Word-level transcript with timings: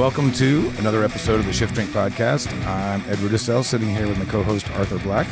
Welcome 0.00 0.32
to 0.32 0.72
another 0.78 1.04
episode 1.04 1.40
of 1.40 1.44
the 1.44 1.52
Shift 1.52 1.74
Drink 1.74 1.90
Podcast. 1.90 2.50
I'm 2.66 3.02
Edward 3.06 3.34
Estelle, 3.34 3.62
sitting 3.62 3.94
here 3.94 4.08
with 4.08 4.16
my 4.18 4.24
co-host 4.24 4.70
Arthur 4.70 4.98
Black, 5.00 5.26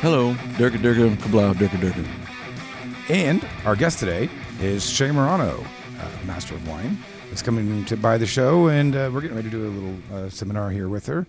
Hello, 0.00 0.34
Durka 0.54 0.78
Durka, 0.78 1.16
Kablau, 1.16 1.52
Durka 1.54 1.76
Durka. 1.80 3.10
and 3.10 3.44
our 3.64 3.74
guest 3.74 3.98
today 3.98 4.30
is 4.60 4.88
Shay 4.88 5.10
Morano, 5.10 5.66
uh, 5.98 6.26
master 6.26 6.54
of 6.54 6.68
wine. 6.68 6.96
Is 7.32 7.42
coming 7.42 7.84
to 7.86 7.96
by 7.96 8.18
the 8.18 8.26
show, 8.26 8.68
and 8.68 8.94
uh, 8.94 9.10
we're 9.12 9.20
getting 9.20 9.34
ready 9.36 9.50
to 9.50 9.56
do 9.56 9.66
a 9.66 9.68
little 9.68 9.96
uh, 10.14 10.30
seminar 10.30 10.70
here 10.70 10.88
with 10.88 11.06
her. 11.06 11.26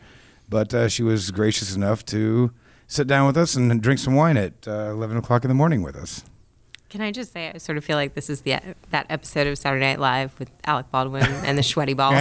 But 0.47 0.71
uh, 0.71 0.89
she 0.89 1.01
was 1.01 1.31
gracious 1.31 1.75
enough 1.75 2.05
to 2.05 2.51
sit 2.85 3.07
down 3.07 3.25
with 3.25 3.35
us 3.35 3.55
and 3.55 3.81
drink 3.81 3.99
some 3.99 4.13
wine 4.13 4.37
at 4.37 4.67
uh, 4.67 4.91
11 4.91 5.17
o'clock 5.17 5.43
in 5.43 5.49
the 5.49 5.55
morning 5.55 5.81
with 5.81 5.95
us. 5.95 6.23
Can 6.89 7.01
I 7.01 7.11
just 7.11 7.33
say, 7.33 7.51
I 7.53 7.57
sort 7.59 7.77
of 7.77 7.85
feel 7.85 7.97
like 7.97 8.15
this 8.15 8.31
is 8.31 8.41
the 8.41 8.55
that 8.89 9.05
episode 9.09 9.45
of 9.45 9.57
Saturday 9.59 9.85
Night 9.85 9.99
Live 9.99 10.37
with 10.39 10.49
Alec 10.65 10.89
Baldwin 10.91 11.23
and 11.23 11.55
the 11.55 11.61
sweaty 11.61 11.93
balls. 11.93 12.15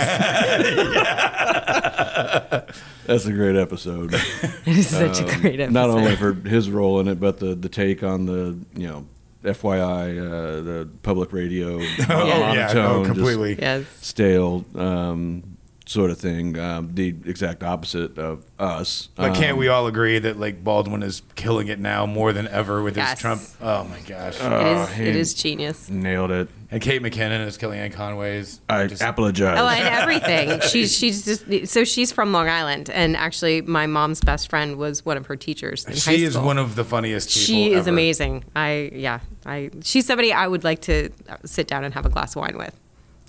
That's 3.06 3.24
a 3.24 3.32
great 3.32 3.56
episode. 3.56 4.12
it 4.66 4.66
is 4.66 4.88
such 4.88 5.20
a 5.20 5.24
great 5.24 5.58
episode. 5.60 5.72
Not 5.72 5.88
only 5.88 6.16
for 6.16 6.34
his 6.34 6.70
role 6.70 7.00
in 7.00 7.08
it, 7.08 7.18
but 7.18 7.38
the, 7.38 7.54
the 7.54 7.70
take 7.70 8.02
on 8.02 8.26
the, 8.26 8.58
you 8.74 8.86
know, 8.86 9.06
FYI, 9.42 10.18
uh, 10.18 10.60
the 10.62 10.88
public 11.02 11.32
radio 11.32 11.76
Oh, 11.80 11.80
yeah, 11.80 12.38
no, 12.38 12.40
monotone, 12.40 13.04
completely. 13.06 13.56
yes. 13.58 13.86
stale 14.02 14.66
um, 14.74 15.56
sort 15.88 16.10
of 16.10 16.18
thing. 16.18 16.58
Um, 16.58 16.90
the 16.94 17.08
exact 17.24 17.62
opposite 17.62 18.18
of 18.18 18.44
us. 18.58 19.08
But 19.14 19.34
can't 19.34 19.52
Um, 19.54 19.58
we 19.58 19.68
all 19.68 19.86
agree 19.86 20.18
that 20.18 20.38
like 20.38 20.62
Baldwin 20.62 21.02
is 21.02 21.22
killing 21.34 21.68
it 21.68 21.78
now 21.78 22.04
more 22.04 22.32
than 22.34 22.46
ever 22.48 22.82
with 22.82 22.94
his 22.96 23.18
Trump? 23.18 23.40
Oh 23.62 23.84
my 23.84 24.00
gosh! 24.00 24.36
it 24.36 24.42
Oh, 24.42 24.82
is. 24.84 24.92
he- 24.92 25.04
It 25.04 25.16
is 25.16 25.32
genius. 25.34 25.88
Nailed 25.88 26.30
it. 26.30 26.48
and 26.70 26.82
Kate 26.82 27.00
McKinnon 27.02 27.46
is 27.46 27.56
Kellyanne 27.56 27.92
Conway's. 27.94 28.60
I 28.68 28.86
just- 28.86 29.00
apologize. 29.02 29.58
Oh, 29.58 29.66
and 29.66 29.88
everything. 29.88 30.60
She's 30.68 30.94
she's 30.96 31.24
just 31.24 31.68
so 31.72 31.84
she's 31.84 32.12
from 32.12 32.32
Long 32.32 32.48
Island, 32.48 32.90
and 32.90 33.16
actually, 33.16 33.62
my 33.62 33.86
mom's 33.86 34.20
best 34.20 34.50
friend 34.50 34.76
was 34.76 35.06
one 35.06 35.16
of 35.16 35.24
her 35.26 35.36
teachers 35.36 35.86
in 35.86 35.92
high 35.92 35.98
she 35.98 36.24
is 36.24 36.36
one 36.36 36.58
of 36.58 36.74
the 36.76 36.84
funniest 36.84 37.30
people. 37.30 37.42
She 37.46 37.72
is 37.72 37.86
ever. 37.86 37.90
amazing. 37.90 38.44
I 38.54 38.90
yeah. 38.92 39.20
I 39.46 39.70
she's 39.82 40.04
somebody 40.06 40.34
I 40.34 40.46
would 40.46 40.64
like 40.64 40.82
to 40.82 41.08
sit 41.46 41.66
down 41.66 41.84
and 41.84 41.94
have 41.94 42.04
a 42.04 42.10
glass 42.10 42.36
of 42.36 42.40
wine 42.42 42.58
with. 42.58 42.78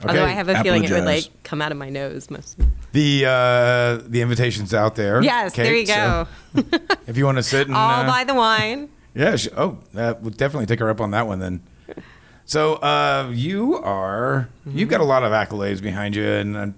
Although 0.08 0.26
I 0.26 0.30
have 0.30 0.48
a 0.50 0.62
feeling 0.64 0.84
it 0.84 0.92
would 0.92 1.04
like 1.06 1.26
come 1.44 1.62
out 1.62 1.72
of 1.72 1.78
my 1.78 1.90
nose 1.90 2.30
most. 2.30 2.58
The 2.92 3.26
uh, 3.26 4.04
the 4.08 4.22
invitation's 4.22 4.74
out 4.74 4.96
there. 4.96 5.22
Yes, 5.22 5.54
there 5.56 5.66
Kate, 5.66 5.80
you 5.82 5.86
so 5.86 6.28
go. 6.56 6.64
if 7.08 7.18
you 7.18 7.26
want 7.26 7.38
to 7.38 7.44
sit 7.44 7.68
and 7.68 7.76
All 7.76 8.02
uh, 8.02 8.08
by 8.08 8.24
the 8.24 8.34
wine. 8.34 8.90
yeah, 9.14 9.36
she, 9.36 9.50
oh, 9.58 9.78
that 9.94 10.22
would 10.22 10.38
definitely 10.38 10.66
take 10.66 10.80
her 10.80 10.90
up 10.90 11.00
on 11.02 11.12
that 11.12 11.28
one 11.28 11.40
then. 11.40 11.62
So 12.46 12.76
uh, 12.76 13.30
you 13.32 13.76
are 13.78 14.50
you've 14.66 14.90
got 14.90 15.02
a 15.02 15.06
lot 15.06 15.24
of 15.24 15.32
accolades 15.32 15.82
behind 15.82 16.16
you, 16.16 16.26
and 16.28 16.58
I 16.58 16.74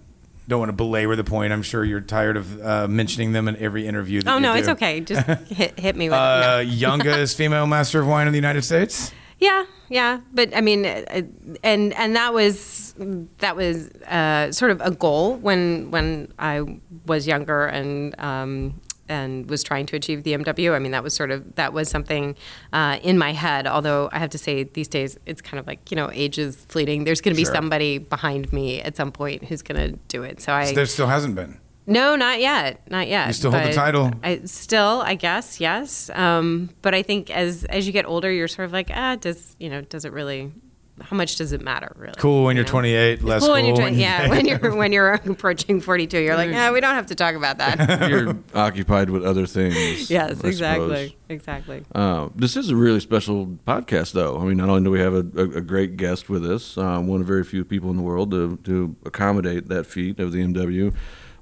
don't 0.50 0.60
want 0.60 0.70
to 0.70 0.74
belabor 0.74 1.16
the 1.16 1.24
point. 1.24 1.54
I'm 1.54 1.62
sure 1.64 1.86
you're 1.86 2.02
tired 2.02 2.36
of 2.36 2.62
uh, 2.62 2.88
mentioning 2.90 3.32
them 3.32 3.48
in 3.48 3.56
every 3.56 3.88
interview. 3.88 4.22
That 4.22 4.32
Oh 4.34 4.36
you 4.36 4.42
no, 4.42 4.54
do. 4.54 4.60
it's 4.60 4.68
okay. 4.68 5.00
Just 5.00 5.26
hit 5.48 5.80
hit 5.80 5.96
me 5.96 6.10
with 6.10 6.18
Uh, 6.18 6.60
it. 6.62 6.66
No. 6.66 6.72
youngest 6.72 7.38
female 7.38 7.68
master 7.68 8.02
of 8.02 8.08
wine 8.08 8.28
in 8.28 8.34
the 8.34 8.38
United 8.38 8.64
States. 8.64 9.14
Yeah, 9.42 9.66
yeah, 9.90 10.22
but 10.32 10.56
I 10.56 10.62
mean, 10.62 10.86
uh, 10.86 11.24
and 11.64 11.94
and 11.94 12.16
that 12.16 12.32
was 12.34 12.94
that 13.40 13.56
was 13.56 13.88
uh, 14.08 14.52
sort 14.52 14.70
of 14.70 14.80
a 14.82 14.92
goal 14.92 15.36
when 15.38 15.90
when 15.92 16.32
I 16.40 16.80
was 17.06 17.28
younger 17.28 17.66
and. 17.66 18.18
Um, 18.20 18.80
and 19.10 19.50
was 19.50 19.62
trying 19.62 19.86
to 19.88 19.98
achieve 19.98 20.24
the 20.24 20.32
MW. 20.32 20.74
I 20.74 20.80
mean, 20.80 20.94
that 20.94 21.04
was 21.04 21.14
sort 21.14 21.32
of 21.32 21.56
that 21.56 21.74
was 21.74 21.90
something 21.90 22.34
uh, 22.72 22.98
in 23.04 23.18
my 23.18 23.34
head. 23.34 23.68
Although 23.68 24.10
I 24.14 24.20
have 24.20 24.30
to 24.30 24.38
say, 24.38 24.64
these 24.64 24.88
days 24.88 25.18
it's 25.26 25.42
kind 25.42 25.60
of 25.60 25.68
like 25.68 25.92
you 25.92 25.98
know, 25.98 26.10
age 26.14 26.38
is 26.38 26.56
fleeting. 26.70 27.04
There's 27.04 27.20
going 27.20 27.36
to 27.36 27.38
be 27.38 27.44
Sure. 27.44 27.54
somebody 27.54 27.98
behind 27.98 28.54
me 28.54 28.82
at 28.82 28.96
some 28.96 29.12
point 29.12 29.44
who's 29.44 29.62
going 29.62 29.82
to 29.92 29.98
do 30.08 30.24
it. 30.24 30.40
So 30.40 30.54
I 30.54 30.74
There 30.74 30.86
still 30.86 31.08
hasn't 31.08 31.36
been. 31.36 31.60
No, 31.88 32.16
not 32.16 32.40
yet, 32.40 32.82
not 32.90 33.08
yet. 33.08 33.28
You 33.28 33.34
still 33.34 33.52
hold 33.52 33.64
the 33.64 33.74
title. 33.74 34.12
I 34.24 34.42
still, 34.46 35.02
I 35.06 35.16
guess, 35.16 35.60
yes. 35.60 36.10
Um, 36.14 36.70
but 36.82 36.94
I 36.94 37.02
think 37.02 37.30
as 37.30 37.64
as 37.66 37.88
you 37.88 37.94
get 37.94 38.06
older, 38.06 38.32
you're 38.32 38.48
sort 38.48 38.66
of 38.66 38.74
like, 38.74 38.90
ah, 38.94 39.16
does 39.16 39.56
you 39.60 39.70
know, 39.70 39.82
does 39.82 40.06
it 40.06 40.12
really? 40.14 40.52
How 41.00 41.16
much 41.16 41.38
does 41.38 41.52
it 41.52 41.62
matter, 41.62 41.96
really? 41.96 42.14
Cool 42.18 42.44
when 42.44 42.56
you 42.56 42.60
you're 42.60 42.68
know? 42.68 42.72
28, 42.72 43.24
less 43.24 43.42
cool 43.42 43.54
when 43.54 43.66
you're 43.66 43.76
cool 43.76 43.86
twen- 43.86 43.98
yeah, 43.98 44.30
when 44.30 44.46
you're 44.46 44.76
when 44.76 44.92
you're 44.92 45.14
approaching 45.14 45.82
42, 45.82 46.20
you're 46.20 46.36
like, 46.36 46.54
ah, 46.54 46.72
we 46.72 46.80
don't 46.80 46.94
have 46.94 47.08
to 47.08 47.16
talk 47.16 47.34
about 47.34 47.58
that. 47.58 48.08
You're 48.10 48.38
occupied 48.54 49.10
with 49.10 49.26
other 49.26 49.48
things. 49.48 49.76
yes, 50.12 50.44
I 50.44 50.48
exactly, 50.48 51.08
suppose. 51.08 51.16
exactly. 51.30 51.86
Uh, 51.96 52.30
this 52.36 52.56
is 52.56 52.70
a 52.70 52.76
really 52.76 53.00
special 53.00 53.48
podcast, 53.66 54.12
though. 54.12 54.40
I 54.40 54.44
mean, 54.46 54.58
not 54.58 54.70
only 54.70 54.84
do 54.84 54.92
we 54.92 55.00
have 55.00 55.16
a, 55.16 55.26
a, 55.36 55.58
a 55.58 55.62
great 55.62 55.98
guest 55.98 56.30
with 56.30 56.46
us, 56.46 56.78
uh, 56.78 57.00
one 57.00 57.22
of 57.22 57.26
very 57.26 57.46
few 57.46 57.66
people 57.66 57.90
in 57.90 57.96
the 57.98 58.04
world 58.04 58.30
to, 58.30 58.58
to 58.66 58.96
accommodate 59.04 59.70
that 59.70 59.88
feat 59.88 60.20
of 60.20 60.32
the 60.34 60.44
MW, 60.44 60.94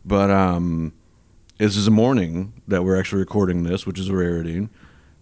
but 0.06 0.30
um, 0.32 0.94
this 1.58 1.76
is 1.78 1.88
a 1.88 1.92
morning 1.92 2.54
that 2.68 2.84
we're 2.84 2.98
actually 3.00 3.20
recording 3.20 3.64
this, 3.64 3.86
which 3.86 4.00
is 4.00 4.10
a 4.10 4.16
rarity. 4.16 4.70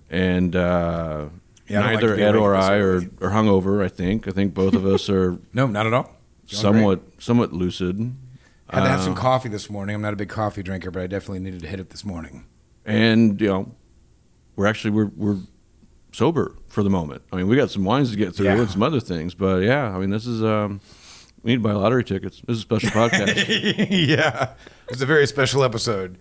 And 0.09 0.55
uh, 0.55 1.27
Yeah, 1.67 1.81
don't 1.81 1.93
like 1.93 2.01
neither 2.01 2.15
Ed 2.15 2.35
or 2.35 2.55
I 2.55 2.75
are, 2.77 2.97
are 3.21 3.31
hungover, 3.31 3.83
I 3.83 3.87
think. 3.89 4.27
I 4.27 4.31
think 4.31 4.53
both 4.53 4.73
of 4.73 4.85
us 4.85 5.09
are 5.09 5.37
No, 5.53 5.67
not 5.67 5.85
at 5.87 5.93
all. 5.93 6.11
Somewhat 6.45 7.01
somewhat 7.19 7.51
lucid. 7.53 8.15
Had 8.69 8.83
to 8.83 8.89
have 8.89 9.01
some 9.01 9.13
Uh, 9.13 9.17
coffee 9.17 9.49
this 9.49 9.69
morning. 9.69 9.95
I'm 9.95 10.01
not 10.01 10.13
a 10.13 10.17
big 10.17 10.29
coffee 10.29 10.63
drinker, 10.63 10.91
but 10.91 11.01
I 11.01 11.07
definitely 11.07 11.39
needed 11.39 11.61
to 11.61 11.67
hit 11.67 11.79
it 11.79 11.89
this 11.89 12.05
morning. 12.05 12.45
and 12.85 13.39
you 13.41 13.47
know 13.47 13.71
we're 14.55 14.65
actually 14.67 14.91
we're 14.91 15.11
we're 15.17 15.37
sober 16.13 16.55
for 16.67 16.83
the 16.83 16.89
moment. 16.89 17.21
I 17.33 17.35
mean, 17.35 17.47
we 17.47 17.55
got 17.57 17.69
some 17.69 17.83
wines 17.83 18.11
to 18.11 18.17
get 18.17 18.33
through 18.33 18.45
Yeah. 18.47 18.59
and 18.61 18.69
some 18.69 18.81
other 18.81 18.99
things, 19.01 19.33
but 19.35 19.61
yeah, 19.63 19.93
I 19.93 19.99
mean, 19.99 20.09
this 20.09 20.25
is 20.25 20.41
um, 20.41 20.79
we 21.47 21.53
need 21.53 21.63
to 21.63 21.63
buy 21.63 21.71
lottery 21.71 22.03
tickets. 22.03 22.41
This 22.45 22.57
is 22.57 22.59
a 22.59 22.61
special 22.63 22.89
podcast. 23.09 23.87
yeah, 23.89 24.49
it's 24.89 25.01
a 25.01 25.05
very 25.05 25.25
special 25.25 25.63
episode. 25.63 26.17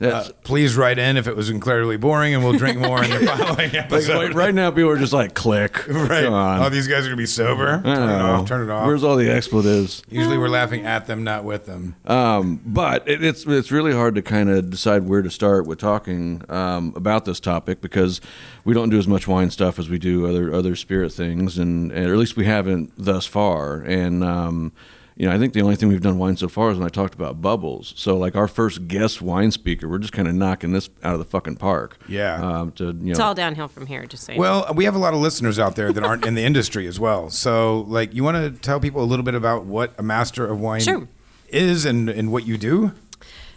Uh, 0.00 0.24
please 0.44 0.76
write 0.76 0.98
in 0.98 1.16
if 1.18 1.26
it 1.26 1.36
was 1.36 1.50
incredibly 1.50 1.96
boring, 1.98 2.34
and 2.34 2.42
we'll 2.42 2.54
drink 2.54 2.78
more 2.78 3.04
in 3.04 3.10
the 3.10 3.26
following 3.38 3.76
episode. 3.76 4.16
like, 4.28 4.34
right 4.34 4.54
now, 4.54 4.70
people 4.70 4.88
are 4.90 4.96
just 4.98 5.12
like, 5.12 5.34
click. 5.34 5.86
Right. 6.00 6.24
Come 6.24 6.32
on. 6.32 6.62
Oh, 6.62 6.68
these 6.70 6.88
guys 6.88 7.04
are 7.04 7.08
gonna 7.08 7.16
be 7.16 7.26
sober. 7.26 7.82
Turn 7.82 8.08
it 8.08 8.22
off. 8.22 8.48
Turn 8.48 8.68
it 8.68 8.72
off. 8.72 8.86
Where's 8.86 9.04
all 9.04 9.16
the 9.16 9.30
expletives? 9.30 10.02
Usually, 10.08 10.38
we're 10.38 10.48
laughing 10.48 10.86
at 10.86 11.06
them, 11.06 11.22
not 11.22 11.44
with 11.44 11.66
them. 11.66 11.94
Um, 12.06 12.60
but 12.64 13.06
it, 13.06 13.22
it's 13.22 13.46
it's 13.46 13.70
really 13.70 13.92
hard 13.92 14.14
to 14.14 14.22
kind 14.22 14.48
of 14.48 14.70
decide 14.70 15.06
where 15.06 15.20
to 15.20 15.30
start 15.30 15.66
with 15.66 15.78
talking 15.78 16.42
um, 16.48 16.94
about 16.96 17.26
this 17.26 17.38
topic 17.38 17.80
because 17.82 18.20
we 18.64 18.72
don't 18.72 18.88
do 18.88 18.98
as 18.98 19.06
much 19.06 19.28
wine 19.28 19.50
stuff 19.50 19.78
as 19.78 19.88
we 19.90 19.98
do 19.98 20.26
other 20.26 20.52
other 20.54 20.74
spirit 20.74 21.12
things, 21.12 21.58
and, 21.58 21.92
and 21.92 22.06
or 22.08 22.14
at 22.14 22.18
least 22.18 22.36
we 22.36 22.46
haven't 22.46 22.92
thus 22.96 23.26
far. 23.26 23.80
And 23.80 24.24
um, 24.24 24.72
you 25.20 25.26
know, 25.28 25.34
I 25.34 25.38
think 25.38 25.52
the 25.52 25.60
only 25.60 25.76
thing 25.76 25.90
we've 25.90 26.00
done 26.00 26.16
wine 26.16 26.38
so 26.38 26.48
far 26.48 26.70
is 26.70 26.78
when 26.78 26.86
I 26.86 26.88
talked 26.88 27.12
about 27.12 27.42
bubbles. 27.42 27.92
So 27.94 28.16
like 28.16 28.34
our 28.34 28.48
first 28.48 28.88
guest 28.88 29.20
wine 29.20 29.50
speaker, 29.50 29.86
we're 29.86 29.98
just 29.98 30.14
kind 30.14 30.26
of 30.26 30.34
knocking 30.34 30.72
this 30.72 30.88
out 31.04 31.12
of 31.12 31.18
the 31.18 31.26
fucking 31.26 31.56
park. 31.56 31.98
Yeah. 32.08 32.36
Um, 32.42 32.72
to 32.72 32.84
you 32.86 32.92
know, 32.94 33.10
It's 33.10 33.20
all 33.20 33.34
downhill 33.34 33.68
from 33.68 33.84
here. 33.84 34.06
Just 34.06 34.24
saying. 34.24 34.38
Well, 34.40 34.72
we 34.74 34.86
have 34.86 34.94
a 34.94 34.98
lot 34.98 35.12
of 35.12 35.20
listeners 35.20 35.58
out 35.58 35.76
there 35.76 35.92
that 35.92 36.02
aren't 36.02 36.24
in 36.24 36.36
the 36.36 36.42
industry 36.42 36.86
as 36.86 36.98
well. 36.98 37.28
So, 37.28 37.80
like, 37.80 38.14
you 38.14 38.24
want 38.24 38.38
to 38.38 38.50
tell 38.62 38.80
people 38.80 39.02
a 39.02 39.04
little 39.04 39.22
bit 39.22 39.34
about 39.34 39.66
what 39.66 39.92
a 39.98 40.02
master 40.02 40.46
of 40.46 40.58
wine 40.58 40.80
Sure. 40.80 41.06
is 41.50 41.84
and, 41.84 42.08
and 42.08 42.32
what 42.32 42.46
you 42.46 42.56
do? 42.56 42.92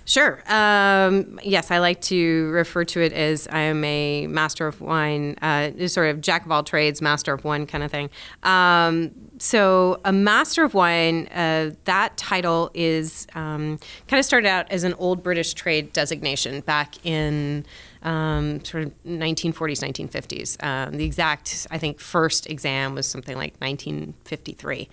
Sure. 0.05 0.43
Um, 0.51 1.39
yes, 1.43 1.71
I 1.71 1.77
like 1.77 2.01
to 2.01 2.49
refer 2.49 2.83
to 2.83 2.99
it 2.99 3.13
as 3.13 3.47
I 3.47 3.59
am 3.59 3.85
a 3.85 4.27
master 4.27 4.67
of 4.67 4.81
wine, 4.81 5.37
uh, 5.41 5.87
sort 5.87 6.09
of 6.09 6.19
jack 6.19 6.45
of 6.45 6.51
all 6.51 6.61
trades, 6.63 7.01
master 7.01 7.31
of 7.33 7.45
one 7.45 7.65
kind 7.65 7.85
of 7.85 7.89
thing. 7.91 8.09
Um, 8.43 9.11
so, 9.43 9.99
a 10.05 10.13
master 10.13 10.63
of 10.63 10.73
wine, 10.73 11.27
uh, 11.27 11.71
that 11.83 12.15
title 12.15 12.71
is 12.73 13.27
um, 13.35 13.77
kind 14.07 14.17
of 14.17 14.23
started 14.23 14.47
out 14.47 14.71
as 14.71 14.85
an 14.85 14.93
old 14.93 15.21
British 15.21 15.53
trade 15.53 15.91
designation 15.91 16.61
back 16.61 17.05
in 17.05 17.65
um, 18.03 18.63
sort 18.63 18.85
of 18.85 18.93
1940s, 19.05 20.07
1950s. 20.07 20.63
Um, 20.63 20.95
the 20.95 21.03
exact, 21.03 21.67
I 21.69 21.77
think, 21.77 21.99
first 21.99 22.49
exam 22.49 22.95
was 22.95 23.05
something 23.05 23.35
like 23.35 23.53
1953. 23.57 24.87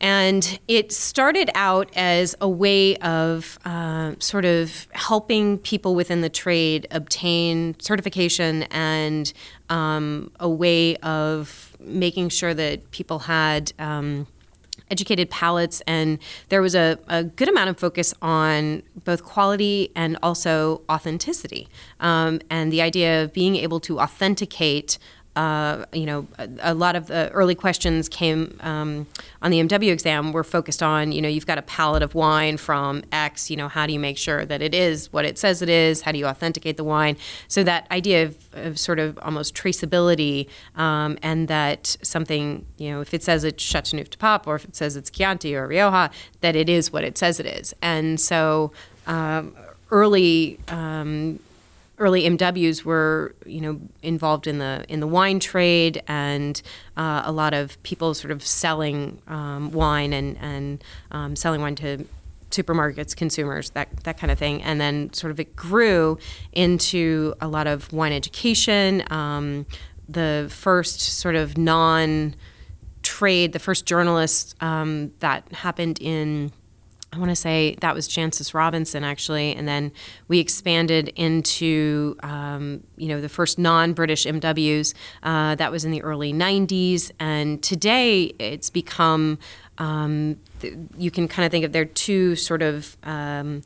And 0.00 0.58
it 0.66 0.90
started 0.90 1.48
out 1.54 1.88
as 1.94 2.34
a 2.40 2.48
way 2.48 2.96
of 2.96 3.60
uh, 3.64 4.14
sort 4.18 4.44
of 4.44 4.88
helping 4.90 5.56
people 5.56 5.94
within 5.94 6.20
the 6.20 6.28
trade 6.28 6.88
obtain 6.90 7.76
certification 7.78 8.64
and 8.64 9.32
um, 9.68 10.32
a 10.40 10.48
way 10.48 10.96
of 10.96 11.67
making 11.80 12.30
sure 12.30 12.54
that 12.54 12.90
people 12.90 13.20
had. 13.20 13.72
Um, 13.78 14.26
educated 14.90 15.28
palates, 15.28 15.82
and 15.86 16.18
there 16.48 16.62
was 16.62 16.74
a, 16.74 16.98
a 17.08 17.24
good 17.24 17.48
amount 17.48 17.68
of 17.68 17.78
focus 17.78 18.14
on 18.22 18.82
both 19.04 19.22
quality 19.22 19.90
and 19.94 20.16
also 20.22 20.80
authenticity. 20.88 21.68
Um, 22.00 22.40
and 22.48 22.72
the 22.72 22.80
idea 22.80 23.22
of 23.22 23.32
being 23.32 23.56
able 23.56 23.80
to 23.80 24.00
authenticate 24.00 24.98
uh, 25.38 25.84
you 25.92 26.04
know, 26.04 26.26
a, 26.36 26.48
a, 26.62 26.74
lot 26.74 26.96
of 26.96 27.06
the 27.06 27.30
early 27.30 27.54
questions 27.54 28.08
came 28.08 28.58
um, 28.58 29.06
on 29.40 29.52
the 29.52 29.60
MW 29.60 29.92
exam 29.92 30.32
were 30.32 30.42
focused 30.42 30.82
on, 30.82 31.12
you 31.12 31.22
know, 31.22 31.28
you've 31.28 31.46
got 31.46 31.58
a 31.58 31.62
pallet 31.62 32.02
of 32.02 32.12
wine 32.16 32.56
from 32.56 33.04
X, 33.12 33.48
you 33.48 33.56
know, 33.56 33.68
how 33.68 33.86
do 33.86 33.92
you 33.92 34.00
make 34.00 34.18
sure 34.18 34.44
that 34.44 34.60
it 34.60 34.74
is 34.74 35.12
what 35.12 35.24
it 35.24 35.38
says 35.38 35.62
it 35.62 35.68
is? 35.68 36.02
How 36.02 36.10
do 36.10 36.18
you 36.18 36.26
authenticate 36.26 36.76
the 36.76 36.82
wine? 36.82 37.16
So 37.46 37.62
that 37.62 37.86
idea 37.92 38.24
of, 38.24 38.36
of 38.54 38.80
sort 38.80 38.98
of 38.98 39.16
almost 39.22 39.54
traceability 39.54 40.48
um, 40.74 41.16
and 41.22 41.46
that 41.46 41.96
something, 42.02 42.66
you 42.76 42.90
know, 42.90 43.00
if 43.00 43.14
it 43.14 43.22
says 43.22 43.44
it's 43.44 43.62
Chateauneuf 43.62 44.10
du 44.10 44.18
Pape 44.18 44.44
or 44.44 44.56
if 44.56 44.64
it 44.64 44.74
says 44.74 44.96
it's 44.96 45.08
Chianti 45.08 45.54
or 45.54 45.68
Rioja, 45.68 46.10
that 46.40 46.56
it 46.56 46.68
is 46.68 46.92
what 46.92 47.04
it 47.04 47.16
says 47.16 47.38
it 47.38 47.46
is. 47.46 47.72
And 47.80 48.20
so 48.20 48.72
um, 49.06 49.54
early 49.92 50.58
um, 50.66 51.38
early 51.98 52.22
MWs 52.22 52.84
were, 52.84 53.34
you 53.44 53.60
know, 53.60 53.80
involved 54.02 54.46
in 54.46 54.58
the 54.58 54.84
in 54.88 55.00
the 55.00 55.06
wine 55.06 55.40
trade, 55.40 56.02
and 56.06 56.60
uh, 56.96 57.22
a 57.24 57.32
lot 57.32 57.54
of 57.54 57.82
people 57.82 58.14
sort 58.14 58.30
of 58.30 58.44
selling 58.44 59.20
um, 59.26 59.70
wine 59.72 60.12
and 60.12 60.36
and 60.38 60.84
um, 61.10 61.36
selling 61.36 61.60
wine 61.60 61.74
to 61.76 62.06
supermarkets, 62.50 63.14
consumers, 63.14 63.70
that 63.70 63.88
that 64.04 64.18
kind 64.18 64.30
of 64.30 64.38
thing, 64.38 64.62
and 64.62 64.80
then 64.80 65.12
sort 65.12 65.30
of 65.30 65.40
it 65.40 65.54
grew 65.56 66.18
into 66.52 67.34
a 67.40 67.48
lot 67.48 67.66
of 67.66 67.92
wine 67.92 68.12
education. 68.12 69.02
Um, 69.10 69.66
the 70.08 70.46
first 70.50 71.00
sort 71.00 71.34
of 71.34 71.58
non 71.58 72.34
trade, 73.02 73.52
the 73.52 73.58
first 73.58 73.86
journalists 73.86 74.54
um, 74.60 75.12
that 75.20 75.50
happened 75.52 75.98
in 76.00 76.52
I 77.12 77.18
want 77.18 77.30
to 77.30 77.36
say 77.36 77.76
that 77.80 77.94
was 77.94 78.06
Jancis 78.06 78.52
Robinson 78.52 79.02
actually, 79.02 79.54
and 79.54 79.66
then 79.66 79.92
we 80.28 80.40
expanded 80.40 81.08
into 81.16 82.16
um, 82.22 82.82
you 82.96 83.08
know 83.08 83.20
the 83.20 83.30
first 83.30 83.58
non-British 83.58 84.26
MWs. 84.26 84.94
Uh, 85.22 85.54
that 85.54 85.72
was 85.72 85.84
in 85.84 85.90
the 85.90 86.02
early 86.02 86.32
'90s, 86.32 87.10
and 87.18 87.62
today 87.62 88.34
it's 88.38 88.68
become 88.68 89.38
um, 89.78 90.36
you 90.96 91.10
can 91.10 91.28
kind 91.28 91.46
of 91.46 91.50
think 91.50 91.64
of 91.64 91.72
there 91.72 91.86
two 91.86 92.36
sort 92.36 92.60
of 92.60 92.96
um, 93.04 93.62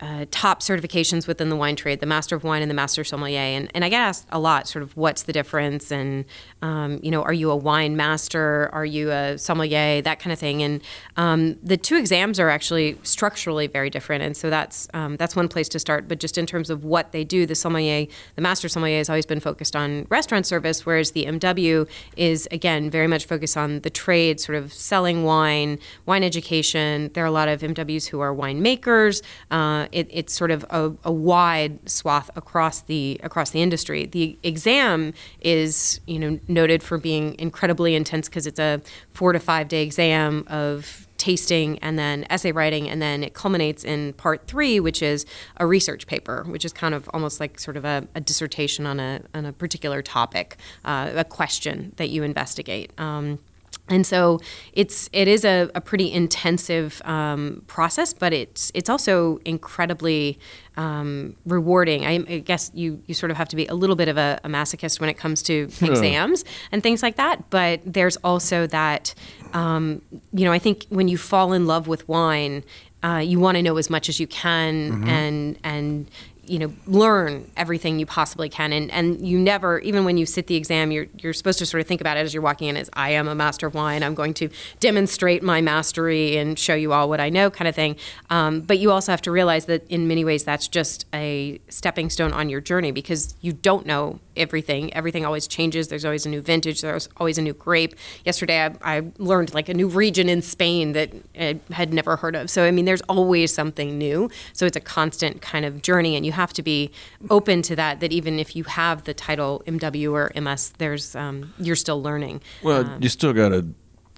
uh, 0.00 0.26
top 0.30 0.60
certifications 0.60 1.26
within 1.26 1.48
the 1.48 1.56
wine 1.56 1.76
trade, 1.76 2.00
the 2.00 2.06
Master 2.06 2.36
of 2.36 2.44
Wine 2.44 2.62
and 2.62 2.70
the 2.70 2.74
Master 2.74 3.02
Sommelier. 3.02 3.38
And, 3.38 3.70
and 3.74 3.84
I 3.84 3.88
get 3.88 4.00
asked 4.00 4.26
a 4.30 4.38
lot, 4.38 4.68
sort 4.68 4.82
of, 4.82 4.96
what's 4.96 5.24
the 5.24 5.32
difference? 5.32 5.90
And, 5.90 6.24
um, 6.62 7.00
you 7.02 7.10
know, 7.10 7.22
are 7.22 7.32
you 7.32 7.50
a 7.50 7.56
wine 7.56 7.96
master? 7.96 8.70
Are 8.72 8.84
you 8.84 9.10
a 9.10 9.36
sommelier? 9.38 10.00
That 10.02 10.20
kind 10.20 10.32
of 10.32 10.38
thing. 10.38 10.62
And 10.62 10.80
um, 11.16 11.58
the 11.62 11.76
two 11.76 11.96
exams 11.96 12.38
are 12.38 12.48
actually 12.48 12.96
structurally 13.02 13.66
very 13.66 13.90
different. 13.90 14.22
And 14.22 14.36
so 14.36 14.50
that's, 14.50 14.88
um, 14.94 15.16
that's 15.16 15.34
one 15.34 15.48
place 15.48 15.68
to 15.70 15.78
start. 15.78 16.06
But 16.06 16.20
just 16.20 16.38
in 16.38 16.46
terms 16.46 16.70
of 16.70 16.84
what 16.84 17.12
they 17.12 17.24
do, 17.24 17.44
the 17.44 17.54
sommelier, 17.54 18.06
the 18.36 18.42
Master 18.42 18.68
Sommelier 18.68 18.98
has 18.98 19.08
always 19.08 19.26
been 19.26 19.40
focused 19.40 19.74
on 19.74 20.06
restaurant 20.10 20.46
service, 20.46 20.86
whereas 20.86 21.10
the 21.10 21.24
MW 21.24 21.88
is, 22.16 22.46
again, 22.52 22.90
very 22.90 23.08
much 23.08 23.26
focused 23.26 23.56
on 23.56 23.80
the 23.80 23.90
trade, 23.90 24.40
sort 24.40 24.56
of 24.56 24.72
selling 24.72 25.24
wine, 25.24 25.78
wine 26.06 26.22
education. 26.22 27.10
There 27.14 27.24
are 27.24 27.26
a 27.26 27.32
lot 27.32 27.48
of 27.48 27.62
MWs 27.62 28.08
who 28.08 28.20
are 28.20 28.34
winemakers. 28.34 29.22
Uh, 29.50 29.86
it, 29.92 30.08
it's 30.10 30.32
sort 30.32 30.50
of 30.50 30.64
a, 30.70 30.92
a, 31.04 31.12
wide 31.12 31.88
swath 31.88 32.30
across 32.36 32.80
the 32.82 33.20
across 33.22 33.50
the 33.50 33.62
industry. 33.62 34.06
The 34.06 34.38
exam 34.42 35.14
is 35.40 36.00
you 36.06 36.18
know 36.18 36.38
noted 36.48 36.82
for 36.82 36.98
being 36.98 37.38
incredibly 37.38 37.94
intense 37.94 38.28
because 38.28 38.46
it's 38.46 38.60
a 38.60 38.80
four 39.10 39.32
to 39.32 39.40
five 39.40 39.68
day 39.68 39.82
exam 39.82 40.44
of 40.48 41.06
tasting 41.18 41.78
and 41.80 41.98
then 41.98 42.24
essay 42.30 42.52
writing 42.52 42.88
and 42.88 43.02
then 43.02 43.24
it 43.24 43.34
culminates 43.34 43.84
in 43.84 44.12
part 44.12 44.46
three 44.46 44.78
which 44.78 45.02
is 45.02 45.26
a 45.56 45.66
research 45.66 46.06
paper 46.06 46.44
which 46.46 46.64
is 46.64 46.72
kind 46.72 46.94
of 46.94 47.10
almost 47.12 47.40
like 47.40 47.58
sort 47.58 47.76
of 47.76 47.84
a, 47.84 48.06
a 48.14 48.20
dissertation 48.20 48.86
on 48.86 49.00
a, 49.00 49.20
on 49.34 49.44
a 49.44 49.52
particular 49.52 50.00
topic 50.00 50.56
uh, 50.84 51.10
a 51.16 51.24
question 51.24 51.92
that 51.96 52.08
you 52.08 52.22
investigate 52.22 52.92
um, 52.98 53.40
and 53.88 54.06
so 54.06 54.40
it's 54.72 55.08
it 55.12 55.28
is 55.28 55.44
a, 55.44 55.70
a 55.74 55.80
pretty 55.80 56.12
intensive 56.12 57.00
um, 57.04 57.62
process, 57.66 58.12
but 58.12 58.32
it's 58.32 58.70
it's 58.74 58.88
also 58.88 59.38
incredibly 59.44 60.38
um, 60.76 61.34
rewarding. 61.44 62.06
I, 62.06 62.24
I, 62.28 62.38
guess 62.38 62.70
you 62.74 63.02
you 63.06 63.14
sort 63.14 63.30
of 63.30 63.36
have 63.36 63.48
to 63.48 63.56
be 63.56 63.66
a 63.66 63.74
little 63.74 63.96
bit 63.96 64.08
of 64.08 64.16
a, 64.16 64.40
a 64.44 64.48
masochist 64.48 65.00
when 65.00 65.08
it 65.08 65.14
comes 65.14 65.42
to 65.44 65.68
exams 65.82 66.44
and 66.70 66.82
things 66.82 67.02
like 67.02 67.16
that. 67.16 67.50
But 67.50 67.80
there's 67.84 68.16
also 68.18 68.66
that 68.68 69.14
um, 69.52 70.02
you 70.32 70.44
know 70.44 70.52
I 70.52 70.58
think 70.58 70.86
when 70.88 71.08
you 71.08 71.18
fall 71.18 71.52
in 71.52 71.66
love 71.66 71.88
with 71.88 72.06
wine, 72.08 72.64
uh, 73.02 73.22
you 73.24 73.40
want 73.40 73.56
to 73.56 73.62
know 73.62 73.76
as 73.76 73.90
much 73.90 74.08
as 74.08 74.20
you 74.20 74.26
can 74.26 74.92
mm-hmm. 74.92 75.08
and 75.08 75.58
and 75.64 76.10
you 76.48 76.58
know 76.58 76.72
learn 76.86 77.50
everything 77.56 77.98
you 77.98 78.06
possibly 78.06 78.48
can. 78.48 78.72
And 78.72 78.90
and 78.90 79.26
you 79.26 79.38
never 79.38 79.78
even 79.80 80.04
when 80.04 80.16
you 80.16 80.26
sit 80.26 80.46
the 80.46 80.56
exam 80.56 80.90
you're 80.90 81.06
you're 81.18 81.32
supposed 81.32 81.58
to 81.60 81.66
sort 81.66 81.80
of 81.80 81.86
think 81.86 82.00
about 82.00 82.16
it 82.16 82.20
as 82.20 82.34
you're 82.34 82.42
walking 82.42 82.68
in 82.68 82.76
as 82.76 82.90
I 82.92 83.10
am 83.10 83.28
a 83.28 83.34
master 83.34 83.66
of 83.66 83.74
wine. 83.74 84.02
I'm 84.02 84.14
going 84.14 84.34
to 84.34 84.48
demonstrate 84.80 85.42
my 85.42 85.60
mastery 85.60 86.36
and 86.36 86.58
show 86.58 86.74
you 86.74 86.92
all 86.92 87.08
what 87.08 87.20
I 87.20 87.28
know 87.28 87.50
kind 87.50 87.68
of 87.68 87.74
thing. 87.74 87.96
Um, 88.30 88.60
but 88.60 88.78
you 88.78 88.90
also 88.90 89.12
have 89.12 89.22
to 89.22 89.30
realize 89.30 89.66
that 89.66 89.86
in 89.88 90.08
many 90.08 90.24
ways 90.24 90.44
that's 90.44 90.68
just 90.68 91.06
a 91.14 91.60
stepping 91.68 92.10
stone 92.10 92.32
on 92.32 92.48
your 92.48 92.60
journey 92.60 92.90
because 92.90 93.34
you 93.40 93.52
don't 93.52 93.86
know 93.86 94.20
everything. 94.36 94.92
Everything 94.94 95.24
always 95.24 95.46
changes. 95.46 95.88
There's 95.88 96.04
always 96.04 96.24
a 96.24 96.28
new 96.28 96.40
vintage. 96.40 96.80
There's 96.80 97.08
always 97.16 97.38
a 97.38 97.42
new 97.42 97.52
grape. 97.52 97.94
Yesterday 98.24 98.64
I, 98.64 98.96
I 98.98 99.02
learned 99.18 99.52
like 99.52 99.68
a 99.68 99.74
new 99.74 99.88
region 99.88 100.28
in 100.28 100.42
Spain 100.42 100.92
that 100.92 101.12
I 101.38 101.58
had 101.72 101.92
never 101.92 102.16
heard 102.16 102.36
of. 102.36 102.48
So 102.50 102.64
I 102.64 102.70
mean 102.70 102.84
there's 102.84 103.02
always 103.02 103.52
something 103.52 103.98
new. 103.98 104.30
So 104.52 104.66
it's 104.66 104.76
a 104.76 104.80
constant 104.80 105.42
kind 105.42 105.64
of 105.64 105.82
journey 105.82 106.16
and 106.16 106.24
you 106.24 106.32
have 106.38 106.52
to 106.54 106.62
be 106.62 106.90
open 107.28 107.62
to 107.62 107.76
that. 107.76 108.00
That 108.00 108.12
even 108.12 108.38
if 108.38 108.56
you 108.56 108.64
have 108.64 109.04
the 109.04 109.14
title 109.14 109.62
MW 109.66 110.12
or 110.12 110.32
MS, 110.40 110.72
there's 110.78 111.14
um, 111.14 111.52
you're 111.58 111.76
still 111.76 112.00
learning. 112.02 112.40
Well, 112.62 112.86
um, 112.86 113.02
you 113.02 113.08
still 113.08 113.32
got 113.32 113.50
to 113.50 113.74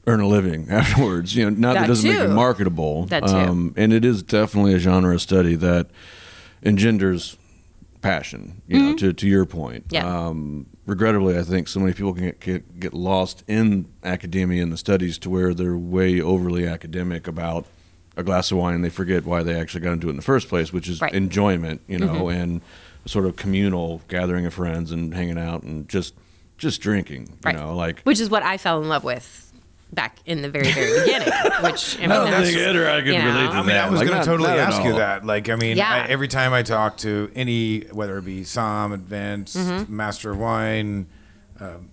earn 0.07 0.21
a 0.21 0.29
living 0.29 0.69
afterwards. 0.71 1.35
You 1.35 1.45
know, 1.45 1.51
not 1.51 1.75
that, 1.75 1.81
that 1.81 1.87
doesn't 1.89 2.11
too. 2.11 2.19
make 2.19 2.29
you 2.29 2.35
marketable. 2.35 3.07
That 3.07 3.27
too. 3.27 3.35
Um, 3.35 3.75
and 3.77 3.93
it 3.93 4.05
is 4.05 4.23
definitely 4.23 4.75
a 4.75 4.79
genre 4.79 5.15
of 5.15 5.23
study 5.23 5.57
that 5.57 5.91
engenders 6.63 7.37
passion. 8.03 8.63
You 8.67 8.77
mm-hmm. 8.77 8.91
know, 8.91 8.97
to 8.97 9.13
to 9.13 9.29
your 9.29 9.47
point. 9.47 9.87
Yeah. 9.91 10.07
Um, 10.07 10.67
regrettably, 10.87 11.39
I 11.39 11.43
think 11.43 11.69
so 11.69 11.81
many 11.81 11.93
people 11.93 12.15
can 12.15 12.33
get, 12.41 12.81
get 12.81 12.95
lost 12.95 13.45
in 13.47 13.87
academia 14.03 14.63
and 14.63 14.73
the 14.73 14.77
studies 14.77 15.19
to 15.19 15.31
where 15.31 15.55
they're 15.55 15.77
way 15.77 16.21
overly 16.21 16.67
academic 16.67 17.27
about 17.27 17.67
a 18.17 18.23
glass 18.23 18.51
of 18.51 18.59
wine 18.59 18.75
and 18.75 18.85
they 18.85 18.91
forget 18.91 19.25
why 19.25 19.43
they 19.43 19.59
actually 19.59 19.81
got 19.81 19.93
into 19.93 20.09
it 20.09 20.11
in 20.11 20.17
the 20.17 20.23
first 20.23 20.49
place, 20.49 20.73
which 20.73 20.89
is 20.89 21.01
right. 21.01 21.13
enjoyment, 21.15 21.81
you 21.87 21.99
know, 21.99 22.25
mm-hmm. 22.25 22.41
and 22.41 22.61
sort 23.07 23.25
of 23.25 23.37
communal 23.37 24.03
gathering 24.09 24.47
of 24.47 24.55
friends 24.55 24.93
and 24.93 25.15
hanging 25.15 25.39
out 25.39 25.63
and 25.63 25.89
just 25.89 26.15
just 26.59 26.83
drinking, 26.83 27.23
you 27.23 27.37
right. 27.45 27.57
know, 27.57 27.75
like 27.75 28.03
which 28.03 28.21
is 28.21 28.29
what 28.29 28.43
I 28.43 28.59
fell 28.59 28.83
in 28.83 28.89
love 28.89 29.05
with 29.05 29.51
back 29.93 30.19
in 30.27 30.43
the 30.43 30.49
very 30.49 30.71
very 30.71 31.01
beginning. 31.01 31.29
Which 31.63 31.99
I, 31.99 32.03
mean, 32.03 32.13
I 32.13 32.31
don't 32.31 32.45
think 32.45 32.57
I 32.57 33.01
can 33.01 33.07
you 33.07 33.19
know, 33.19 33.27
relate 33.27 33.47
to 33.47 33.53
I 33.53 33.57
mean, 33.59 33.67
that. 33.69 33.87
I 33.87 33.91
was 33.91 34.01
like, 34.01 34.09
going 34.09 34.21
to 34.21 34.27
totally 34.27 34.51
ask 34.51 34.83
you 34.85 34.95
that. 34.95 35.25
Like, 35.25 35.49
I 35.49 35.57
mean, 35.57 35.77
yeah. 35.77 36.07
I, 36.07 36.09
every 36.09 36.29
time 36.29 36.53
I 36.53 36.63
talk 36.63 36.97
to 36.99 37.31
any, 37.35 37.81
whether 37.93 38.17
it 38.19 38.25
be 38.25 38.45
Som, 38.45 38.93
Advanced, 38.93 39.57
mm-hmm. 39.57 39.95
Master 39.95 40.31
of 40.31 40.39
Wine, 40.39 41.07
um, 41.59 41.91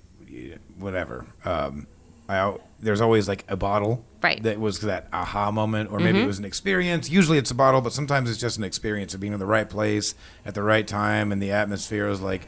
whatever, 0.77 1.25
um, 1.43 1.87
I 2.29 2.55
there's 2.79 3.01
always 3.01 3.27
like 3.27 3.43
a 3.47 3.57
bottle 3.57 4.05
right. 4.21 4.41
that 4.43 4.59
was 4.59 4.79
that 4.81 5.07
aha 5.13 5.51
moment, 5.51 5.91
or 5.91 5.99
maybe 5.99 6.17
mm-hmm. 6.17 6.25
it 6.25 6.27
was 6.27 6.39
an 6.39 6.45
experience. 6.45 7.09
Usually 7.09 7.37
it's 7.37 7.51
a 7.51 7.55
bottle, 7.55 7.81
but 7.81 7.93
sometimes 7.93 8.29
it's 8.29 8.39
just 8.39 8.57
an 8.57 8.63
experience 8.63 9.13
of 9.13 9.19
being 9.19 9.33
in 9.33 9.39
the 9.39 9.45
right 9.45 9.69
place 9.69 10.15
at 10.45 10.53
the 10.53 10.63
right 10.63 10.87
time, 10.87 11.31
and 11.31 11.41
the 11.41 11.51
atmosphere 11.51 12.07
is 12.07 12.21
like, 12.21 12.47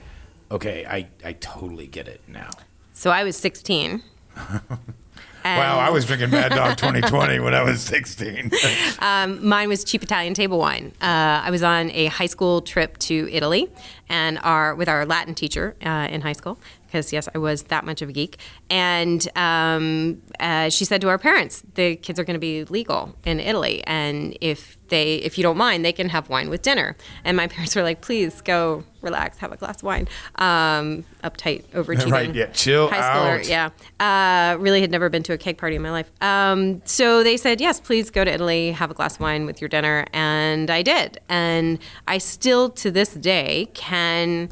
okay, 0.52 0.86
I, 0.86 1.08
I 1.24 1.34
totally 1.34 1.88
get 1.88 2.08
it 2.08 2.22
now. 2.28 2.50
So 2.94 3.12
I 3.12 3.24
was 3.24 3.38
16. 3.38 4.04
wow, 5.46 5.80
I 5.80 5.90
was 5.90 6.06
drinking 6.06 6.32
Mad 6.32 6.50
Dog 6.50 6.78
2020 6.78 7.40
when 7.40 7.54
I 7.54 7.64
was 7.64 7.82
16. 7.82 8.52
um, 9.00 9.48
mine 9.48 9.70
was 9.70 9.84
cheap 9.84 10.04
Italian 10.04 10.34
table 10.34 10.58
wine. 10.58 10.92
Uh, 11.02 11.42
I 11.44 11.52
was 11.52 11.64
on 11.64 11.92
a 11.92 12.08
high 12.08 12.26
school 12.26 12.62
trip 12.62 12.98
to 13.00 13.30
Italy, 13.32 13.70
and 14.08 14.40
our 14.44 14.76
with 14.76 14.90
our 14.90 15.06
Latin 15.06 15.36
teacher 15.36 15.76
uh, 15.86 16.08
in 16.10 16.22
high 16.22 16.34
school, 16.34 16.60
because 16.90 17.14
yes, 17.14 17.30
I 17.34 17.38
was 17.38 17.64
that 17.64 17.86
much 17.86 18.02
of 18.02 18.10
a 18.10 18.12
geek. 18.12 18.38
And 18.70 19.28
um, 19.38 20.22
uh, 20.40 20.70
she 20.70 20.86
said 20.86 21.02
to 21.02 21.10
our 21.10 21.20
parents, 21.20 21.64
"The 21.76 21.96
kids 21.96 22.20
are 22.20 22.24
going 22.24 22.36
to 22.36 22.40
be 22.40 22.64
legal 22.66 23.16
in 23.26 23.40
Italy, 23.40 23.84
and 23.86 24.36
if 24.42 24.78
they, 24.88 25.16
if 25.16 25.38
you 25.38 25.44
don't 25.44 25.58
mind, 25.58 25.86
they 25.86 25.94
can 25.94 26.10
have 26.10 26.30
wine 26.30 26.50
with 26.50 26.64
dinner." 26.64 26.98
And 27.24 27.38
my 27.38 27.48
parents 27.54 27.76
were 27.76 27.84
like, 27.84 28.02
"Please 28.02 28.42
go 28.42 28.84
relax, 29.02 29.38
have 29.38 29.52
a 29.52 29.58
glass 29.58 29.78
of 29.78 29.84
wine." 29.84 30.08
Um, 30.36 31.06
uptight, 31.24 31.66
overachieving, 31.68 32.12
right? 32.20 32.34
Yeah, 32.34 32.48
chill 32.48 32.90
high 32.90 33.02
schooler. 33.02 33.40
out. 33.40 33.48
Yeah, 33.48 34.54
uh, 34.54 34.58
really 34.58 34.82
had 34.82 34.90
never 34.90 35.10
been 35.10 35.24
to 35.24 35.34
a 35.34 35.38
keg 35.38 35.58
party 35.58 35.76
in 35.76 35.82
my 35.84 35.92
life. 35.92 36.12
Um, 36.22 36.82
so 36.86 37.24
they 37.24 37.38
said, 37.38 37.62
"Yes, 37.62 37.80
please 37.80 38.10
go 38.10 38.24
to 38.26 38.34
Italy, 38.34 38.72
have 38.72 38.90
a 38.90 38.96
glass 38.96 39.16
of 39.16 39.22
wine 39.22 39.46
with 39.46 39.62
your 39.62 39.70
dinner," 39.70 40.08
and 40.12 40.72
I 40.72 40.82
did. 40.82 41.20
And 41.30 41.78
I 42.08 42.18
still, 42.18 42.70
to 42.72 42.90
this 42.90 43.14
day, 43.14 43.70
can. 43.76 44.50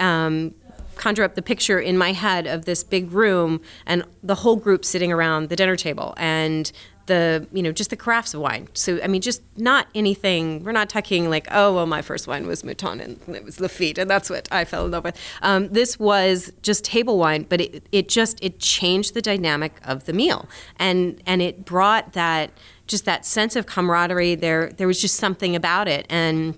Um, 0.00 0.54
conjure 0.96 1.24
up 1.24 1.34
the 1.34 1.42
picture 1.42 1.78
in 1.78 1.98
my 1.98 2.12
head 2.12 2.46
of 2.46 2.64
this 2.64 2.82
big 2.82 3.12
room 3.12 3.60
and 3.86 4.04
the 4.22 4.36
whole 4.36 4.56
group 4.56 4.84
sitting 4.84 5.12
around 5.12 5.48
the 5.48 5.56
dinner 5.56 5.76
table 5.76 6.14
and 6.16 6.72
the 7.06 7.46
you 7.52 7.62
know 7.62 7.72
just 7.72 7.90
the 7.90 7.96
crafts 7.96 8.34
of 8.34 8.40
wine. 8.40 8.68
So 8.74 9.00
I 9.02 9.08
mean, 9.08 9.20
just 9.20 9.42
not 9.56 9.88
anything. 9.94 10.64
We're 10.64 10.72
not 10.72 10.88
talking 10.88 11.28
like 11.28 11.46
oh 11.50 11.74
well, 11.74 11.86
my 11.86 12.02
first 12.02 12.26
wine 12.26 12.46
was 12.46 12.62
Mouton 12.62 13.00
and 13.00 13.36
it 13.36 13.44
was 13.44 13.58
Lafite 13.58 13.98
and 13.98 14.08
that's 14.08 14.30
what 14.30 14.48
I 14.50 14.64
fell 14.64 14.86
in 14.86 14.90
love 14.90 15.04
with. 15.04 15.18
Um, 15.42 15.68
this 15.68 15.98
was 15.98 16.52
just 16.62 16.84
table 16.84 17.18
wine, 17.18 17.46
but 17.48 17.60
it 17.60 17.86
it 17.92 18.08
just 18.08 18.42
it 18.42 18.58
changed 18.58 19.14
the 19.14 19.22
dynamic 19.22 19.78
of 19.84 20.06
the 20.06 20.12
meal, 20.12 20.48
and 20.78 21.20
and 21.26 21.42
it 21.42 21.64
brought 21.64 22.12
that 22.14 22.50
just 22.86 23.04
that 23.04 23.26
sense 23.26 23.56
of 23.56 23.66
camaraderie. 23.66 24.34
There 24.34 24.70
there 24.70 24.86
was 24.86 25.00
just 25.00 25.16
something 25.16 25.54
about 25.54 25.88
it, 25.88 26.06
and 26.08 26.56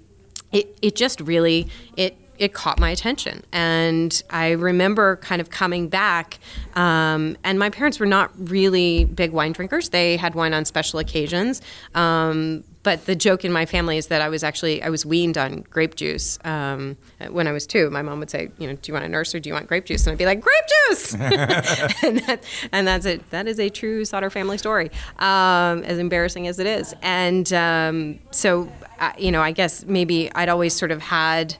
it 0.53 0.79
it 0.81 0.97
just 0.97 1.21
really 1.21 1.69
it 1.97 2.17
it 2.39 2.53
caught 2.53 2.79
my 2.79 2.91
attention. 2.91 3.45
And 3.53 4.23
I 4.31 4.53
remember 4.53 5.17
kind 5.17 5.41
of 5.41 5.51
coming 5.51 5.89
back, 5.89 6.39
um, 6.75 7.37
and 7.45 7.59
my 7.59 7.71
parents 7.71 7.99
were 7.99 8.07
not 8.07 8.31
really 8.37 9.05
big 9.05 9.33
wine 9.33 9.53
drinkers. 9.53 9.91
They 9.91 10.17
had 10.17 10.35
wine 10.35 10.55
on 10.55 10.65
special 10.65 10.99
occasions. 10.99 11.63
Um, 11.95 12.65
but 12.87 13.05
the 13.07 13.17
joke 13.17 13.45
in 13.45 13.51
my 13.51 13.67
family 13.67 13.97
is 13.97 14.07
that 14.07 14.23
I 14.23 14.29
was 14.29 14.45
actually 14.45 14.81
I 14.81 14.91
was 14.91 15.05
weaned 15.05 15.37
on 15.37 15.63
grape 15.63 15.97
juice 15.97 16.39
um, 16.45 16.97
when 17.31 17.49
I 17.49 17.53
was 17.53 17.67
two. 17.67 17.91
My 17.91 18.01
mom 18.01 18.21
would 18.21 18.31
say, 18.31 18.53
you 18.59 18.69
know, 18.69 18.75
do 18.75 18.89
you 18.89 18.95
want 18.95 19.05
a 19.05 19.09
nurse 19.09 19.35
or 19.35 19.41
do 19.41 19.49
you 19.49 19.55
want 19.55 19.67
grape 19.67 19.87
juice? 19.87 20.07
And 20.07 20.13
I'd 20.13 20.19
be 20.19 20.25
like, 20.25 20.41
grape 20.41 20.55
juice. 20.89 21.15
and, 22.05 22.19
that, 22.21 22.45
and 22.71 22.87
that's 22.87 23.05
it. 23.05 23.29
That 23.31 23.49
is 23.49 23.59
a 23.59 23.71
true 23.71 24.05
Sauter 24.05 24.31
family 24.31 24.57
story, 24.57 24.93
um, 25.19 25.83
as 25.83 25.99
embarrassing 25.99 26.47
as 26.47 26.61
it 26.61 26.69
is. 26.69 26.95
And 27.03 27.53
um, 27.53 28.21
so, 28.31 28.73
uh, 29.01 29.15
you 29.19 29.33
know, 29.33 29.43
I 29.43 29.51
guess 29.51 29.85
maybe 29.85 30.31
I'd 30.37 30.49
always 30.49 30.73
sort 30.73 30.93
of 30.93 31.03
had 31.03 31.57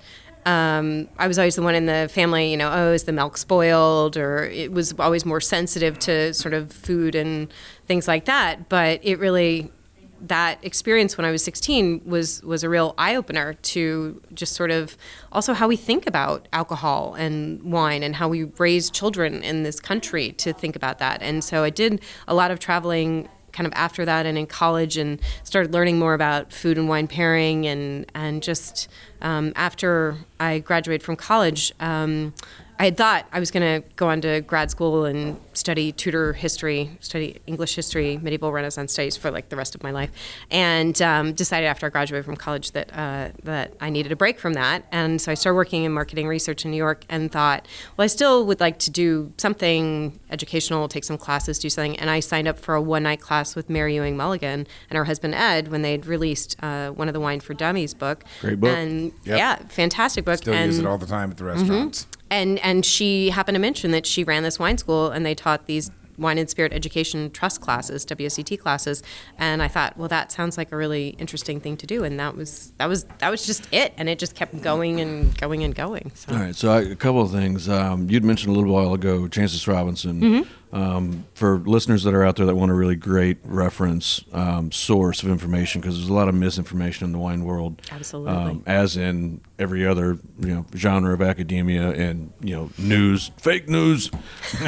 um, 0.47 1.09
I 1.19 1.27
was 1.27 1.39
always 1.39 1.57
the 1.57 1.63
one 1.63 1.75
in 1.75 1.87
the 1.87 2.09
family, 2.11 2.53
you 2.53 2.57
know, 2.57 2.71
oh, 2.73 2.93
is 2.93 3.03
the 3.03 3.13
milk 3.13 3.37
spoiled? 3.37 4.17
Or 4.17 4.45
it 4.45 4.71
was 4.71 4.95
always 4.99 5.27
more 5.27 5.41
sensitive 5.41 5.99
to 6.01 6.33
sort 6.33 6.55
of 6.55 6.73
food 6.73 7.17
and 7.17 7.53
things 7.87 8.07
like 8.07 8.27
that. 8.27 8.69
But 8.69 9.01
it 9.03 9.19
really, 9.19 9.73
that 10.21 10.65
experience 10.65 11.19
when 11.19 11.25
I 11.25 11.33
was 11.33 11.43
16 11.43 12.03
was 12.07 12.43
was 12.45 12.63
a 12.63 12.69
real 12.69 12.95
eye 12.97 13.17
opener 13.17 13.55
to 13.55 14.23
just 14.33 14.55
sort 14.55 14.71
of 14.71 14.97
also 15.33 15.53
how 15.53 15.67
we 15.69 15.77
think 15.77 16.07
about 16.07 16.49
alcohol 16.53 17.15
and 17.15 17.61
wine 17.71 18.03
and 18.03 18.17
how 18.17 18.29
we 18.29 18.45
raise 18.45 18.89
children 18.89 19.43
in 19.43 19.65
this 19.65 19.81
country 19.81 20.31
to 20.33 20.53
think 20.53 20.77
about 20.77 21.01
that. 21.01 21.23
And 21.23 21.43
so 21.43 21.65
I 21.65 21.71
did 21.71 22.01
a 22.29 22.35
lot 22.35 22.51
of 22.51 22.61
traveling 22.61 23.29
kind 23.57 23.67
of 23.67 23.73
after 23.75 24.05
that 24.05 24.27
and 24.27 24.37
in 24.37 24.47
college 24.47 24.99
and 24.99 25.19
started 25.43 25.73
learning 25.73 25.99
more 25.99 26.13
about 26.13 26.53
food 26.53 26.77
and 26.77 26.89
wine 26.89 27.09
pairing 27.09 27.67
and 27.67 28.11
and 28.15 28.43
just 28.43 28.89
um, 29.23 29.53
after 29.57 30.19
I 30.39 30.59
graduated 30.59 31.03
from 31.03 31.17
college. 31.17 31.73
Um, 31.81 32.35
I 32.79 32.85
had 32.85 32.97
thought 32.97 33.27
I 33.33 33.41
was 33.41 33.51
going 33.51 33.83
to 33.83 33.89
go 33.97 34.09
on 34.09 34.21
to 34.21 34.43
grad 34.43 34.71
school 34.71 35.07
and 35.07 35.41
study 35.55 35.93
Tudor 35.93 36.35
history, 36.35 36.99
study 37.01 37.41
English 37.47 37.75
history, 37.75 38.19
medieval 38.19 38.53
Renaissance 38.53 38.93
studies 38.93 39.17
for 39.17 39.31
like 39.31 39.49
the 39.49 39.57
rest 39.57 39.75
of 39.75 39.83
my 39.83 39.91
life, 39.91 40.11
and 40.51 41.01
um, 41.01 41.33
decided 41.33 41.67
after 41.67 41.87
I 41.87 41.89
graduated 41.89 42.27
from 42.27 42.37
college 42.37 42.73
that 42.73 42.91
uh, 42.93 43.31
that 43.45 43.73
I 43.81 43.89
needed 43.89 44.13
a 44.13 44.17
break 44.17 44.39
from 44.39 44.53
that, 44.55 44.85
and 44.93 45.21
so 45.21 45.33
I 45.33 45.35
started 45.35 45.57
working 45.57 45.85
in 45.85 45.93
marketing 45.93 46.29
research 46.29 46.65
in 46.65 46.71
New 46.71 46.77
York, 46.77 47.05
and 47.09 47.33
thought, 47.33 47.67
well, 47.97 48.05
I 48.05 48.09
still 48.09 48.45
would 48.47 48.61
like 48.61 48.79
to 48.81 48.91
do 48.91 49.33
something 49.39 50.21
educational, 50.31 50.89
take 50.89 51.05
some 51.05 51.17
classes, 51.19 51.59
do 51.59 51.71
something, 51.71 51.99
and 51.99 52.11
I 52.11 52.21
signed 52.21 52.49
up 52.49 52.59
for 52.59 52.75
a 52.75 52.83
one 52.83 53.05
night 53.05 53.21
class 53.21 53.57
with 53.57 53.71
Mary 53.71 53.95
Ewing 53.95 54.17
Mulligan 54.17 54.67
and 54.91 54.97
her 54.97 55.05
husband 55.05 55.35
Ed 55.35 55.69
when 55.69 55.83
they'd 55.83 56.05
released 56.05 56.57
uh, 56.63 56.91
one 56.91 57.09
of 57.09 57.15
the 57.15 57.21
Wine 57.21 57.41
for 57.41 57.55
Dummies 57.55 57.95
book. 57.95 58.25
Great 58.41 58.61
book. 58.61 58.71
And 58.71 59.13
Yep. 59.25 59.39
yeah, 59.39 59.57
fantastic 59.69 60.25
book. 60.25 60.39
Still 60.39 60.55
and, 60.55 60.67
use 60.67 60.79
it 60.79 60.87
all 60.87 60.99
the 60.99 61.07
time 61.07 61.31
at 61.31 61.37
the 61.37 61.45
restaurants. 61.45 62.07
And 62.31 62.59
and 62.61 62.85
she 62.85 63.31
happened 63.31 63.55
to 63.55 63.61
mention 63.61 63.91
that 63.93 64.07
she 64.07 64.25
ran 64.25 64.43
this 64.43 64.59
wine 64.59 64.79
school 64.79 65.11
and 65.11 65.25
they 65.25 65.35
taught 65.35 65.67
these 65.67 65.91
wine 66.19 66.39
and 66.39 66.49
spirit 66.49 66.73
education 66.73 67.31
trust 67.31 67.61
classes 67.61 68.05
WSET 68.07 68.59
classes 68.59 69.03
and 69.39 69.63
I 69.63 69.69
thought 69.69 69.97
well 69.97 70.09
that 70.09 70.33
sounds 70.33 70.57
like 70.57 70.73
a 70.73 70.77
really 70.77 71.11
interesting 71.19 71.61
thing 71.61 71.77
to 71.79 71.87
do 71.87 72.05
and 72.05 72.19
that 72.19 72.37
was 72.37 72.73
that 72.79 72.87
was 72.87 73.05
that 73.19 73.31
was 73.31 73.47
just 73.47 73.69
it 73.73 73.93
and 73.97 74.09
it 74.09 74.19
just 74.19 74.35
kept 74.35 74.61
going 74.63 75.01
and 75.01 75.37
going 75.39 75.63
and 75.65 75.75
going 75.75 76.11
so 76.15 76.33
All 76.33 76.41
right, 76.41 76.55
so 76.55 76.73
I, 76.73 76.81
a 76.81 76.97
couple 76.97 77.21
of 77.21 77.31
things. 77.31 77.69
Um, 77.69 78.09
you'd 78.11 78.25
mentioned 78.25 78.55
a 78.55 78.59
little 78.59 78.73
while 78.73 78.95
ago 78.95 79.23
Jancis 79.23 79.67
Robinson. 79.67 80.21
Mm-hmm. 80.21 80.53
Um, 80.73 81.25
for 81.33 81.59
listeners 81.59 82.03
that 82.03 82.13
are 82.13 82.25
out 82.25 82.37
there 82.37 82.45
that 82.45 82.57
want 82.57 82.71
a 82.71 82.75
really 82.75 82.97
great 82.97 83.39
reference 83.45 84.23
um, 84.33 84.73
source 84.73 85.23
of 85.23 85.31
information, 85.31 85.81
because 85.81 85.97
there's 85.97 86.11
a 86.11 86.13
lot 86.13 86.29
of 86.29 86.35
misinformation 86.35 87.07
in 87.07 87.13
the 87.13 87.19
wine 87.19 87.45
world. 87.45 87.81
Absolutely. 87.91 88.33
Um, 88.33 88.63
as 88.67 88.97
in 88.97 89.41
every 89.59 89.87
other 89.87 90.19
you 90.39 90.55
know 90.55 90.67
genre 90.75 91.15
of 91.15 91.23
academia 91.23 91.91
and 91.91 92.33
you 92.41 92.55
know 92.55 92.71
news, 92.79 93.31
fake 93.39 93.69
news. 93.69 94.11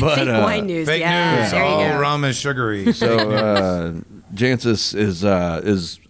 But 0.00 0.16
fake 0.16 0.28
uh, 0.28 0.40
wine 0.42 0.66
news 0.66 0.88
Fake 0.88 1.00
yeah 1.00 1.40
news. 1.42 1.50
there 1.50 1.62
you 1.64 1.92
All 1.94 2.00
rum 2.00 2.24
is 2.24 2.36
sugary. 2.36 2.92
So 2.92 3.30
uh, 3.30 3.92
Jancis 4.34 4.94
is 4.94 5.24
uh, 5.24 5.60
is 5.62 6.00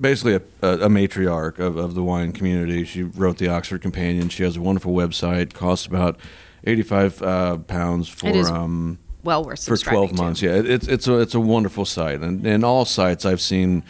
basically 0.00 0.34
a, 0.34 0.42
a, 0.62 0.86
a 0.86 0.88
matriarch 0.88 1.58
of, 1.58 1.76
of 1.76 1.94
the 1.94 2.02
wine 2.02 2.32
community. 2.32 2.84
She 2.84 3.02
wrote 3.02 3.38
the 3.38 3.48
Oxford 3.48 3.82
Companion. 3.82 4.28
She 4.28 4.42
has 4.42 4.56
a 4.56 4.60
wonderful 4.60 4.94
website. 4.94 5.52
Costs 5.52 5.86
about 5.86 6.18
eighty 6.64 6.82
five 6.82 7.20
uh, 7.22 7.58
pounds 7.58 8.08
for 8.08 8.28
um, 8.48 8.98
well 9.22 9.44
worth 9.44 9.58
for 9.58 9.76
subscribing 9.76 9.98
twelve 9.98 10.10
to. 10.16 10.22
months. 10.22 10.42
Yeah, 10.42 10.54
it, 10.56 10.70
it's 10.70 10.88
it's 10.88 11.06
a 11.08 11.18
it's 11.20 11.34
a 11.34 11.40
wonderful 11.40 11.84
site, 11.84 12.20
and 12.20 12.46
in 12.46 12.64
all 12.64 12.84
sites 12.84 13.24
I've 13.26 13.40
seen 13.40 13.84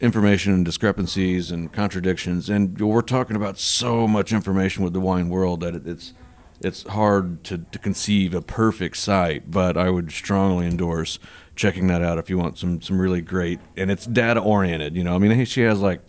information 0.00 0.54
and 0.54 0.64
discrepancies 0.64 1.50
and 1.50 1.72
contradictions, 1.72 2.48
and 2.48 2.80
we're 2.80 3.02
talking 3.02 3.36
about 3.36 3.58
so 3.58 4.08
much 4.08 4.32
information 4.32 4.82
with 4.82 4.92
the 4.92 5.00
wine 5.00 5.28
world 5.28 5.60
that 5.60 5.74
it, 5.74 5.86
it's 5.86 6.14
it's 6.60 6.82
hard 6.88 7.42
to, 7.44 7.58
to 7.58 7.78
conceive 7.78 8.34
a 8.34 8.42
perfect 8.42 8.96
site. 8.96 9.50
But 9.50 9.76
I 9.76 9.90
would 9.90 10.12
strongly 10.12 10.66
endorse 10.66 11.18
checking 11.56 11.88
that 11.88 12.02
out 12.02 12.18
if 12.18 12.30
you 12.30 12.38
want 12.38 12.58
some 12.58 12.80
some 12.80 12.98
really 12.98 13.20
great 13.20 13.60
and 13.76 13.90
it's 13.90 14.06
data 14.06 14.40
oriented. 14.40 14.96
You 14.96 15.04
know, 15.04 15.14
I 15.14 15.18
mean, 15.18 15.44
she 15.44 15.62
has 15.62 15.80
like 15.80 16.00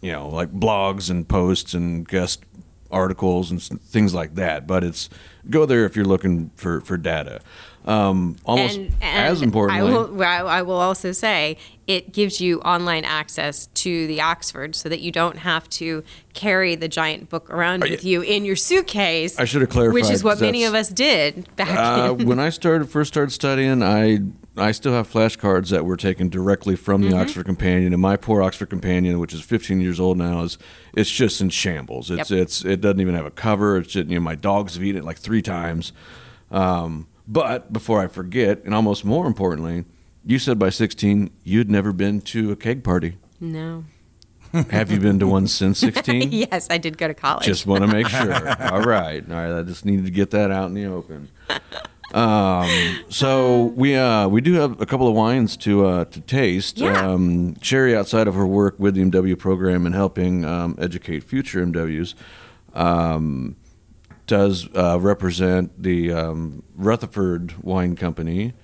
you 0.00 0.12
know 0.12 0.28
like 0.28 0.52
blogs 0.52 1.10
and 1.10 1.28
posts 1.28 1.74
and 1.74 2.06
guest 2.06 2.44
articles 2.90 3.50
and 3.50 3.62
things 3.62 4.14
like 4.14 4.34
that. 4.36 4.66
But 4.66 4.84
it's 4.84 5.08
go 5.50 5.66
there 5.66 5.84
if 5.84 5.96
you're 5.96 6.04
looking 6.04 6.50
for 6.56 6.80
for 6.80 6.96
data. 6.96 7.40
Um, 7.84 8.36
almost 8.44 8.76
and, 8.76 8.94
and 9.00 9.26
as 9.26 9.40
importantly, 9.40 9.80
I 9.80 9.90
will, 9.90 10.22
I 10.22 10.36
I 10.58 10.62
will 10.62 10.76
also 10.76 11.12
say 11.12 11.56
it 11.88 12.12
gives 12.12 12.38
you 12.40 12.60
online 12.60 13.04
access 13.04 13.66
to 13.68 14.06
the 14.06 14.20
Oxford 14.20 14.76
so 14.76 14.88
that 14.90 15.00
you 15.00 15.10
don't 15.10 15.38
have 15.38 15.68
to 15.70 16.04
carry 16.34 16.76
the 16.76 16.86
giant 16.86 17.30
book 17.30 17.48
around 17.50 17.80
with 17.80 18.04
you 18.04 18.20
in 18.20 18.44
your 18.44 18.56
suitcase. 18.56 19.40
I 19.40 19.44
should 19.46 19.62
have 19.62 19.70
clarified, 19.70 19.94
Which 19.94 20.10
is 20.10 20.22
what 20.22 20.38
many 20.40 20.64
of 20.64 20.74
us 20.74 20.90
did 20.90 21.48
back 21.56 21.70
uh, 21.76 22.12
when 22.12 22.38
I 22.38 22.50
started 22.50 22.88
first 22.90 23.08
started 23.12 23.30
studying, 23.32 23.82
I 23.82 24.18
I 24.56 24.72
still 24.72 24.92
have 24.92 25.08
flashcards 25.10 25.70
that 25.70 25.84
were 25.86 25.96
taken 25.96 26.28
directly 26.28 26.76
from 26.76 27.00
Mm-hmm. 27.00 27.10
the 27.10 27.16
Oxford 27.16 27.46
Companion, 27.46 27.92
and 27.94 28.02
my 28.02 28.16
poor 28.16 28.42
Oxford 28.42 28.68
Companion, 28.68 29.18
which 29.18 29.32
is 29.32 29.40
15 29.40 29.80
years 29.80 29.98
old 29.98 30.18
now, 30.18 30.42
is 30.42 30.58
it's 30.94 31.10
just 31.10 31.40
in 31.40 31.48
shambles. 31.48 32.10
It's 32.10 32.30
Yep. 32.30 32.40
it's 32.42 32.64
it 32.66 32.80
doesn't 32.82 33.00
even 33.00 33.14
have 33.14 33.24
a 33.26 33.30
cover. 33.30 33.78
It's 33.78 33.92
just, 33.92 34.08
you 34.08 34.16
know 34.16 34.20
my 34.20 34.34
dogs 34.34 34.74
have 34.74 34.82
eaten 34.84 35.00
it 35.00 35.04
like 35.04 35.16
three 35.18 35.40
times. 35.42 35.92
Um, 36.50 37.08
but 37.26 37.72
before 37.72 38.00
I 38.02 38.08
forget, 38.08 38.62
and 38.64 38.74
almost 38.74 39.04
more 39.04 39.26
importantly, 39.26 39.84
you 40.24 40.38
said 40.38 40.58
by 40.58 40.70
16 40.70 41.30
you'd 41.44 41.70
never 41.70 41.92
been 41.92 42.20
to 42.22 42.50
a 42.52 42.56
keg 42.56 42.82
party. 42.84 43.16
no. 43.40 43.84
Have 44.70 44.90
you 44.90 44.98
been 44.98 45.18
to 45.18 45.26
one 45.26 45.46
since 45.46 45.78
16? 45.80 46.32
yes, 46.32 46.68
I 46.70 46.78
did 46.78 46.96
go 46.96 47.06
to 47.06 47.12
college. 47.12 47.44
Just 47.44 47.66
want 47.66 47.82
to 47.82 47.86
make 47.86 48.08
sure. 48.08 48.32
All 48.72 48.80
right, 48.80 49.22
all 49.30 49.36
right. 49.36 49.58
I 49.58 49.62
just 49.62 49.84
needed 49.84 50.06
to 50.06 50.10
get 50.10 50.30
that 50.30 50.50
out 50.50 50.68
in 50.68 50.74
the 50.74 50.86
open. 50.86 51.28
Um, 52.14 53.04
so 53.10 53.64
we 53.76 53.94
uh, 53.94 54.26
we 54.28 54.40
do 54.40 54.54
have 54.54 54.80
a 54.80 54.86
couple 54.86 55.06
of 55.06 55.14
wines 55.14 55.54
to 55.58 55.86
uh, 55.86 56.04
to 56.06 56.20
taste. 56.22 56.78
Yeah. 56.78 57.10
Um, 57.10 57.60
Sherry, 57.60 57.94
outside 57.94 58.26
of 58.26 58.34
her 58.34 58.46
work 58.46 58.78
with 58.78 58.94
the 58.94 59.02
MW 59.02 59.38
program 59.38 59.84
and 59.84 59.94
helping 59.94 60.46
um, 60.46 60.74
educate 60.78 61.20
future 61.24 61.64
MWs, 61.66 62.14
um, 62.72 63.56
does 64.26 64.66
uh, 64.74 64.98
represent 64.98 65.82
the 65.82 66.10
um, 66.14 66.62
Rutherford 66.74 67.62
Wine 67.62 67.94
Company. 67.96 68.54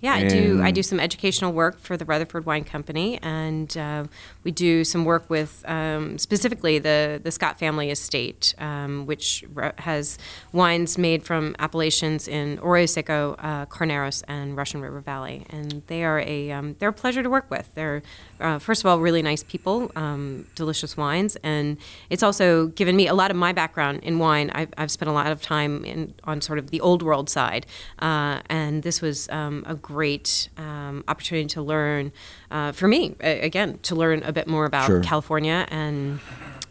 Yeah, 0.00 0.14
I 0.14 0.28
do. 0.28 0.62
I 0.62 0.70
do 0.70 0.82
some 0.82 0.98
educational 0.98 1.52
work 1.52 1.78
for 1.78 1.96
the 1.96 2.06
Rutherford 2.06 2.46
Wine 2.46 2.64
Company, 2.64 3.18
and 3.22 3.76
uh, 3.76 4.04
we 4.44 4.50
do 4.50 4.82
some 4.82 5.04
work 5.04 5.28
with 5.28 5.62
um, 5.68 6.16
specifically 6.16 6.78
the 6.78 7.20
the 7.22 7.30
Scott 7.30 7.58
family 7.58 7.90
estate, 7.90 8.54
um, 8.58 9.04
which 9.04 9.44
has 9.78 10.16
wines 10.52 10.96
made 10.96 11.22
from 11.22 11.54
appellations 11.58 12.28
in 12.28 12.58
Arroyo 12.62 12.86
Seco, 12.86 13.34
uh, 13.38 13.66
Carneros, 13.66 14.22
and 14.26 14.56
Russian 14.56 14.80
River 14.80 15.00
Valley, 15.00 15.44
and 15.50 15.82
they 15.86 16.02
are 16.02 16.20
a 16.20 16.50
um, 16.50 16.76
they're 16.78 16.88
a 16.88 16.94
pleasure 16.94 17.22
to 17.22 17.28
work 17.28 17.50
with. 17.50 17.74
They're 17.74 18.02
uh, 18.40 18.58
first 18.58 18.82
of 18.82 18.86
all 18.86 18.98
really 19.00 19.22
nice 19.22 19.42
people, 19.42 19.90
um, 19.96 20.46
delicious 20.54 20.96
wines, 20.96 21.36
and 21.42 21.76
it's 22.08 22.22
also 22.22 22.68
given 22.68 22.96
me 22.96 23.06
a 23.06 23.14
lot 23.14 23.30
of 23.30 23.36
my 23.36 23.52
background 23.52 24.00
in 24.02 24.18
wine. 24.18 24.50
I've, 24.54 24.70
I've 24.76 24.90
spent 24.90 25.08
a 25.08 25.12
lot 25.12 25.26
of 25.28 25.40
time 25.42 25.84
in 25.84 26.14
on 26.24 26.40
sort 26.40 26.58
of 26.58 26.70
the 26.70 26.80
old 26.80 27.02
world 27.02 27.28
side, 27.30 27.66
uh, 28.00 28.40
and 28.48 28.82
this 28.82 29.00
was 29.00 29.28
um, 29.30 29.64
a 29.66 29.74
great 29.74 30.48
um, 30.56 31.04
opportunity 31.08 31.48
to 31.48 31.62
learn 31.62 32.12
uh, 32.50 32.72
for 32.72 32.88
me 32.88 33.14
again 33.20 33.78
to 33.82 33.94
learn 33.94 34.22
a 34.24 34.32
bit 34.32 34.46
more 34.46 34.64
about 34.64 34.86
Sure. 34.86 35.02
California 35.02 35.66
and 35.70 36.18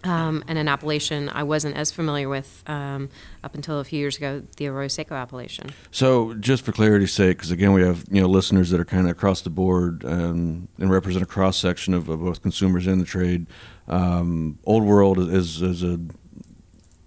um, 0.03 0.43
and 0.47 0.57
an 0.57 0.67
appellation 0.67 1.29
I 1.29 1.43
wasn't 1.43 1.75
as 1.75 1.91
familiar 1.91 2.29
with 2.29 2.63
um, 2.67 3.09
up 3.43 3.55
until 3.55 3.79
a 3.79 3.83
few 3.83 3.99
years 3.99 4.17
ago, 4.17 4.43
the 4.57 4.67
Arroyo 4.67 4.87
Seco 4.87 5.15
appellation. 5.15 5.71
So, 5.91 6.33
just 6.35 6.63
for 6.63 6.71
clarity's 6.71 7.13
sake, 7.13 7.37
because 7.37 7.51
again, 7.51 7.73
we 7.73 7.81
have 7.81 8.05
you 8.09 8.21
know 8.21 8.27
listeners 8.27 8.69
that 8.69 8.79
are 8.79 8.85
kind 8.85 9.05
of 9.05 9.11
across 9.11 9.41
the 9.41 9.49
board 9.49 10.03
and, 10.03 10.67
and 10.77 10.89
represent 10.89 11.23
a 11.23 11.27
cross 11.27 11.57
section 11.57 11.93
of, 11.93 12.07
of, 12.07 12.21
both 12.21 12.41
consumers 12.41 12.87
and 12.87 13.01
the 13.01 13.05
trade. 13.05 13.47
Um, 13.87 14.59
Old 14.65 14.83
World 14.83 15.19
is 15.19 15.61
is 15.61 15.83
a 15.83 15.99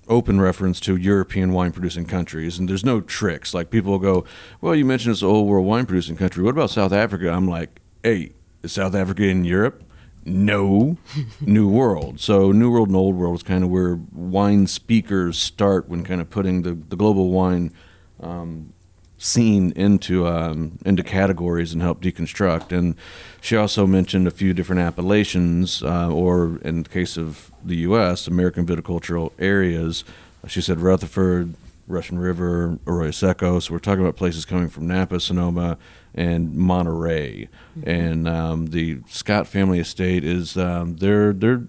open 0.08 0.40
reference 0.40 0.80
to 0.80 0.96
European 0.96 1.52
wine 1.52 1.72
producing 1.72 2.04
countries, 2.04 2.58
and 2.58 2.68
there's 2.68 2.84
no 2.84 3.00
tricks. 3.00 3.54
Like 3.54 3.70
people 3.70 3.98
go, 3.98 4.24
"Well, 4.60 4.74
you 4.74 4.84
mentioned 4.84 5.12
it's 5.12 5.22
an 5.22 5.28
old 5.28 5.48
world 5.48 5.66
wine 5.66 5.86
producing 5.86 6.16
country. 6.16 6.42
What 6.42 6.50
about 6.50 6.70
South 6.70 6.92
Africa?" 6.92 7.30
I'm 7.30 7.48
like, 7.48 7.80
"Hey, 8.02 8.32
is 8.62 8.72
South 8.72 8.94
Africa 8.94 9.24
in 9.24 9.44
Europe?" 9.44 9.82
No, 10.24 10.96
New 11.40 11.68
World. 11.68 12.20
So 12.20 12.52
New 12.52 12.70
World 12.70 12.88
and 12.88 12.96
Old 12.96 13.16
World 13.16 13.36
is 13.36 13.42
kind 13.42 13.64
of 13.64 13.70
where 13.70 13.98
wine 14.12 14.66
speakers 14.66 15.38
start 15.38 15.88
when 15.88 16.04
kind 16.04 16.20
of 16.20 16.30
putting 16.30 16.62
the, 16.62 16.74
the 16.74 16.96
global 16.96 17.30
wine 17.30 17.72
um, 18.20 18.72
scene 19.18 19.72
into 19.72 20.26
um, 20.26 20.78
into 20.84 21.02
categories 21.02 21.72
and 21.72 21.82
help 21.82 22.00
deconstruct. 22.02 22.76
And 22.76 22.94
she 23.40 23.56
also 23.56 23.86
mentioned 23.86 24.26
a 24.26 24.30
few 24.30 24.52
different 24.52 24.82
appellations, 24.82 25.82
uh, 25.82 26.10
or 26.10 26.58
in 26.58 26.82
the 26.84 26.88
case 26.88 27.16
of 27.16 27.50
the 27.64 27.76
U.S., 27.78 28.26
American 28.26 28.66
viticultural 28.66 29.32
areas. 29.38 30.04
She 30.48 30.60
said 30.60 30.80
Rutherford, 30.80 31.54
Russian 31.86 32.18
River, 32.18 32.78
Arroyo 32.86 33.10
Seco. 33.10 33.58
So 33.60 33.72
we're 33.72 33.78
talking 33.78 34.02
about 34.02 34.16
places 34.16 34.44
coming 34.44 34.68
from 34.68 34.86
Napa, 34.86 35.20
Sonoma, 35.20 35.78
and 36.14 36.54
Monterey. 36.54 37.48
Mm-hmm. 37.78 37.90
And 37.90 38.28
um, 38.28 38.66
the 38.66 39.00
Scott 39.08 39.46
family 39.46 39.78
estate 39.78 40.24
is 40.24 40.56
um, 40.56 40.96
they're 40.96 41.32
they're 41.32 41.64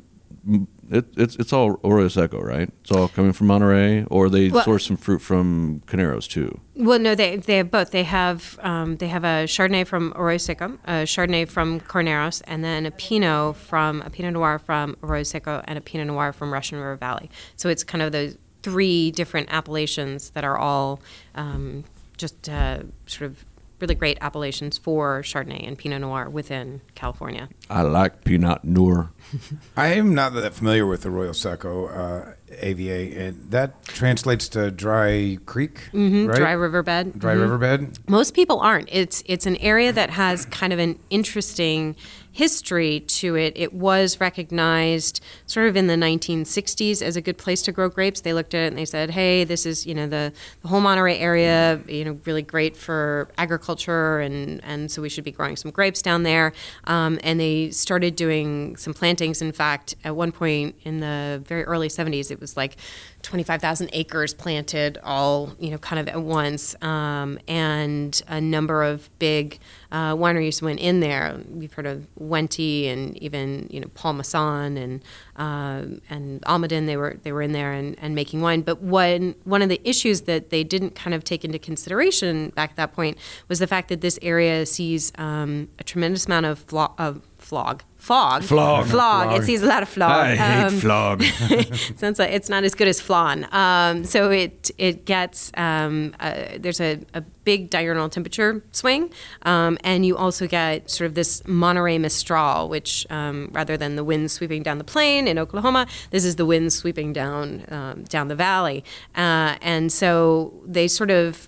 it, 0.89 1.05
it's 1.17 1.36
it's 1.38 1.53
all 1.53 1.79
Arroyo 1.84 2.08
Seco, 2.08 2.39
right? 2.41 2.70
It's 2.82 2.91
all 2.91 3.08
coming 3.08 3.34
from 3.34 3.48
Monterey, 3.48 4.05
or 4.10 4.29
they 4.29 4.50
well, 4.50 4.63
source 4.63 4.86
some 4.86 4.98
fruit 4.98 5.20
from 5.20 5.82
Carneros 5.88 6.27
too. 6.27 6.60
Well, 6.75 7.00
no, 7.00 7.15
they 7.15 7.38
they 7.38 7.58
have 7.58 7.72
both. 7.72 7.91
They 7.91 8.03
have 8.03 8.60
um, 8.62 8.98
they 8.98 9.08
have 9.08 9.24
a 9.24 9.46
Chardonnay 9.46 9.88
from 9.88 10.13
Arroyo 10.15 10.38
Seco, 10.38 10.77
a 10.86 11.03
Chardonnay 11.03 11.48
from 11.48 11.79
Carneros, 11.79 12.41
and 12.46 12.63
then 12.63 12.86
a 12.86 12.91
Pinot 12.91 13.55
from 13.55 14.01
a 14.01 14.10
Pinot 14.10 14.34
Noir 14.34 14.60
from 14.60 14.98
Arroyo 15.01 15.24
Seco, 15.24 15.63
and 15.65 15.77
a 15.77 15.82
Pinot 15.82 16.08
Noir 16.08 16.34
from 16.34 16.51
Russian 16.51 16.77
River 16.77 16.98
Valley. 16.98 17.29
So 17.55 17.70
it's 17.70 17.84
kind 17.84 18.01
of 18.01 18.12
those 18.12 18.38
three 18.63 19.12
different 19.12 19.50
appellations 19.51 20.32
that 20.32 20.43
are 20.43 20.58
all 20.58 21.00
um, 21.36 21.84
just 22.17 22.50
uh, 22.50 22.79
sort 23.05 23.29
of 23.29 23.46
really 23.84 23.96
great 23.96 24.17
appellations 24.22 24.77
for 24.77 25.22
Chardonnay 25.24 25.67
and 25.67 25.77
Pinot 25.77 26.00
Noir 26.00 26.29
within 26.29 26.79
California. 26.96 27.50
I 27.70 27.82
like 27.82 28.24
Pinot 28.24 28.63
Noir. 28.63 29.12
I 29.77 29.88
am 29.96 30.15
not 30.15 30.34
that 30.36 30.53
familiar 30.53 30.86
with 30.86 31.01
the 31.01 31.10
Arroyo 31.10 31.34
Seco 31.34 31.88
uh, 31.88 32.34
AVA, 32.50 33.20
and 33.20 33.51
that 33.51 33.84
translates 33.84 34.48
to 34.50 34.72
dry 34.72 35.38
creek, 35.46 35.89
mm-hmm, 35.91 36.27
right? 36.27 36.38
Dry 36.38 36.51
riverbed. 36.53 37.20
Dry 37.20 37.34
mm-hmm. 37.34 37.41
riverbed. 37.41 38.10
Most 38.10 38.34
people 38.34 38.62
aren't. 38.62 38.88
It's 38.89 39.22
it's 39.25 39.46
an 39.46 39.58
area 39.58 39.91
that 39.91 40.12
has 40.12 40.46
kind 40.46 40.72
of 40.72 40.79
an 40.79 40.98
interesting 41.10 41.98
history 42.34 43.00
to 43.00 43.36
it. 43.36 43.54
It 43.56 43.74
was 43.74 44.20
recognized 44.20 45.24
sort 45.46 45.68
of 45.68 45.78
in 45.78 45.86
the 45.86 45.94
1960s 45.94 47.02
as 47.02 47.16
a 47.16 47.22
good 47.22 47.38
place 47.38 47.62
to 47.62 47.72
grow 47.72 47.90
grapes. 47.90 48.22
They 48.22 48.34
looked 48.34 48.56
at 48.56 48.63
it 48.63 48.68
and 48.68 48.78
they 48.78 48.86
said, 48.86 49.12
"Hey, 49.12 49.44
this 49.44 49.66
is 49.66 49.86
you 49.86 49.94
know 49.94 50.08
the, 50.08 50.34
the 50.62 50.68
whole 50.68 50.82
Monterey 50.82 51.18
area, 51.20 51.80
you 51.88 52.04
know, 52.04 52.20
really 52.25 52.42
great 52.42 52.75
for 52.75 53.30
agriculture, 53.38 54.20
and 54.20 54.62
and 54.63 54.92
so 54.92 55.02
we 55.02 55.10
should 55.10 55.24
be 55.24 55.32
growing 55.32 55.56
some 55.56 55.72
grapes 55.72 56.02
down 56.02 56.24
there." 56.24 56.54
Um, 56.86 57.20
and 57.24 57.40
they 57.40 57.70
started 57.70 58.16
doing 58.16 58.75
some 58.78 58.94
plantings. 58.94 59.42
In 59.42 59.52
fact, 59.52 59.96
at 60.04 60.16
one 60.16 60.32
point 60.32 60.75
in 60.84 61.00
the 61.00 61.42
very 61.46 61.63
early 61.63 61.88
70s, 61.88 62.32
it 62.32 62.42
was 62.42 62.58
like 62.58 62.78
25,000 63.24 63.89
acres 63.94 64.34
planted 64.34 65.00
all, 65.01 65.56
you 65.58 65.72
know, 65.72 65.77
kind 65.77 66.00
of 66.00 66.08
at 66.13 66.22
once. 66.22 66.75
Um, 66.84 67.39
and 67.48 68.22
a 68.27 68.39
number 68.39 68.84
of 68.84 69.10
big 69.18 69.60
uh, 69.92 70.13
wineries 70.13 70.62
went 70.62 70.80
in 70.80 71.00
there. 71.00 71.39
We've 71.50 71.72
heard 71.74 71.86
of 71.86 72.06
Wente 72.20 72.92
and 72.92 73.18
even, 73.18 73.68
you 73.72 73.80
know, 73.80 73.88
Paul 73.94 74.13
Masson 74.13 74.77
and 74.77 75.01
uh, 75.38 75.84
and 76.10 76.42
Almaden. 76.42 76.86
They 76.86 76.98
were 76.98 77.18
they 77.24 77.32
were 77.32 77.42
in 77.42 77.53
there 77.53 77.72
and, 77.72 77.96
and 78.01 78.13
making 78.13 78.42
wine. 78.42 78.62
But 78.62 78.82
one 78.82 79.36
one 79.46 79.62
of 79.62 79.70
the 79.70 79.82
issues 79.88 80.22
that 80.22 80.50
they 80.50 80.63
didn't 80.63 80.94
kind 80.94 81.13
of 81.13 81.24
take 81.24 81.46
into 81.46 81.58
consideration 81.58 82.50
back 82.50 82.72
at 82.72 82.75
that 82.75 82.94
point 82.94 83.18
was 83.48 83.60
the 83.60 83.68
fact 83.68 83.89
that 83.89 84.01
this 84.01 84.20
area 84.22 84.65
sees 84.65 85.13
um, 85.18 85.70
a 85.80 85.84
tremendous 85.84 86.25
amount 86.25 86.46
of, 86.46 86.60
flo- 86.60 86.94
of 86.98 87.22
flog. 87.38 87.84
Flog. 88.04 88.44
Flog. 88.44 88.88
Flog. 88.88 89.40
It 89.40 89.46
sees 89.46 89.62
a 89.62 89.66
lot 89.66 89.82
of 89.82 89.88
flog. 89.88 90.12
I 90.12 90.36
hate 90.36 90.64
um, 90.66 90.78
flog. 90.78 91.24
sounds 91.96 92.20
like 92.20 92.32
it's 92.32 92.50
not 92.50 92.66
as 92.66 92.76
good 92.76 92.90
as 92.90 93.00
flan. 93.00 93.48
Um, 93.54 94.04
so 94.04 94.30
it 94.30 94.72
it 94.78 95.06
gets 95.06 95.54
um, 95.56 96.13
uh, 96.20 96.58
there's 96.60 96.82
a, 96.82 97.00
a, 97.13 97.22
big 97.46 97.70
diurnal 97.70 98.10
temperature 98.10 98.62
swing, 98.72 99.10
um, 99.44 99.78
and 99.86 100.06
you 100.06 100.18
also 100.18 100.48
get 100.48 100.89
sort 100.89 101.06
of 101.06 101.13
this 101.16 101.46
Monterey 101.48 101.98
Mistral, 101.98 102.68
which 102.68 103.08
um, 103.10 103.50
rather 103.54 103.78
than 103.78 103.96
the 103.96 104.04
wind 104.04 104.32
sweeping 104.32 104.63
down 104.63 104.80
the 104.80 104.84
plain 104.84 105.26
in 105.26 105.39
Oklahoma, 105.39 105.88
this 106.10 106.26
is 106.26 106.36
the 106.36 106.46
wind 106.46 106.74
sweeping 106.74 107.13
down 107.13 107.66
um, 107.70 108.04
down 108.04 108.28
the 108.28 108.36
valley, 108.36 108.84
uh, 109.16 109.56
and 109.62 109.94
so 109.94 110.54
they 110.66 110.89
sort 110.89 111.10
of 111.10 111.48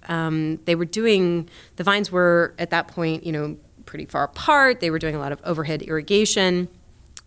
they 0.63 0.75
were 0.75 0.85
doing 0.85 1.49
the 1.75 1.83
vines 1.83 2.13
were 2.13 2.53
at 2.57 2.69
that 2.69 2.87
point 2.87 3.25
you 3.25 3.33
know 3.33 3.57
pretty 3.95 4.11
far 4.11 4.25
apart. 4.25 4.81
They 4.81 4.89
were 4.89 4.99
doing 4.99 5.15
a 5.15 5.19
lot 5.19 5.31
of 5.31 5.39
overhead 5.45 5.81
irrigation. 5.81 6.67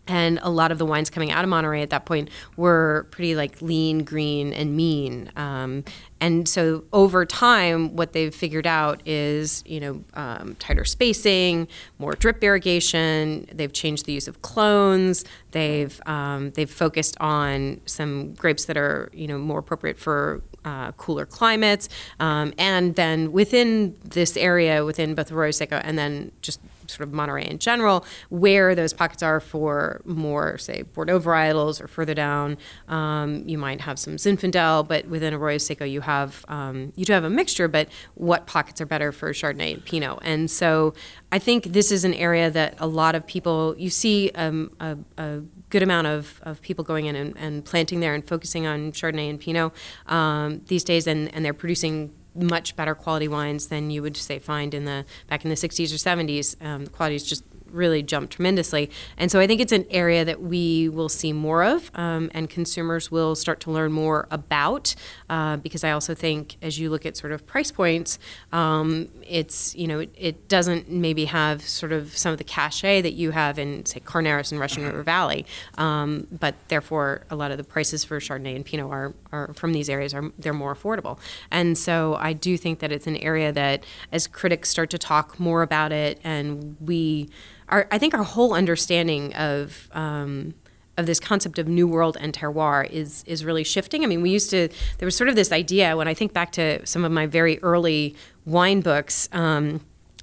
And 0.07 0.39
a 0.43 0.51
lot 0.51 0.71
of 0.71 0.79
the 0.79 0.87
wines 0.87 1.11
coming 1.11 1.31
out 1.31 1.45
of 1.45 1.51
Monterey 1.51 1.83
at 1.83 1.91
that 1.91 2.07
point 2.07 2.31
were 2.57 3.07
pretty 3.11 3.35
like 3.35 3.61
lean, 3.61 4.05
green, 4.05 4.55
and 4.55 4.75
mean. 4.75 5.31
Um, 5.37 5.85
and 6.21 6.49
so 6.49 6.85
over 6.95 7.27
time, 7.27 7.95
what 7.95 8.13
they've 8.13 8.35
figured 8.35 8.67
out 8.67 9.03
is, 9.07 9.63
you 9.67 9.81
know, 9.81 10.05
um, 10.15 10.57
tighter 10.59 10.85
spacing, 10.85 11.69
more 11.99 12.13
drip 12.13 12.43
irrigation. 12.43 13.47
They've 13.53 13.73
changed 13.73 14.07
the 14.07 14.13
use 14.13 14.29
of 14.29 14.41
clones. 14.41 15.25
They've 15.51 15.99
um, 16.07 16.51
they've 16.53 16.71
focused 16.71 17.17
on 17.21 17.81
some 17.85 18.33
grapes 18.33 18.65
that 18.65 18.77
are, 18.79 19.11
you 19.13 19.27
know, 19.27 19.39
more 19.39 19.59
appropriate 19.59 19.99
for 19.99 20.43
uh, 20.69 20.93
cooler 20.93 21.27
climates. 21.27 21.89
Um, 22.21 22.53
and 22.59 22.95
then 22.95 23.33
within 23.33 23.97
this 24.05 24.37
area, 24.37 24.85
within 24.85 25.15
both 25.15 25.33
Arroyo 25.33 25.51
Seco 25.51 25.77
and 25.77 25.99
then 25.99 26.33
just 26.43 26.61
sort 26.91 27.09
of 27.09 27.13
Monterey 27.13 27.47
in 27.47 27.59
general, 27.59 28.05
where 28.29 28.75
those 28.75 28.93
pockets 28.93 29.23
are 29.23 29.41
for 29.41 30.01
more, 30.05 30.59
say, 30.59 30.83
Bordeaux 30.83 31.21
varietals 31.21 31.81
or 31.81 31.87
further 31.87 32.15
down. 32.15 32.59
Um, 32.89 33.49
you 33.49 33.59
might 33.59 33.81
have 33.83 33.99
some 33.99 34.17
Zinfandel, 34.17 34.87
but 34.89 35.07
within 35.07 35.35
Arroyo 35.35 35.59
Seco, 35.59 35.85
you 35.85 36.01
have 36.01 36.45
um, 36.49 36.93
you 36.97 37.05
do 37.05 37.13
have 37.13 37.25
a 37.25 37.31
mixture. 37.31 37.69
But 37.69 37.89
what 38.15 38.47
pockets 38.47 38.81
are 38.81 38.87
better 38.87 39.13
for 39.13 39.33
Chardonnay 39.33 39.75
and 39.75 39.85
Pinot? 39.85 40.19
And 40.23 40.51
so 40.51 40.95
I 41.31 41.39
think 41.39 41.65
this 41.65 41.93
is 41.93 42.05
an 42.05 42.15
area 42.15 42.51
that 42.51 42.75
a 42.79 42.87
lot 42.87 43.15
of 43.15 43.27
people 43.27 43.75
you 43.79 43.91
see 43.91 44.31
um, 44.35 44.71
a, 44.81 44.97
a 45.17 45.43
good 45.71 45.83
amount 45.83 46.07
of, 46.07 46.41
of 46.43 46.61
people 46.63 46.85
going 46.85 47.07
in 47.07 47.15
and, 47.15 47.37
and, 47.37 47.65
planting 47.65 48.01
there 48.01 48.15
and 48.15 48.27
focusing 48.27 48.67
on 48.67 48.93
Chardonnay 48.93 49.29
and 49.29 49.39
Pinot 49.39 49.73
um, 50.07 50.63
these 50.67 50.85
days, 50.85 51.07
and, 51.07 51.33
and 51.35 51.45
they're 51.45 51.53
producing 51.53 52.11
much 52.41 52.77
better 52.77 52.95
quality 52.95 53.29
wines 53.29 53.69
than 53.69 53.91
you 53.91 54.03
would 54.03 54.17
say 54.17 54.39
find 54.39 54.75
in 54.75 54.85
the 54.85 55.05
back 55.29 55.45
in 55.45 55.49
the 55.49 55.57
60s 55.57 55.93
or 55.93 55.97
70s. 55.97 56.65
Um, 56.65 56.85
the 56.85 56.91
quality 56.91 57.17
is 57.17 57.25
just 57.25 57.45
really 57.71 58.03
jumped 58.03 58.35
tremendously. 58.35 58.91
And 59.17 59.31
so 59.31 59.41
I 59.41 59.47
think 59.47 59.61
it's 59.61 59.73
an 59.73 59.87
area 59.91 60.25
that 60.25 60.41
we 60.41 60.89
will 60.89 61.09
see 61.09 61.33
more 61.33 61.65
of 61.65 61.91
um, 61.95 62.31
and 62.35 62.49
consumers 62.49 63.11
will 63.11 63.35
start 63.35 63.61
to 63.61 63.71
learn 63.71 63.93
more 63.93 64.27
about 64.31 64.95
uh, 65.29 65.57
because 65.57 65.85
I 65.85 65.91
also 65.91 66.15
think 66.15 66.57
as 66.63 66.79
you 66.79 66.91
look 66.91 67.07
at 67.07 67.17
sort 67.17 67.33
of 67.33 67.47
price 67.47 67.71
points, 67.71 68.19
um, 68.53 69.09
it's, 69.27 69.75
you 69.75 69.87
know, 69.87 70.01
it, 70.01 70.15
it, 70.17 70.49
doesn't 70.49 70.89
maybe 70.89 71.27
have 71.27 71.61
sort 71.63 71.93
of 71.93 72.17
some 72.17 72.33
of 72.33 72.39
the 72.39 72.45
cachet 72.45 73.03
that 73.03 73.13
you 73.13 73.33
have 73.33 73.59
in, 73.59 73.85
say, 73.85 74.01
Carneros 74.01 74.51
and 74.51 74.59
Russian 74.59 74.85
River 74.85 75.03
Valley. 75.03 75.45
Um, 75.77 76.27
but 76.31 76.55
therefore, 76.69 77.27
a 77.29 77.37
lot 77.37 77.51
of 77.51 77.59
the 77.59 77.65
prices 77.65 78.03
for 78.05 78.19
Chardonnay 78.19 78.57
and 78.57 78.65
Pinot 78.65 78.91
are, 78.91 79.15
are 79.31 79.53
from 79.53 79.73
these 79.73 79.91
areas 79.91 80.15
are 80.15 80.31
they're 80.39 80.55
more 80.55 80.75
affordable. 80.75 81.19
And 81.51 81.77
so 81.77 82.17
I 82.19 82.33
do 82.33 82.57
think 82.57 82.79
that 82.79 82.93
it's 82.93 83.07
an 83.07 83.17
area 83.19 83.53
that 83.53 83.85
as 84.13 84.27
critics 84.27 84.69
start 84.69 84.91
to 84.91 84.99
talk 84.99 85.39
more 85.39 85.63
about 85.63 85.93
it 85.93 86.21
and 86.25 86.77
we 86.81 87.29
our 87.69 87.87
I 87.91 87.99
think 87.99 88.15
our 88.15 88.23
whole 88.23 88.55
understanding 88.55 89.35
of 89.35 89.89
um, 89.93 90.55
of 90.97 91.07
this 91.07 91.21
concept 91.21 91.59
of 91.59 91.69
new 91.69 91.87
world 91.87 92.17
and 92.21 92.33
terroir 92.33 92.89
is 92.91 93.25
is 93.27 93.45
really 93.45 93.65
shifting. 93.65 94.03
I 94.03 94.07
mean, 94.07 94.23
we 94.23 94.31
used 94.31 94.51
to 94.51 94.69
there 94.99 95.07
was 95.07 95.17
sort 95.17 95.29
of 95.29 95.37
this 95.37 95.53
idea 95.53 95.97
when 95.97 96.09
I 96.09 96.15
think 96.15 96.33
back 96.33 96.53
to 96.53 96.85
some 96.85 97.05
of 97.05 97.13
my 97.13 97.27
very 97.27 97.59
early 97.63 98.17
wine 98.45 98.81
books. 98.81 99.29
Um, 99.33 99.81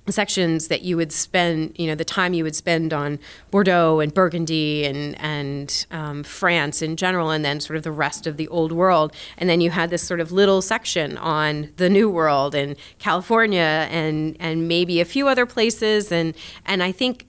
sections 0.07 0.67
that 0.67 0.83
you 0.83 0.95
would 0.97 1.11
spend, 1.11 1.73
you 1.79 1.87
know, 1.87 1.95
the 1.95 2.05
time 2.05 2.33
you 2.33 2.43
would 2.43 2.55
spend 2.55 2.93
on 2.93 3.19
Bordeaux 3.51 3.99
and 3.99 4.13
Burgundy 4.13 4.85
and 4.85 5.19
and 5.19 5.85
um, 5.91 6.23
France 6.23 6.81
in 6.81 6.95
general, 6.95 7.31
and 7.31 7.43
then 7.43 7.59
sort 7.59 7.77
of 7.77 7.83
the 7.83 7.91
rest 7.91 8.27
of 8.27 8.37
the 8.37 8.47
old 8.49 8.71
world, 8.71 9.13
and 9.37 9.49
then 9.49 9.61
you 9.61 9.71
had 9.71 9.89
this 9.89 10.03
sort 10.03 10.19
of 10.19 10.31
little 10.31 10.61
section 10.61 11.17
on 11.17 11.71
the 11.77 11.89
New 11.89 12.09
World 12.09 12.53
and 12.53 12.75
California 12.99 13.87
and 13.89 14.37
and 14.39 14.67
maybe 14.67 15.01
a 15.01 15.05
few 15.05 15.27
other 15.27 15.45
places, 15.45 16.11
and 16.11 16.35
and 16.65 16.83
I 16.83 16.91
think 16.91 17.27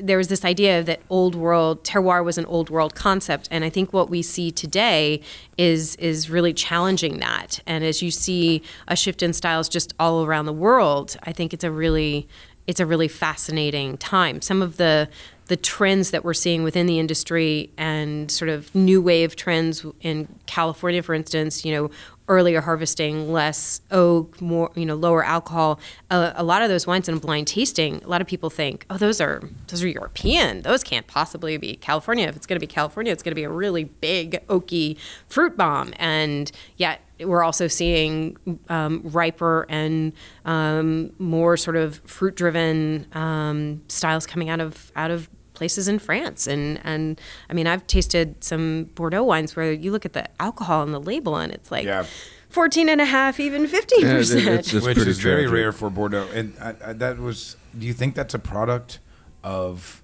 there 0.00 0.16
was 0.16 0.28
this 0.28 0.44
idea 0.44 0.82
that 0.82 1.00
old 1.10 1.34
world 1.34 1.84
terroir 1.84 2.24
was 2.24 2.38
an 2.38 2.46
old 2.46 2.70
world 2.70 2.94
concept, 2.94 3.48
and 3.50 3.64
I 3.64 3.70
think 3.70 3.92
what 3.92 4.08
we 4.10 4.22
see 4.22 4.50
today 4.50 5.20
is 5.58 5.96
is 5.96 6.30
really 6.30 6.52
challenging 6.52 7.18
that. 7.18 7.60
And 7.66 7.84
as 7.84 8.02
you 8.02 8.10
see 8.10 8.62
a 8.88 8.96
shift 8.96 9.22
in 9.22 9.32
styles 9.32 9.68
just 9.68 9.94
all 9.98 10.24
around 10.24 10.46
the 10.46 10.52
world, 10.52 11.16
I 11.22 11.32
think 11.32 11.52
it's 11.52 11.64
a 11.64 11.70
really 11.70 12.28
it's 12.66 12.80
a 12.80 12.86
really 12.86 13.08
fascinating 13.08 13.98
time. 13.98 14.40
Some 14.40 14.62
of 14.62 14.76
the 14.76 15.08
the 15.50 15.56
trends 15.56 16.12
that 16.12 16.24
we're 16.24 16.32
seeing 16.32 16.62
within 16.62 16.86
the 16.86 17.00
industry 17.00 17.72
and 17.76 18.30
sort 18.30 18.48
of 18.48 18.72
new 18.72 19.02
wave 19.02 19.34
trends 19.34 19.84
in 20.00 20.28
California, 20.46 21.02
for 21.02 21.12
instance, 21.12 21.64
you 21.64 21.74
know, 21.74 21.90
earlier 22.28 22.60
harvesting, 22.60 23.32
less 23.32 23.80
oak, 23.90 24.40
more 24.40 24.70
you 24.76 24.86
know, 24.86 24.94
lower 24.94 25.24
alcohol. 25.24 25.80
Uh, 26.08 26.32
a 26.36 26.44
lot 26.44 26.62
of 26.62 26.68
those 26.68 26.86
wines 26.86 27.08
in 27.08 27.18
blind 27.18 27.48
tasting, 27.48 28.00
a 28.04 28.06
lot 28.06 28.20
of 28.20 28.28
people 28.28 28.48
think, 28.48 28.86
oh, 28.90 28.96
those 28.96 29.20
are 29.20 29.42
those 29.66 29.82
are 29.82 29.88
European. 29.88 30.62
Those 30.62 30.84
can't 30.84 31.08
possibly 31.08 31.56
be 31.56 31.74
California. 31.74 32.28
If 32.28 32.36
it's 32.36 32.46
going 32.46 32.54
to 32.54 32.64
be 32.64 32.72
California, 32.72 33.12
it's 33.12 33.24
going 33.24 33.32
to 33.32 33.40
be 33.40 33.42
a 33.42 33.50
really 33.50 33.82
big 33.82 34.46
oaky 34.46 34.98
fruit 35.26 35.56
bomb. 35.56 35.92
And 35.96 36.52
yet 36.76 37.00
we're 37.18 37.42
also 37.42 37.66
seeing 37.66 38.36
um, 38.68 39.02
riper 39.04 39.66
and 39.68 40.12
um, 40.44 41.10
more 41.18 41.56
sort 41.56 41.76
of 41.76 41.96
fruit 42.04 42.36
driven 42.36 43.06
um, 43.12 43.82
styles 43.88 44.24
coming 44.24 44.48
out 44.48 44.60
of 44.60 44.92
out 44.94 45.10
of 45.10 45.28
places 45.60 45.88
in 45.88 45.98
France. 45.98 46.46
And, 46.46 46.80
and 46.84 47.20
I 47.50 47.52
mean, 47.52 47.66
I've 47.66 47.86
tasted 47.86 48.42
some 48.42 48.84
Bordeaux 48.94 49.22
wines 49.22 49.54
where 49.54 49.70
you 49.70 49.92
look 49.92 50.06
at 50.06 50.14
the 50.14 50.24
alcohol 50.40 50.80
on 50.80 50.90
the 50.90 50.98
label 50.98 51.36
and 51.36 51.52
it's 51.52 51.70
like 51.70 51.84
Yeah. 51.84 52.06
14 52.48 52.88
and 52.88 52.98
a 52.98 53.04
half, 53.04 53.38
even 53.38 53.66
15%. 53.66 54.00
Yeah, 54.00 54.08
it- 54.52 54.58
it's 54.60 54.70
just 54.70 54.86
which 54.86 54.96
pretty 54.96 55.10
is 55.10 55.18
very 55.20 55.42
tragic. 55.42 55.54
rare 55.54 55.72
for 55.72 55.90
Bordeaux. 55.90 56.26
And 56.32 56.54
I, 56.58 56.74
I, 56.82 56.92
that 56.94 57.18
was. 57.18 57.56
Do 57.78 57.84
you 57.86 57.92
think 57.92 58.14
that's 58.14 58.32
a 58.32 58.38
product 58.38 59.00
of 59.44 60.02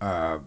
uh, 0.00 0.40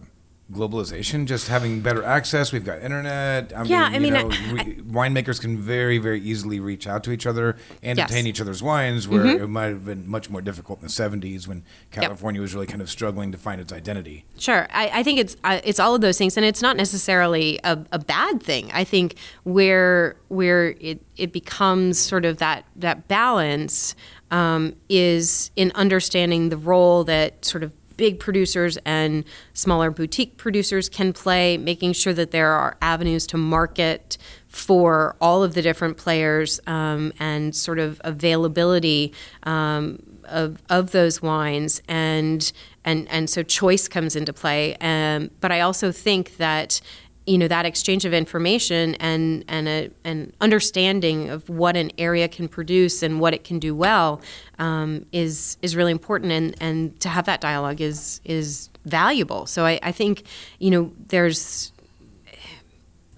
globalization? 0.52 1.26
Just 1.26 1.48
having 1.48 1.80
better 1.80 2.04
access. 2.04 2.52
We've 2.52 2.64
got 2.64 2.82
internet. 2.82 3.52
I 3.56 3.62
Yeah, 3.64 3.88
mean, 3.88 3.92
I 3.92 3.94
you 3.94 4.00
mean, 4.00 4.12
know, 4.12 4.30
I- 4.30 4.52
we, 4.52 4.74
winemakers 4.82 5.40
can 5.40 5.56
very, 5.56 5.98
very 5.98 6.20
easily 6.20 6.60
reach 6.60 6.86
out 6.86 7.02
to 7.04 7.12
each 7.12 7.26
other 7.26 7.56
and 7.82 7.98
Yes. 7.98 8.08
obtain 8.10 8.26
each 8.26 8.40
other's 8.40 8.62
wines, 8.62 9.08
where 9.08 9.24
Mm-hmm. 9.24 9.44
it 9.44 9.46
might 9.48 9.66
have 9.66 9.84
been 9.84 10.08
much 10.08 10.28
more 10.30 10.40
difficult 10.42 10.80
in 10.80 10.86
the 10.86 10.92
'70s 10.92 11.48
when 11.48 11.64
California 11.90 12.40
was 12.40 12.54
really 12.54 12.66
kind 12.66 12.82
of 12.82 12.90
struggling 12.90 13.32
to 13.32 13.38
find 13.38 13.60
its 13.60 13.72
identity. 13.72 14.24
Sure, 14.38 14.66
I, 14.72 14.90
I 15.00 15.02
think 15.02 15.18
it's 15.18 15.36
uh, 15.44 15.60
it's 15.64 15.80
all 15.80 15.94
of 15.94 16.00
those 16.00 16.18
things, 16.18 16.36
and 16.36 16.44
it's 16.44 16.62
not 16.62 16.76
necessarily 16.76 17.58
a, 17.64 17.78
a 17.92 17.98
bad 17.98 18.42
thing. 18.42 18.70
I 18.72 18.84
think 18.84 19.16
where 19.44 20.16
where 20.28 20.74
it, 20.80 21.00
it 21.16 21.32
becomes 21.32 21.98
sort 21.98 22.24
of 22.24 22.38
that 22.38 22.64
that 22.76 23.08
balance 23.08 23.94
um, 24.30 24.74
is 24.88 25.50
in 25.56 25.70
understanding 25.74 26.48
the 26.48 26.56
role 26.56 27.04
that 27.04 27.44
sort 27.44 27.62
of 27.62 27.72
big 27.96 28.18
producers 28.18 28.78
and 28.84 29.24
smaller 29.52 29.90
boutique 29.90 30.36
producers 30.36 30.88
can 30.88 31.12
play, 31.12 31.56
making 31.56 31.92
sure 31.92 32.12
that 32.12 32.30
there 32.30 32.52
are 32.52 32.76
avenues 32.80 33.26
to 33.28 33.36
market 33.36 34.16
for 34.48 35.16
all 35.20 35.42
of 35.42 35.54
the 35.54 35.62
different 35.62 35.96
players 35.96 36.60
um, 36.66 37.12
and 37.18 37.54
sort 37.54 37.78
of 37.78 38.00
availability 38.04 39.12
um, 39.42 39.98
of, 40.24 40.62
of 40.68 40.92
those 40.92 41.20
wines. 41.20 41.82
And 41.88 42.52
and 42.84 43.08
and 43.10 43.28
so 43.30 43.42
choice 43.42 43.88
comes 43.88 44.14
into 44.14 44.32
play. 44.32 44.76
Um, 44.80 45.30
but 45.40 45.50
I 45.50 45.60
also 45.60 45.90
think 45.90 46.36
that 46.36 46.80
you 47.26 47.38
know 47.38 47.48
that 47.48 47.64
exchange 47.64 48.04
of 48.04 48.12
information 48.12 48.94
and 48.96 49.44
and 49.48 49.68
a, 49.68 49.90
an 50.04 50.32
understanding 50.40 51.30
of 51.30 51.48
what 51.48 51.76
an 51.76 51.90
area 51.98 52.28
can 52.28 52.48
produce 52.48 53.02
and 53.02 53.20
what 53.20 53.32
it 53.32 53.44
can 53.44 53.58
do 53.58 53.74
well 53.74 54.20
um, 54.58 55.06
is 55.12 55.56
is 55.62 55.76
really 55.76 55.92
important. 55.92 56.32
And 56.32 56.54
and 56.60 57.00
to 57.00 57.08
have 57.08 57.24
that 57.26 57.40
dialogue 57.40 57.80
is 57.80 58.20
is 58.24 58.68
valuable. 58.84 59.46
So 59.46 59.64
I, 59.64 59.78
I 59.82 59.92
think 59.92 60.24
you 60.58 60.70
know 60.70 60.92
there's 61.08 61.72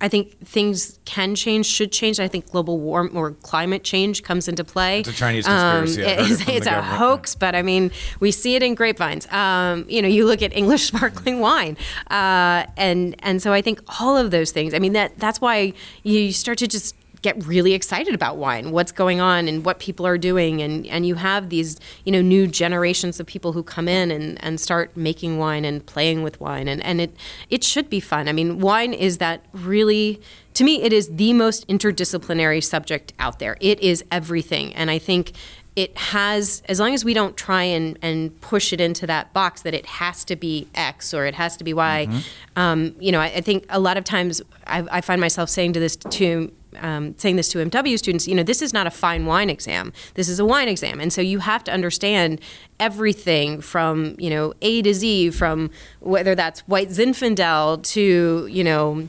I 0.00 0.08
think 0.08 0.38
things 0.46 0.98
can 1.06 1.34
change, 1.34 1.66
should 1.66 1.90
change. 1.90 2.20
I 2.20 2.28
think 2.28 2.50
global 2.50 2.78
warm 2.78 3.16
or 3.16 3.32
climate 3.32 3.82
change 3.82 4.22
comes 4.22 4.46
into 4.46 4.62
play. 4.62 5.00
It's 5.00 5.08
a 5.08 5.12
Chinese 5.12 5.46
conspiracy. 5.46 6.04
I've 6.04 6.18
heard 6.18 6.26
it 6.26 6.30
it's 6.30 6.48
it's 6.48 6.66
a 6.66 6.70
government. 6.70 6.98
hoax, 6.98 7.34
but 7.34 7.54
I 7.54 7.62
mean, 7.62 7.90
we 8.20 8.30
see 8.30 8.56
it 8.56 8.62
in 8.62 8.74
grapevines. 8.74 9.26
Um, 9.32 9.86
you 9.88 10.02
know, 10.02 10.08
you 10.08 10.26
look 10.26 10.42
at 10.42 10.54
English 10.54 10.84
sparkling 10.88 11.40
wine, 11.40 11.76
uh, 12.10 12.66
and 12.76 13.16
and 13.20 13.40
so 13.40 13.52
I 13.52 13.62
think 13.62 13.80
all 14.00 14.16
of 14.16 14.30
those 14.30 14.50
things. 14.52 14.74
I 14.74 14.78
mean, 14.78 14.92
that 14.92 15.18
that's 15.18 15.40
why 15.40 15.72
you 16.02 16.32
start 16.32 16.58
to 16.58 16.66
just 16.66 16.94
get 17.22 17.46
really 17.46 17.72
excited 17.72 18.14
about 18.14 18.36
wine, 18.36 18.70
what's 18.70 18.92
going 18.92 19.20
on 19.20 19.48
and 19.48 19.64
what 19.64 19.78
people 19.78 20.06
are 20.06 20.18
doing. 20.18 20.62
And, 20.62 20.86
and 20.86 21.06
you 21.06 21.16
have 21.16 21.48
these, 21.48 21.78
you 22.04 22.12
know, 22.12 22.22
new 22.22 22.46
generations 22.46 23.18
of 23.20 23.26
people 23.26 23.52
who 23.52 23.62
come 23.62 23.88
in 23.88 24.10
and, 24.10 24.42
and 24.44 24.60
start 24.60 24.96
making 24.96 25.38
wine 25.38 25.64
and 25.64 25.84
playing 25.84 26.22
with 26.22 26.40
wine. 26.40 26.68
And, 26.68 26.82
and 26.84 27.00
it, 27.00 27.16
it 27.50 27.64
should 27.64 27.90
be 27.90 28.00
fun. 28.00 28.28
I 28.28 28.32
mean, 28.32 28.60
wine 28.60 28.92
is 28.92 29.18
that 29.18 29.44
really, 29.52 30.20
to 30.54 30.64
me, 30.64 30.82
it 30.82 30.92
is 30.92 31.16
the 31.16 31.32
most 31.32 31.66
interdisciplinary 31.68 32.62
subject 32.62 33.12
out 33.18 33.38
there. 33.38 33.56
It 33.60 33.80
is 33.80 34.04
everything. 34.10 34.74
And 34.74 34.90
I 34.90 34.98
think 34.98 35.32
it 35.76 35.96
has 35.98 36.62
as 36.70 36.80
long 36.80 36.94
as 36.94 37.04
we 37.04 37.12
don't 37.12 37.36
try 37.36 37.62
and, 37.62 37.98
and 38.00 38.40
push 38.40 38.72
it 38.72 38.80
into 38.80 39.06
that 39.06 39.34
box 39.34 39.60
that 39.60 39.74
it 39.74 39.84
has 39.84 40.24
to 40.24 40.34
be 40.34 40.66
X 40.74 41.12
or 41.12 41.26
it 41.26 41.34
has 41.34 41.54
to 41.58 41.64
be 41.64 41.74
Y. 41.74 42.08
Um, 42.56 42.96
you 42.98 43.12
know, 43.12 43.20
I, 43.20 43.26
I 43.26 43.40
think 43.42 43.66
a 43.68 43.78
lot 43.78 43.98
of 43.98 44.04
times 44.04 44.40
I, 44.66 44.86
I 44.90 45.00
find 45.02 45.20
myself 45.20 45.50
saying 45.50 45.74
to 45.74 45.80
this 45.80 45.96
to 45.96 46.50
um, 46.80 47.14
saying 47.18 47.36
this 47.36 47.48
to 47.50 47.58
MW 47.58 47.98
students, 47.98 48.26
you 48.26 48.34
know, 48.34 48.42
this 48.42 48.62
is 48.62 48.72
not 48.72 48.86
a 48.86 48.90
fine 48.90 49.26
wine 49.26 49.50
exam. 49.50 49.92
This 50.14 50.28
is 50.28 50.38
a 50.38 50.44
wine 50.44 50.68
exam, 50.68 51.00
and 51.00 51.12
so 51.12 51.20
you 51.20 51.40
have 51.40 51.64
to 51.64 51.72
understand 51.72 52.40
everything 52.78 53.60
from 53.60 54.16
you 54.18 54.30
know 54.30 54.54
A 54.62 54.82
to 54.82 54.94
Z, 54.94 55.30
from 55.30 55.70
whether 56.00 56.34
that's 56.34 56.60
White 56.60 56.88
Zinfandel 56.88 57.82
to 57.92 58.46
you 58.50 58.64
know. 58.64 59.08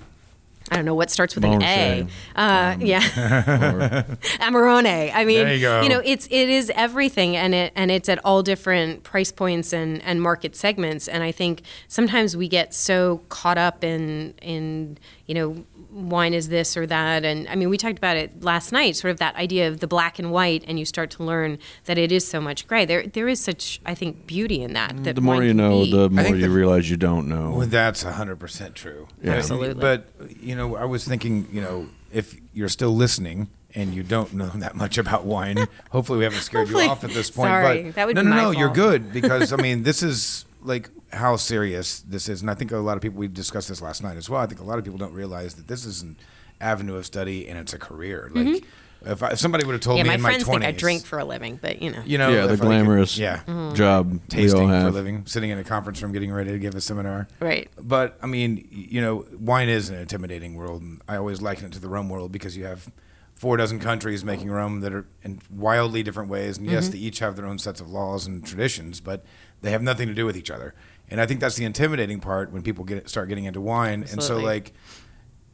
I 0.70 0.76
don't 0.76 0.84
know 0.84 0.96
what 0.96 1.10
starts 1.10 1.34
with 1.34 1.46
an 1.46 1.64
A. 1.64 2.06
Uh, 2.36 2.76
yeah, 2.82 3.00
Amarone. 4.42 5.14
I 5.16 5.24
mean, 5.24 5.48
you 5.48 5.62
go. 5.62 5.88
know, 5.88 6.02
it's 6.04 6.28
it 6.28 6.50
is 6.50 6.70
everything, 6.76 7.38
and 7.38 7.56
it 7.56 7.72
and 7.74 7.90
it's 7.90 8.10
at 8.10 8.20
all 8.26 8.44
different 8.44 9.04
price 9.04 9.32
points 9.32 9.72
and 9.72 10.04
and 10.04 10.22
market 10.22 10.58
segments. 10.58 11.08
And 11.08 11.24
I 11.24 11.32
think 11.32 11.62
sometimes 11.88 12.36
we 12.36 12.50
get 12.50 12.74
so 12.74 13.22
caught 13.30 13.58
up 13.58 13.82
in 13.82 14.34
in 14.42 14.98
you 15.28 15.36
know 15.36 15.66
wine 15.92 16.34
is 16.34 16.50
this 16.50 16.78
or 16.78 16.86
that 16.86 17.26
and 17.26 17.48
i 17.50 17.56
mean 17.56 17.70
we 17.70 17.78
talked 17.78 17.98
about 17.98 18.16
it 18.16 18.44
last 18.44 18.72
night 18.72 18.96
sort 18.96 19.10
of 19.12 19.18
that 19.18 19.36
idea 19.36 19.68
of 19.68 19.80
the 19.80 19.88
black 19.88 20.20
and 20.20 20.32
white 20.32 20.64
and 20.68 20.78
you 20.78 20.86
start 20.86 21.10
to 21.10 21.24
learn 21.24 21.58
that 21.86 21.98
it 21.98 22.12
is 22.12 22.28
so 22.28 22.40
much 22.40 22.68
gray 22.68 22.86
there 22.86 23.08
there 23.08 23.28
is 23.28 23.40
such 23.40 23.80
i 23.86 23.96
think 23.96 24.28
beauty 24.28 24.62
in 24.62 24.74
that 24.74 25.04
that 25.04 25.16
The 25.16 25.22
more 25.22 25.44
you 25.44 25.54
know, 25.54 25.84
be. 25.84 25.92
the 25.92 26.10
more 26.10 26.36
you 26.36 26.42
the- 26.42 26.50
realize 26.50 26.90
you 26.90 26.98
don't 26.98 27.28
know. 27.28 27.52
Well, 27.58 27.68
that's 27.68 28.04
hundred 28.04 28.38
percent 28.40 28.76
true. 28.76 29.08
Yeah. 29.24 29.32
Absolutely. 29.34 29.82
But 29.82 30.08
you 30.40 30.56
know, 30.56 30.76
I 30.76 30.86
was 30.86 31.04
thinking, 31.06 31.48
you 31.52 31.62
know, 31.62 31.88
if 32.14 32.36
you're 32.54 32.70
still 32.70 32.96
listening 32.96 33.48
and 33.76 33.94
you 33.94 34.04
don't 34.04 34.34
know 34.34 34.48
that 34.56 34.76
much 34.76 34.98
about 34.98 35.26
wine, 35.26 35.68
hopefully 35.92 36.20
we 36.20 36.24
haven't 36.26 36.42
scared 36.42 36.68
Hopefully- 36.68 36.86
you 36.86 36.90
off 36.92 37.04
at 37.04 37.12
this 37.12 37.30
point. 37.32 37.50
Sorry, 37.50 37.84
but 37.84 37.96
that 37.96 38.08
would 38.08 38.16
no, 38.16 38.22
be 38.24 38.30
no, 38.30 38.36
my 38.36 38.42
no, 38.44 38.52
you're 38.52 38.70
good 38.74 39.12
because 39.12 39.52
I 39.52 39.58
mean, 39.58 39.84
this 39.84 40.04
is 40.04 40.46
like 40.64 40.90
how 41.14 41.36
serious 41.38 42.00
this 42.02 42.28
is, 42.30 42.42
and 42.42 42.52
I 42.52 42.54
think 42.54 42.72
a 42.72 42.78
lot 42.78 42.98
of 42.98 43.02
people 43.02 43.18
we 43.20 43.28
discussed 43.28 43.70
this 43.70 43.82
last 43.82 44.04
night 44.04 44.18
as 44.18 44.30
well. 44.30 44.42
I 44.42 44.46
think 44.46 44.60
a 44.60 44.64
lot 44.66 44.78
of 44.78 44.84
people 44.84 44.98
don't 45.00 45.14
realize 45.14 45.56
that 45.56 45.68
this 45.68 45.86
is 45.86 46.02
an 46.02 46.18
avenue 46.60 46.96
of 46.96 47.06
study 47.06 47.48
and 47.48 47.58
it's 47.58 47.74
a 47.74 47.80
career. 47.80 48.30
Like, 48.34 48.64
if, 49.06 49.22
I, 49.22 49.30
if 49.30 49.40
somebody 49.40 49.64
would 49.66 49.74
have 49.74 49.82
told 49.82 50.00
Mm-hmm. 50.00 50.06
yeah 50.08 50.10
me 50.10 50.10
my 50.10 50.16
in 50.16 50.22
my 50.24 50.30
friends 50.32 50.44
twenties, 50.44 50.66
think 50.66 50.76
i 50.76 50.80
drink 50.80 51.06
for 51.06 51.20
a 51.20 51.24
living 51.24 51.60
but 51.62 51.82
you 51.84 51.92
know 51.92 52.02
you 52.04 52.18
know, 52.18 52.30
yeah, 52.30 52.48
the 52.48 52.54
if 52.54 52.60
I 52.62 52.64
could- 52.64 52.66
glamorous 52.66 53.18
yeah, 53.18 53.42
Mm-hmm. 53.48 53.76
job 53.76 54.08
we 54.12 54.18
all 54.18 54.22
tasting 54.28 54.68
for 54.70 54.88
a 54.88 54.90
living, 54.90 55.26
sitting 55.28 55.50
in 55.52 55.60
a 55.60 55.64
conference 55.64 56.02
room, 56.02 56.12
getting 56.12 56.32
ready 56.32 56.52
to 56.52 56.58
give 56.60 56.74
a 56.76 56.82
seminar. 56.82 57.28
right 57.40 57.70
But 57.80 58.18
I 58.22 58.26
mean, 58.26 58.68
you 58.72 59.00
know, 59.02 59.26
wine 59.40 59.70
is 59.70 59.90
an 59.90 59.96
intimidating 59.98 60.56
world, 60.56 60.82
and 60.82 61.02
I 61.08 61.16
always 61.18 61.42
liken 61.42 61.66
it 61.68 61.74
to 61.74 61.80
the 61.80 61.90
rum 61.90 62.10
world 62.10 62.32
because 62.32 62.58
you 62.58 62.66
have 62.66 62.92
four 63.36 63.56
dozen 63.56 63.80
countries 63.80 64.26
making 64.26 64.50
rum 64.50 64.82
that 64.82 64.92
are 64.92 65.06
in 65.24 65.40
wildly 65.56 66.02
different 66.02 66.30
ways, 66.30 66.58
and 66.58 66.66
Mm-hmm. 66.66 66.74
yes, 66.76 66.90
they 66.90 66.98
each 66.98 67.20
have 67.20 67.36
their 67.36 67.46
own 67.46 67.60
sets 67.60 67.80
of 67.80 67.88
laws 67.90 68.26
and 68.26 68.44
traditions, 68.46 69.00
but 69.00 69.24
they 69.62 69.70
have 69.72 69.84
nothing 69.84 70.08
to 70.08 70.14
do 70.16 70.26
with 70.26 70.36
each 70.36 70.50
other. 70.50 70.74
And 71.10 71.22
I 71.22 71.26
think 71.26 71.40
that's 71.40 71.56
the 71.56 71.66
intimidating 71.66 72.20
part 72.20 72.52
when 72.52 72.62
people 72.62 72.84
get 72.84 73.10
start 73.10 73.30
getting 73.30 73.46
into 73.46 73.62
wine, 73.62 74.06
and 74.12 74.22
so 74.22 74.38
like. 74.38 74.74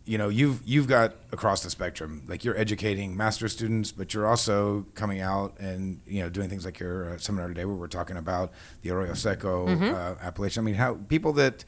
You 0.06 0.18
know, 0.18 0.28
you've 0.28 0.60
you've 0.66 0.88
got 0.90 1.16
across 1.32 1.64
the 1.64 1.70
spectrum. 1.70 2.24
Like 2.28 2.44
you're 2.44 2.58
educating 2.58 3.16
master 3.16 3.48
students, 3.48 3.94
but 3.94 4.14
you're 4.14 4.28
also 4.28 4.86
coming 4.96 5.22
out 5.22 5.58
and 5.60 6.02
you 6.06 6.22
know 6.22 6.30
doing 6.30 6.50
things 6.50 6.66
like 6.66 6.78
your 6.78 7.12
uh, 7.12 7.18
seminar 7.18 7.48
today, 7.48 7.64
where 7.64 7.78
we're 7.78 7.88
talking 7.88 8.18
about 8.18 8.52
the 8.82 8.90
Arroyo 8.90 9.14
Seco 9.14 9.66
Mm-hmm. 9.66 9.96
uh, 9.96 10.16
appellation. 10.22 10.62
I 10.62 10.66
mean, 10.66 10.76
how 10.76 10.96
people 11.08 11.32
that 11.34 11.64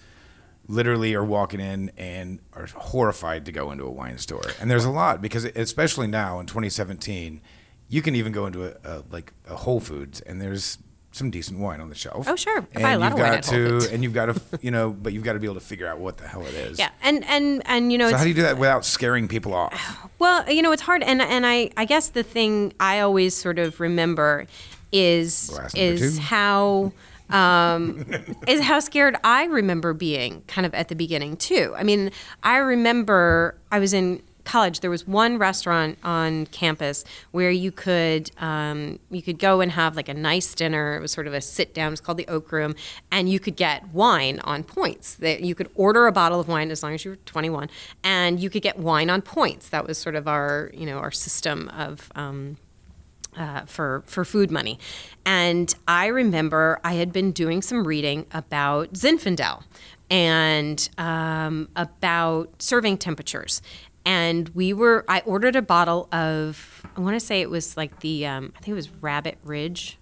literally 0.68 1.14
are 1.16 1.24
walking 1.24 1.62
in 1.62 1.92
and 1.96 2.42
are 2.52 2.66
horrified 2.76 3.46
to 3.46 3.54
go 3.54 3.72
into 3.72 3.86
a 3.86 3.92
wine 3.92 4.18
store. 4.18 4.44
And 4.60 4.70
there's 4.70 4.84
a 4.84 4.92
lot 4.92 5.22
because 5.22 5.46
especially 5.46 6.08
now 6.08 6.42
in 6.42 6.46
2017, 6.46 7.40
you 7.88 8.02
can 8.02 8.16
even 8.16 8.34
go 8.34 8.48
into 8.48 8.66
a, 8.66 8.76
a 8.84 9.04
like 9.10 9.32
a 9.48 9.56
Whole 9.56 9.80
Foods 9.80 10.20
and 10.20 10.42
there's 10.42 10.78
some 11.16 11.32
decent 11.32 11.60
wine 11.60 11.80
on 11.80 11.88
the 11.88 11.96
shelf. 11.96 12.28
Oh, 12.30 12.36
sure. 12.36 12.60
I 12.76 12.82
and 12.82 12.86
a 12.86 12.98
lot 12.98 13.10
you've 13.12 13.18
got 13.18 13.44
to, 13.44 13.88
and 13.94 14.04
you've 14.04 14.14
got 14.14 14.26
to, 14.26 14.42
you 14.62 14.70
know, 14.70 14.92
but 14.92 15.14
you've 15.14 15.24
got 15.24 15.34
to 15.34 15.40
be 15.40 15.48
able 15.48 15.56
to 15.56 15.62
figure 15.62 15.88
out 15.88 15.98
what 15.98 16.18
the 16.18 16.28
hell 16.28 16.46
it 16.46 16.54
is. 16.54 16.78
yeah 16.78 16.90
and 17.02 17.24
and 17.26 17.62
and 17.66 17.92
you 17.92 17.98
know 17.98 18.10
So 18.10 18.18
how 18.18 18.24
do 18.24 18.30
you 18.30 18.36
do 18.36 18.42
that 18.42 18.58
without 18.58 18.84
scaring 18.86 19.28
people 19.28 19.54
off? 19.54 19.74
Well, 20.18 20.50
you 20.50 20.62
know, 20.62 20.72
it's 20.72 20.82
hard, 20.82 21.04
and 21.04 21.22
and 21.22 21.46
I 21.46 21.72
I 21.76 21.84
guess 21.84 22.08
the 22.10 22.24
thing 22.24 22.74
I 22.80 23.02
always 23.02 23.36
sort 23.36 23.60
of 23.60 23.82
remember 23.82 24.48
is 24.94 25.52
is 25.76 26.16
two. 26.18 26.22
how 26.22 26.94
um, 27.30 28.06
is 28.48 28.62
how 28.62 28.80
scared 28.80 29.18
I 29.24 29.44
remember 29.46 29.94
being 29.94 30.42
kind 30.48 30.66
of 30.66 30.74
at 30.74 30.88
the 30.88 30.96
beginning, 30.96 31.36
too. 31.38 31.74
I 31.78 31.84
mean, 31.84 32.12
I 32.44 32.58
remember 32.58 33.58
I 33.72 33.80
was 33.80 33.94
in 33.94 34.22
college 34.46 34.80
there 34.80 34.90
was 34.90 35.08
one 35.08 35.38
restaurant 35.38 35.98
on 36.04 36.46
campus 36.48 37.04
where 37.32 37.52
you 37.52 37.72
could 37.72 38.32
um, 38.38 39.00
you 39.10 39.22
could 39.22 39.40
go 39.40 39.60
and 39.62 39.72
have 39.74 39.96
like 39.96 40.08
a 40.08 40.14
nice 40.14 40.54
dinner. 40.54 40.96
It 40.96 41.02
was 41.02 41.12
sort 41.12 41.28
of 41.28 41.34
a 41.34 41.42
sit 41.42 41.74
down 41.74 41.92
it's 41.92 42.02
called 42.02 42.18
the 42.18 42.28
oak 42.28 42.52
room. 42.52 42.76
And 43.12 43.30
you 43.30 43.40
could 43.40 43.56
get 43.56 43.90
wine 43.90 44.40
on 44.40 44.64
points. 44.64 45.16
That 45.16 45.42
you 45.42 45.56
could 45.56 45.70
order 45.76 46.08
a 46.08 46.12
bottle 46.12 46.40
of 46.40 46.48
wine 46.48 46.72
as 46.72 46.84
long 46.84 46.94
as 46.94 47.04
you 47.04 47.12
were 47.12 47.18
21 47.18 47.70
and 48.04 48.40
you 48.40 48.50
could 48.50 48.62
get 48.62 48.78
wine 48.80 49.10
on 49.10 49.22
points. 49.22 49.70
That 49.70 49.86
was 49.86 49.98
sort 49.98 50.16
of 50.16 50.28
our 50.28 50.72
you 50.74 50.86
know 50.86 50.98
our 50.98 51.12
system 51.12 51.70
of 51.70 52.12
um, 52.16 52.58
uh, 53.38 53.62
for 53.66 54.04
for 54.06 54.24
food 54.24 54.52
money, 54.52 54.80
and 55.26 55.74
I 55.88 56.08
remember 56.08 56.80
I 56.84 56.94
had 56.94 57.12
been 57.12 57.32
doing 57.32 57.62
some 57.62 57.86
reading 57.86 58.26
about 58.32 58.94
Zinfandel 58.94 59.64
and 60.10 60.88
um, 60.98 61.70
about 61.76 62.62
serving 62.62 62.98
temperatures, 62.98 63.62
and 64.06 64.50
we 64.50 64.74
were 64.74 65.04
I 65.08 65.22
ordered 65.22 65.56
a 65.56 65.62
bottle 65.62 66.08
of 66.12 66.86
I 66.96 67.02
want 67.02 67.16
to 67.16 67.20
say 67.20 67.42
it 67.42 67.50
was 67.50 67.76
like 67.76 68.00
the 68.02 68.26
um, 68.26 68.54
I 68.56 68.60
think 68.60 68.70
it 68.70 68.76
was 68.76 68.90
Rabbit 69.02 69.38
Ridge 69.44 69.98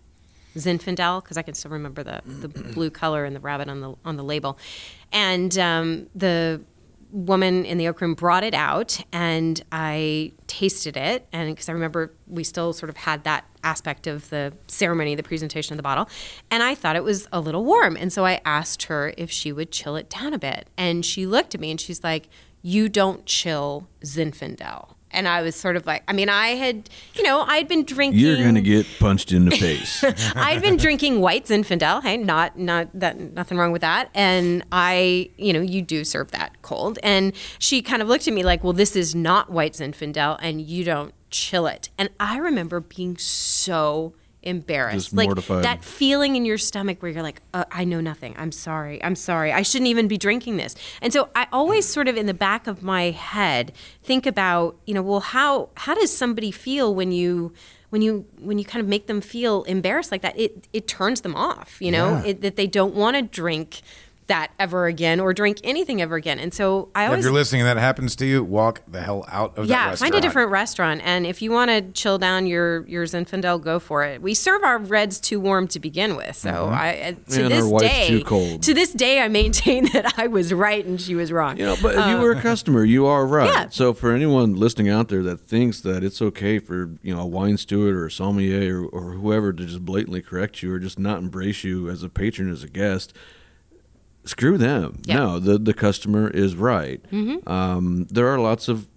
Zinfandel 0.55 1.23
because 1.23 1.37
I 1.37 1.41
can 1.41 1.53
still 1.53 1.71
remember 1.71 2.03
the 2.03 2.21
the 2.25 2.47
blue 2.47 2.89
color 2.89 3.25
and 3.25 3.35
the 3.35 3.39
rabbit 3.39 3.69
on 3.69 3.81
the 3.81 3.95
on 4.05 4.17
the 4.17 4.23
label, 4.23 4.57
and 5.11 5.57
um, 5.57 6.07
the 6.13 6.61
woman 7.13 7.63
in 7.63 7.77
the 7.77 7.87
oak 7.87 8.01
room 8.01 8.15
brought 8.15 8.43
it 8.43 8.55
out 8.55 8.99
and 9.11 9.63
I 9.71 10.31
tasted 10.47 10.97
it 10.97 11.27
and 11.31 11.53
because 11.55 11.69
I 11.69 11.71
remember 11.71 12.11
we 12.25 12.43
still 12.43 12.73
sort 12.73 12.89
of 12.89 12.97
had 12.97 13.23
that 13.23 13.45
aspect 13.63 14.07
of 14.07 14.31
the 14.31 14.51
ceremony 14.65 15.13
the 15.13 15.21
presentation 15.21 15.73
of 15.73 15.77
the 15.77 15.83
bottle. 15.83 16.09
And 16.49 16.63
I 16.63 16.73
thought 16.73 16.95
it 16.95 17.03
was 17.03 17.27
a 17.31 17.39
little 17.39 17.63
warm 17.63 17.95
and 17.95 18.11
so 18.11 18.25
I 18.25 18.41
asked 18.43 18.83
her 18.83 19.13
if 19.15 19.29
she 19.29 19.51
would 19.51 19.71
chill 19.71 19.95
it 19.95 20.09
down 20.09 20.33
a 20.33 20.39
bit. 20.39 20.67
And 20.75 21.05
she 21.05 21.27
looked 21.27 21.53
at 21.53 21.61
me 21.61 21.69
and 21.69 21.79
she's 21.79 22.03
like 22.03 22.29
you 22.63 22.89
don't 22.89 23.26
chill 23.28 23.88
Zinfandel 24.04 24.95
and 25.13 25.28
I 25.28 25.41
was 25.41 25.56
sort 25.56 25.76
of 25.76 25.86
like, 25.86 26.04
I 26.08 26.13
mean, 26.13 26.28
I 26.28 26.49
had, 26.49 26.89
you 27.13 27.23
know, 27.23 27.41
I'd 27.41 27.67
been 27.67 27.86
drinking. 27.86 28.19
You're 28.19 28.43
gonna 28.43 28.62
get 28.62 28.86
punched 28.99 29.32
in 29.32 29.45
the 29.45 29.52
face. 29.52 30.04
I'd 30.36 30.62
been 30.62 30.78
drinking 30.78 31.21
white 31.21 31.45
Zinfandel. 31.45 32.02
Hey, 32.02 32.17
not 32.17 32.58
not 32.58 32.89
that 32.93 33.19
nothing 33.19 33.58
wrong 33.58 33.71
with 33.71 33.82
that. 33.82 34.10
And 34.13 34.65
I, 34.71 35.30
you 35.38 35.54
know, 35.54 35.62
you 35.62 35.82
do 35.82 36.04
serve 36.04 36.32
that 36.32 36.62
cold. 36.62 36.99
And 37.04 37.34
she 37.60 37.82
kind 37.82 38.02
of 38.02 38.08
looked 38.08 38.28
at 38.28 38.34
me 38.34 38.43
like, 38.43 38.63
well, 38.63 38.73
this 38.73 38.95
is 38.95 39.13
not 39.15 39.52
white 39.52 39.73
Zinfandel, 39.73 40.39
and 40.41 40.60
you 40.60 40.84
don't 40.84 41.13
chill 41.30 41.67
it. 41.67 41.89
And 41.97 42.10
I 42.19 42.38
remember 42.38 42.80
being 42.80 43.17
so 43.17 44.13
embarrassed, 44.43 45.06
Just 45.08 45.13
like 45.13 45.27
mortified. 45.27 45.63
that 45.63 45.84
feeling 45.84 46.36
in 46.36 46.45
your 46.45 46.58
stomach 46.58 47.01
where 47.01 47.12
you're 47.12 47.23
like, 47.23 47.41
uh, 47.53 47.65
I 47.71 47.84
know 47.84 48.01
nothing. 48.01 48.36
I'm 48.38 48.51
sorry. 48.51 49.03
I'm 49.03 49.15
sorry. 49.15 49.51
I 49.51 49.62
shouldn't 49.62 49.88
even 49.89 50.08
be 50.08 50.17
drinking 50.17 50.58
this. 50.58 50.75
And 51.01 51.12
so 51.13 51.29
I 51.36 51.47
always 51.51 51.88
sort 51.88 52.08
of 52.08 52.17
in 52.17 52.25
the 52.25 52.34
back 52.34 52.67
of 52.67 52.84
my 52.84 53.12
head 53.12 53.71
think 54.03 54.25
about, 54.25 54.77
you 54.86 54.93
know, 54.93 55.01
well, 55.01 55.19
how 55.21 55.69
how 55.77 55.95
does 55.95 56.15
somebody 56.15 56.51
feel 56.51 56.93
when 56.93 57.12
you 57.12 57.53
when 57.89 58.01
you 58.01 58.25
when 58.39 58.58
you 58.58 58.65
kind 58.65 58.82
of 58.82 58.88
make 58.88 59.08
them 59.08 59.21
feel 59.21 59.63
embarrassed 59.63 60.12
like 60.12 60.21
that? 60.21 60.38
It 60.39 60.67
it 60.73 60.88
turns 60.88 61.21
them 61.21 61.36
off, 61.36 61.77
you 61.79 61.91
know, 61.91 62.17
Yeah. 62.17 62.25
it, 62.25 62.41
that 62.41 62.56
they 62.56 62.67
don't 62.67 62.93
want 62.95 63.15
to 63.15 63.21
drink 63.21 63.82
that 64.27 64.51
ever 64.59 64.86
again 64.88 65.19
or 65.19 65.33
drink 65.33 65.59
anything 65.63 66.01
ever 66.01 66.15
again. 66.15 66.39
And 66.39 66.53
so 66.53 66.89
I 66.95 67.05
if 67.05 67.09
always 67.09 67.23
you're 67.25 67.33
listening 67.33 67.62
and 67.62 67.67
that 67.69 67.79
happens 67.81 68.15
to 68.17 68.25
you, 68.25 68.43
walk 68.43 68.81
the 68.88 69.01
hell 69.01 69.25
out 69.29 69.57
of 69.57 69.67
that 69.67 69.73
yeah, 69.73 69.89
restaurant. 69.89 69.99
find 70.12 70.15
a 70.15 70.25
different 70.25 70.51
restaurant, 70.51 71.01
and 71.03 71.25
if 71.25 71.41
you 71.41 71.51
want 71.51 71.69
to 71.71 71.81
chill 71.91 72.17
down 72.17 72.47
your 72.47 72.86
your 72.88 73.05
Zinfandel, 73.05 73.62
go 73.62 73.79
for 73.79 74.03
it. 74.03 74.21
We 74.21 74.33
serve 74.33 74.63
our 74.63 74.77
reds 74.77 75.19
too 75.19 75.39
warm 75.39 75.67
to 75.69 75.79
begin 75.79 76.15
with, 76.15 76.36
so 76.36 76.49
Mm-hmm. 76.53 76.73
I 76.73 77.01
uh, 77.01 77.12
to 77.33 77.43
And 77.43 77.51
this 77.51 77.65
whites 77.65 77.83
day 77.86 78.07
too 78.07 78.23
cold. 78.23 78.63
to 78.63 78.73
this 78.73 78.93
day 78.93 79.19
I 79.21 79.27
maintain 79.27 79.86
that 79.93 80.17
I 80.17 80.27
was 80.27 80.53
right 80.53 80.86
and 80.86 80.99
she 81.01 81.15
was 81.15 81.31
wrong. 81.31 81.57
You 81.57 81.65
know, 81.65 81.75
but 81.81 81.95
if 81.95 82.05
you 82.07 82.17
were 82.17 82.31
a 82.31 82.41
customer, 82.41 82.83
you 82.83 83.05
are 83.05 83.25
right. 83.25 83.47
Yeah. 83.49 83.69
So 83.69 83.93
for 83.93 84.12
anyone 84.13 84.55
listening 84.55 84.89
out 84.89 85.09
there 85.09 85.23
that 85.23 85.39
thinks 85.41 85.81
that 85.81 86.03
it's 86.03 86.21
okay 86.21 86.59
for 86.59 86.91
you 87.01 87.13
know 87.15 87.21
a 87.21 87.25
wine 87.25 87.57
steward 87.57 87.95
or 87.95 88.05
a 88.05 88.12
sommelier 88.12 88.83
or, 88.83 88.88
or 88.88 89.12
whoever 89.13 89.51
to 89.53 89.65
just 89.65 89.83
blatantly 89.83 90.21
correct 90.21 90.62
you 90.63 90.71
or 90.73 90.79
just 90.79 90.97
not 90.99 91.19
embrace 91.19 91.63
you 91.63 91.89
as 91.89 92.03
a 92.03 92.09
patron 92.09 92.49
as 92.51 92.63
a 92.63 92.67
guest, 92.69 93.13
screw 94.25 94.57
them. 94.57 95.01
Yeah. 95.05 95.15
No, 95.17 95.39
the 95.39 95.57
the 95.57 95.73
customer 95.73 96.29
is 96.29 96.55
right. 96.55 97.01
Mm-hmm. 97.12 97.47
Um, 97.49 98.07
there 98.09 98.27
are 98.27 98.39
lots 98.39 98.67
of 98.67 98.88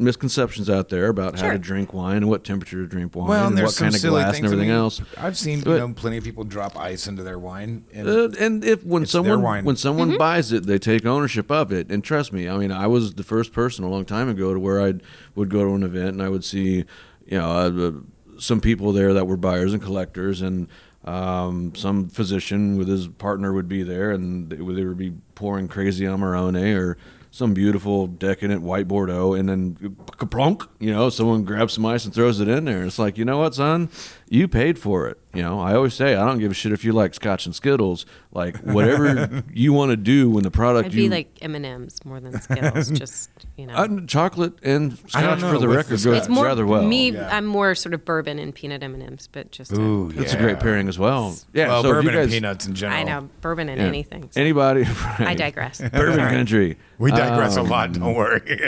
misconceptions 0.00 0.70
out 0.70 0.90
there 0.90 1.08
about 1.08 1.36
how 1.40 1.50
to 1.50 1.58
drink 1.58 1.92
wine 1.92 2.18
and 2.18 2.28
what 2.28 2.44
temperature 2.44 2.76
to 2.82 2.86
drink 2.86 3.16
wine 3.16 3.26
Well, 3.28 3.48
and 3.48 3.58
and 3.58 3.66
what 3.66 3.74
kind 3.76 3.92
of 3.92 4.00
glass 4.00 4.36
and 4.36 4.44
everything 4.46 4.70
I 4.70 4.74
mean, 4.74 4.80
else. 4.80 5.02
I've 5.16 5.36
seen 5.36 5.58
you 5.58 5.64
know 5.76 5.92
plenty 5.92 6.16
of 6.18 6.22
people 6.24 6.44
drop 6.44 6.78
ice 6.78 7.08
into 7.08 7.24
their 7.24 7.38
wine. 7.38 7.84
And 7.92 8.08
Uh, 8.08 8.28
and 8.38 8.64
if 8.64 8.84
when 8.84 9.06
someone 9.06 9.42
wine. 9.42 9.64
when 9.64 9.74
someone 9.76 10.10
Mm-hmm. 10.10 10.18
buys 10.18 10.52
it, 10.52 10.66
they 10.66 10.78
take 10.78 11.04
ownership 11.04 11.50
of 11.50 11.72
it. 11.72 11.90
And 11.90 12.04
trust 12.04 12.32
me, 12.32 12.48
I 12.48 12.56
mean, 12.58 12.70
I 12.70 12.86
was 12.86 13.14
the 13.14 13.24
first 13.24 13.52
person 13.52 13.84
a 13.84 13.88
long 13.88 14.04
time 14.04 14.28
ago 14.28 14.54
to 14.54 14.60
where 14.60 14.80
I 14.80 14.94
would 15.34 15.48
go 15.50 15.64
to 15.64 15.74
an 15.74 15.82
event 15.82 16.10
and 16.10 16.22
I 16.22 16.28
would 16.28 16.44
see, 16.44 16.84
you 17.26 17.38
know, 17.38 17.50
uh, 17.50 17.92
some 18.40 18.60
people 18.60 18.92
there 18.92 19.12
that 19.14 19.26
were 19.26 19.36
buyers 19.36 19.72
and 19.72 19.82
collectors, 19.82 20.40
and 20.42 20.68
um, 21.08 21.74
some 21.74 22.08
physician 22.08 22.76
with 22.76 22.86
his 22.86 23.08
partner 23.08 23.52
would 23.54 23.68
be 23.68 23.82
there, 23.82 24.10
and 24.10 24.50
they 24.50 24.56
would, 24.56 24.76
they 24.76 24.84
would 24.84 24.98
be 24.98 25.14
pouring 25.34 25.66
crazy 25.66 26.04
Amarone 26.04 26.76
or 26.76 26.98
some 27.30 27.54
beautiful 27.54 28.06
decadent 28.06 28.62
white 28.62 28.88
Bordeaux, 28.88 29.32
and 29.32 29.48
then 29.48 29.74
kaplunk, 30.18 30.68
you 30.78 30.92
know, 30.92 31.08
someone 31.08 31.44
grabs 31.44 31.74
some 31.74 31.86
ice 31.86 32.04
and 32.04 32.12
throws 32.12 32.40
it 32.40 32.48
in 32.48 32.66
there. 32.66 32.84
It's 32.84 32.98
like, 32.98 33.16
you 33.16 33.24
know 33.24 33.38
what, 33.38 33.54
son, 33.54 33.88
you 34.30 34.48
paid 34.48 34.78
for 34.78 35.08
it. 35.08 35.18
You 35.34 35.42
know, 35.42 35.60
I 35.60 35.74
always 35.74 35.94
say 35.94 36.14
I 36.16 36.24
don't 36.24 36.38
give 36.38 36.50
a 36.50 36.54
shit 36.54 36.72
if 36.72 36.84
you 36.84 36.92
like 36.92 37.14
Scotch 37.14 37.46
and 37.46 37.54
Skittles. 37.54 38.06
Like 38.32 38.56
whatever 38.58 39.44
you 39.52 39.72
want 39.72 39.90
to 39.90 39.96
do 39.96 40.30
when 40.30 40.42
the 40.42 40.50
product 40.50 40.86
I'd 40.86 40.94
you 40.94 41.04
be 41.04 41.08
like 41.08 41.38
M 41.42 41.54
and 41.54 41.64
M's 41.66 42.04
more 42.04 42.18
than 42.20 42.40
Skittles, 42.40 42.90
just 42.92 43.30
you 43.56 43.66
know. 43.66 43.74
Uh, 43.74 44.00
chocolate 44.06 44.54
and 44.62 44.92
I 45.14 45.22
Scotch 45.22 45.40
know 45.40 45.52
for 45.52 45.58
the 45.58 45.68
record 45.68 45.98
the 45.98 46.04
goes 46.10 46.18
it's 46.18 46.28
more 46.28 46.44
rather 46.46 46.66
well. 46.66 46.82
me. 46.84 47.10
Yeah. 47.12 47.28
I'm 47.36 47.46
more 47.46 47.74
sort 47.74 47.94
of 47.94 48.04
bourbon 48.04 48.38
and 48.38 48.54
peanut 48.54 48.82
M 48.82 48.94
and 48.94 49.02
M's, 49.02 49.28
but 49.28 49.50
just 49.50 49.72
Ooh, 49.72 50.10
It's 50.16 50.32
yeah. 50.32 50.38
a 50.38 50.42
great 50.42 50.60
pairing 50.60 50.88
as 50.88 50.98
well. 50.98 51.36
Yeah, 51.52 51.68
well, 51.68 51.82
so 51.82 51.92
bourbon 51.92 52.14
guys, 52.14 52.24
and 52.24 52.32
peanuts 52.32 52.66
in 52.66 52.74
general. 52.74 52.98
I 53.00 53.02
know 53.04 53.28
bourbon 53.40 53.68
and 53.68 53.80
yeah. 53.80 53.86
anything. 53.86 54.30
so 54.30 54.40
Anybody? 54.40 54.84
I 55.18 55.34
digress. 55.34 55.80
Bourbon 55.80 56.18
country. 56.28 56.78
We 56.98 57.10
digress 57.10 57.56
Um, 57.56 57.66
a 57.66 57.68
lot. 57.70 57.92
Don't 57.92 58.14
worry. 58.14 58.60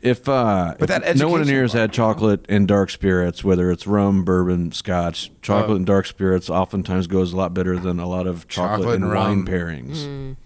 If 0.00 0.28
uh, 0.28 0.74
But 0.78 0.88
that 0.88 1.04
if 1.06 1.16
no 1.16 1.28
one 1.28 1.40
in 1.42 1.48
here 1.48 1.62
has 1.62 1.72
had 1.72 1.92
chocolate 1.92 2.44
and 2.48 2.68
dark 2.68 2.90
spirits, 2.90 3.42
whether 3.42 3.70
it's 3.70 3.86
rum, 3.86 4.24
bourbon, 4.24 4.70
scotch, 4.72 5.30
chocolate 5.42 5.70
Uh, 5.72 5.76
and 5.76 5.86
dark 5.86 6.06
spirits 6.06 6.48
oftentimes 6.48 7.06
goes 7.08 7.32
a 7.32 7.36
lot 7.36 7.52
better 7.52 7.76
than 7.78 7.98
a 7.98 8.06
lot 8.06 8.26
of 8.26 8.46
chocolate, 8.48 8.80
Chocolate 8.80 8.94
and, 8.96 9.04
and 9.04 9.12
wine 9.14 9.38
rum. 9.38 9.46
pairings. 9.46 10.36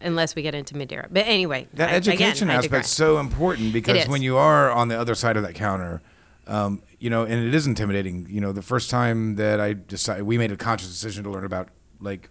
Unless 0.00 0.36
we 0.36 0.42
get 0.42 0.54
into 0.54 0.76
Madeira, 0.76 1.08
but 1.10 1.26
anyway, 1.26 1.66
that 1.74 1.90
I- 1.90 1.94
education 1.94 2.50
I 2.50 2.54
aspect's 2.54 2.68
digress. 2.70 2.90
so 2.92 3.18
important 3.18 3.72
because 3.72 4.06
when 4.06 4.22
you 4.22 4.36
are 4.36 4.70
on 4.70 4.86
the 4.86 4.96
other 4.98 5.16
side 5.16 5.36
of 5.36 5.42
that 5.42 5.54
counter, 5.56 6.00
um, 6.46 6.82
you 7.00 7.10
know, 7.10 7.24
and 7.24 7.44
it 7.44 7.52
is 7.52 7.66
intimidating. 7.66 8.26
You 8.30 8.40
know, 8.40 8.52
the 8.52 8.62
first 8.62 8.90
time 8.90 9.34
that 9.36 9.60
I 9.60 9.72
decided, 9.72 10.22
we 10.22 10.38
made 10.38 10.52
a 10.52 10.56
conscious 10.56 10.88
decision 10.88 11.24
to 11.24 11.30
learn 11.30 11.44
about 11.44 11.68
like 12.00 12.30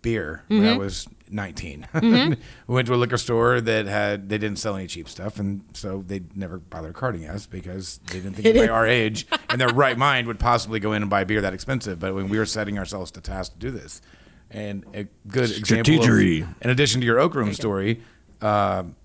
beer 0.00 0.42
when 0.48 0.60
Mm-hmm. 0.62 0.68
I 0.74 0.76
was 0.78 1.06
19. 1.32 1.88
we 2.02 2.36
went 2.66 2.86
to 2.88 2.94
a 2.94 2.96
liquor 2.96 3.18
store 3.18 3.60
that 3.60 3.86
had 3.86 4.28
they 4.28 4.38
didn't 4.38 4.58
sell 4.58 4.76
any 4.76 4.86
cheap 4.86 5.08
stuff, 5.08 5.38
and 5.38 5.62
so 5.72 6.04
they 6.06 6.22
never 6.34 6.58
bothered 6.58 6.94
carding 6.94 7.26
us 7.26 7.46
because 7.46 7.98
they 8.08 8.18
didn't 8.18 8.34
think 8.34 8.46
anybody 8.46 8.68
our 8.70 8.86
age 8.86 9.26
and 9.48 9.60
their 9.60 9.68
right 9.68 9.98
mind 9.98 10.26
would 10.26 10.38
possibly 10.38 10.80
go 10.80 10.92
in 10.92 11.02
and 11.02 11.10
buy 11.10 11.24
beer 11.24 11.40
that 11.40 11.54
expensive. 11.54 11.98
But 11.98 12.14
when 12.14 12.28
we 12.28 12.38
were 12.38 12.46
setting 12.46 12.78
ourselves 12.78 13.10
to 13.12 13.20
task 13.20 13.52
to 13.52 13.58
do 13.58 13.70
this, 13.70 14.00
and 14.50 14.84
a 14.94 15.04
good 15.28 15.50
example, 15.50 15.94
of, 15.94 16.00
Strategery. 16.00 16.46
in 16.60 16.70
addition 16.70 17.00
to 17.00 17.06
your 17.06 17.18
Oak 17.18 17.34
Room 17.34 17.52
story. 17.54 18.02
Um, 18.40 18.96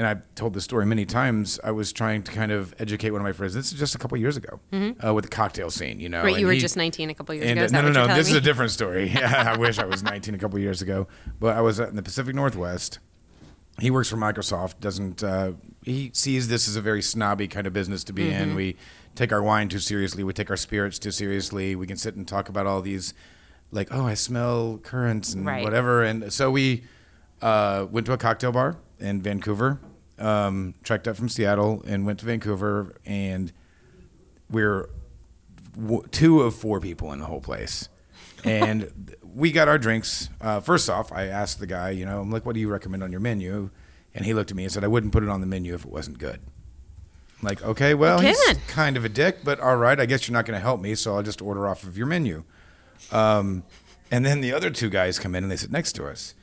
and 0.00 0.06
I've 0.06 0.22
told 0.34 0.54
this 0.54 0.64
story 0.64 0.86
many 0.86 1.04
times. 1.04 1.60
I 1.62 1.72
was 1.72 1.92
trying 1.92 2.22
to 2.22 2.32
kind 2.32 2.50
of 2.52 2.74
educate 2.78 3.10
one 3.10 3.20
of 3.20 3.24
my 3.24 3.32
friends. 3.34 3.52
This 3.52 3.70
is 3.70 3.78
just 3.78 3.94
a 3.94 3.98
couple 3.98 4.16
years 4.16 4.38
ago 4.38 4.58
uh, 5.04 5.12
with 5.12 5.26
the 5.26 5.30
cocktail 5.30 5.70
scene, 5.70 6.00
you 6.00 6.08
know. 6.08 6.22
Right, 6.22 6.32
and 6.32 6.40
you 6.40 6.46
were 6.46 6.54
he- 6.54 6.58
just 6.58 6.74
19 6.74 7.10
a 7.10 7.14
couple 7.14 7.34
years 7.34 7.50
ago. 7.50 7.60
uh, 7.60 7.64
Is 7.64 7.72
no, 7.72 7.82
no, 7.82 7.90
no. 7.90 8.14
This 8.14 8.28
is 8.30 8.34
a 8.34 8.40
different 8.40 8.70
story. 8.70 9.10
I 9.14 9.58
wish 9.58 9.78
I 9.78 9.84
was 9.84 10.02
19 10.02 10.34
a 10.34 10.38
couple 10.38 10.58
years 10.58 10.80
ago, 10.80 11.06
but 11.38 11.54
I 11.54 11.60
was 11.60 11.78
in 11.80 11.96
the 11.96 12.02
Pacific 12.02 12.34
Northwest. 12.34 12.98
He 13.78 13.90
works 13.90 14.08
for 14.08 14.16
Microsoft. 14.16 14.80
Doesn't 14.80 15.22
uh, 15.22 15.52
he 15.84 16.10
sees 16.14 16.48
this 16.48 16.66
as 16.66 16.76
a 16.76 16.80
very 16.80 17.02
snobby 17.02 17.46
kind 17.46 17.66
of 17.66 17.74
business 17.74 18.02
to 18.04 18.14
be 18.14 18.24
Mm-hmm. 18.24 18.42
in? 18.42 18.54
We 18.54 18.76
take 19.14 19.32
our 19.32 19.42
wine 19.42 19.68
too 19.68 19.78
seriously. 19.80 20.24
We 20.24 20.32
take 20.32 20.48
our 20.50 20.56
spirits 20.56 20.98
too 20.98 21.10
seriously. 21.10 21.76
We 21.76 21.86
can 21.86 21.98
sit 21.98 22.14
and 22.14 22.26
talk 22.26 22.48
about 22.48 22.66
all 22.66 22.80
these, 22.80 23.12
like, 23.70 23.88
oh, 23.90 24.06
I 24.06 24.14
smell 24.14 24.78
currants 24.82 25.34
and 25.34 25.44
Right. 25.44 25.62
whatever. 25.62 26.02
And 26.02 26.32
so 26.32 26.50
we 26.50 26.84
uh, 27.42 27.86
went 27.90 28.06
to 28.06 28.12
a 28.14 28.18
cocktail 28.18 28.52
bar 28.52 28.76
in 28.98 29.22
Vancouver. 29.22 29.80
Um, 30.20 30.74
trekked 30.82 31.08
up 31.08 31.16
from 31.16 31.28
Seattle 31.28 31.82
and 31.86 32.04
went 32.04 32.18
to 32.20 32.26
Vancouver, 32.26 32.94
and 33.06 33.52
we're 34.50 34.88
w- 35.74 36.02
two 36.10 36.42
of 36.42 36.54
four 36.54 36.80
people 36.80 37.12
in 37.12 37.18
the 37.20 37.24
whole 37.26 37.40
place. 37.40 37.88
And 38.44 39.14
we 39.34 39.50
got 39.52 39.68
our 39.68 39.78
drinks. 39.78 40.28
Uh, 40.40 40.60
first 40.60 40.90
off, 40.90 41.10
I 41.12 41.26
asked 41.26 41.58
the 41.58 41.66
guy, 41.66 41.90
you 41.90 42.04
know, 42.04 42.20
I'm 42.20 42.30
like, 42.30 42.44
what 42.44 42.54
do 42.54 42.60
you 42.60 42.68
recommend 42.68 43.02
on 43.02 43.10
your 43.10 43.20
menu? 43.20 43.70
And 44.14 44.24
he 44.26 44.34
looked 44.34 44.50
at 44.50 44.56
me 44.56 44.64
and 44.64 44.72
said, 44.72 44.84
I 44.84 44.88
wouldn't 44.88 45.12
put 45.12 45.22
it 45.22 45.28
on 45.28 45.40
the 45.40 45.46
menu 45.46 45.72
if 45.74 45.84
it 45.84 45.90
wasn't 45.90 46.18
good. 46.18 46.40
I'm 47.40 47.46
like, 47.48 47.62
okay, 47.62 47.94
well, 47.94 48.18
Okay, 48.18 48.28
he's 48.28 48.44
then. 48.46 48.56
kind 48.66 48.96
of 48.96 49.04
a 49.04 49.08
dick, 49.08 49.38
but 49.44 49.60
all 49.60 49.76
right, 49.76 49.98
I 49.98 50.04
guess 50.04 50.26
you're 50.28 50.34
not 50.34 50.44
going 50.46 50.56
to 50.58 50.62
help 50.62 50.80
me, 50.80 50.94
so 50.94 51.14
I'll 51.16 51.22
just 51.22 51.40
order 51.40 51.66
off 51.68 51.84
of 51.84 51.96
your 51.96 52.06
menu. 52.06 52.44
Um, 53.12 53.62
And 54.10 54.26
then 54.26 54.40
the 54.40 54.52
other 54.52 54.68
two 54.70 54.90
guys 54.90 55.18
come 55.18 55.34
in 55.36 55.44
and 55.44 55.50
they 55.50 55.56
sit 55.56 55.70
next 55.70 55.92
to 55.92 56.06
us. 56.06 56.34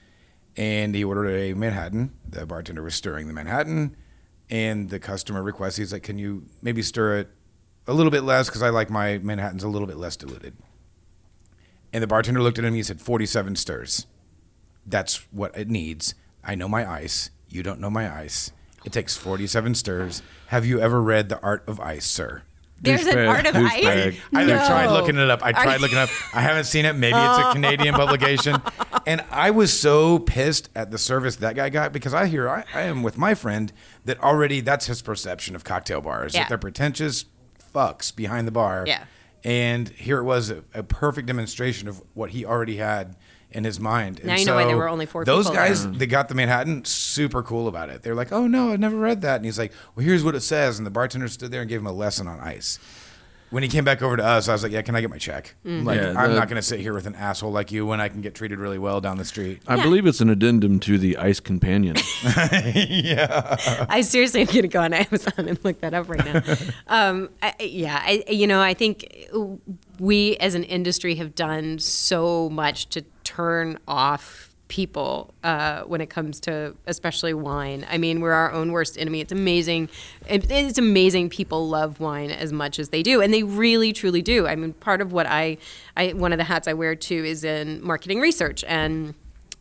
And 0.57 0.95
he 0.95 1.03
ordered 1.03 1.29
a 1.29 1.53
Manhattan. 1.53 2.13
The 2.27 2.45
bartender 2.45 2.83
was 2.83 2.95
stirring 2.95 3.27
the 3.27 3.33
Manhattan. 3.33 3.95
And 4.49 4.89
the 4.89 4.99
customer 4.99 5.43
requests, 5.43 5.75
he's 5.75 5.93
like, 5.93 6.03
Can 6.03 6.17
you 6.17 6.47
maybe 6.61 6.81
stir 6.81 7.19
it 7.19 7.29
a 7.85 7.93
little 7.93 8.11
bit 8.11 8.23
less? 8.23 8.47
Because 8.47 8.63
I 8.63 8.69
like 8.69 8.89
my 8.89 9.19
Manhattans 9.19 9.63
a 9.63 9.67
little 9.67 9.87
bit 9.87 9.97
less 9.97 10.15
diluted. 10.15 10.55
And 11.93 12.03
the 12.03 12.07
bartender 12.07 12.41
looked 12.41 12.57
at 12.57 12.63
him 12.63 12.69
and 12.69 12.75
he 12.75 12.83
said, 12.83 12.99
47 12.99 13.55
stirs. 13.55 14.07
That's 14.85 15.17
what 15.31 15.57
it 15.57 15.69
needs. 15.69 16.15
I 16.43 16.55
know 16.55 16.67
my 16.67 16.89
ice. 16.89 17.29
You 17.49 17.63
don't 17.63 17.79
know 17.79 17.89
my 17.89 18.11
ice. 18.11 18.51
It 18.85 18.93
takes 18.93 19.17
47 19.17 19.75
stirs. 19.75 20.21
Have 20.47 20.65
you 20.65 20.79
ever 20.79 21.01
read 21.01 21.29
The 21.29 21.41
Art 21.41 21.63
of 21.67 21.79
Ice, 21.79 22.05
sir? 22.05 22.43
There's 22.81 23.05
an 23.07 23.27
art 23.27 23.45
of 23.45 23.55
ice. 23.55 24.17
I 24.33 24.43
no. 24.45 24.55
tried 24.55 24.87
looking 24.87 25.17
it 25.17 25.29
up. 25.29 25.43
I 25.43 25.51
tried 25.51 25.81
looking 25.81 25.97
it 25.97 26.01
up. 26.01 26.09
I 26.33 26.41
haven't 26.41 26.65
seen 26.65 26.85
it. 26.85 26.93
Maybe 26.93 27.17
it's 27.17 27.37
a 27.39 27.49
oh. 27.49 27.53
Canadian 27.53 27.95
publication. 27.95 28.61
And 29.05 29.23
I 29.31 29.51
was 29.51 29.77
so 29.77 30.19
pissed 30.19 30.69
at 30.75 30.91
the 30.91 30.97
service 30.97 31.37
that 31.37 31.55
guy 31.55 31.69
got 31.69 31.93
because 31.93 32.13
I 32.13 32.25
hear 32.25 32.49
I, 32.49 32.65
I 32.73 32.81
am 32.81 33.03
with 33.03 33.17
my 33.17 33.35
friend 33.35 33.71
that 34.03 34.21
already 34.21 34.59
that's 34.59 34.87
his 34.87 35.01
perception 35.01 35.55
of 35.55 35.63
cocktail 35.63 36.01
bars. 36.01 36.33
Yeah. 36.33 36.41
That 36.41 36.49
they're 36.49 36.57
pretentious 36.57 37.23
fucks 37.73 38.13
behind 38.13 38.47
the 38.47 38.51
bar. 38.51 38.83
Yeah. 38.85 39.05
And 39.45 39.87
here 39.89 40.17
it 40.17 40.25
was 40.25 40.49
a, 40.49 40.65
a 40.73 40.83
perfect 40.83 41.27
demonstration 41.27 41.87
of 41.87 42.01
what 42.15 42.31
he 42.31 42.45
already 42.45 42.77
had 42.77 43.15
in 43.57 43.63
his 43.63 43.79
mind. 43.79 44.21
Now 44.23 44.31
And 44.33 44.39
you 44.39 44.45
know 44.45 44.55
why 44.55 44.65
there 44.65 44.77
were 44.77 44.87
only 44.87 45.05
four 45.07 45.25
Those 45.25 45.45
people 45.47 45.55
guys 45.55 45.83
there. 45.83 45.93
that 45.93 46.05
got 46.07 46.29
the 46.29 46.35
Manhattan, 46.35 46.85
super 46.85 47.41
cool 47.43 47.67
about 47.67 47.89
it. 47.89 48.03
They're 48.03 48.15
like, 48.15 48.31
"Oh 48.31 48.45
no, 48.47 48.71
I 48.71 48.77
never 48.77 48.95
read 48.97 49.21
that." 49.23 49.37
And 49.37 49.45
he's 49.45 49.57
like, 49.59 49.73
"Well, 49.95 50.05
here's 50.05 50.23
what 50.23 50.35
it 50.35 50.41
says." 50.41 50.77
And 50.77 50.85
the 50.85 50.91
bartender 50.91 51.27
stood 51.27 51.51
there 51.51 51.61
and 51.61 51.69
gave 51.69 51.79
him 51.81 51.87
a 51.87 51.91
lesson 51.91 52.27
on 52.27 52.39
ice. 52.39 52.79
When 53.49 53.63
he 53.63 53.69
came 53.69 53.85
back 53.85 54.01
over 54.01 54.17
to 54.17 54.25
us, 54.25 54.49
I 54.49 54.51
was 54.51 54.61
like, 54.61 54.73
"Yeah, 54.73 54.81
can 54.81 54.93
I 54.97 54.99
get 55.01 55.09
my 55.09 55.17
check? 55.17 55.55
Mm-hmm. 55.65 55.87
Like, 55.87 56.01
Yeah, 56.01 56.13
I'm 56.17 56.35
not 56.35 56.49
going 56.49 56.57
to 56.57 56.61
sit 56.61 56.81
here 56.81 56.93
with 56.93 57.07
an 57.07 57.15
asshole 57.15 57.49
like 57.49 57.71
you 57.71 57.85
when 57.85 58.01
I 58.01 58.09
can 58.09 58.19
get 58.19 58.35
treated 58.35 58.59
really 58.59 58.77
well 58.77 58.99
down 58.99 59.17
the 59.17 59.23
street." 59.23 59.61
I 59.65 59.75
Yeah. 59.77 59.83
believe 59.83 60.05
it's 60.05 60.19
an 60.19 60.29
addendum 60.29 60.81
to 60.81 60.97
the 60.97 61.15
Ice 61.15 61.39
Companion. 61.39 61.95
Yeah, 62.75 63.55
I 63.89 64.01
seriously 64.01 64.41
am 64.41 64.47
going 64.47 64.61
to 64.63 64.67
go 64.67 64.81
on 64.81 64.93
Amazon 64.93 65.47
and 65.47 65.57
look 65.63 65.79
that 65.79 65.93
up 65.93 66.09
right 66.09 66.25
now. 66.25 66.41
um, 66.87 67.29
I, 67.41 67.53
yeah, 67.61 68.01
I, 68.03 68.23
you 68.29 68.47
know, 68.47 68.61
I 68.61 68.73
think 68.73 69.27
we 69.97 70.35
as 70.37 70.53
an 70.53 70.63
industry 70.65 71.15
have 71.15 71.33
done 71.33 71.79
so 71.79 72.49
much 72.49 72.89
to 72.89 73.01
turn 73.27 73.77
off 73.87 74.55
people 74.69 75.33
uh, 75.43 75.81
when 75.81 75.99
it 76.01 76.09
comes 76.09 76.39
to 76.41 76.75
especially 76.85 77.33
wine. 77.33 77.85
I 77.89 77.97
mean, 77.97 78.21
we're 78.21 78.31
our 78.31 78.51
own 78.51 78.71
worst 78.71 78.97
enemy. 78.97 79.19
It's 79.19 79.33
amazing. 79.33 79.89
It, 80.29 80.49
it's 80.49 80.77
amazing 80.77 81.29
people 81.29 81.67
love 81.67 81.99
wine 81.99 82.31
as 82.31 82.53
much 82.53 82.79
as 82.79 82.89
they 82.89 83.03
do, 83.03 83.21
and 83.21 83.33
they 83.33 83.43
really, 83.43 83.91
truly 83.91 84.21
do. 84.21 84.47
I 84.47 84.55
mean, 84.55 84.73
part 84.73 85.01
of 85.01 85.11
what 85.11 85.25
I, 85.25 85.57
I 85.97 86.13
one 86.13 86.31
of 86.31 86.37
the 86.37 86.45
hats 86.45 86.67
I 86.67 86.73
wear 86.73 86.95
too 86.95 87.25
is 87.25 87.43
in 87.43 87.83
marketing 87.83 88.21
research 88.21 88.63
and 88.65 89.13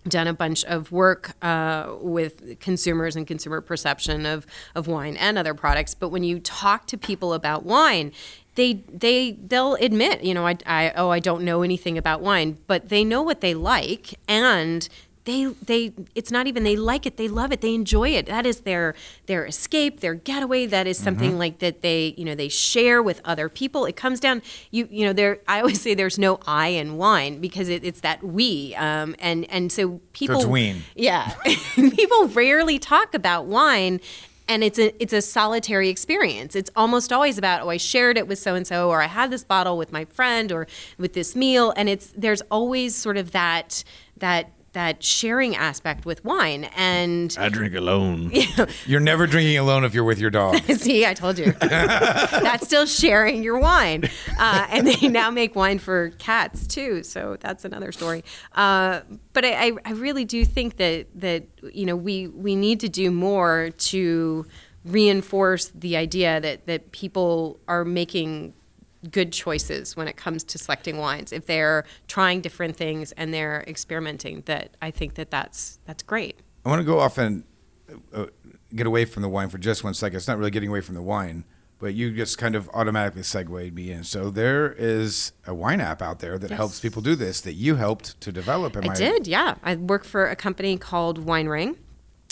done 0.08 0.28
a 0.28 0.34
bunch 0.34 0.64
of 0.66 0.92
work 0.92 1.32
uh, 1.42 1.92
with 2.00 2.60
consumers 2.60 3.16
and 3.16 3.26
consumer 3.26 3.60
perception 3.60 4.24
of, 4.24 4.46
of 4.76 4.86
wine 4.86 5.16
and 5.16 5.36
other 5.36 5.52
products. 5.52 5.94
But 5.94 6.10
when 6.10 6.22
you 6.22 6.38
talk 6.38 6.86
to 6.86 6.96
people 6.96 7.32
about 7.32 7.64
wine, 7.64 8.12
they 8.56 8.74
they 8.92 9.32
they'll 9.32 9.74
admit, 9.74 10.22
you 10.24 10.34
know, 10.34 10.46
I, 10.46 10.56
I 10.66 10.92
oh 10.96 11.10
I 11.10 11.20
don't 11.20 11.44
know 11.44 11.62
anything 11.62 11.96
about 11.96 12.20
wine, 12.20 12.58
but 12.66 12.88
they 12.88 13.04
know 13.04 13.22
what 13.22 13.40
they 13.40 13.54
like 13.54 14.18
and 14.26 14.88
they 15.26 15.44
they 15.44 15.92
it's 16.14 16.30
not 16.30 16.46
even 16.46 16.62
they 16.62 16.76
like 16.76 17.04
it 17.04 17.16
they 17.16 17.28
love 17.28 17.52
it 17.52 17.60
they 17.60 17.74
enjoy 17.74 18.10
it. 18.10 18.26
That 18.26 18.46
is 18.46 18.60
their 18.60 18.94
their 19.26 19.44
escape 19.44 20.00
their 20.00 20.14
getaway. 20.14 20.66
That 20.66 20.86
is 20.86 20.96
something 20.98 21.36
like 21.36 21.58
that 21.58 21.82
they 21.82 22.14
you 22.16 22.24
know 22.24 22.34
they 22.34 22.48
share 22.48 23.02
with 23.02 23.20
other 23.24 23.48
people. 23.48 23.84
It 23.84 23.96
comes 23.96 24.20
down 24.20 24.40
you 24.70 24.88
you 24.90 25.04
know 25.04 25.12
there 25.12 25.40
i 25.48 25.60
always 25.60 25.82
say 25.82 25.94
there's 25.94 26.18
no 26.18 26.38
i 26.46 26.68
in 26.68 26.96
wine 26.96 27.40
because 27.40 27.68
it, 27.68 27.84
it's 27.84 28.00
that 28.00 28.22
we 28.22 28.74
um 28.76 29.14
and 29.18 29.44
and 29.50 29.70
so 29.70 30.00
people 30.12 30.48
ween. 30.48 30.82
yeah. 30.94 31.34
People 31.74 32.28
rarely 32.28 32.78
talk 32.78 33.12
about 33.12 33.46
wine 33.46 34.00
and 34.48 34.62
it's 34.62 34.78
a 34.78 35.00
it's 35.02 35.12
a 35.12 35.22
solitary 35.22 35.88
experience. 35.88 36.54
It's 36.54 36.70
almost 36.76 37.12
always 37.12 37.38
about 37.38 37.62
oh 37.62 37.70
I 37.70 37.76
shared 37.76 38.16
it 38.16 38.28
with 38.28 38.38
so 38.38 38.54
and 38.54 38.66
so 38.66 38.88
or 38.88 39.02
I 39.02 39.06
had 39.06 39.30
this 39.30 39.44
bottle 39.44 39.76
with 39.76 39.92
my 39.92 40.04
friend 40.06 40.52
or 40.52 40.66
with 40.98 41.12
this 41.14 41.34
meal 41.34 41.72
and 41.76 41.88
it's 41.88 42.12
there's 42.16 42.42
always 42.50 42.94
sort 42.94 43.16
of 43.16 43.32
that 43.32 43.82
that 44.18 44.50
that 44.76 45.02
sharing 45.02 45.56
aspect 45.56 46.04
with 46.04 46.22
wine 46.22 46.64
and 46.76 47.34
I 47.40 47.48
drink 47.48 47.74
alone. 47.74 48.30
You're 48.86 49.00
never 49.00 49.26
drinking 49.26 49.56
alone 49.56 49.84
if 49.84 49.94
you're 49.94 50.04
with 50.04 50.18
your 50.18 50.28
dog. 50.28 50.60
See, 50.70 51.06
I 51.06 51.14
told 51.14 51.38
you. 51.38 51.52
that's 51.60 52.66
still 52.66 52.84
sharing 52.84 53.42
your 53.42 53.58
wine. 53.58 54.04
Uh, 54.38 54.66
and 54.68 54.86
they 54.86 55.08
now 55.08 55.30
make 55.30 55.56
wine 55.56 55.78
for 55.78 56.10
cats 56.18 56.66
too. 56.66 57.02
So 57.02 57.38
that's 57.40 57.64
another 57.64 57.90
story. 57.90 58.22
Uh, 58.54 59.00
but 59.32 59.46
I, 59.46 59.68
I, 59.68 59.72
I 59.86 59.90
really 59.92 60.26
do 60.26 60.44
think 60.44 60.76
that, 60.76 61.06
that, 61.14 61.46
you 61.72 61.86
know, 61.86 61.96
we, 61.96 62.26
we 62.28 62.54
need 62.54 62.80
to 62.80 62.90
do 62.90 63.10
more 63.10 63.70
to 63.70 64.44
reinforce 64.84 65.68
the 65.68 65.96
idea 65.96 66.38
that, 66.38 66.66
that 66.66 66.92
people 66.92 67.60
are 67.66 67.84
making 67.86 68.52
good 69.10 69.32
choices 69.32 69.96
when 69.96 70.08
it 70.08 70.16
comes 70.16 70.44
to 70.44 70.58
selecting 70.58 70.98
wines. 70.98 71.32
If 71.32 71.46
they're 71.46 71.84
trying 72.08 72.40
different 72.40 72.76
things 72.76 73.12
and 73.12 73.32
they're 73.32 73.64
experimenting, 73.66 74.42
that 74.46 74.76
I 74.82 74.90
think 74.90 75.14
that 75.14 75.30
that's, 75.30 75.78
that's 75.86 76.02
great. 76.02 76.40
I 76.64 76.68
want 76.68 76.80
to 76.80 76.84
go 76.84 76.98
off 76.98 77.18
and 77.18 77.44
uh, 78.12 78.26
get 78.74 78.86
away 78.86 79.04
from 79.04 79.22
the 79.22 79.28
wine 79.28 79.48
for 79.48 79.58
just 79.58 79.84
one 79.84 79.94
second. 79.94 80.16
It's 80.16 80.28
not 80.28 80.38
really 80.38 80.50
getting 80.50 80.68
away 80.68 80.80
from 80.80 80.94
the 80.94 81.02
wine, 81.02 81.44
but 81.78 81.94
you 81.94 82.14
just 82.14 82.38
kind 82.38 82.56
of 82.56 82.68
automatically 82.74 83.22
segued 83.22 83.74
me 83.74 83.90
in. 83.90 84.02
So 84.02 84.30
there 84.30 84.72
is 84.72 85.32
a 85.46 85.54
wine 85.54 85.80
app 85.80 86.02
out 86.02 86.20
there 86.20 86.38
that 86.38 86.50
helps 86.50 86.80
people 86.80 87.02
do 87.02 87.14
this 87.14 87.40
that 87.42 87.52
you 87.52 87.76
helped 87.76 88.20
to 88.22 88.32
develop. 88.32 88.76
Am 88.76 88.90
I 88.90 88.94
did, 88.94 89.26
yeah. 89.26 89.56
I 89.62 89.76
work 89.76 90.04
for 90.04 90.26
a 90.26 90.36
company 90.36 90.76
called 90.76 91.18
Wine 91.18 91.46
Ring. 91.46 91.76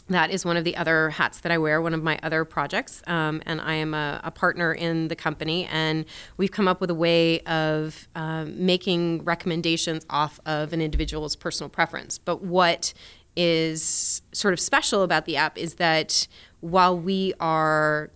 That 0.09 0.31
is 0.31 0.45
one 0.45 0.59
of 0.59 0.65
the 0.65 0.77
other 0.77 1.11
hats 1.11 1.41
that 1.41 1.51
I 1.51 1.57
wear, 1.57 1.81
one 1.81 1.95
of 1.95 2.03
my 2.03 2.19
other 2.23 2.45
projects. 2.45 3.03
Um, 3.07 3.43
and 3.47 3.61
I 3.61 3.75
am 3.75 3.95
a, 3.95 4.21
a 4.23 4.31
partner 4.31 4.73
in 4.73 5.09
the 5.09 5.17
company. 5.17 5.65
And 5.67 6.05
we've 6.37 6.51
come 6.51 6.69
up 6.69 6.81
with 6.81 6.91
a 6.91 6.95
way 6.95 7.41
of 7.41 8.07
um, 8.15 8.67
making 8.67 9.25
recommendations 9.25 10.05
off 10.11 10.41
of 10.45 10.75
an 10.75 10.83
individual's 10.83 11.37
personal 11.37 11.71
preference. 11.71 12.19
But 12.19 12.43
what 12.43 12.93
is 13.35 14.21
sort 14.33 14.53
of 14.53 14.61
special 14.61 15.03
about 15.03 15.25
the 15.25 15.37
app 15.37 15.57
is 15.57 15.77
that 15.77 16.29
while 16.61 16.97
we 16.97 17.33
are 17.41 18.11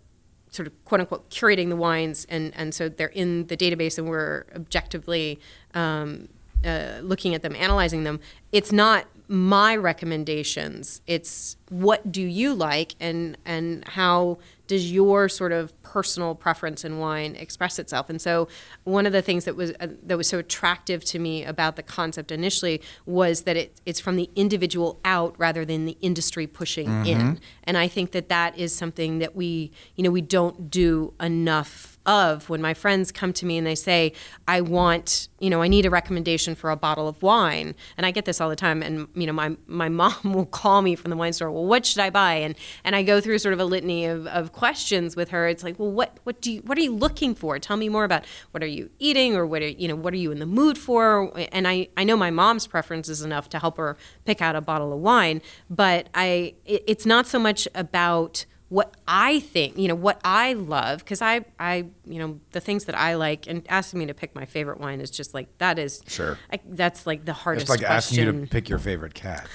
sort 0.51 0.67
of 0.67 0.85
quote 0.85 1.01
unquote 1.01 1.31
curating 1.31 1.69
the 1.69 1.77
wines 1.77 2.27
and, 2.29 2.53
and 2.57 2.75
so 2.75 2.89
they're 2.89 3.09
in 3.09 3.47
the 3.47 3.57
database 3.57 3.99
and 3.99 4.09
we're 4.09 4.45
objectively 4.55 5.39
um, 5.75 6.29
uh, 6.65 7.01
looking 7.03 7.35
at 7.35 7.43
them, 7.43 7.55
analyzing 7.57 8.05
them, 8.05 8.21
it's 8.53 8.73
not 8.73 9.07
my 9.29 9.77
recommendations. 9.77 11.03
It's 11.07 11.57
what 11.69 12.11
do 12.11 12.23
you 12.23 12.55
like 12.55 12.95
and 12.99 13.37
and 13.45 13.87
how 13.89 14.39
does 14.67 14.91
your 14.91 15.29
sort 15.29 15.53
of 15.53 15.81
personal 15.83 16.35
preference 16.35 16.85
in 16.85 16.99
wine 16.99 17.35
express 17.37 17.79
itself? 17.79 18.09
And 18.09 18.21
so 18.21 18.49
one 18.85 19.07
of 19.07 19.13
the 19.13 19.21
things 19.21 19.45
that 19.45 19.55
was 19.55 19.73
uh, 19.81 19.89
that 20.03 20.17
was 20.17 20.29
so 20.29 20.39
attractive 20.39 21.05
to 21.07 21.19
me 21.19 21.45
about 21.45 21.77
the 21.77 21.83
concept 21.83 22.33
initially 22.33 22.81
was 23.05 23.43
that 23.43 23.57
it, 23.57 23.81
it's 23.85 24.01
from 24.01 24.17
the 24.17 24.31
individual 24.35 24.99
out 25.05 25.35
rather 25.37 25.65
than 25.65 25.85
the 25.85 25.99
industry 26.01 26.47
pushing 26.47 27.07
in. 27.07 27.41
And 27.65 27.77
I 27.77 27.87
think 27.87 28.13
that 28.13 28.31
that 28.31 28.59
is 28.59 28.75
something 28.75 29.19
that 29.19 29.37
we 29.37 29.73
you 29.95 30.03
know 30.03 30.11
we 30.11 30.23
don't 30.23 30.71
do 30.71 31.13
enough 31.21 31.98
of 32.09 32.49
when 32.49 32.63
my 32.63 32.73
friends 32.73 33.13
come 33.13 33.35
to 33.35 33.45
me 33.45 33.59
and 33.59 33.67
they 33.67 33.75
say 33.75 34.13
I 34.49 34.63
want 34.63 35.29
you 35.39 35.51
know 35.51 35.63
I 35.63 35.69
need 35.69 35.85
a 35.85 35.91
recommendation 35.91 36.55
for 36.55 36.71
a 36.71 36.77
bottle 36.77 37.07
of 37.07 37.23
wine. 37.23 37.75
And 37.97 38.07
I 38.07 38.11
get 38.11 38.25
this 38.25 38.41
all 38.41 38.49
the 38.49 38.57
time 38.57 38.83
and 38.83 39.07
you 39.15 39.27
know 39.27 39.33
my 39.33 39.57
my 39.67 39.89
mom 40.01 40.33
will 40.33 40.47
call 40.47 40.83
me 40.83 40.97
from 40.97 41.11
the 41.11 41.17
wine 41.17 41.35
store 41.35 41.53
well 41.53 41.67
what 41.67 41.85
should 41.85 42.01
I 42.01 42.11
buy? 42.11 42.35
And 42.35 42.57
and 42.83 42.97
I 42.97 43.03
go 43.03 43.21
through 43.21 43.39
sort 43.39 43.53
of 43.53 43.61
a 43.61 43.65
litany 43.65 44.07
of, 44.07 44.27
of 44.27 44.53
questions 44.53 45.15
with 45.15 45.29
her. 45.29 45.47
It's 45.47 45.63
like 45.63 45.79
well 45.79 45.93
what 45.93 46.19
what 46.25 46.41
do 46.41 46.51
you 46.51 46.63
what 46.63 46.79
are 46.79 46.83
you 46.83 46.95
looking 46.95 47.35
for? 47.35 47.59
Tell 47.59 47.77
me 47.77 47.91
more 47.91 48.05
about 48.05 48.25
what 48.53 48.63
are 48.63 48.67
you 48.67 48.91
eating 48.99 49.37
or 49.37 49.47
what 49.47 49.63
are 49.63 49.69
you 49.69 49.87
know 49.87 49.97
what 49.97 50.15
are 50.15 50.19
you 50.19 50.33
in 50.33 50.39
the 50.39 50.47
mood 50.47 50.79
for? 50.79 51.31
And 51.53 51.69
I 51.69 51.89
I 51.97 52.05
know 52.05 52.17
my 52.17 52.31
mom's 52.31 52.67
preference 52.67 53.11
is 53.11 53.21
enough 53.21 53.51
to 53.51 53.59
help 53.59 53.77
her 53.77 53.99
pick 54.25 54.41
out 54.41 54.57
a 54.57 54.63
bottle 54.63 54.93
of 54.93 55.01
wine 55.01 55.43
but 55.69 56.09
I 56.15 56.55
it, 56.65 56.85
it's 56.87 57.05
not 57.05 57.27
so 57.27 57.39
much 57.39 57.69
about 57.75 58.47
what 58.69 58.95
I 59.07 59.41
think, 59.41 59.79
you 59.79 59.89
know, 59.89 59.95
what 59.95 60.21
I 60.25 60.53
love, 60.53 60.99
because 61.01 61.23
I, 61.23 61.45
I, 61.59 61.87
you 62.05 62.19
know, 62.19 62.39
the 62.53 62.61
things 62.61 62.85
that 62.85 62.95
I 62.99 63.15
like, 63.15 63.47
and 63.47 63.65
asking 63.69 64.01
me 64.01 64.07
to 64.07 64.15
pick 64.15 64.35
my 64.35 64.45
favorite 64.45 64.79
wine 64.79 65.01
is 65.01 65.11
just 65.11 65.33
like 65.33 65.57
that 65.59 65.79
is 65.79 66.03
Sure. 66.07 66.39
I, 66.53 66.61
that's 66.67 67.07
like 67.07 67.25
the 67.25 67.33
hardest. 67.33 67.65
It's 67.65 67.71
like 67.71 67.91
asking 67.91 68.19
you 68.19 68.33
to 68.33 68.47
pick 68.47 68.69
your 68.69 68.79
favorite 68.79 69.15
cat. 69.15 69.47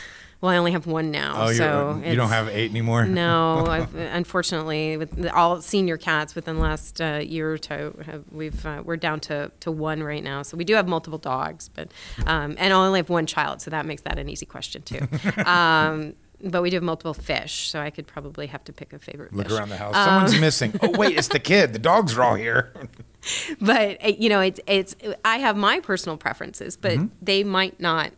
Well, 0.42 0.52
I 0.52 0.58
only 0.58 0.74
have 0.74 0.86
one 0.86 1.10
now, 1.10 1.46
Oh, 1.46 1.54
so 1.54 2.02
you 2.04 2.10
you 2.10 2.16
don't 2.18 2.28
have 2.28 2.50
eight 2.50 2.70
anymore? 2.70 3.06
No, 3.06 3.66
I've, 3.70 3.96
unfortunately, 3.96 4.98
with 4.98 5.12
the, 5.12 5.34
all 5.34 5.62
senior 5.62 5.96
cats 5.96 6.36
within 6.36 6.58
the 6.58 6.62
last 6.62 7.00
uh, 7.00 7.22
year 7.24 7.54
or 7.54 7.58
two, 7.58 7.98
have, 8.06 8.26
we've 8.30 8.66
uh, 8.66 8.82
we're 8.84 8.98
down 8.98 9.22
to, 9.22 9.54
to 9.62 9.72
one 9.72 10.04
right 10.04 10.22
now. 10.22 10.42
So 10.42 10.58
we 10.58 10.66
do 10.66 10.74
have 10.74 10.86
multiple 10.86 11.18
dogs, 11.18 11.70
but 11.70 11.94
um, 12.26 12.56
and 12.58 12.74
I 12.74 12.76
only 12.76 13.00
have 13.00 13.10
one 13.10 13.26
child, 13.26 13.62
so 13.62 13.72
that 13.72 13.86
makes 13.86 14.02
that 14.02 14.20
an 14.20 14.28
easy 14.28 14.46
question 14.46 14.82
too. 14.82 15.08
um, 15.46 16.16
but 16.44 16.62
we 16.62 16.70
do 16.70 16.76
have 16.76 16.84
multiple 16.84 17.14
fish, 17.14 17.70
so 17.70 17.80
I 17.80 17.90
could 17.90 18.06
probably 18.06 18.48
have 18.48 18.64
to 18.66 18.74
pick 18.74 18.94
a 18.94 19.00
favorite. 19.00 19.34
Look 19.34 19.48
fish. 19.48 19.58
around 19.58 19.70
the 19.70 19.78
house. 19.78 19.96
Um, 19.96 20.06
Someone's 20.06 20.40
missing. 20.40 20.74
Oh, 20.82 20.92
wait, 20.98 21.18
it's 21.18 21.30
the 21.30 21.40
kid. 21.40 21.74
The 21.74 21.80
dogs 21.80 22.18
are 22.18 22.24
all 22.24 22.36
here. 22.36 22.74
but 23.62 24.20
you 24.20 24.30
know, 24.30 24.42
it's 24.42 24.60
it's. 24.68 24.96
I 25.24 25.38
have 25.38 25.56
my 25.56 25.80
personal 25.80 26.18
preferences, 26.18 26.76
but 26.76 27.00
they 27.22 27.44
might 27.44 27.80
not 27.80 28.12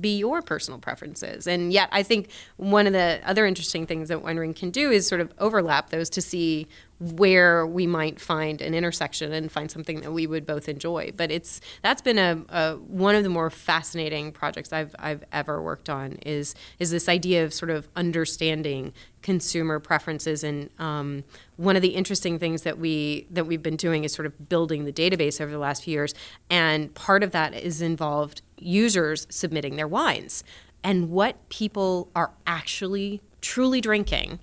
be 0.00 0.18
your 0.18 0.42
personal 0.42 0.78
preferences. 0.78 1.46
And 1.46 1.72
yet, 1.72 1.88
I 1.92 2.02
think 2.02 2.30
one 2.56 2.86
of 2.86 2.92
the 2.92 3.20
other 3.24 3.46
interesting 3.46 3.86
things 3.86 4.08
that 4.08 4.22
Wine 4.22 4.38
Ring 4.38 4.54
can 4.54 4.70
do 4.70 4.90
is 4.90 5.06
sort 5.06 5.20
of 5.20 5.32
overlap 5.38 5.90
those 5.90 6.08
to 6.10 6.22
see 6.22 6.66
where 7.00 7.66
we 7.66 7.86
might 7.86 8.20
find 8.20 8.62
an 8.62 8.74
intersection 8.74 9.32
and 9.32 9.50
find 9.50 9.70
something 9.70 10.00
that 10.00 10.12
we 10.12 10.26
would 10.26 10.46
both 10.46 10.68
enjoy. 10.68 11.12
But 11.16 11.30
it's 11.30 11.60
that's 11.82 12.02
been 12.02 12.18
a, 12.18 12.44
a 12.48 12.74
one 12.76 13.14
of 13.14 13.22
the 13.22 13.28
more 13.28 13.50
fascinating 13.50 14.32
projects 14.32 14.72
I've 14.72 14.94
I've 14.98 15.24
ever 15.32 15.60
worked 15.62 15.90
on 15.90 16.12
is 16.24 16.54
is 16.78 16.90
this 16.90 17.08
idea 17.08 17.44
of 17.44 17.52
sort 17.52 17.70
of 17.70 17.88
understanding 17.96 18.92
consumer 19.22 19.80
preferences 19.80 20.44
and 20.44 20.68
um, 20.78 21.24
one 21.56 21.76
of 21.76 21.82
the 21.82 21.88
interesting 21.88 22.38
things 22.38 22.62
that 22.62 22.78
we 22.78 23.26
that 23.30 23.46
we've 23.46 23.62
been 23.62 23.76
doing 23.76 24.04
is 24.04 24.12
sort 24.12 24.26
of 24.26 24.48
building 24.48 24.84
the 24.84 24.92
database 24.92 25.40
over 25.40 25.50
the 25.50 25.58
last 25.58 25.82
few 25.82 25.92
years 25.92 26.14
and 26.50 26.94
part 26.94 27.22
of 27.22 27.32
that 27.32 27.54
is 27.54 27.80
involved 27.80 28.42
users 28.58 29.26
submitting 29.30 29.76
their 29.76 29.88
wines 29.88 30.44
and 30.82 31.10
what 31.10 31.48
people 31.48 32.10
are 32.14 32.32
actually 32.46 33.22
truly 33.40 33.80
drinking 33.80 34.38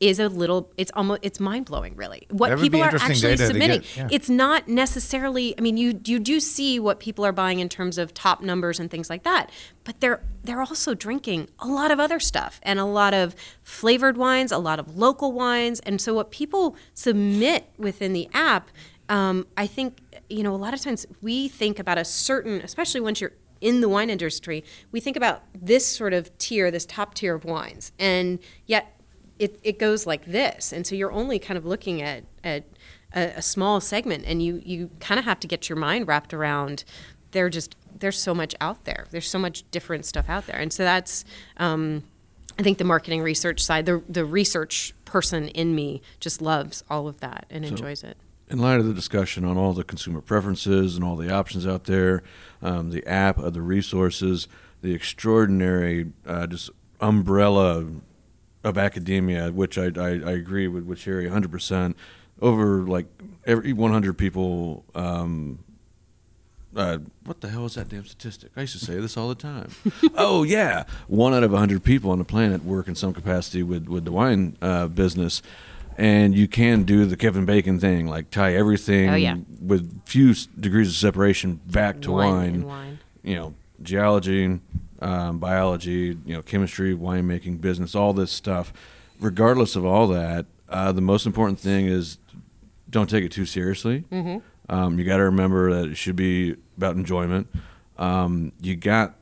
is 0.00 0.20
a 0.20 0.28
little 0.28 0.70
it's 0.76 0.92
almost 0.94 1.20
it's 1.22 1.40
mind-blowing 1.40 1.94
really 1.96 2.26
what 2.30 2.50
That 2.50 2.58
people 2.60 2.82
are 2.82 2.94
actually 2.94 3.36
submitting 3.36 3.80
get, 3.80 3.96
yeah. 3.96 4.08
it's 4.10 4.30
not 4.30 4.68
necessarily 4.68 5.54
i 5.58 5.60
mean 5.60 5.76
you 5.76 6.00
you 6.04 6.18
do 6.18 6.38
see 6.40 6.78
what 6.78 7.00
people 7.00 7.24
are 7.24 7.32
buying 7.32 7.58
in 7.58 7.68
terms 7.68 7.98
of 7.98 8.14
top 8.14 8.40
numbers 8.40 8.78
and 8.78 8.90
things 8.90 9.10
like 9.10 9.24
that 9.24 9.50
but 9.84 10.00
they're 10.00 10.22
they're 10.44 10.60
also 10.60 10.94
drinking 10.94 11.48
a 11.58 11.66
lot 11.66 11.90
of 11.90 11.98
other 11.98 12.20
stuff 12.20 12.60
and 12.62 12.78
a 12.78 12.84
lot 12.84 13.12
of 13.12 13.34
flavored 13.62 14.16
wines 14.16 14.52
a 14.52 14.58
lot 14.58 14.78
of 14.78 14.96
local 14.96 15.32
wines 15.32 15.80
and 15.80 16.00
so 16.00 16.14
what 16.14 16.30
people 16.30 16.76
submit 16.94 17.68
within 17.76 18.12
the 18.12 18.28
app 18.32 18.70
um, 19.08 19.46
i 19.56 19.66
think 19.66 19.98
you 20.28 20.42
know 20.42 20.54
a 20.54 20.56
lot 20.56 20.72
of 20.74 20.80
times 20.80 21.06
we 21.20 21.48
think 21.48 21.78
about 21.78 21.98
a 21.98 22.04
certain 22.04 22.60
especially 22.60 23.00
once 23.00 23.20
you're 23.20 23.32
in 23.60 23.80
the 23.80 23.88
wine 23.88 24.08
industry 24.08 24.62
we 24.92 25.00
think 25.00 25.16
about 25.16 25.42
this 25.52 25.84
sort 25.84 26.12
of 26.12 26.36
tier 26.38 26.70
this 26.70 26.86
top 26.86 27.14
tier 27.14 27.34
of 27.34 27.44
wines 27.44 27.90
and 27.98 28.38
yet 28.66 28.97
it, 29.38 29.58
it 29.62 29.78
goes 29.78 30.06
like 30.06 30.24
this. 30.26 30.72
And 30.72 30.86
so 30.86 30.94
you're 30.94 31.12
only 31.12 31.38
kind 31.38 31.56
of 31.56 31.64
looking 31.64 32.02
at, 32.02 32.24
at 32.42 32.64
a, 33.14 33.32
a 33.36 33.42
small 33.42 33.80
segment 33.80 34.24
and 34.26 34.42
you, 34.42 34.62
you 34.64 34.90
kind 35.00 35.18
of 35.18 35.24
have 35.24 35.40
to 35.40 35.46
get 35.46 35.68
your 35.68 35.76
mind 35.76 36.08
wrapped 36.08 36.34
around 36.34 36.84
there 37.32 37.48
just 37.48 37.76
there's 37.98 38.18
so 38.18 38.34
much 38.34 38.54
out 38.60 38.84
there. 38.84 39.06
There's 39.10 39.28
so 39.28 39.38
much 39.38 39.68
different 39.70 40.04
stuff 40.04 40.28
out 40.28 40.46
there. 40.46 40.56
And 40.56 40.72
so 40.72 40.82
that's 40.84 41.24
um, 41.56 42.04
i 42.58 42.62
think 42.62 42.78
the 42.78 42.84
marketing 42.84 43.22
research 43.22 43.62
side 43.62 43.86
the, 43.86 44.02
the 44.08 44.24
research 44.24 44.92
person 45.04 45.48
in 45.48 45.74
me 45.74 46.02
just 46.20 46.42
loves 46.42 46.82
all 46.90 47.08
of 47.08 47.20
that 47.20 47.46
and 47.50 47.64
enjoys 47.64 48.02
it. 48.02 48.16
in 48.50 48.58
light 48.58 48.80
of 48.80 48.86
the 48.86 48.92
discussion 48.92 49.44
on 49.44 49.56
all 49.56 49.72
the 49.72 49.84
consumer 49.84 50.20
preferences 50.20 50.96
and 50.96 51.04
all 51.04 51.16
the 51.16 51.32
options 51.32 51.66
out 51.66 51.84
there, 51.84 52.22
um, 52.62 52.90
the 52.90 53.06
app, 53.06 53.38
other 53.38 53.62
resources, 53.62 54.48
the 54.82 54.92
extraordinary 54.92 56.12
uh, 56.26 56.46
just 56.46 56.70
umbrella 57.00 57.86
of 58.64 58.76
academia, 58.78 59.50
which 59.52 59.78
I, 59.78 59.90
I, 59.96 60.08
I 60.08 60.32
agree 60.32 60.68
with 60.68 60.84
with 60.84 60.98
Sherry 60.98 61.26
100%. 61.28 61.94
Over 62.40 62.82
like 62.82 63.06
every 63.46 63.72
100 63.72 64.14
people, 64.16 64.84
um, 64.94 65.58
uh, 66.76 66.98
what 67.24 67.40
the 67.40 67.48
hell 67.48 67.64
is 67.66 67.74
that 67.74 67.88
damn 67.88 68.04
statistic? 68.04 68.52
I 68.56 68.60
used 68.60 68.78
to 68.78 68.84
say 68.84 68.94
this 69.00 69.16
all 69.16 69.28
the 69.28 69.34
time. 69.34 69.70
oh 70.16 70.44
yeah, 70.44 70.84
one 71.08 71.34
out 71.34 71.42
of 71.42 71.50
100 71.50 71.82
people 71.82 72.10
on 72.12 72.18
the 72.18 72.24
planet 72.24 72.64
work 72.64 72.86
in 72.86 72.94
some 72.94 73.12
capacity 73.12 73.62
with 73.64 73.88
with 73.88 74.04
the 74.04 74.12
wine 74.12 74.56
uh, 74.62 74.86
business 74.86 75.42
and 75.96 76.32
you 76.32 76.46
can 76.46 76.84
do 76.84 77.06
the 77.06 77.16
Kevin 77.16 77.44
Bacon 77.44 77.80
thing, 77.80 78.06
like 78.06 78.30
tie 78.30 78.54
everything 78.54 79.08
Oh, 79.10 79.16
yeah. 79.16 79.36
with 79.60 80.06
few 80.06 80.32
degrees 80.60 80.86
of 80.86 80.94
separation 80.94 81.58
back 81.66 82.00
to 82.02 82.12
Wine 82.12 82.30
wine. 82.30 82.64
wine. 82.66 82.98
You 83.24 83.34
know, 83.34 83.54
geology, 83.82 84.60
um, 85.00 85.38
biology, 85.38 86.16
you 86.24 86.34
know, 86.34 86.42
chemistry, 86.42 86.94
winemaking, 86.94 87.60
business, 87.60 87.94
all 87.94 88.12
this 88.12 88.30
stuff. 88.30 88.72
Regardless 89.20 89.76
of 89.76 89.84
all 89.84 90.06
that, 90.08 90.46
uh, 90.68 90.92
the 90.92 91.00
most 91.00 91.26
important 91.26 91.58
thing 91.58 91.86
is 91.86 92.18
don't 92.90 93.08
take 93.08 93.24
it 93.24 93.32
too 93.32 93.46
seriously. 93.46 94.04
Mm-hmm. 94.10 94.38
Um, 94.72 94.98
you 94.98 95.04
got 95.04 95.16
to 95.16 95.24
remember 95.24 95.72
that 95.74 95.90
it 95.90 95.96
should 95.96 96.16
be 96.16 96.56
about 96.76 96.96
enjoyment. 96.96 97.48
Um, 97.96 98.52
you 98.60 98.76
got 98.76 99.14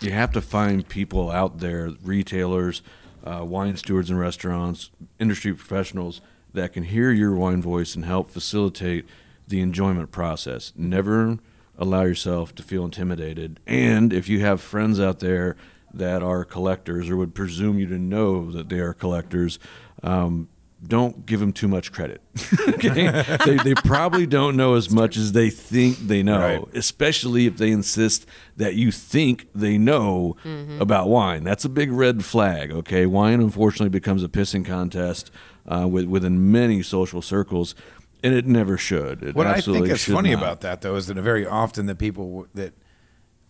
you 0.00 0.10
have 0.10 0.32
to 0.32 0.40
find 0.40 0.88
people 0.88 1.30
out 1.30 1.58
there, 1.60 1.90
retailers, 2.02 2.82
uh, 3.24 3.44
wine 3.44 3.76
stewards 3.76 4.10
in 4.10 4.18
restaurants, 4.18 4.90
industry 5.20 5.52
professionals 5.52 6.20
that 6.52 6.72
can 6.72 6.84
hear 6.84 7.12
your 7.12 7.34
wine 7.34 7.62
voice 7.62 7.94
and 7.94 8.04
help 8.04 8.30
facilitate 8.30 9.06
the 9.46 9.60
enjoyment 9.60 10.10
process. 10.10 10.72
Never 10.76 11.38
allow 11.82 12.02
yourself 12.02 12.54
to 12.54 12.62
feel 12.62 12.84
intimidated. 12.84 13.60
And 13.66 14.12
if 14.12 14.28
you 14.28 14.40
have 14.40 14.60
friends 14.60 14.98
out 15.00 15.18
there 15.20 15.56
that 15.92 16.22
are 16.22 16.44
collectors 16.44 17.10
or 17.10 17.16
would 17.16 17.34
presume 17.34 17.78
you 17.78 17.86
to 17.88 17.98
know 17.98 18.50
that 18.52 18.68
they 18.68 18.78
are 18.78 18.94
collectors, 18.94 19.58
um, 20.02 20.48
don't 20.84 21.26
give 21.26 21.38
them 21.38 21.52
too 21.52 21.68
much 21.68 21.92
credit. 21.92 22.20
okay? 22.68 23.24
they, 23.44 23.56
they 23.58 23.74
probably 23.74 24.26
don't 24.26 24.56
know 24.56 24.74
as 24.74 24.90
much 24.90 25.16
as 25.16 25.30
they 25.32 25.48
think 25.50 25.96
they 25.98 26.22
know, 26.24 26.40
Right. 26.40 26.64
especially 26.74 27.46
if 27.46 27.56
they 27.56 27.70
insist 27.70 28.26
that 28.56 28.74
you 28.74 28.90
think 28.90 29.46
they 29.54 29.78
know 29.78 30.34
about 30.80 31.08
wine. 31.08 31.44
That's 31.44 31.64
a 31.64 31.68
big 31.68 31.92
red 31.92 32.24
flag. 32.24 32.72
Okay, 32.72 33.06
wine 33.06 33.40
unfortunately 33.40 33.90
becomes 33.90 34.24
a 34.24 34.28
pissing 34.28 34.64
contest 34.66 35.30
uh, 35.68 35.86
with, 35.88 36.06
within 36.06 36.50
many 36.50 36.82
social 36.82 37.22
circles, 37.22 37.76
and 38.22 38.34
it 38.34 38.46
never 38.46 38.76
should. 38.76 39.22
It 39.22 39.34
What 39.34 39.46
I 39.46 39.60
think 39.60 39.88
is 39.88 40.04
funny 40.04 40.30
not. 40.30 40.38
about 40.38 40.60
that, 40.62 40.80
though, 40.80 40.96
is 40.96 41.06
that 41.06 41.16
very 41.16 41.46
often 41.46 41.86
the 41.86 41.94
people 41.94 42.46
that 42.54 42.72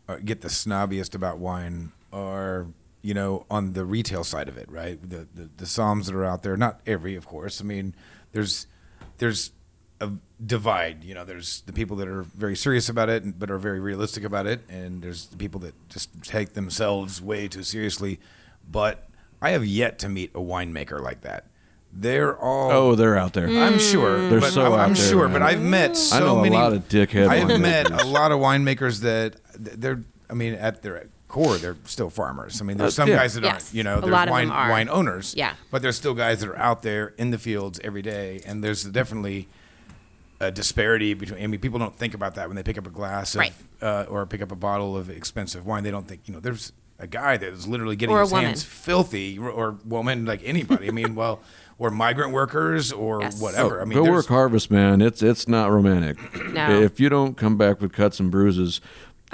uh, 0.08 0.16
get 0.24 0.40
the 0.40 0.48
snobbiest 0.48 1.14
about 1.14 1.38
wine 1.38 1.92
are, 2.12 2.66
you 3.02 3.14
know, 3.14 3.46
on 3.50 3.72
the 3.72 3.84
retail 3.84 4.24
side 4.24 4.48
of 4.48 4.56
it, 4.56 4.70
right? 4.70 5.00
The, 5.00 5.26
the 5.34 5.50
the 5.56 5.64
Somms 5.64 6.06
that 6.06 6.14
are 6.14 6.24
out 6.24 6.42
there. 6.42 6.56
Not 6.56 6.80
every, 6.86 7.14
of 7.16 7.26
course. 7.26 7.60
I 7.60 7.64
mean, 7.64 7.94
there's 8.32 8.66
there's 9.18 9.52
a 10.00 10.10
divide. 10.44 11.04
You 11.04 11.14
know, 11.14 11.24
there's 11.24 11.62
the 11.62 11.72
people 11.72 11.96
that 11.98 12.08
are 12.08 12.22
very 12.22 12.56
serious 12.56 12.88
about 12.88 13.08
it, 13.08 13.38
but 13.38 13.50
are 13.50 13.58
very 13.58 13.80
realistic 13.80 14.24
about 14.24 14.46
it, 14.46 14.60
and 14.68 15.02
there's 15.02 15.26
the 15.26 15.36
people 15.36 15.60
that 15.60 15.74
just 15.88 16.22
take 16.22 16.54
themselves 16.54 17.20
way 17.22 17.48
too 17.48 17.62
seriously. 17.62 18.18
But 18.68 19.08
I 19.40 19.50
have 19.50 19.64
yet 19.64 19.98
to 20.00 20.08
meet 20.08 20.30
a 20.34 20.40
winemaker 20.40 21.00
like 21.00 21.20
that. 21.22 21.46
They're 21.92 22.36
all 22.38 22.70
Oh, 22.72 22.94
they're 22.94 23.16
out 23.18 23.34
there. 23.34 23.46
I'm 23.48 23.78
sure. 23.78 24.28
They're 24.30 24.40
but 24.40 24.52
so 24.52 24.66
I'm, 24.66 24.72
out 24.72 24.78
I'm 24.80 24.94
there, 24.94 25.08
sure, 25.10 25.24
man. 25.28 25.32
but 25.40 25.42
I've 25.42 25.60
met 25.60 25.96
so 25.96 26.16
I 26.16 26.20
know 26.20 26.38
a 26.38 26.42
many. 26.42 26.56
lot 26.56 26.72
of 26.72 26.88
dickhead 26.88 27.28
I've 27.28 27.60
met 27.60 27.90
a 27.90 28.06
lot 28.06 28.32
of 28.32 28.38
winemakers 28.40 29.00
that 29.00 29.36
they're. 29.58 30.00
I 30.30 30.34
mean, 30.34 30.54
at 30.54 30.82
their 30.82 31.08
core, 31.28 31.58
they're 31.58 31.76
still 31.84 32.08
farmers. 32.08 32.60
I 32.62 32.64
mean, 32.64 32.78
there's 32.78 32.98
Uh, 32.98 33.02
some 33.02 33.08
yeah. 33.10 33.16
guys 33.16 33.34
that 33.34 33.42
Yes, 33.44 33.52
aren't. 33.66 33.74
You 33.74 33.82
know, 33.82 33.98
a 33.98 34.00
there's 34.00 34.10
lot 34.12 34.28
of 34.28 34.32
wine 34.32 34.48
them 34.48 34.56
are. 34.56 34.70
wine 34.70 34.88
owners. 34.88 35.34
Yeah. 35.36 35.52
But 35.70 35.82
there's 35.82 35.96
still 35.96 36.14
guys 36.14 36.40
that 36.40 36.48
are 36.48 36.58
out 36.58 36.80
there 36.82 37.08
in 37.18 37.30
the 37.30 37.38
fields 37.38 37.78
every 37.84 38.02
day, 38.02 38.40
and 38.46 38.64
there's 38.64 38.84
definitely 38.84 39.48
a 40.40 40.50
disparity 40.50 41.12
between. 41.14 41.42
I 41.44 41.46
mean, 41.46 41.60
people 41.60 41.78
don't 41.78 41.96
think 41.96 42.14
about 42.14 42.34
that 42.36 42.48
when 42.48 42.56
they 42.56 42.62
pick 42.62 42.78
up 42.78 42.86
a 42.86 42.90
glass 42.90 43.34
of, 43.34 43.40
Right. 43.40 43.52
uh, 43.82 44.06
or 44.08 44.24
pick 44.26 44.40
up 44.42 44.50
a 44.50 44.56
bottle 44.56 44.96
of 44.96 45.10
expensive 45.10 45.66
wine. 45.66 45.84
They 45.84 45.90
don't 45.90 46.08
think, 46.08 46.22
you 46.26 46.32
know, 46.34 46.40
there's 46.40 46.72
a 46.98 47.06
guy 47.06 47.36
that 47.36 47.52
is 47.52 47.66
literally 47.66 47.96
getting 47.96 48.16
his 48.16 48.30
woman. 48.30 48.46
hands 48.46 48.62
filthy, 48.62 49.38
or, 49.38 49.50
or 49.50 49.78
woman, 49.84 50.24
like 50.24 50.40
anybody. 50.44 50.88
I 50.88 50.90
mean, 50.92 51.14
well, 51.16 51.40
or 51.78 51.90
migrant 51.90 52.32
workers, 52.32 52.92
or 52.92 53.22
Yes. 53.22 53.40
whatever. 53.40 53.80
I 53.80 53.84
mean, 53.84 53.98
go 53.98 54.04
there's- 54.04 54.16
work 54.16 54.26
harvest, 54.28 54.70
man. 54.70 55.00
It's 55.00 55.22
it's 55.22 55.48
not 55.48 55.70
romantic. 55.70 56.18
No. 56.52 56.80
If 56.82 57.00
you 57.00 57.08
don't 57.08 57.36
come 57.36 57.56
back 57.56 57.80
with 57.80 57.92
cuts 57.92 58.20
and 58.20 58.30
bruises, 58.30 58.80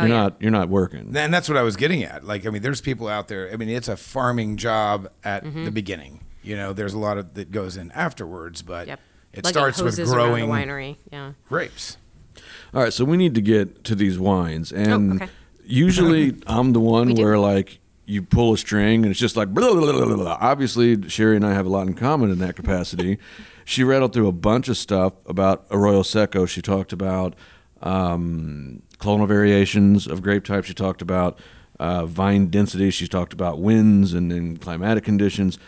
Oh, 0.01 0.05
you're 0.05 0.15
yeah. 0.15 0.23
not 0.23 0.37
you're 0.41 0.51
not 0.53 0.69
working. 0.69 1.15
And 1.17 1.35
that's 1.35 1.49
what 1.49 1.59
I 1.59 1.63
was 1.63 1.75
getting 1.77 2.05
at. 2.05 2.25
Like, 2.25 2.47
I 2.47 2.51
mean, 2.51 2.63
there's 2.63 2.81
people 2.81 3.09
out 3.09 3.27
there. 3.29 3.53
I 3.53 3.57
mean, 3.57 3.69
it's 3.69 3.89
a 3.89 3.97
farming 3.97 4.57
job 4.57 5.11
at 5.25 5.45
Mm-hmm. 5.45 5.65
the 5.65 5.71
beginning. 5.73 6.25
You 6.43 6.57
know, 6.57 6.73
there's 6.73 6.95
a 6.95 6.99
lot 6.99 7.19
of 7.19 7.35
that 7.35 7.51
goes 7.51 7.77
in 7.77 7.91
afterwards, 7.93 8.63
but 8.63 8.87
Yep. 8.87 9.01
it 9.33 9.45
Like 9.45 9.53
starts 9.53 9.79
with 9.83 9.95
hoses 9.97 10.09
the 10.09 10.15
growing 10.15 10.49
winery. 10.49 10.97
Yeah. 11.13 11.33
grapes. 11.49 11.97
All 12.73 12.83
right, 12.83 12.93
so 12.93 13.05
we 13.05 13.17
need 13.17 13.35
to 13.35 13.41
get 13.41 13.83
to 13.85 13.95
these 13.97 14.19
wines, 14.19 14.71
and 14.73 15.13
Oh, 15.15 15.17
okay. 15.17 15.29
Usually 15.69 16.35
I'm 16.47 16.73
the 16.73 16.81
one 16.81 17.15
where 17.15 17.39
like 17.39 17.81
you 18.07 18.23
pull 18.23 18.55
a 18.55 18.59
string 18.59 19.03
and 19.03 19.11
it's 19.11 19.21
just 19.21 19.37
like 19.37 19.53
blah, 19.53 19.73
blah, 19.75 19.93
blah, 19.93 20.17
blah, 20.17 20.39
obviously 20.41 21.09
Sherry 21.09 21.37
and 21.37 21.47
I 21.47 21.53
have 21.53 21.67
a 21.67 21.69
lot 21.69 21.87
in 21.87 21.95
common 21.95 22.31
in 22.31 22.39
that 22.39 22.57
capacity. 22.57 23.19
she 23.65 23.85
rattled 23.85 24.13
through 24.15 24.29
a 24.29 24.33
bunch 24.33 24.69
of 24.69 24.77
stuff 24.77 25.13
about 25.27 25.67
Arroyo 25.71 26.03
Seco. 26.03 26.47
She 26.47 26.63
talked 26.63 26.93
about 26.93 27.35
um, 27.83 28.83
clonal 28.99 29.29
variations 29.29 30.07
of 30.07 30.23
grape 30.23 30.45
types. 30.45 30.69
She 30.69 30.75
talked 30.75 31.03
about 31.03 31.39
uh, 31.79 32.07
vine 32.07 32.49
density. 32.49 32.91
She 32.91 33.07
talked 33.07 33.33
about 33.33 33.61
winds 33.61 34.15
and, 34.15 34.33
and 34.33 34.61
climatic 34.61 35.05
conditions. 35.05 35.59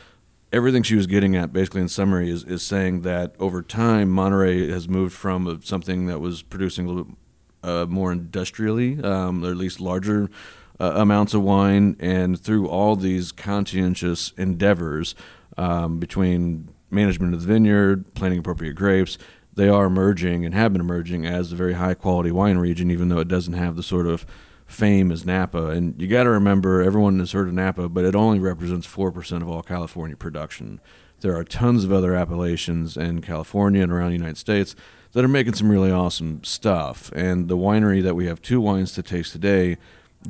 Everything 0.53 0.83
she 0.83 0.97
was 0.97 1.07
getting 1.07 1.37
at, 1.37 1.53
basically 1.53 1.83
in 1.83 1.89
summary, 1.89 2.31
is, 2.31 2.43
is 2.43 2.63
saying 2.63 3.03
that 3.03 3.35
over 3.39 3.63
time, 3.63 4.11
Monterey 4.11 4.69
has 4.71 4.89
moved 4.89 5.15
from 5.15 5.61
something 5.63 6.07
that 6.07 6.19
was 6.21 6.43
producing 6.43 6.87
a 6.87 6.89
little 6.89 7.05
bit 7.05 7.17
uh, 7.63 7.87
more 7.89 8.13
industrially, 8.13 9.03
um, 9.03 9.45
or 9.45 9.51
at 9.51 9.57
least 9.57 9.81
larger 9.81 10.31
uh, 10.79 10.93
amounts 10.97 11.35
of 11.35 11.43
wine, 11.43 11.97
and 12.01 12.41
through 12.41 12.69
all 12.69 12.97
these 12.97 13.33
conscientious 13.33 14.33
endeavors 14.37 15.15
um, 15.59 15.99
between 15.99 16.71
management 16.91 17.35
of 17.35 17.43
the 17.43 17.47
vineyard, 17.47 18.15
planting 18.15 18.39
appropriate 18.39 18.75
grapes, 18.75 19.19
they 19.55 19.69
are 19.69 19.87
emerging 19.87 20.45
and 20.45 20.55
have 20.55 20.73
been 20.73 20.81
emerging 20.81 21.27
as 21.27 21.53
a 21.53 21.57
very 21.57 21.75
high 21.75 21.95
quality 21.95 22.31
wine 22.31 22.59
region, 22.59 22.91
even 22.91 23.09
though 23.09 23.19
it 23.19 23.29
doesn't 23.29 23.55
have 23.55 23.77
the 23.77 23.83
sort 23.83 24.07
of 24.07 24.25
fame 24.67 25.11
as 25.11 25.27
Napa. 25.27 25.67
And 25.67 26.01
you 26.01 26.09
got 26.09 26.25
to 26.25 26.31
remember, 26.31 26.81
everyone 26.81 27.19
has 27.19 27.33
heard 27.33 27.49
of 27.49 27.55
Napa, 27.55 27.89
but 27.89 28.05
it 28.05 28.15
only 28.15 28.39
represents 28.39 28.87
4% 28.87 29.43
of 29.43 29.49
all 29.49 29.63
California 29.63 30.17
production. 30.17 30.81
There 31.21 31.37
are 31.37 31.45
tons 31.45 31.85
of 31.85 31.93
other 31.93 32.15
appellations 32.15 32.97
in 32.97 33.21
California 33.21 33.83
and 33.83 33.93
around 33.93 34.11
the 34.11 34.17
United 34.17 34.39
States 34.39 34.75
that 35.13 35.25
are 35.25 35.29
making 35.29 35.55
some 35.55 35.71
really 35.71 35.91
awesome 35.91 36.43
stuff. 36.45 37.11
And 37.15 37.49
the 37.49 37.57
winery 37.57 38.03
that 38.03 38.15
we 38.15 38.27
have 38.27 38.41
two 38.41 38.61
wines 38.61 38.93
to 38.93 39.03
taste 39.03 39.33
today 39.33 39.77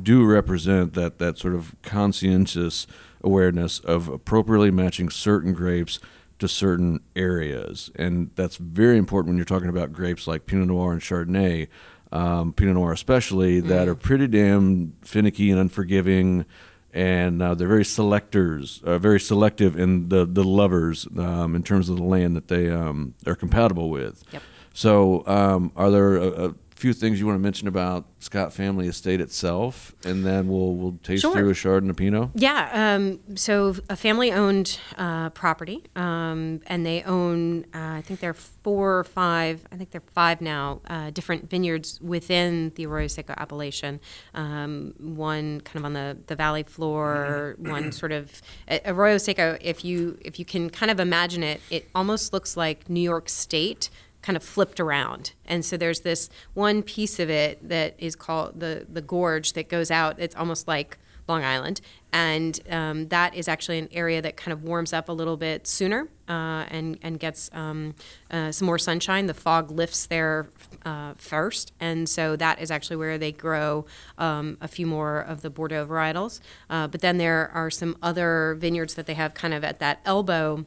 do 0.01 0.25
represent 0.25 0.93
that, 0.93 1.19
that 1.19 1.37
sort 1.37 1.53
of 1.53 1.75
conscientious 1.81 2.87
awareness 3.23 3.79
of 3.79 4.07
appropriately 4.07 4.71
matching 4.71 5.09
certain 5.09 5.53
grapes 5.53 5.99
to 6.39 6.47
certain 6.47 6.99
areas. 7.15 7.91
And 7.95 8.31
that's 8.35 8.57
very 8.57 8.97
important 8.97 9.29
when 9.29 9.37
you're 9.37 9.45
talking 9.45 9.69
about 9.69 9.93
grapes 9.93 10.27
like 10.27 10.45
Pinot 10.47 10.67
Noir 10.67 10.93
and 10.93 11.01
Chardonnay, 11.01 11.67
um, 12.11 12.53
Pinot 12.53 12.75
Noir 12.75 12.93
especially, 12.93 13.59
that 13.59 13.87
are 13.87 13.95
pretty 13.95 14.27
damn 14.27 14.93
finicky 15.01 15.51
and 15.51 15.59
unforgiving. 15.59 16.45
And 16.93 17.41
uh, 17.41 17.53
they're 17.53 17.67
very 17.67 17.85
selectors, 17.85 18.81
uh, 18.83 18.97
very 18.97 19.19
selective 19.19 19.79
in 19.79 20.09
the, 20.09 20.25
the 20.25 20.43
lovers 20.43 21.07
um, 21.17 21.55
in 21.55 21.63
terms 21.63 21.87
of 21.87 21.95
the 21.97 22.03
land 22.03 22.35
that 22.35 22.49
they 22.49 22.69
um, 22.69 23.13
are 23.25 23.35
compatible 23.35 23.89
with. 23.89 24.23
Yep. 24.33 24.41
So, 24.73 25.25
um, 25.27 25.71
are 25.75 25.91
there 25.91 26.15
a, 26.17 26.27
a 26.49 26.53
few 26.81 26.93
things 26.93 27.19
you 27.19 27.27
want 27.27 27.37
to 27.37 27.41
mention 27.41 27.67
about 27.67 28.05
Scott 28.17 28.51
Family 28.53 28.87
Estate 28.87 29.21
itself, 29.21 29.93
and 30.03 30.25
then 30.25 30.47
we'll 30.47 30.73
we'll 30.73 30.97
taste 31.03 31.21
Sure. 31.21 31.31
through 31.33 31.49
a 31.51 31.53
Chard 31.53 31.83
and 31.83 31.91
a 31.91 31.93
Pinot. 31.93 32.29
Yeah, 32.33 32.69
um, 32.95 33.19
so 33.35 33.75
a 33.87 33.95
family-owned 33.95 34.79
uh, 34.97 35.29
property, 35.29 35.83
um, 35.95 36.59
and 36.65 36.83
they 36.83 37.03
own, 37.03 37.65
uh, 37.73 37.97
I 37.97 38.01
think 38.01 38.19
there 38.19 38.31
are 38.31 38.33
four 38.33 38.97
or 38.97 39.03
five, 39.03 39.63
I 39.71 39.75
think 39.75 39.91
there 39.91 40.01
are 40.01 40.11
five 40.11 40.41
now, 40.41 40.81
uh, 40.87 41.11
different 41.11 41.51
vineyards 41.51 42.01
within 42.01 42.71
the 42.75 42.87
Arroyo 42.87 43.07
Seco 43.07 43.35
appellation. 43.37 43.99
Um, 44.33 44.95
one 44.97 45.61
kind 45.61 45.77
of 45.77 45.85
on 45.85 45.93
the, 45.93 46.17
the 46.25 46.35
valley 46.35 46.63
floor, 46.63 47.57
one 47.59 47.91
sort 48.01 48.11
of 48.11 48.41
Arroyo 48.85 49.19
Seco. 49.19 49.55
If 49.61 49.85
you 49.85 50.17
if 50.21 50.39
you 50.39 50.45
can 50.45 50.71
kind 50.71 50.89
of 50.91 50.99
imagine 50.99 51.43
it, 51.43 51.61
it 51.69 51.89
almost 51.93 52.33
looks 52.33 52.57
like 52.57 52.89
New 52.89 53.01
York 53.01 53.29
State 53.29 53.91
kind 54.21 54.37
of 54.37 54.43
flipped 54.43 54.79
around. 54.79 55.33
And 55.45 55.65
so 55.65 55.77
there's 55.77 56.01
this 56.01 56.29
one 56.53 56.83
piece 56.83 57.19
of 57.19 57.29
it 57.29 57.67
that 57.67 57.95
is 57.97 58.15
called 58.15 58.59
the 58.59 58.85
the 58.91 59.01
gorge 59.01 59.53
that 59.53 59.69
goes 59.69 59.91
out. 59.91 60.19
It's 60.19 60.35
almost 60.35 60.67
like 60.67 60.97
Long 61.27 61.43
Island, 61.43 61.81
and 62.11 62.59
um, 62.69 63.07
that 63.07 63.35
is 63.35 63.47
actually 63.47 63.79
an 63.79 63.89
area 63.91 64.21
that 64.21 64.35
kind 64.35 64.51
of 64.51 64.63
warms 64.63 64.91
up 64.91 65.07
a 65.07 65.11
little 65.11 65.37
bit 65.37 65.65
sooner 65.67 66.09
uh, 66.27 66.65
and 66.69 66.97
and 67.01 67.19
gets 67.19 67.49
um, 67.53 67.95
uh, 68.29 68.51
some 68.51 68.65
more 68.65 68.77
sunshine. 68.77 69.27
The 69.27 69.33
fog 69.33 69.71
lifts 69.71 70.07
there 70.07 70.49
uh, 70.83 71.13
first, 71.17 71.71
and 71.79 72.09
so 72.09 72.35
that 72.35 72.59
is 72.59 72.71
actually 72.71 72.97
where 72.97 73.17
they 73.17 73.31
grow 73.31 73.85
um, 74.17 74.57
a 74.61 74.67
few 74.67 74.85
more 74.85 75.19
of 75.19 75.41
the 75.41 75.49
Bordeaux 75.49 75.85
varietals. 75.85 76.41
Uh, 76.69 76.87
but 76.87 77.01
then 77.01 77.17
there 77.17 77.49
are 77.53 77.69
some 77.69 77.95
other 78.01 78.57
vineyards 78.59 78.95
that 78.95 79.05
they 79.05 79.13
have 79.13 79.33
kind 79.33 79.53
of 79.53 79.63
at 79.63 79.79
that 79.79 80.01
elbow 80.05 80.65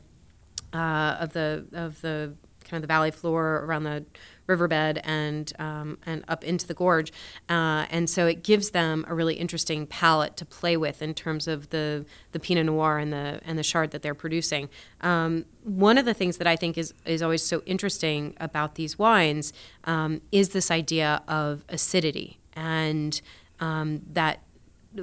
uh, 0.73 1.17
of 1.21 1.33
the 1.33 1.67
of 1.73 2.01
the 2.01 2.35
kind 2.65 2.77
of 2.77 2.83
the 2.83 2.93
valley 2.93 3.11
floor 3.11 3.63
around 3.65 3.85
the 3.85 4.05
riverbed 4.47 5.01
and 5.05 5.53
um, 5.59 5.99
and 6.05 6.25
up 6.29 6.45
into 6.45 6.67
the 6.67 6.75
gorge, 6.75 7.13
uh, 7.49 7.87
and 7.91 8.09
so 8.11 8.27
it 8.27 8.43
gives 8.43 8.71
them 8.71 9.05
a 9.09 9.15
really 9.15 9.35
interesting 9.35 9.87
palette 9.87 10.37
to 10.37 10.45
play 10.45 10.77
with 10.77 11.03
in 11.03 11.15
terms 11.15 11.47
of 11.47 11.71
the 11.71 12.05
the 12.33 12.41
Pinot 12.41 12.67
Noir 12.67 12.99
and 12.99 13.13
the 13.13 13.41
and 13.45 13.59
the 13.59 13.63
Chard 13.63 13.91
that 13.93 14.03
they're 14.03 14.15
producing. 14.15 14.69
Um, 15.01 15.45
one 15.63 15.99
of 15.99 16.05
the 16.05 16.15
things 16.15 16.37
that 16.39 16.47
I 16.47 16.57
think 16.57 16.77
is 16.77 16.93
is 17.05 17.23
always 17.23 17.43
so 17.43 17.63
interesting 17.67 18.35
about 18.39 18.75
these 18.75 18.99
wines 18.99 19.53
um, 19.85 20.21
is 20.33 20.51
this 20.51 20.71
idea 20.71 21.23
of 21.29 21.65
acidity 21.69 22.39
and 22.55 23.21
um, 23.61 24.03
that 24.13 24.41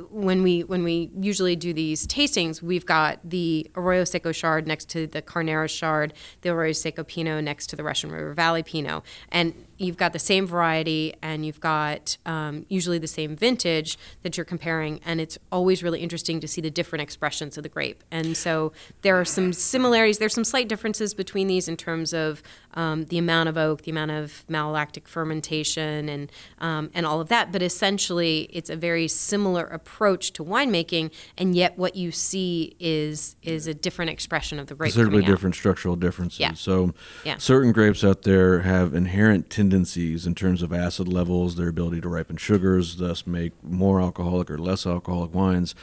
when 0.09 0.43
we 0.43 0.63
when 0.63 0.83
we 0.83 1.11
usually 1.19 1.55
do 1.55 1.73
these 1.73 2.07
tastings, 2.07 2.61
we've 2.61 2.85
got 2.85 3.19
the 3.23 3.69
Arroyo 3.75 4.03
Seco 4.03 4.31
Chard 4.31 4.67
next 4.67 4.89
to 4.89 5.07
the 5.07 5.21
Carneros 5.21 5.77
Chard, 5.77 6.13
the 6.41 6.49
Arroyo 6.49 6.71
Seco 6.71 7.03
Pinot 7.03 7.43
next 7.43 7.67
to 7.67 7.75
the 7.75 7.83
Russian 7.83 8.11
River 8.11 8.33
Valley 8.33 8.63
Pinot, 8.63 9.03
and 9.29 9.53
you've 9.81 9.97
got 9.97 10.13
the 10.13 10.19
same 10.19 10.45
variety 10.45 11.13
and 11.21 11.45
you've 11.45 11.59
got 11.59 12.17
um, 12.25 12.65
usually 12.69 12.99
the 12.99 13.07
same 13.07 13.35
vintage 13.35 13.97
that 14.21 14.37
you're 14.37 14.45
comparing, 14.45 14.99
and 15.05 15.19
it's 15.19 15.37
always 15.51 15.81
really 15.81 15.99
interesting 15.99 16.39
to 16.39 16.47
see 16.47 16.61
the 16.61 16.69
different 16.69 17.01
expressions 17.01 17.57
of 17.57 17.63
the 17.63 17.69
grape. 17.69 18.03
And 18.11 18.37
so 18.37 18.71
there 19.01 19.19
are 19.19 19.25
some 19.25 19.53
similarities. 19.53 20.19
There's 20.19 20.33
some 20.33 20.43
slight 20.43 20.69
differences 20.69 21.13
between 21.13 21.47
these 21.47 21.67
in 21.67 21.77
terms 21.77 22.13
of 22.13 22.43
um, 22.75 23.05
the 23.05 23.17
amount 23.17 23.49
of 23.49 23.57
oak, 23.57 23.81
the 23.81 23.91
amount 23.91 24.11
of 24.11 24.45
malolactic 24.49 25.07
fermentation, 25.07 26.07
and 26.07 26.31
um, 26.59 26.89
and 26.93 27.05
all 27.05 27.19
of 27.19 27.27
that. 27.29 27.51
But 27.51 27.61
essentially, 27.61 28.49
it's 28.53 28.69
a 28.69 28.75
very 28.75 29.07
similar 29.07 29.65
approach 29.65 30.31
to 30.33 30.43
winemaking, 30.43 31.11
and 31.37 31.55
yet 31.55 31.77
what 31.77 31.95
you 31.95 32.11
see 32.11 32.75
is 32.79 33.35
is 33.41 33.67
a 33.67 33.73
different 33.73 34.11
expression 34.11 34.59
of 34.59 34.67
the 34.67 34.75
grape. 34.75 34.91
Out. 35.23 35.27
different 35.27 35.55
structural 35.55 35.95
differences. 35.95 36.39
Yeah. 36.39 36.53
So, 36.53 36.93
Yeah. 37.25 37.37
certain 37.37 37.71
grapes 37.71 38.03
out 38.03 38.21
there 38.23 38.59
have 38.61 38.93
inherent 38.93 39.49
tendencies 39.49 39.70
in 39.73 40.35
terms 40.35 40.61
of 40.61 40.73
acid 40.73 41.07
levels, 41.07 41.55
their 41.55 41.69
ability 41.69 42.01
to 42.01 42.09
ripen 42.09 42.37
sugars, 42.37 42.97
thus 42.97 43.25
make 43.25 43.51
more 43.63 44.01
alcoholic 44.01 44.49
or 44.49 44.57
less 44.57 44.85
alcoholic 44.85 45.33
wines. 45.33 45.75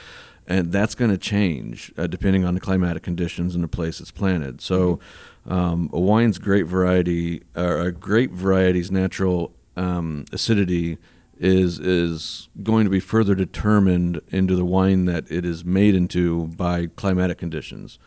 And 0.46 0.72
that's 0.72 0.94
going 0.94 1.10
to 1.10 1.18
change 1.18 1.92
uh, 1.98 2.06
depending 2.06 2.44
on 2.44 2.54
the 2.54 2.60
climatic 2.60 3.02
conditions 3.02 3.54
and 3.54 3.62
the 3.62 3.68
place 3.68 4.00
it's 4.00 4.10
planted. 4.10 4.60
So, 4.62 4.98
um, 5.46 5.90
a 5.92 6.00
wine's 6.00 6.38
grape 6.38 6.66
variety, 6.66 7.42
or 7.54 7.80
a 7.80 7.92
grape 7.92 8.32
variety's 8.32 8.90
natural 8.90 9.52
um, 9.76 10.24
acidity 10.32 10.98
is 11.38 11.78
is 11.78 12.48
going 12.62 12.84
to 12.84 12.90
be 12.90 13.00
further 13.00 13.34
determined 13.34 14.20
into 14.28 14.56
the 14.56 14.64
wine 14.64 15.04
that 15.04 15.30
it 15.30 15.44
is 15.44 15.64
made 15.64 15.94
into 15.94 16.46
by 16.48 16.86
climatic 16.86 17.38
conditions. 17.38 17.98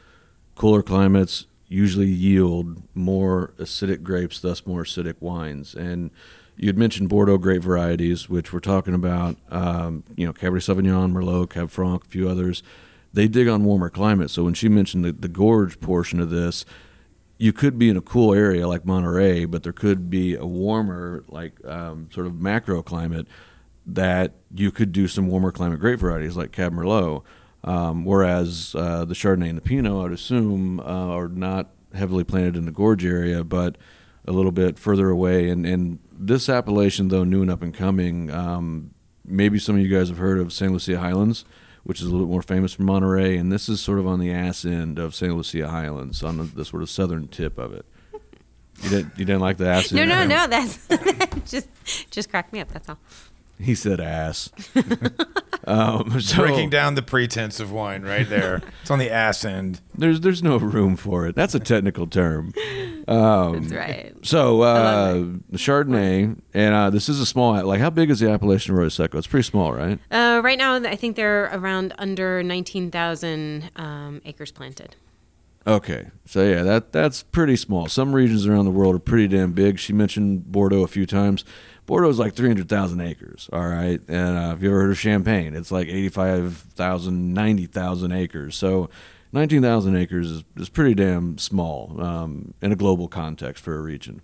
Cooler 0.55 0.83
climates 0.83 1.47
usually 1.71 2.07
yield 2.07 2.83
more 2.93 3.53
acidic 3.57 4.03
grapes, 4.03 4.39
thus 4.41 4.65
more 4.65 4.83
acidic 4.83 5.15
wines. 5.21 5.73
And 5.73 6.11
you 6.57 6.67
had 6.67 6.77
mentioned 6.77 7.07
Bordeaux 7.07 7.37
grape 7.37 7.63
varieties, 7.63 8.29
which 8.29 8.51
we're 8.51 8.59
talking 8.59 8.93
about. 8.93 9.37
Um, 9.49 10.03
you 10.17 10.25
know, 10.25 10.33
Cabernet 10.33 10.61
Sauvignon, 10.61 11.13
Merlot, 11.13 11.49
Cab 11.49 11.69
Franc, 11.69 12.03
a 12.03 12.07
few 12.07 12.27
others. 12.27 12.61
They 13.13 13.27
dig 13.27 13.47
on 13.47 13.63
warmer 13.63 13.89
climates. 13.89 14.33
So 14.33 14.43
when 14.43 14.53
she 14.53 14.67
mentioned 14.67 15.05
the, 15.05 15.13
the 15.13 15.29
gorge 15.29 15.79
portion 15.79 16.19
of 16.19 16.29
this, 16.29 16.65
you 17.37 17.53
could 17.53 17.79
be 17.79 17.89
in 17.89 17.97
a 17.97 18.01
cool 18.01 18.33
area 18.33 18.67
like 18.67 18.85
Monterey, 18.85 19.45
but 19.45 19.63
there 19.63 19.73
could 19.73 20.09
be 20.09 20.35
a 20.35 20.45
warmer, 20.45 21.23
like 21.29 21.53
um, 21.65 22.09
sort 22.13 22.27
of 22.27 22.39
macro 22.39 22.83
climate 22.83 23.27
that 23.85 24.33
you 24.53 24.71
could 24.71 24.91
do 24.91 25.07
some 25.07 25.27
warmer 25.27 25.51
climate 25.51 25.79
grape 25.79 25.99
varieties 25.99 26.35
like 26.35 26.51
Cab 26.51 26.73
Merlot. 26.73 27.23
Um, 27.63 28.05
whereas 28.05 28.75
uh, 28.75 29.05
the 29.05 29.13
Chardonnay 29.13 29.49
and 29.49 29.57
the 29.57 29.61
Pinot, 29.61 29.91
I 29.91 29.95
would 30.03 30.11
assume, 30.11 30.79
uh, 30.79 30.83
are 30.83 31.27
not 31.27 31.69
heavily 31.93 32.23
planted 32.23 32.55
in 32.55 32.65
the 32.65 32.71
gorge 32.71 33.05
area, 33.05 33.43
but 33.43 33.77
a 34.25 34.31
little 34.31 34.51
bit 34.51 34.79
further 34.79 35.09
away. 35.09 35.49
And, 35.49 35.65
and 35.65 35.99
this 36.11 36.49
appellation, 36.49 37.09
though 37.09 37.23
new 37.23 37.41
and 37.41 37.51
up 37.51 37.61
and 37.61 37.73
coming, 37.73 38.31
um, 38.31 38.91
maybe 39.25 39.59
some 39.59 39.75
of 39.75 39.81
you 39.81 39.95
guys 39.95 40.09
have 40.09 40.17
heard 40.17 40.39
of 40.39 40.51
Santa 40.51 40.73
Lucia 40.73 40.99
Highlands, 40.99 41.45
which 41.83 41.99
is 41.99 42.07
a 42.07 42.11
little 42.11 42.25
bit 42.25 42.31
more 42.31 42.41
famous 42.41 42.73
from 42.73 42.85
Monterey. 42.85 43.37
And 43.37 43.51
this 43.51 43.69
is 43.69 43.81
sort 43.81 43.99
of 43.99 44.07
on 44.07 44.19
the 44.19 44.31
ass 44.31 44.65
end 44.65 44.99
of 44.99 45.13
Santa 45.13 45.35
Lucia 45.35 45.69
Highlands, 45.69 46.23
on 46.23 46.37
the, 46.37 46.43
the 46.43 46.65
sort 46.65 46.81
of 46.81 46.89
southern 46.89 47.27
tip 47.27 47.57
of 47.57 47.73
it. 47.73 47.85
You 48.83 48.89
didn't, 48.89 49.19
you 49.19 49.25
didn't 49.25 49.41
like 49.41 49.57
the 49.57 49.67
ass 49.67 49.91
end? 49.93 50.09
No, 50.09 50.25
no, 50.25 50.25
no. 50.25 50.47
That's 50.47 50.87
just 51.51 51.67
just 52.09 52.29
cracked 52.29 52.51
me 52.53 52.59
up. 52.59 52.69
That's 52.69 52.89
all. 52.89 52.97
He 53.61 53.75
said 53.75 53.99
ass. 53.99 54.49
um, 55.65 56.19
so 56.21 56.37
Breaking 56.37 56.69
down 56.69 56.95
the 56.95 57.01
pretense 57.01 57.59
of 57.59 57.71
wine 57.71 58.03
right 58.03 58.27
there. 58.27 58.61
it's 58.81 58.91
on 58.91 58.99
the 58.99 59.09
ass 59.09 59.45
end. 59.45 59.81
There's 59.95 60.21
there's 60.21 60.41
no 60.41 60.57
room 60.57 60.95
for 60.95 61.27
it. 61.27 61.35
That's 61.35 61.55
a 61.55 61.59
technical 61.59 62.07
term. 62.07 62.53
Um, 63.07 63.63
That's 63.63 63.73
right. 63.73 64.15
So 64.21 64.61
uh, 64.61 65.13
the 65.49 65.57
Chardonnay, 65.57 66.39
and 66.53 66.73
uh, 66.73 66.89
this 66.91 67.09
is 67.09 67.19
a 67.19 67.25
small. 67.25 67.61
Like, 67.63 67.81
how 67.81 67.89
big 67.89 68.11
is 68.11 68.19
the 68.19 68.29
appellation 68.29 68.73
Arroyo 68.75 68.89
Seco? 68.89 69.17
It's 69.17 69.27
pretty 69.27 69.43
small, 69.43 69.73
right? 69.73 69.99
Uh, 70.11 70.39
right 70.43 70.57
now, 70.57 70.75
I 70.75 70.95
think 70.95 71.15
they're 71.15 71.45
around 71.51 71.93
under 71.97 72.43
19,000 72.43 73.71
um, 73.75 74.21
acres 74.23 74.51
planted. 74.51 74.95
Okay, 75.67 76.07
so 76.25 76.43
yeah, 76.43 76.63
that 76.63 76.91
that's 76.91 77.21
pretty 77.21 77.55
small. 77.55 77.87
Some 77.87 78.15
regions 78.15 78.47
around 78.47 78.65
the 78.65 78.71
world 78.71 78.95
are 78.95 78.99
pretty 78.99 79.27
damn 79.27 79.51
big. 79.51 79.77
She 79.77 79.93
mentioned 79.93 80.51
Bordeaux 80.51 80.81
a 80.83 80.87
few 80.87 81.05
times. 81.05 81.45
Bordeaux 81.91 82.07
is 82.09 82.19
like 82.19 82.35
300,000 82.35 83.01
acres, 83.01 83.49
all 83.51 83.67
right? 83.67 83.99
And 84.07 84.37
uh, 84.37 84.53
if 84.55 84.63
you 84.63 84.69
ever 84.69 84.79
heard 84.83 84.91
of 84.91 84.97
Champagne, 84.97 85.53
it's 85.53 85.73
like 85.73 85.89
85,000, 85.89 87.33
90,000 87.33 88.11
acres. 88.13 88.55
So 88.55 88.89
19,000 89.33 89.97
acres 89.97 90.31
is, 90.31 90.43
is 90.55 90.69
pretty 90.69 90.95
damn 90.95 91.37
small 91.37 92.01
um, 92.01 92.53
in 92.61 92.71
a 92.71 92.77
global 92.77 93.09
context 93.09 93.61
for 93.61 93.75
a 93.77 93.81
region. 93.81 94.21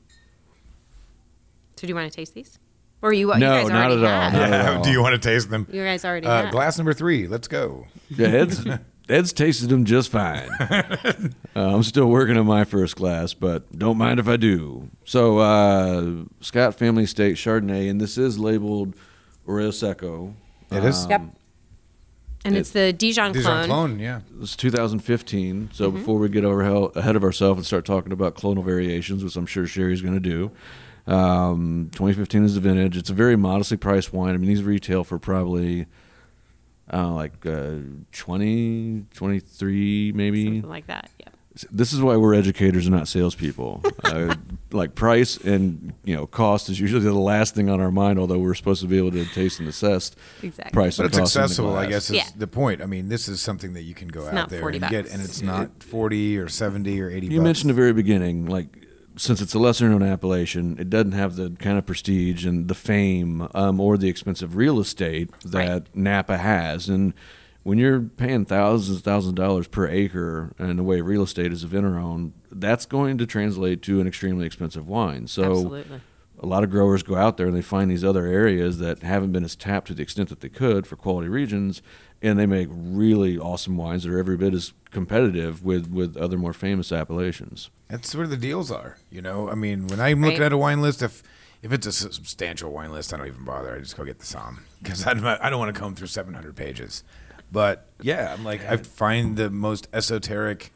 So, 1.76 1.82
do 1.82 1.88
you 1.90 1.96
want 1.96 2.10
to 2.10 2.16
taste 2.16 2.36
these? 2.36 2.58
Or 3.02 3.12
you, 3.12 3.34
you 3.34 3.40
No, 3.40 3.50
guys 3.64 3.68
not 3.68 3.92
already 3.92 4.06
at 4.06 4.12
all. 4.14 4.22
have? 4.22 4.34
Not 4.34 4.54
at 4.54 4.76
all. 4.78 4.84
Do 4.86 4.92
you 4.92 5.02
want 5.02 5.22
to 5.22 5.30
taste 5.30 5.50
them? 5.50 5.68
You 5.70 5.84
guys 5.84 6.06
already 6.06 6.26
Uh, 6.26 6.44
have. 6.44 6.52
glass 6.54 6.78
number 6.78 6.94
three. 6.94 7.28
Let's 7.28 7.50
go. 7.50 7.86
Yeah, 8.10 8.28
it's 8.30 8.64
Ed's 9.10 9.32
tasted 9.34 9.70
them 9.70 9.86
just 9.86 10.12
fine. 10.12 10.50
uh, 10.60 11.30
I'm 11.56 11.84
still 11.84 12.08
working 12.08 12.38
on 12.38 12.46
my 12.46 12.64
first 12.66 12.96
glass, 12.96 13.34
but 13.34 13.78
don't 13.78 13.98
mind 13.98 14.20
if 14.20 14.28
I 14.28 14.36
do. 14.38 14.90
So, 15.06 15.38
uh, 15.40 16.24
Scott 16.42 16.76
Family 16.76 17.04
Estate 17.04 17.36
Chardonnay, 17.38 17.90
and 17.90 18.02
this 18.02 18.18
is 18.18 18.38
labeled 18.38 18.96
Arroyo 19.48 19.72
Seco. 19.72 20.34
It 20.72 20.84
is? 20.84 21.08
Yep. 21.10 21.22
And 22.46 22.56
it's 22.56 22.72
the 22.72 22.94
Dijon, 22.94 23.32
These 23.34 23.44
clone. 23.44 23.58
are 23.58 23.66
clone, 23.66 24.00
yeah. 24.00 24.22
It's 24.42 24.56
2015. 24.56 25.70
So 25.74 25.88
Mm-hmm. 25.90 25.98
before 25.98 26.20
we 26.20 26.30
get 26.30 26.46
over 26.46 26.62
ahead 26.96 27.16
of 27.16 27.24
ourselves 27.24 27.58
and 27.58 27.66
start 27.66 27.84
talking 27.86 28.12
about 28.14 28.36
clonal 28.36 28.64
variations, 28.64 29.24
which 29.24 29.36
I'm 29.36 29.46
sure 29.46 29.66
Sherry's 29.68 30.02
going 30.02 30.14
to 30.14 30.20
do, 30.20 30.52
um, 31.12 31.90
2015 31.94 32.44
is 32.46 32.56
the 32.56 32.62
vintage. 32.62 32.96
It's 32.96 33.10
a 33.10 33.14
very 33.14 33.36
modestly 33.36 33.78
priced 33.78 34.14
wine. 34.14 34.34
I 34.34 34.38
mean, 34.38 34.48
these 34.50 34.64
retail 34.64 35.04
for 35.04 35.18
probably, 35.20 35.88
I 36.90 37.04
like 37.04 37.46
uh, 37.46 37.76
20, 38.12 39.06
23 39.14 40.12
maybe. 40.14 40.46
Something 40.46 40.70
like 40.70 40.88
that. 40.88 41.10
Yeah. 41.20 41.28
This 41.72 41.92
is 41.92 42.00
why 42.02 42.16
we're 42.18 42.36
educators 42.36 42.86
and 42.86 42.96
not 42.96 43.08
salespeople. 43.08 43.84
uh, 44.04 44.36
like 44.72 44.94
price 44.94 45.38
and 45.38 45.94
you 46.04 46.16
know 46.16 46.28
cost 46.28 46.70
is 46.70 46.80
usually 46.80 47.04
the 47.04 47.14
last 47.14 47.56
thing 47.56 47.68
on 47.70 47.82
our 47.82 47.90
mind. 47.92 48.20
Although 48.20 48.38
we're 48.38 48.54
supposed 48.54 48.82
to 48.82 48.88
be 48.88 48.98
able 49.00 49.12
to 49.12 49.26
taste 49.26 49.60
and 49.60 49.68
assess 49.68 50.12
Exactly. 50.44 50.72
price 50.72 50.98
But 50.98 51.06
and 51.06 51.10
it's 51.14 51.18
cost 51.20 51.36
accessible, 51.38 51.76
I 51.76 51.88
guess, 51.88 52.10
is 52.12 52.18
Yeah. 52.18 52.28
the 52.38 52.46
point. 52.48 52.82
I 52.82 52.86
mean, 52.86 53.10
this 53.10 53.28
is 53.28 53.42
something 53.42 53.74
that 53.74 53.84
you 53.84 53.96
can 53.96 54.08
go 54.08 54.28
out 54.28 54.50
there 54.50 54.60
40 54.62 54.78
and 54.78 54.90
get, 54.90 55.10
and 55.12 55.20
it's 55.22 55.42
not 55.42 55.82
40 55.82 56.38
or 56.38 56.48
70 56.48 57.02
or 57.02 57.10
80 57.10 57.26
You 57.28 57.40
bucks. 57.40 57.44
mentioned 57.44 57.70
the 57.72 57.74
very 57.76 57.94
beginning, 57.94 58.46
like 58.46 58.68
since 59.18 59.42
it's 59.42 59.54
a 59.54 59.60
lesser 59.60 59.90
known 59.90 60.04
appellation, 60.04 60.78
it 60.80 60.90
doesn't 60.90 61.12
have 61.14 61.36
the 61.36 61.50
kind 61.60 61.78
of 61.78 61.86
prestige 61.86 62.46
and 62.46 62.68
the 62.68 62.76
fame 62.76 63.48
um, 63.54 63.80
or 63.80 63.98
the 63.98 64.10
expensive 64.10 64.56
real 64.56 64.80
estate 64.80 65.30
that 65.44 65.70
Right. 65.70 65.96
Napa 65.96 66.38
has. 66.38 66.88
And 66.88 67.14
when 67.64 67.78
you're 67.78 68.00
paying 68.00 68.46
thousands, 68.46 69.02
thousands 69.02 69.30
of 69.32 69.36
dollars 69.36 69.68
per 69.68 69.88
acre 69.88 70.54
in 70.58 70.78
the 70.78 70.84
way 70.84 71.02
real 71.02 71.24
estate 71.24 71.52
is 71.52 71.64
a 71.64 71.68
vinner 71.68 72.00
owned, 72.00 72.34
that's 72.52 72.86
going 72.86 73.18
to 73.18 73.26
translate 73.26 73.82
to 73.84 74.00
an 74.00 74.08
extremely 74.08 74.46
expensive 74.46 74.88
wine. 74.88 75.28
So 75.28 75.44
Absolutely. 75.52 76.02
A 76.40 76.46
lot 76.46 76.64
of 76.64 76.70
growers 76.70 77.04
go 77.04 77.16
out 77.16 77.38
there 77.38 77.48
and 77.48 77.56
they 77.56 77.62
find 77.62 77.90
these 77.90 78.04
other 78.04 78.26
areas 78.26 78.78
that 78.80 79.02
haven't 79.04 79.32
been 79.32 79.44
as 79.44 79.56
tapped 79.56 79.88
to 79.88 79.94
the 79.94 80.04
extent 80.04 80.30
that 80.30 80.42
they 80.42 80.50
could 80.50 80.86
for 80.88 80.96
quality 80.96 81.28
regions, 81.30 81.82
and 82.22 82.38
they 82.38 82.46
make 82.46 82.68
really 82.72 83.38
awesome 83.38 83.78
wines 83.78 84.04
that 84.04 84.12
are 84.12 84.20
every 84.20 84.38
bit 84.38 84.54
as 84.54 84.74
competitive 84.92 85.64
with, 85.64 85.90
with 85.92 86.16
other 86.18 86.38
more 86.38 86.54
famous 86.54 86.92
appellations. 86.92 87.70
That's 87.90 88.14
where 88.16 88.28
the 88.28 88.38
deals 88.38 88.72
are. 88.72 88.98
You 89.10 89.22
know, 89.22 89.50
I 89.50 89.56
mean, 89.56 89.88
when 89.88 90.00
I'm 90.00 90.22
looking 90.22 90.40
Right. 90.40 90.46
at 90.48 90.54
a 90.54 90.58
wine 90.58 90.82
list, 90.82 91.02
if 91.02 91.24
if 91.64 91.72
it's 91.72 91.88
a 91.88 91.92
substantial 91.92 92.72
wine 92.72 92.92
list, 92.92 93.12
I 93.14 93.18
don't 93.18 93.26
even 93.28 93.44
bother. 93.44 93.76
I 93.76 93.80
just 93.80 93.98
go 93.98 94.06
get 94.06 94.20
the 94.20 94.26
Somme 94.28 94.64
because 94.82 95.08
I 95.08 95.16
don't, 95.16 95.26
I 95.26 95.50
don't 95.50 95.58
want 95.60 95.74
to 95.74 95.80
comb 95.80 95.96
through 95.96 96.08
700 96.08 96.56
pages. 96.56 97.04
But 97.52 97.88
yeah, 98.00 98.32
I'm 98.38 98.44
like, 98.44 98.64
I 98.64 98.78
find 98.78 99.38
the 99.38 99.50
most 99.50 99.88
esoteric 99.92 100.72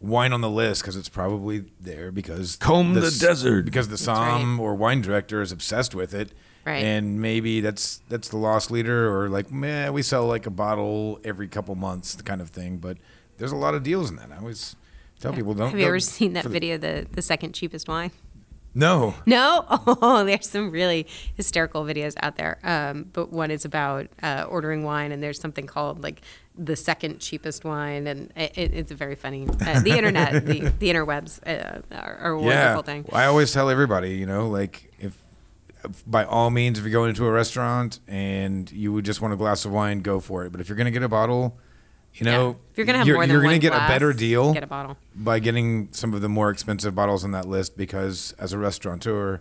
wine 0.00 0.32
on 0.32 0.40
the 0.40 0.50
list 0.50 0.82
because 0.82 0.96
it's 0.96 1.08
probably 1.08 1.64
there 1.80 2.10
because 2.10 2.56
Comb 2.56 2.94
the 2.94 3.02
s- 3.06 3.18
desert. 3.18 3.64
because 3.64 3.88
the 3.88 3.98
Somme 3.98 4.58
or 4.58 4.74
wine 4.74 5.00
director 5.02 5.42
is 5.42 5.52
obsessed 5.52 5.94
with 5.94 6.14
it. 6.14 6.32
Right. 6.66 6.84
And 6.84 7.20
maybe 7.22 7.60
that's 7.60 8.02
that's 8.08 8.28
the 8.28 8.36
loss 8.36 8.70
leader, 8.70 9.14
or 9.14 9.28
like, 9.30 9.50
man, 9.50 9.92
we 9.94 10.02
sell 10.02 10.26
like 10.26 10.44
a 10.46 10.50
bottle 10.50 11.18
every 11.24 11.48
couple 11.48 11.74
months, 11.74 12.14
the 12.14 12.22
kind 12.22 12.40
of 12.42 12.50
thing. 12.50 12.76
But 12.76 12.98
there's 13.38 13.52
a 13.52 13.56
lot 13.56 13.74
of 13.74 13.82
deals 13.82 14.10
in 14.10 14.16
that. 14.16 14.30
I 14.30 14.36
always 14.38 14.76
tell 15.20 15.32
people 15.32 15.54
don't. 15.54 15.70
Have 15.70 15.78
you 15.78 15.84
go 15.86 15.88
ever 15.88 16.00
seen 16.00 16.34
that 16.34 16.42
the- 16.44 16.50
video, 16.50 16.76
the 16.76 17.06
the 17.10 17.22
second 17.22 17.54
cheapest 17.54 17.88
wine? 17.88 18.10
No. 18.74 19.14
No, 19.26 19.64
oh, 19.70 20.22
there's 20.24 20.48
some 20.48 20.70
really 20.70 21.06
hysterical 21.34 21.82
videos 21.84 22.14
out 22.22 22.36
there. 22.36 22.58
Um, 22.62 23.06
but 23.12 23.32
one 23.32 23.50
is 23.50 23.64
about 23.64 24.06
uh, 24.22 24.44
ordering 24.48 24.84
wine, 24.84 25.10
and 25.12 25.20
there's 25.22 25.40
something 25.40 25.66
called 25.66 26.02
like 26.04 26.20
the 26.56 26.76
second 26.76 27.20
cheapest 27.20 27.64
wine, 27.64 28.06
and 28.06 28.32
it, 28.36 28.56
it, 28.58 28.74
it's 28.74 28.92
very 28.92 29.14
funny. 29.14 29.46
Uh, 29.48 29.80
the 29.80 29.96
internet, 29.96 30.44
the, 30.46 30.60
the 30.78 30.88
interwebs 30.90 31.40
uh, 31.46 31.80
are, 31.94 32.16
are 32.16 32.30
a 32.32 32.40
wonderful 32.40 32.82
thing. 32.82 33.06
I 33.12 33.24
always 33.26 33.52
tell 33.52 33.70
everybody, 33.70 34.16
you 34.16 34.26
know, 34.26 34.48
like 34.48 34.92
if, 34.98 35.16
by 36.06 36.24
all 36.24 36.50
means, 36.50 36.78
if 36.78 36.84
you're 36.84 36.92
going 36.92 37.10
into 37.10 37.24
a 37.26 37.30
restaurant 37.30 38.00
and 38.08 38.70
you 38.72 38.92
would 38.92 39.04
just 39.04 39.20
want 39.22 39.32
a 39.32 39.36
glass 39.36 39.64
of 39.64 39.72
wine, 39.72 40.00
go 40.00 40.20
for 40.20 40.44
it. 40.44 40.52
But 40.52 40.60
if 40.60 40.68
you're 40.68 40.76
gonna 40.76 40.90
get 40.90 41.02
a 41.02 41.08
bottle, 41.08 41.56
you 42.14 42.26
know, 42.26 42.48
Yeah. 42.48 42.54
if 42.72 42.76
you're 42.78 42.86
gonna 42.86 42.98
have 42.98 43.06
you're, 43.06 43.16
more 43.16 43.26
than 43.26 43.30
you're 43.34 43.42
gonna 43.42 43.58
get 43.58 43.72
glass, 43.72 43.88
a 43.88 43.92
better 43.92 44.12
deal 44.12 44.52
get 44.52 44.64
a 44.64 44.66
bottle. 44.66 44.96
by 45.14 45.38
getting 45.38 45.88
some 45.92 46.12
of 46.12 46.20
the 46.20 46.28
more 46.28 46.50
expensive 46.50 46.94
bottles 46.94 47.24
on 47.24 47.30
that 47.30 47.46
list 47.46 47.76
because 47.76 48.34
as 48.38 48.52
a 48.52 48.58
restaurateur, 48.58 49.40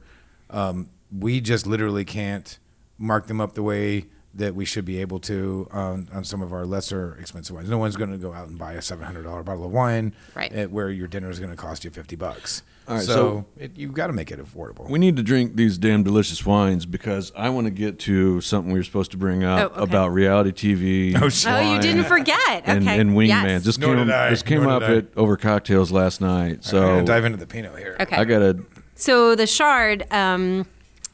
um, 0.52 0.90
we 1.12 1.42
just 1.42 1.66
literally 1.68 2.06
can't 2.06 2.60
mark 2.98 3.28
them 3.28 3.42
up 3.42 3.56
the 3.56 3.64
way 3.64 4.06
that 4.36 4.54
we 4.54 4.64
should 4.64 4.86
be 4.86 5.02
able 5.02 5.20
to 5.20 5.68
on, 5.72 6.08
on 6.14 6.24
some 6.24 6.42
of 6.42 6.54
our 6.54 6.66
lesser 6.66 7.18
expensive 7.20 7.56
wines. 7.56 7.70
No 7.70 7.80
one's 7.80 7.96
going 7.96 8.12
to 8.12 8.18
go 8.18 8.32
out 8.34 8.48
and 8.48 8.58
buy 8.60 8.74
a 8.74 8.82
seven 8.82 9.04
hundred 9.06 9.24
dollar 9.24 9.42
bottle 9.44 9.66
of 9.66 9.72
wine, 9.72 10.14
Right. 10.36 10.52
at 10.54 10.70
where 10.72 10.90
your 10.92 11.08
dinner 11.08 11.30
is 11.32 11.40
going 11.40 11.50
to 11.52 11.58
cost 11.58 11.84
you 11.84 11.90
fifty 11.90 12.16
bucks. 12.16 12.62
All 12.88 12.96
right, 12.96 13.04
so 13.04 13.14
so- 13.14 13.46
it, 13.58 13.72
you've 13.78 13.94
got 13.94 14.08
to 14.08 14.14
make 14.14 14.32
it 14.32 14.40
affordable. 14.40 14.90
We 14.90 14.98
need 15.00 15.16
to 15.18 15.24
drink 15.24 15.56
these 15.56 15.78
damn 15.78 16.04
delicious 16.04 16.46
wines 16.46 16.86
because 16.88 17.32
I 17.36 17.50
want 17.50 17.66
to 17.66 17.72
get 17.72 18.00
to 18.02 18.40
something 18.42 18.72
we 18.72 18.80
were 18.80 18.84
supposed 18.84 19.12
to 19.12 19.18
bring 19.18 19.44
up 19.44 19.74
Oh, 19.76 19.82
okay. 19.82 19.84
about 19.92 20.14
reality 20.14 20.52
TV. 20.52 21.20
Oh, 21.22 21.30
shit. 21.30 21.52
Oh, 21.52 21.74
you 21.76 21.80
didn't 21.82 22.06
forget. 22.06 22.64
And, 22.66 22.84
okay. 22.88 23.00
and 23.00 23.12
Wingman. 23.12 23.28
Yes. 23.28 23.64
This 23.64 23.78
Nor 23.78 23.96
came, 23.96 24.06
did 24.08 24.14
I. 24.16 24.30
this 24.32 24.42
came 24.44 24.64
Nor 24.64 24.72
up 24.74 24.80
did 24.82 24.90
I. 24.90 24.96
at 24.98 25.06
over 25.18 25.38
cocktails 25.38 25.92
last 25.92 26.22
night. 26.22 26.52
I'm 26.58 26.62
So 26.64 26.82
going 26.82 27.06
to 27.06 27.12
dive 27.12 27.26
into 27.26 27.38
the 27.38 27.46
Pinot 27.48 27.78
here. 27.78 27.96
Okay. 28.00 28.16
I 28.16 28.24
got 28.26 28.40
to 28.40 28.66
So 28.96 29.36
the 29.36 29.46
Chard, 29.48 30.06
um, 30.12 30.66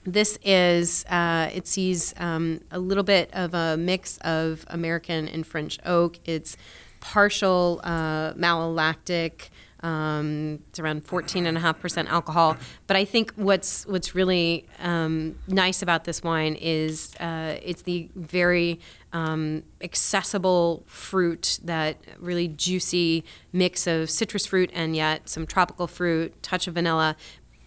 this 0.06 0.38
is 0.44 1.04
uh, 1.06 1.50
it 1.54 1.68
sees 1.68 2.14
um, 2.18 2.62
a 2.72 2.80
little 2.80 3.04
bit 3.04 3.30
of 3.34 3.54
a 3.54 3.76
mix 3.78 4.18
of 4.20 4.66
American 4.68 5.28
and 5.28 5.46
French 5.46 5.80
oak. 5.86 6.20
It's 6.26 6.56
partial 7.00 7.82
uh, 7.84 8.34
malolactic. 8.34 9.50
Um, 9.82 10.60
it's 10.70 10.80
around 10.80 11.06
14.5% 11.06 12.08
alcohol. 12.08 12.58
But 12.88 12.98
I 12.98 13.06
think 13.06 13.34
what's 13.36 13.86
what's 13.86 14.16
really 14.16 14.66
um, 14.80 15.36
nice 15.48 15.82
about 15.84 16.06
this 16.06 16.24
wine 16.24 16.56
is 16.60 17.16
uh, 17.20 17.58
it's 17.62 17.84
the 17.84 18.10
very 18.16 18.80
um, 19.14 19.64
accessible 19.82 20.84
fruit, 20.88 21.60
that 21.64 21.98
really 22.20 22.48
juicy 22.48 23.24
mix 23.54 23.86
of 23.86 24.10
citrus 24.10 24.48
fruit 24.48 24.72
and 24.74 24.96
yet 24.96 25.30
some 25.30 25.46
tropical 25.46 25.88
fruit, 25.88 26.42
touch 26.42 26.68
of 26.68 26.74
vanilla. 26.74 27.16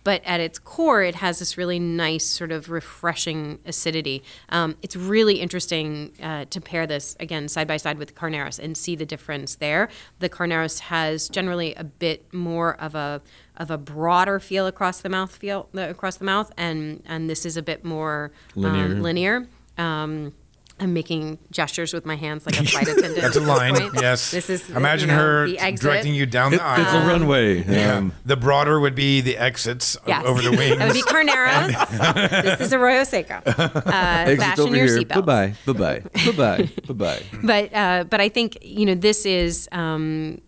But 0.04 0.22
at 0.24 0.40
its 0.40 0.58
core, 0.58 1.02
it 1.02 1.16
has 1.16 1.38
this 1.38 1.58
really 1.58 1.78
nice, 1.78 2.24
sort 2.26 2.52
of 2.52 2.70
refreshing 2.70 3.58
acidity. 3.64 4.22
Um, 4.48 4.76
it's 4.82 4.96
really 4.96 5.40
interesting 5.40 6.12
uh, 6.22 6.46
to 6.46 6.60
pair 6.60 6.86
this 6.86 7.16
again 7.20 7.48
side 7.48 7.68
by 7.68 7.76
side 7.76 7.98
with 7.98 8.14
Carneros 8.14 8.58
and 8.58 8.76
see 8.76 8.96
the 8.96 9.06
difference 9.06 9.56
there. 9.56 9.88
The 10.18 10.28
Carneros 10.28 10.80
has 10.80 11.28
generally 11.28 11.74
a 11.74 11.84
bit 11.84 12.32
more 12.32 12.74
of 12.80 12.94
a 12.94 13.20
of 13.56 13.70
a 13.70 13.78
broader 13.78 14.38
feel 14.38 14.66
across 14.66 15.00
the 15.00 15.08
mouth 15.08 15.34
feel 15.34 15.68
across 15.74 16.16
the 16.16 16.24
mouth, 16.24 16.52
and 16.56 17.02
and 17.06 17.28
this 17.28 17.44
is 17.44 17.56
a 17.56 17.62
bit 17.62 17.84
more 17.84 18.32
Linear. 18.54 18.84
Um, 18.84 19.02
linear. 19.02 19.46
Um, 19.76 20.32
I'm 20.80 20.92
making 20.92 21.38
gestures 21.50 21.92
with 21.92 22.06
my 22.06 22.16
hands 22.16 22.46
like 22.46 22.58
a 22.60 22.64
flight 22.64 22.88
attendant. 22.88 23.16
That's 23.16 23.36
a 23.36 23.40
at 23.40 23.46
this 23.46 23.48
line. 23.48 23.74
point. 23.76 23.94
Yes. 24.00 24.30
This 24.30 24.48
is 24.50 24.70
Imagine 24.70 25.08
you 25.08 25.14
know, 25.16 25.20
her 25.22 25.48
the 25.48 25.72
directing 25.72 26.14
you 26.14 26.26
down 26.26 26.52
the 26.52 26.62
aisle. 26.62 26.82
it's 26.82 26.92
a 26.92 27.06
runway. 27.06 27.62
Yeah. 27.64 27.96
Um, 27.96 28.12
the 28.24 28.36
broader 28.36 28.78
would 28.80 28.94
be 28.94 29.20
the 29.20 29.36
exits 29.36 29.96
Yes. 30.06 30.24
over 30.24 30.40
the 30.42 30.50
wings. 30.56 30.76
That 30.78 30.86
would 30.88 30.94
be 30.94 31.02
Carneros. 31.02 32.42
this 32.42 32.60
is 32.60 32.72
Arroyo 32.72 33.04
Seco. 33.04 33.40
Uh, 33.46 34.24
exit 34.26 34.38
fashion 34.40 34.64
over 34.64 34.76
your 34.76 34.86
here. 34.86 34.98
seatbelts. 34.98 35.24
Bye 35.26 35.72
bye. 35.72 35.72
Bye 35.72 35.72
bye. 35.72 36.00
Bye 36.26 36.32
bye. 36.32 36.70
Bye 36.86 36.94
bye. 36.94 37.22
But 37.42 37.74
uh, 37.74 38.04
but 38.08 38.20
I 38.20 38.28
think 38.28 38.58
you 38.62 38.86
know 38.86 38.94
this 38.94 39.26
is 39.26 39.68
um, 39.72 40.40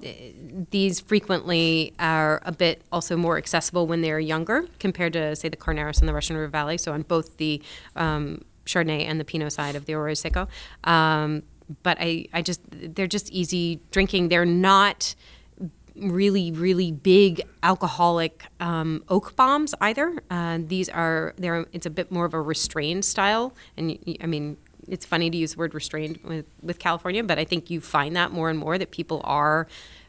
these 0.71 1.01
frequently 1.01 1.93
are 1.99 2.41
a 2.45 2.53
bit 2.53 2.83
also 2.93 3.17
more 3.17 3.37
accessible 3.37 3.87
when 3.87 4.01
they're 4.03 4.21
younger 4.21 4.65
compared 4.79 5.13
to 5.15 5.35
say 5.37 5.49
the 5.49 5.57
Carneros 5.57 5.99
and 6.01 6.09
the 6.09 6.15
Russian 6.15 6.37
River 6.37 6.49
Valley. 6.49 6.79
So 6.79 6.93
on 6.93 7.03
both 7.03 7.37
the 7.37 7.63
um, 7.97 8.43
Chardonnay 8.71 9.05
and 9.07 9.21
the 9.21 9.25
Pinot 9.25 9.53
side 9.53 9.75
of 9.77 9.87
the 9.87 9.95
Arroyo 9.95 10.15
Seco. 10.15 10.49
Um, 10.85 11.43
but 11.83 11.97
I, 12.01 12.27
I 12.33 12.43
just 12.43 12.61
they're 12.71 13.07
just 13.07 13.31
easy 13.31 13.81
drinking. 13.91 14.29
They're 14.29 14.45
not 14.45 15.15
really 15.97 16.51
really 16.51 16.93
big 16.93 17.43
alcoholic 17.63 18.47
um, 18.59 19.05
oak 19.09 19.37
bombs 19.37 19.75
either. 19.81 20.19
Uh, 20.31 20.59
these 20.61 20.89
are 20.89 21.35
they're 21.37 21.67
it's 21.73 21.87
a 21.87 21.91
bit 21.91 22.11
more 22.11 22.25
of 22.25 22.35
a 22.35 22.41
restrained 22.41 23.05
style, 23.05 23.55
and 23.77 23.99
I 24.21 24.27
mean 24.27 24.57
it's 24.89 25.07
funny 25.07 25.31
to 25.31 25.37
use 25.37 25.53
the 25.53 25.59
word 25.59 25.75
restrained 25.75 26.19
with, 26.25 26.47
with 26.63 26.79
California, 26.79 27.23
but 27.23 27.39
I 27.39 27.45
think 27.45 27.71
you 27.71 27.81
find 27.81 28.17
that 28.17 28.33
more 28.33 28.51
and 28.51 28.59
more 28.59 28.77
that 28.77 28.91
people 28.91 29.21
are 29.25 29.69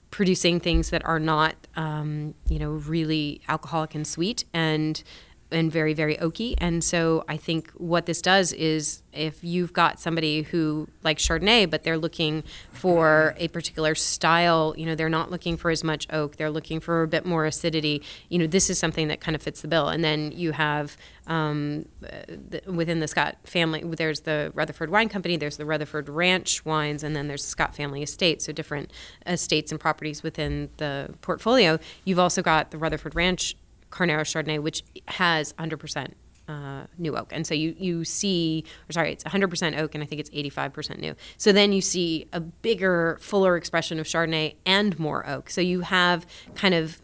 producing 0.09 0.59
things 0.59 0.89
that 0.89 1.05
are 1.05 1.19
not 1.19 1.55
um, 1.75 2.33
you 2.47 2.59
know 2.59 2.71
really 2.71 3.41
alcoholic 3.47 3.95
and 3.95 4.05
sweet 4.05 4.45
and 4.53 5.03
and 5.51 5.71
very 5.71 5.93
very 5.93 6.15
oaky 6.17 6.55
and 6.57 6.83
so 6.83 7.23
i 7.27 7.37
think 7.37 7.71
what 7.71 8.05
this 8.05 8.21
does 8.21 8.53
is 8.53 9.03
if 9.13 9.43
you've 9.43 9.73
got 9.73 9.99
somebody 9.99 10.43
who 10.43 10.87
likes 11.03 11.27
chardonnay 11.27 11.69
but 11.69 11.83
they're 11.83 11.97
looking 11.97 12.43
for 12.71 13.35
a 13.37 13.47
particular 13.49 13.95
style 13.95 14.73
you 14.77 14.85
know 14.85 14.95
they're 14.95 15.09
not 15.09 15.29
looking 15.31 15.57
for 15.57 15.69
as 15.69 15.83
much 15.83 16.07
oak 16.11 16.37
they're 16.37 16.51
looking 16.51 16.79
for 16.79 17.03
a 17.03 17.07
bit 17.07 17.25
more 17.25 17.45
acidity 17.45 18.01
you 18.29 18.39
know 18.39 18.47
this 18.47 18.69
is 18.69 18.79
something 18.79 19.07
that 19.07 19.19
kind 19.19 19.35
of 19.35 19.41
fits 19.41 19.61
the 19.61 19.67
bill 19.67 19.89
and 19.89 20.03
then 20.03 20.31
you 20.31 20.51
have 20.51 20.97
um, 21.27 21.85
the, 22.01 22.61
within 22.65 22.99
the 22.99 23.07
Scott 23.07 23.37
family, 23.45 23.81
there's 23.83 24.21
the 24.21 24.51
Rutherford 24.53 24.89
Wine 24.89 25.07
Company, 25.07 25.37
there's 25.37 25.57
the 25.57 25.65
Rutherford 25.65 26.09
Ranch 26.09 26.65
wines, 26.65 27.03
and 27.03 27.15
then 27.15 27.27
there's 27.27 27.43
the 27.43 27.49
Scott 27.49 27.75
Family 27.75 28.01
Estate. 28.03 28.41
So 28.41 28.51
different 28.51 28.91
estates 29.25 29.71
and 29.71 29.79
properties 29.79 30.23
within 30.23 30.69
the 30.77 31.13
portfolio. 31.21 31.79
You've 32.03 32.19
also 32.19 32.41
got 32.41 32.71
the 32.71 32.77
Rutherford 32.77 33.15
Ranch 33.15 33.55
Carneros 33.91 34.31
Chardonnay, 34.31 34.59
which 34.59 34.83
has 35.07 35.53
100% 35.53 36.13
uh, 36.47 36.85
new 36.97 37.15
oak. 37.15 37.29
And 37.31 37.45
so 37.45 37.53
you, 37.53 37.75
you 37.77 38.03
see, 38.03 38.65
or 38.89 38.93
sorry, 38.93 39.11
it's 39.11 39.23
100% 39.23 39.79
oak, 39.79 39.95
and 39.95 40.03
I 40.03 40.07
think 40.07 40.19
it's 40.19 40.29
85% 40.31 40.99
new. 40.99 41.15
So 41.37 41.51
then 41.51 41.71
you 41.71 41.81
see 41.81 42.27
a 42.33 42.39
bigger, 42.39 43.17
fuller 43.21 43.55
expression 43.55 43.99
of 43.99 44.07
Chardonnay 44.07 44.55
and 44.65 44.97
more 44.99 45.27
oak. 45.27 45.49
So 45.49 45.61
you 45.61 45.81
have 45.81 46.25
kind 46.55 46.73
of 46.73 47.01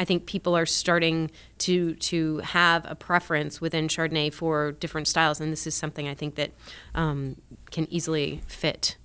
I 0.00 0.04
think 0.04 0.26
people 0.26 0.56
are 0.56 0.64
starting 0.64 1.30
to 1.58 1.94
to 1.94 2.38
have 2.38 2.86
a 2.88 2.94
preference 2.94 3.60
within 3.60 3.88
Chardonnay 3.88 4.32
for 4.32 4.72
different 4.72 5.08
styles, 5.08 5.40
and 5.40 5.50
this 5.52 5.66
is 5.66 5.74
something 5.74 6.06
I 6.06 6.14
think 6.14 6.36
that 6.36 6.52
um, 6.94 7.36
can 7.72 7.92
easily 7.92 8.40
fit. 8.46 8.96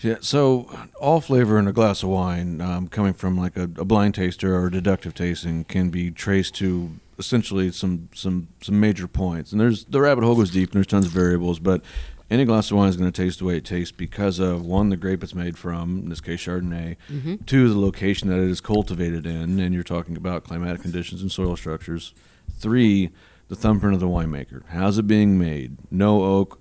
Yeah, 0.00 0.16
so 0.20 0.70
all 1.00 1.20
flavor 1.20 1.58
in 1.58 1.66
a 1.66 1.72
glass 1.72 2.02
of 2.02 2.08
wine, 2.08 2.60
um, 2.60 2.88
coming 2.88 3.12
from 3.12 3.36
like 3.36 3.56
a, 3.56 3.64
a 3.64 3.84
blind 3.84 4.14
taster 4.14 4.56
or 4.56 4.70
deductive 4.70 5.14
tasting, 5.14 5.64
can 5.64 5.90
be 5.90 6.10
traced 6.10 6.54
to 6.56 6.92
essentially 7.18 7.72
some 7.72 8.08
some 8.14 8.48
some 8.62 8.78
major 8.78 9.08
points. 9.08 9.52
And 9.52 9.60
there's 9.60 9.84
the 9.84 10.00
rabbit 10.00 10.24
hole 10.24 10.36
goes 10.36 10.50
deep, 10.50 10.70
and 10.70 10.76
there's 10.76 10.86
tons 10.86 11.06
of 11.06 11.12
variables, 11.12 11.58
but 11.58 11.82
any 12.30 12.44
glass 12.44 12.70
of 12.70 12.76
wine 12.76 12.88
is 12.88 12.96
going 12.96 13.10
to 13.10 13.22
taste 13.22 13.38
the 13.38 13.44
way 13.44 13.56
it 13.56 13.64
tastes 13.64 13.92
because 13.92 14.38
of 14.38 14.64
one, 14.64 14.90
the 14.90 14.96
grape 14.96 15.22
it's 15.22 15.34
made 15.34 15.56
from, 15.56 16.00
in 16.00 16.08
this 16.10 16.20
case 16.20 16.40
Chardonnay, 16.40 16.96
mm-hmm. 17.10 17.36
two, 17.46 17.68
the 17.70 17.78
location 17.78 18.28
that 18.28 18.38
it 18.38 18.50
is 18.50 18.60
cultivated 18.60 19.24
in, 19.24 19.58
and 19.58 19.74
you're 19.74 19.82
talking 19.82 20.16
about 20.16 20.44
climatic 20.44 20.82
conditions 20.82 21.22
and 21.22 21.32
soil 21.32 21.56
structures. 21.56 22.12
Three, 22.52 23.10
the 23.48 23.56
thumbprint 23.56 23.94
of 23.94 24.00
the 24.00 24.08
winemaker. 24.08 24.62
How's 24.68 24.98
it 24.98 25.06
being 25.06 25.38
made? 25.38 25.78
No 25.90 26.22
oak, 26.22 26.60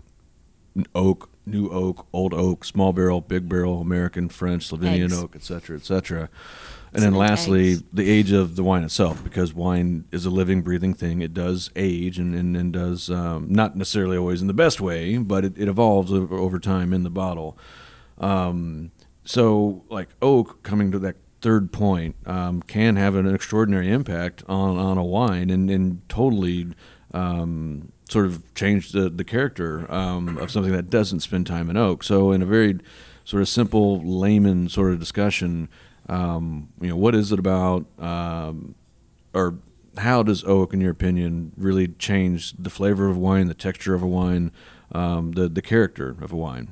oak, 0.95 1.30
new 1.48 1.70
oak, 1.70 2.08
old 2.14 2.34
oak, 2.34 2.66
small 2.66 2.93
barrel, 2.93 3.22
big 3.22 3.50
barrel, 3.50 3.82
American, 3.82 4.30
French, 4.30 4.70
Slovenian 4.70 5.06
Eggs. 5.06 5.22
oak, 5.22 5.36
etc., 5.36 5.78
etc. 5.78 6.30
And 6.93 7.04
then 7.04 7.14
lastly, 7.14 7.74
eggs. 7.74 7.84
the 7.91 8.10
age 8.10 8.32
of 8.32 8.56
the 8.56 8.64
wine 8.64 8.84
itself, 8.84 9.24
because 9.24 9.54
wine 9.54 10.06
is 10.12 10.26
a 10.26 10.30
living, 10.30 10.62
breathing 10.62 10.93
thing. 10.93 11.22
It 11.22 11.34
does 11.34 11.70
age 11.76 12.18
and, 12.18 12.34
and, 12.34 12.56
and 12.56 12.74
does 12.74 13.10
um, 13.10 13.48
not 13.50 13.76
necessarily 13.76 14.18
always 14.18 14.41
in 14.41 14.48
the 14.48 14.54
best 14.54 14.80
way, 14.80 15.18
but 15.18 15.43
it, 15.43 15.58
it 15.58 15.68
evolves 15.68 16.12
over, 16.14 16.36
over, 16.36 16.60
time 16.60 16.93
in 16.93 17.04
the 17.04 17.10
bottle. 17.10 17.58
Um, 18.18 18.91
so, 19.24 19.84
like 19.89 20.10
oak, 20.22 20.64
coming 20.64 20.91
to 20.91 21.00
that 21.00 21.18
third 21.41 21.72
point, 21.72 22.16
um, 22.26 22.62
can 22.62 22.95
have 22.95 23.16
an 23.16 23.34
extraordinary 23.34 23.91
impact 23.91 24.43
on, 24.48 24.78
on 24.78 24.98
a 24.98 25.04
wine 25.04 25.50
and, 25.50 25.70
and 25.70 26.08
totally 26.10 26.68
um, 27.14 27.91
sort 28.10 28.26
of 28.26 28.53
change 28.53 28.91
the, 28.91 29.10
the 29.10 29.24
character 29.24 29.91
um, 29.91 30.38
of 30.38 30.51
something 30.51 30.72
that 30.72 30.89
doesn't 30.89 31.22
spend 31.22 31.47
time 31.47 31.70
in 31.70 31.78
oak. 31.78 32.03
So, 32.03 32.32
in 32.32 32.41
a 32.41 32.45
very 32.45 32.80
sort 33.26 33.41
of 33.41 33.49
simple 33.49 34.01
layman 34.01 34.70
sort 34.70 34.91
of 34.91 34.99
discussion, 34.99 35.70
um, 36.08 36.70
you 36.80 36.89
know, 36.89 36.95
what 36.95 37.16
is 37.16 37.32
it 37.32 37.39
about, 37.39 37.86
um, 37.99 38.76
or 39.34 39.55
how 39.97 40.24
does 40.24 40.43
oak, 40.45 40.74
in 40.74 40.82
your 40.82 40.91
opinion, 40.91 41.51
really 41.58 41.88
change 41.88 42.53
the 42.53 42.70
flavor 42.70 43.10
of 43.10 43.18
wine, 43.18 43.47
the 43.47 43.53
texture 43.53 43.93
of 43.93 44.01
a 44.01 44.08
wine, 44.08 44.51
um, 44.91 45.34
the 45.34 45.49
the 45.49 45.62
character 45.62 46.16
of 46.22 46.32
a 46.32 46.36
wine? 46.36 46.70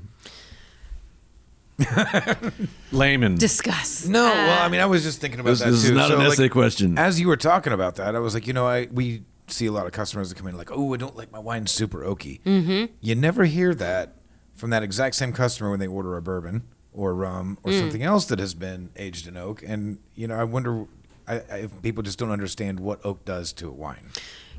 Layman. 2.93 3.35
Discuss. 3.35 4.07
No, 4.07 4.23
well, 4.23 4.63
I 4.63 4.69
mean, 4.69 4.79
I 4.79 4.85
was 4.85 5.03
just 5.03 5.19
thinking 5.19 5.41
about 5.41 5.49
this, 5.51 5.59
that 5.59 5.71
this 5.71 5.81
too. 5.83 5.89
is 5.89 5.91
not 5.91 6.07
so, 6.07 6.15
an 6.15 6.25
essay 6.25 6.43
like, 6.43 6.51
question. 6.51 6.97
As 6.97 7.19
you 7.19 7.27
were 7.27 7.35
talking 7.35 7.73
about 7.73 7.95
that, 7.95 8.15
I 8.15 8.19
was 8.19 8.33
like, 8.33 8.47
you 8.47 8.53
know, 8.53 8.65
I 8.65 8.87
we 8.91 9.23
see 9.47 9.65
a 9.65 9.71
lot 9.71 9.85
of 9.85 9.91
customers 9.91 10.29
that 10.29 10.35
come 10.35 10.47
in 10.47 10.57
like, 10.57 10.71
oh, 10.71 10.93
I 10.93 10.97
don't 10.97 11.15
like 11.15 11.31
my 11.31 11.39
wine 11.39 11.67
super 11.67 12.01
oaky. 12.01 12.41
Mm-hmm. 12.43 12.93
You 13.01 13.15
never 13.15 13.45
hear 13.45 13.73
that 13.75 14.15
from 14.53 14.69
that 14.69 14.83
exact 14.83 15.15
same 15.15 15.33
customer 15.33 15.69
when 15.69 15.79
they 15.79 15.87
order 15.87 16.17
a 16.17 16.21
bourbon 16.21 16.63
or 16.93 17.13
rum 17.13 17.57
or 17.63 17.71
mm. 17.71 17.79
something 17.79 18.03
else 18.03 18.25
that 18.25 18.39
has 18.39 18.53
been 18.53 18.89
aged 18.95 19.27
in 19.27 19.37
oak. 19.37 19.61
And 19.65 19.99
you 20.15 20.27
know, 20.27 20.35
I 20.35 20.43
wonder 20.43 20.85
I, 21.27 21.35
I, 21.35 21.55
if 21.57 21.81
people 21.81 22.03
just 22.03 22.17
don't 22.17 22.31
understand 22.31 22.79
what 22.79 23.05
oak 23.05 23.25
does 23.25 23.53
to 23.53 23.67
a 23.67 23.73
wine. 23.73 24.09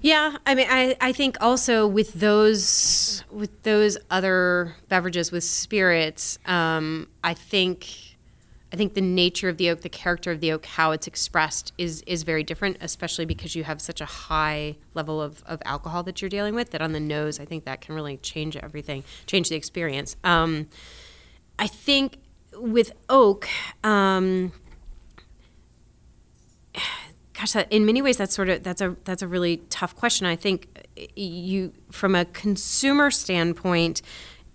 Yeah, 0.02 0.36
I 0.44 0.54
mean, 0.54 0.66
I, 0.70 0.96
I 1.00 1.12
think 1.12 1.38
also 1.40 1.86
with 1.86 2.12
those 2.14 3.24
with 3.30 3.62
those 3.62 3.96
other 4.10 4.76
beverages 4.88 5.32
with 5.32 5.44
spirits, 5.44 6.38
um, 6.46 7.08
I 7.24 7.34
think 7.34 8.05
I 8.72 8.76
think 8.76 8.94
the 8.94 9.00
nature 9.00 9.48
of 9.48 9.58
the 9.58 9.70
oak, 9.70 9.82
the 9.82 9.88
character 9.88 10.32
of 10.32 10.40
the 10.40 10.50
oak, 10.52 10.66
how 10.66 10.90
it's 10.90 11.06
expressed 11.06 11.72
is 11.78 12.02
is 12.02 12.24
very 12.24 12.42
different, 12.42 12.78
especially 12.80 13.24
because 13.24 13.54
you 13.54 13.64
have 13.64 13.80
such 13.80 14.00
a 14.00 14.04
high 14.06 14.76
level 14.92 15.22
of, 15.22 15.42
of 15.46 15.62
alcohol 15.64 16.02
that 16.02 16.20
you're 16.20 16.28
dealing 16.28 16.54
with. 16.54 16.70
That 16.70 16.82
on 16.82 16.92
the 16.92 17.00
nose, 17.00 17.38
I 17.38 17.44
think 17.44 17.64
that 17.64 17.80
can 17.80 17.94
really 17.94 18.16
change 18.16 18.56
everything, 18.56 19.04
change 19.26 19.50
the 19.50 19.56
experience. 19.56 20.16
Um, 20.24 20.66
I 21.58 21.68
think 21.68 22.18
with 22.54 22.92
oak, 23.08 23.48
um, 23.84 24.52
gosh, 27.38 27.52
that, 27.52 27.70
in 27.70 27.86
many 27.86 28.02
ways, 28.02 28.16
that's 28.16 28.34
sort 28.34 28.48
of 28.48 28.64
that's 28.64 28.80
a 28.80 28.96
that's 29.04 29.22
a 29.22 29.28
really 29.28 29.58
tough 29.70 29.94
question. 29.94 30.26
I 30.26 30.34
think 30.36 30.88
you, 31.14 31.72
from 31.90 32.14
a 32.14 32.24
consumer 32.24 33.10
standpoint, 33.10 34.02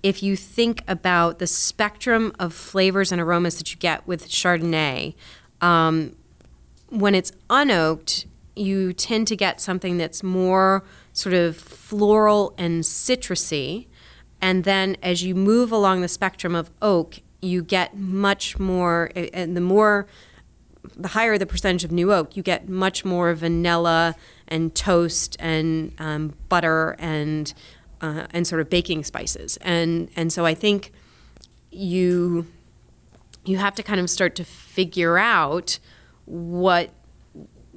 if 0.03 0.23
you 0.23 0.35
think 0.35 0.83
about 0.87 1.39
the 1.39 1.47
spectrum 1.47 2.33
of 2.39 2.53
flavors 2.53 3.11
and 3.11 3.21
aromas 3.21 3.57
that 3.57 3.71
you 3.71 3.77
get 3.77 4.05
with 4.07 4.27
Chardonnay, 4.27 5.13
um, 5.61 6.15
when 6.89 7.15
it's 7.15 7.31
unoaked, 7.49 8.25
you 8.55 8.93
tend 8.93 9.27
to 9.27 9.35
get 9.35 9.61
something 9.61 9.97
that's 9.97 10.23
more 10.23 10.83
sort 11.13 11.33
of 11.33 11.55
floral 11.55 12.53
and 12.57 12.83
citrusy. 12.83 13.87
And 14.41 14.63
then 14.63 14.97
as 15.03 15.23
you 15.23 15.35
move 15.35 15.71
along 15.71 16.01
the 16.01 16.07
spectrum 16.07 16.55
of 16.55 16.71
oak, 16.81 17.19
you 17.41 17.63
get 17.63 17.95
much 17.95 18.59
more, 18.59 19.11
and 19.15 19.55
the 19.55 19.61
more, 19.61 20.07
the 20.97 21.09
higher 21.09 21.37
the 21.37 21.45
percentage 21.45 21.83
of 21.83 21.91
new 21.91 22.11
oak, 22.11 22.35
you 22.35 22.43
get 22.43 22.67
much 22.67 23.05
more 23.05 23.33
vanilla 23.33 24.15
and 24.47 24.75
toast 24.75 25.37
and 25.39 25.93
um, 25.99 26.33
butter 26.49 26.95
and 26.99 27.53
uh, 28.01 28.27
and 28.31 28.45
sort 28.45 28.61
of 28.61 28.69
baking 28.69 29.03
spices. 29.03 29.57
And 29.61 30.09
and 30.15 30.33
so 30.33 30.45
I 30.45 30.53
think 30.53 30.91
you 31.71 32.47
you 33.45 33.57
have 33.57 33.75
to 33.75 33.83
kind 33.83 33.99
of 33.99 34.09
start 34.09 34.35
to 34.35 34.43
figure 34.43 35.17
out 35.17 35.79
what 36.25 36.91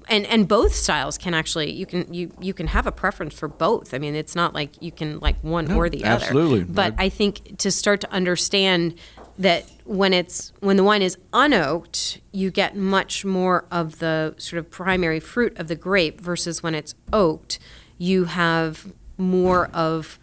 and 0.08 0.26
and 0.26 0.46
both 0.46 0.74
styles 0.74 1.16
can 1.16 1.34
actually 1.34 1.72
you 1.72 1.86
can 1.86 2.12
you 2.12 2.32
you 2.40 2.52
can 2.52 2.68
have 2.68 2.86
a 2.86 2.92
preference 2.92 3.34
for 3.34 3.48
both. 3.48 3.94
I 3.94 3.98
mean, 3.98 4.14
it's 4.14 4.34
not 4.34 4.54
like 4.54 4.82
you 4.82 4.92
can 4.92 5.18
like 5.20 5.36
one 5.42 5.66
no, 5.66 5.76
or 5.76 5.88
the 5.88 6.04
absolutely. 6.04 6.62
other. 6.62 6.72
But 6.72 6.94
I 6.98 7.08
think 7.08 7.58
to 7.58 7.70
start 7.70 8.00
to 8.02 8.12
understand 8.12 8.98
that 9.38 9.64
when 9.84 10.12
it's 10.12 10.52
when 10.60 10.76
the 10.76 10.84
wine 10.84 11.02
is 11.02 11.16
unoaked, 11.32 12.20
you 12.32 12.50
get 12.50 12.76
much 12.76 13.24
more 13.24 13.66
of 13.70 13.98
the 13.98 14.34
sort 14.38 14.58
of 14.58 14.70
primary 14.70 15.20
fruit 15.20 15.56
of 15.58 15.68
the 15.68 15.76
grape 15.76 16.20
versus 16.20 16.62
when 16.62 16.74
it's 16.74 16.94
oaked, 17.12 17.58
you 17.98 18.24
have 18.24 18.92
more 19.16 19.68
of 19.72 20.18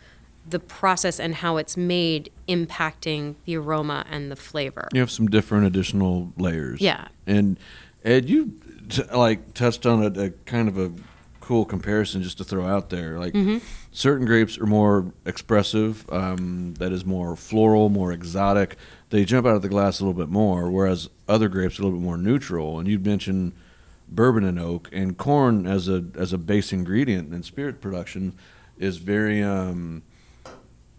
the 0.47 0.59
process 0.59 1.19
and 1.19 1.35
how 1.35 1.57
it's 1.57 1.77
made 1.77 2.31
impacting 2.47 3.35
the 3.45 3.55
aroma 3.55 4.05
and 4.09 4.31
the 4.31 4.35
flavor. 4.35 4.87
You 4.93 4.99
have 4.99 5.11
some 5.11 5.27
different 5.27 5.65
additional 5.65 6.33
layers. 6.37 6.81
Yeah. 6.81 7.07
And 7.27 7.59
Ed, 8.03 8.27
you 8.27 8.59
t- 8.89 9.03
like 9.13 9.53
touched 9.53 9.85
on 9.85 10.03
a, 10.03 10.21
a, 10.21 10.29
kind 10.45 10.67
of 10.67 10.77
a 10.77 10.91
cool 11.39 11.65
comparison 11.65 12.23
just 12.23 12.37
to 12.39 12.43
throw 12.43 12.65
out 12.65 12.89
there. 12.89 13.19
Like 13.19 13.33
mm-hmm. 13.33 13.59
certain 13.91 14.25
grapes 14.25 14.57
are 14.57 14.65
more 14.65 15.13
expressive, 15.25 16.11
um, 16.11 16.73
that 16.79 16.91
is 16.91 17.05
more 17.05 17.35
floral, 17.35 17.89
more 17.89 18.11
exotic 18.11 18.77
they 19.11 19.25
jump 19.25 19.45
out 19.45 19.55
of 19.55 19.61
the 19.61 19.69
glass 19.69 19.99
a 19.99 20.05
little 20.05 20.19
bit 20.19 20.29
more, 20.29 20.71
whereas 20.71 21.09
other 21.27 21.49
grapes 21.49 21.77
are 21.77 21.83
a 21.83 21.85
little 21.85 21.99
bit 21.99 22.03
more 22.03 22.17
neutral. 22.17 22.79
And 22.79 22.87
you'd 22.87 23.05
mentioned 23.05 23.51
bourbon 24.09 24.43
and 24.43 24.59
oak, 24.59 24.89
and 24.91 25.17
corn 25.17 25.67
as 25.67 25.87
a 25.87 26.05
as 26.15 26.33
a 26.33 26.37
base 26.37 26.73
ingredient 26.73 27.31
in 27.33 27.43
spirit 27.43 27.79
production 27.79 28.33
is 28.81 28.97
very 28.97 29.43
um, 29.43 30.03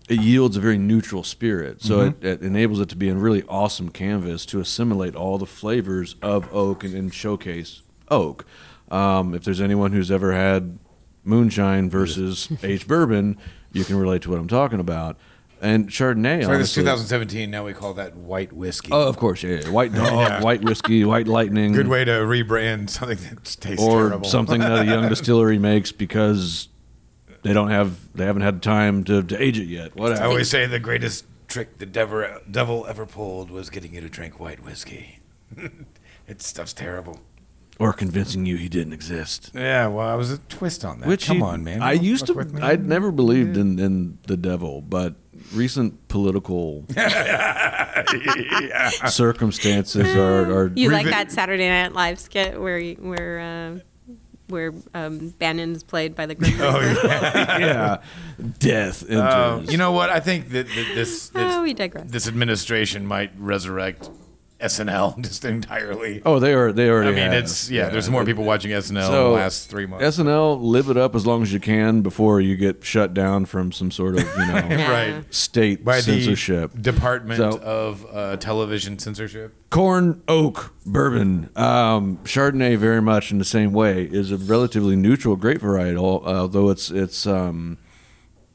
it 0.08 0.20
yields 0.20 0.56
a 0.56 0.60
very 0.60 0.78
neutral 0.78 1.22
spirit. 1.22 1.82
So 1.82 1.98
mm-hmm. 1.98 2.26
it, 2.26 2.42
it, 2.42 2.42
enables 2.42 2.80
it 2.80 2.88
to 2.90 2.96
be 2.96 3.08
a 3.08 3.14
really 3.14 3.42
awesome 3.48 3.88
canvas 3.88 4.46
to 4.46 4.60
assimilate 4.60 5.14
all 5.14 5.38
the 5.38 5.46
flavors 5.46 6.16
of 6.22 6.52
oak 6.54 6.84
and, 6.84 6.94
and 6.94 7.12
showcase 7.12 7.82
oak. 8.10 8.44
Um, 8.90 9.34
if 9.34 9.44
there's 9.44 9.60
anyone 9.60 9.92
who's 9.92 10.10
ever 10.10 10.32
had 10.32 10.78
moonshine 11.24 11.88
versus 11.88 12.50
aged 12.62 12.86
bourbon, 12.86 13.38
you 13.72 13.84
can 13.84 13.96
relate 13.96 14.22
to 14.22 14.30
what 14.30 14.38
I'm 14.38 14.48
talking 14.48 14.80
about 14.80 15.16
and 15.62 15.88
Chardonnay. 15.88 16.44
Sorry, 16.44 16.58
this 16.58 16.70
is 16.70 16.74
2017. 16.74 17.50
Now 17.50 17.64
we 17.64 17.72
call 17.72 17.94
that 17.94 18.16
white 18.16 18.52
whiskey. 18.52 18.90
Oh, 18.90 19.08
of 19.08 19.16
course, 19.16 19.42
yeah, 19.42 19.60
yeah. 19.62 19.70
white 19.70 19.94
dog, 19.94 20.12
yeah. 20.12 20.42
white 20.42 20.62
whiskey, 20.62 21.04
white 21.04 21.28
lightning. 21.28 21.72
Good 21.72 21.88
way 21.88 22.04
to 22.04 22.10
rebrand 22.10 22.90
something 22.90 23.18
that 23.18 23.44
tastes 23.60 23.82
or 23.82 24.08
terrible. 24.08 24.28
something 24.28 24.60
that 24.60 24.80
a 24.80 24.84
young 24.84 25.08
distillery 25.08 25.58
makes 25.58 25.92
because 25.92 26.68
they 27.42 27.52
don't 27.52 27.70
have 27.70 28.12
they 28.14 28.24
haven't 28.24 28.42
had 28.42 28.62
time 28.62 29.04
to, 29.04 29.22
to 29.22 29.40
age 29.42 29.58
it 29.58 29.66
yet. 29.66 29.94
What 29.96 30.12
I 30.12 30.24
always 30.24 30.48
say 30.50 30.66
the 30.66 30.78
greatest 30.78 31.24
trick 31.48 31.78
the 31.78 31.86
devil, 31.86 32.24
devil 32.50 32.86
ever 32.88 33.04
pulled 33.06 33.50
was 33.50 33.68
getting 33.70 33.94
you 33.94 34.00
to 34.00 34.08
drink 34.08 34.40
white 34.40 34.62
whiskey. 34.64 35.18
it 36.26 36.40
stuff's 36.42 36.72
terrible. 36.72 37.20
Or 37.78 37.92
convincing 37.92 38.46
you 38.46 38.56
he 38.56 38.68
didn't 38.68 38.92
exist. 38.92 39.50
Yeah, 39.54 39.88
well, 39.88 40.06
I 40.06 40.14
was 40.14 40.30
a 40.30 40.38
twist 40.38 40.84
on 40.84 41.00
that. 41.00 41.08
Which 41.08 41.26
Come 41.26 41.38
he- 41.38 41.42
on, 41.42 41.64
man. 41.64 41.82
I 41.82 41.92
used 41.92 42.26
to. 42.26 42.46
I'd 42.62 42.86
never 42.86 43.10
believed 43.10 43.56
in, 43.56 43.78
in 43.78 44.18
the 44.28 44.36
devil, 44.36 44.82
but 44.82 45.14
recent 45.52 46.06
political 46.08 46.84
circumstances 49.08 50.14
are, 50.14 50.50
are 50.52 50.72
You 50.74 50.90
like 50.90 51.06
that 51.06 51.32
Saturday 51.32 51.68
Night 51.68 51.92
Live 51.92 52.20
skit 52.20 52.60
where 52.60 52.78
you- 52.78 52.96
where 52.96 53.40
uh, 53.40 53.78
where 54.52 54.72
um, 54.94 55.30
Bannon 55.40 55.72
is 55.74 55.82
played 55.82 56.14
by 56.14 56.26
the 56.26 56.36
Grim 56.36 56.52
Oh, 56.60 56.78
yeah. 56.80 57.58
yeah, 57.58 58.02
death 58.60 59.02
enters. 59.10 59.34
Um, 59.34 59.64
you 59.64 59.76
know 59.78 59.90
what? 59.90 60.10
I 60.10 60.20
think 60.20 60.50
that, 60.50 60.68
that 60.68 60.92
this, 60.94 61.30
this 61.30 61.32
Oh, 61.34 61.62
we 61.62 61.74
digress. 61.74 62.08
this 62.10 62.28
administration 62.28 63.06
might 63.06 63.32
resurrect 63.36 64.08
SNL 64.62 65.18
just 65.22 65.44
entirely. 65.44 66.22
oh, 66.24 66.38
they 66.38 66.54
are. 66.54 66.72
They 66.72 66.88
already. 66.88 67.10
I 67.10 67.12
mean, 67.24 67.32
have. 67.32 67.44
it's 67.44 67.70
yeah. 67.70 67.88
There's 67.88 68.08
more 68.08 68.24
people 68.24 68.44
watching 68.44 68.70
SNL 68.70 69.06
in 69.06 69.12
the 69.12 69.20
last 69.28 69.68
three 69.68 69.86
months. 69.86 70.04
SNL, 70.18 70.60
live 70.62 70.88
it 70.88 70.96
up 70.96 71.14
as 71.14 71.26
long 71.26 71.42
as 71.42 71.52
you 71.52 71.60
can 71.60 72.00
before 72.02 72.40
you 72.40 72.56
get 72.56 72.84
shut 72.84 73.12
down 73.14 73.44
from 73.44 73.72
some 73.72 73.90
sort 73.90 74.14
of 74.16 74.22
you 74.22 74.46
know 74.46 74.54
right 74.88 75.24
state 75.34 75.84
by 75.84 76.00
censorship. 76.00 76.72
the 76.72 76.78
Department 76.92 77.38
So- 77.38 77.58
of 77.60 78.06
uh, 78.12 78.36
Television 78.38 78.98
Censorship. 78.98 79.54
Corn 79.70 80.22
oak 80.28 80.74
bourbon, 80.84 81.48
um, 81.56 82.18
Chardonnay, 82.24 82.76
very 82.76 83.00
much 83.00 83.32
in 83.32 83.38
the 83.38 83.44
same 83.44 83.72
way, 83.72 84.04
is 84.04 84.30
a 84.30 84.36
relatively 84.36 84.96
neutral 84.96 85.34
grape 85.34 85.62
varietal, 85.62 86.22
although 86.26 86.68
it's 86.68 86.90
it's 86.90 87.26
um, 87.26 87.78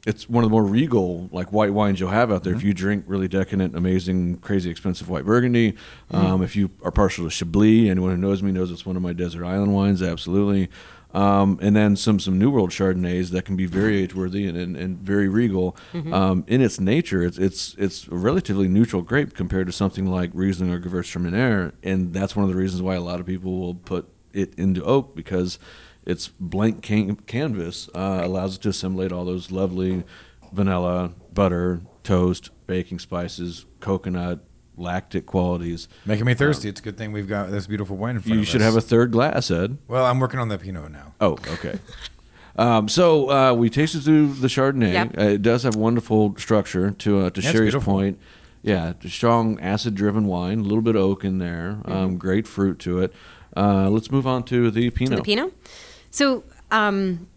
it's 0.08 0.26
one 0.26 0.42
of 0.42 0.48
the 0.48 0.52
more 0.52 0.64
regal 0.64 1.28
like 1.32 1.52
white 1.52 1.74
wines 1.74 2.00
you'll 2.00 2.08
have 2.08 2.32
out 2.32 2.42
there. 2.42 2.54
If 2.54 2.62
you 2.62 2.72
drink 2.72 3.04
really 3.06 3.28
decadent, 3.28 3.76
amazing, 3.76 4.38
crazy 4.38 4.70
expensive 4.70 5.10
white 5.10 5.26
Burgundy, 5.26 5.74
um, 6.10 6.42
if 6.42 6.56
you 6.56 6.70
are 6.82 6.90
partial 6.90 7.24
to 7.24 7.30
Chablis, 7.30 7.90
anyone 7.90 8.10
who 8.12 8.16
knows 8.16 8.42
me 8.42 8.50
knows 8.50 8.70
it's 8.70 8.86
one 8.86 8.96
of 8.96 9.02
my 9.02 9.12
desert 9.12 9.44
island 9.44 9.74
wines, 9.74 10.02
absolutely. 10.02 10.70
Um, 11.12 11.58
and 11.60 11.76
then 11.76 11.94
some 11.94 12.20
some 12.20 12.38
New 12.38 12.50
World 12.50 12.70
Chardonnays 12.70 13.30
that 13.32 13.44
can 13.44 13.54
be 13.54 13.66
very 13.66 14.02
age 14.02 14.14
worthy 14.14 14.46
and, 14.46 14.56
and, 14.56 14.76
and 14.78 14.98
very 14.98 15.28
regal. 15.28 15.76
Um, 16.12 16.44
in 16.46 16.62
its 16.62 16.80
nature, 16.80 17.22
it's 17.22 17.36
it's 17.36 17.74
it's 17.76 18.08
a 18.08 18.14
relatively 18.14 18.66
neutral 18.66 19.02
grape 19.02 19.34
compared 19.34 19.66
to 19.66 19.72
something 19.72 20.06
like 20.06 20.30
Riesling 20.32 20.72
or 20.72 20.80
Gewürztraminer, 20.80 21.72
and 21.82 22.14
that's 22.14 22.34
one 22.34 22.44
of 22.44 22.50
the 22.50 22.56
reasons 22.56 22.80
why 22.80 22.94
a 22.94 23.02
lot 23.02 23.20
of 23.20 23.26
people 23.26 23.58
will 23.58 23.74
put 23.74 24.08
it 24.32 24.54
into 24.58 24.82
oak 24.84 25.14
because 25.14 25.58
its 26.08 26.28
blank 26.40 26.82
can- 26.82 27.14
canvas 27.16 27.88
uh, 27.94 28.20
allows 28.24 28.56
it 28.56 28.62
to 28.62 28.70
assimilate 28.70 29.12
all 29.12 29.24
those 29.24 29.50
lovely 29.52 30.02
vanilla, 30.52 31.12
butter, 31.32 31.82
toast, 32.02 32.50
baking 32.66 32.98
spices, 32.98 33.66
coconut, 33.80 34.40
lactic 34.76 35.26
qualities. 35.26 35.86
Making 36.06 36.24
me 36.24 36.34
thirsty. 36.34 36.68
it's 36.68 36.80
a 36.80 36.82
good 36.82 36.96
thing 36.96 37.12
we've 37.12 37.28
got 37.28 37.50
this 37.50 37.66
beautiful 37.66 37.96
wine 37.96 38.16
in 38.16 38.22
front 38.22 38.34
You 38.36 38.40
of 38.40 38.48
should 38.48 38.60
have 38.62 38.74
a 38.74 38.80
third 38.80 39.12
glass, 39.12 39.50
Ed. 39.50 39.76
Well, 39.86 40.06
I'm 40.06 40.18
working 40.18 40.40
on 40.40 40.48
the 40.48 40.58
Pinot 40.58 40.90
now. 40.90 41.14
Oh, 41.20 41.32
okay. 41.52 41.78
Um, 42.56 42.88
so 42.88 43.30
uh, 43.30 43.52
we 43.52 43.70
tasted 43.70 44.02
through 44.02 44.34
the 44.34 44.48
Chardonnay. 44.48 44.92
Yep. 44.92 45.18
Uh, 45.18 45.22
it 45.22 45.42
does 45.42 45.62
have 45.64 45.76
wonderful 45.76 46.34
structure. 46.38 46.90
To 46.90 47.20
uh, 47.20 47.30
to 47.30 47.40
Yeah, 47.40 47.52
Sherry's 47.52 47.74
point, 47.76 48.18
yeah, 48.62 48.94
strong 49.06 49.60
acid-driven 49.60 50.26
wine. 50.26 50.60
A 50.60 50.62
little 50.62 50.80
bit 50.82 50.96
of 50.96 51.02
oak 51.02 51.24
in 51.24 51.38
there. 51.38 51.78
Mm-hmm. 51.82 51.92
Um, 51.92 52.16
great 52.16 52.48
fruit 52.48 52.78
to 52.80 53.00
it. 53.00 53.12
Uh, 53.56 53.88
let's 53.90 54.10
move 54.10 54.26
on 54.26 54.42
to 54.44 54.70
the 54.70 54.90
Pinot. 54.90 55.10
to 55.10 55.16
the 55.16 55.22
Pinot. 55.22 55.52
So, 56.10 56.44
um, 56.70 57.28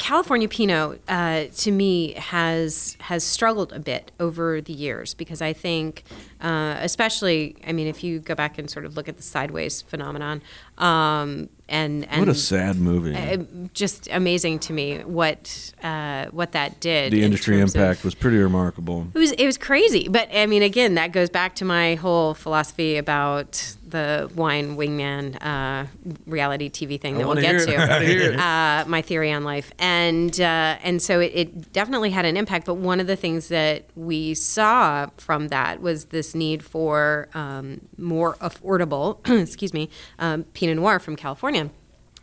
California 0.00 0.48
Pinot, 0.48 1.02
uh, 1.08 1.44
to 1.58 1.70
me, 1.70 2.14
has 2.14 2.96
has 3.00 3.22
struggled 3.22 3.70
a 3.74 3.78
bit 3.78 4.12
over 4.18 4.62
the 4.62 4.72
years 4.72 5.12
because 5.12 5.42
I 5.42 5.52
think, 5.52 6.04
uh, 6.40 6.76
especially, 6.80 7.54
I 7.66 7.72
mean, 7.72 7.86
if 7.86 8.02
you 8.02 8.18
go 8.18 8.34
back 8.34 8.58
and 8.58 8.70
sort 8.70 8.86
of 8.86 8.96
look 8.96 9.10
at 9.10 9.18
the 9.18 9.22
sideways 9.22 9.82
phenomenon, 9.82 10.40
um, 10.80 11.48
and 11.68 12.04
and 12.10 12.18
What 12.18 12.28
a 12.28 12.34
sad 12.34 12.76
movie. 12.80 13.14
uh, 13.14 13.44
just 13.74 14.08
amazing 14.10 14.58
to 14.60 14.72
me 14.72 14.98
what 15.04 15.72
uh, 15.84 16.26
what 16.32 16.52
that 16.52 16.80
did. 16.80 17.12
the 17.12 17.18
in 17.18 17.24
industry 17.26 17.60
of- 17.60 17.68
impact 17.74 18.02
was 18.04 18.14
pretty 18.16 18.38
remarkable. 18.38 19.06
it 19.14 19.18
was 19.18 19.30
it 19.32 19.46
was 19.46 19.56
crazy, 19.56 20.08
but 20.08 20.28
I 20.34 20.46
mean, 20.46 20.62
again, 20.62 20.94
that 20.94 21.12
goes 21.12 21.30
back 21.30 21.54
to 21.56 21.64
my 21.64 21.94
whole 21.94 22.34
philosophy 22.34 22.96
about 22.96 23.76
the 23.86 24.30
wine 24.36 24.76
wingman 24.76 25.36
uh, 25.44 25.86
reality 26.26 26.70
TV 26.70 27.00
thing 27.00 27.18
that 27.18 27.26
we'll 27.26 27.34
get 27.40 27.66
to. 27.66 27.76
I 27.76 27.86
gotta 27.86 28.04
hear 28.04 28.32
it. 28.32 28.38
Uh, 28.38 28.84
my 28.88 29.02
theory 29.02 29.30
on 29.32 29.44
life, 29.44 29.72
and 29.78 30.40
uh, 30.40 30.76
and 30.82 31.00
so 31.02 31.20
it, 31.20 31.32
it 31.34 31.72
definitely 31.72 32.10
had 32.10 32.24
an 32.24 32.36
impact. 32.36 32.66
But 32.66 32.74
one 32.74 32.98
of 33.00 33.06
the 33.06 33.16
things 33.16 33.48
that 33.48 33.84
we 33.96 34.34
saw 34.34 35.06
from 35.18 35.48
that 35.48 35.80
was 35.80 36.06
this 36.06 36.34
need 36.34 36.62
for 36.64 37.28
um, 37.34 37.80
more 37.96 38.34
affordable, 38.36 39.18
excuse 39.42 39.72
me, 39.74 39.88
um, 40.18 40.44
Pinot 40.70 40.82
Noir 40.82 40.98
from 40.98 41.16
California. 41.16 41.70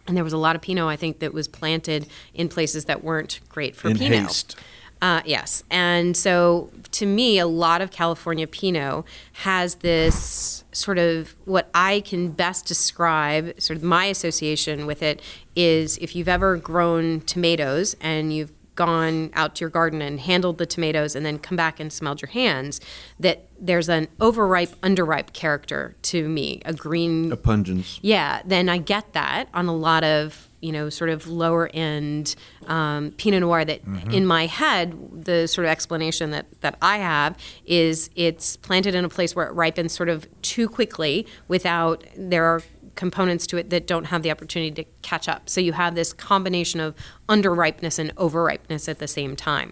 And 0.07 0.15
there 0.15 0.23
was 0.23 0.33
a 0.33 0.37
lot 0.37 0.55
of 0.55 0.61
Pinot, 0.61 0.85
I 0.85 0.95
think, 0.95 1.19
that 1.19 1.33
was 1.33 1.47
planted 1.47 2.07
in 2.33 2.47
places 2.47 2.85
that 2.85 3.03
weren't 3.03 3.41
great 3.49 3.75
for 3.75 3.89
In 3.89 3.97
Pinot. 3.97 4.19
haste. 4.19 4.55
Uh, 5.01 5.21
yes. 5.25 5.63
And 5.69 6.15
so 6.17 6.71
to 6.91 7.05
me, 7.05 7.37
a 7.37 7.45
lot 7.45 7.81
of 7.81 7.91
California 7.91 8.47
Pinot 8.47 9.05
has 9.43 9.75
this 9.75 10.63
sort 10.71 10.97
of 10.97 11.35
what 11.45 11.69
I 11.75 11.99
can 11.99 12.29
best 12.29 12.65
describe, 12.65 13.59
sort 13.61 13.77
of 13.77 13.83
my 13.83 14.05
association 14.05 14.87
with 14.87 15.03
it 15.03 15.21
is 15.55 15.97
if 15.97 16.15
you've 16.15 16.27
ever 16.29 16.57
grown 16.57 17.21
tomatoes 17.21 17.95
and 18.01 18.33
you've 18.33 18.51
gone 18.77 19.31
out 19.33 19.55
to 19.55 19.61
your 19.61 19.69
garden 19.69 20.01
and 20.01 20.21
handled 20.21 20.57
the 20.57 20.65
tomatoes 20.65 21.15
and 21.15 21.25
then 21.25 21.37
come 21.37 21.57
back 21.57 21.81
and 21.81 21.91
smelled 21.91 22.21
your 22.21 22.29
hands, 22.29 22.79
that 23.19 23.49
there's 23.59 23.89
an 23.89 24.07
overripe, 24.21 24.73
underripe 24.81 25.33
character 25.33 25.97
to 26.03 26.29
me, 26.29 26.61
a 26.63 26.73
green 26.73 27.29
A 27.33 27.35
pungence. 27.35 27.99
yeah, 28.01 28.41
then 28.45 28.69
I 28.69 28.77
get 28.77 29.11
that 29.13 29.49
on 29.53 29.65
a 29.67 29.75
lot 29.75 30.05
of 30.05 30.47
you 30.59 30.71
know 30.71 30.89
sort 30.89 31.11
of 31.11 31.27
lower 31.27 31.69
end 31.71 32.35
um, 32.65 33.11
Pinot 33.11 33.41
Noir. 33.41 33.63
That 33.65 33.81
in 34.11 34.25
my 34.25 34.47
head, 34.47 35.25
the 35.25 35.47
sort 35.47 35.65
of 35.65 35.71
explanation 35.71 36.31
that 36.31 36.45
that 36.61 36.77
I 36.81 36.97
have 36.97 37.37
is 37.65 38.09
it's 38.15 38.57
planted 38.57 38.95
in 38.95 39.05
a 39.05 39.09
place 39.09 39.35
where 39.35 39.45
it 39.47 39.53
ripens 39.53 39.93
sort 39.93 40.09
of 40.09 40.27
too 40.41 40.67
quickly 40.67 41.27
without 41.47 42.03
there 42.17 42.45
are 42.45 42.61
components 42.97 43.47
to 43.47 43.57
it 43.57 43.69
that 43.69 43.87
don't 43.87 44.05
have 44.05 44.23
the 44.23 44.31
opportunity 44.31 44.83
to 44.83 44.89
catch 45.01 45.29
up. 45.29 45.47
So 45.47 45.61
you 45.61 45.71
have 45.73 45.95
this 45.95 46.11
combination 46.11 46.81
of 46.81 46.95
underripeness 47.29 47.97
and 47.97 48.13
overripeness 48.15 48.89
at 48.89 48.99
the 48.99 49.07
same 49.07 49.37
time. 49.37 49.71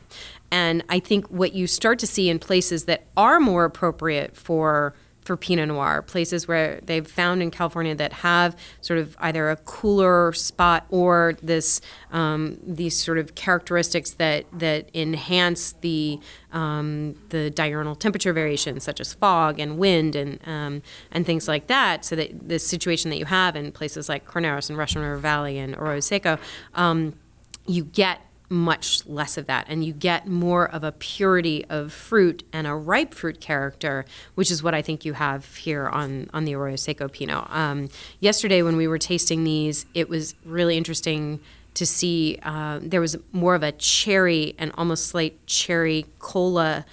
And 0.52 0.84
I 0.88 1.00
think 1.00 1.28
what 1.28 1.54
you 1.54 1.68
start 1.68 2.00
to 2.00 2.08
see 2.08 2.30
in 2.30 2.40
places 2.40 2.86
that 2.86 3.08
are 3.18 3.42
more 3.42 3.66
appropriate 3.66 4.38
for 4.38 4.94
for 5.26 5.36
Pinot 5.36 5.68
Noir, 5.68 6.04
places 6.04 6.48
where 6.48 6.80
they've 6.84 7.08
found 7.08 7.42
in 7.42 7.50
California 7.50 7.96
that 7.96 8.14
have 8.14 8.56
sort 8.80 9.00
of 9.00 9.18
either 9.20 9.50
a 9.50 9.56
cooler 9.56 10.32
spot 10.34 10.86
or 10.90 11.36
this 11.42 11.82
um, 12.12 12.60
these 12.64 12.98
sort 12.98 13.18
of 13.18 13.34
characteristics 13.34 14.12
that 14.12 14.46
that 14.54 14.90
enhance 14.94 15.74
the 15.82 16.20
um, 16.54 17.16
the 17.30 17.50
diurnal 17.50 17.96
temperature 17.96 18.34
variations, 18.34 18.84
such 18.84 19.02
as 19.02 19.16
fog 19.16 19.60
and 19.60 19.80
wind 19.80 20.16
and 20.16 20.40
um, 20.48 20.84
and 21.12 21.26
things 21.26 21.48
like 21.48 21.66
that. 21.68 22.06
So 22.06 22.16
that 22.16 22.48
the 22.48 22.60
situation 22.60 23.10
that 23.10 23.18
you 23.18 23.26
have 23.26 23.56
in 23.56 23.72
places 23.72 24.08
like 24.08 24.26
Carneros 24.26 24.70
and 24.70 24.78
Russian 24.78 25.02
River 25.02 25.18
Valley 25.18 25.58
and 25.58 25.76
Arroyo 25.76 26.02
Seco, 26.02 26.38
um, 26.76 27.16
you 27.66 27.84
get 27.84 28.22
much 28.50 29.06
less 29.08 29.38
of 29.38 29.46
that 29.48 29.66
and 29.68 29.84
you 29.84 29.94
get 29.94 30.28
more 30.28 30.70
of 30.70 30.84
a 30.84 30.92
purity 30.92 31.66
of 31.70 31.92
fruit 31.92 32.44
and 32.54 32.68
a 32.68 32.74
ripe 32.74 33.14
fruit 33.14 33.40
character 33.42 34.06
which 34.36 34.52
is 34.52 34.62
what 34.62 34.74
i 34.74 34.82
think 34.82 35.06
you 35.06 35.14
have 35.14 35.56
here 35.56 35.88
on 35.88 36.30
on 36.34 36.46
the 36.46 36.54
arroyo 36.56 36.76
seco 36.76 37.08
pinot. 37.08 37.46
Um, 37.50 37.90
yesterday 38.20 38.62
when 38.62 38.78
we 38.78 38.88
were 38.88 39.00
tasting 39.00 39.44
these 39.44 39.86
it 39.94 40.10
was 40.10 40.36
really 40.46 40.78
interesting 40.78 41.40
to 41.74 41.86
see 41.86 42.40
uh, 42.44 42.80
there 42.82 43.02
was 43.02 43.18
more 43.32 43.54
of 43.54 43.62
a 43.62 43.72
cherry 43.74 44.56
and 44.58 44.72
almost 44.78 45.08
slight 45.08 45.46
cherry 45.46 46.06
cola 46.20 46.86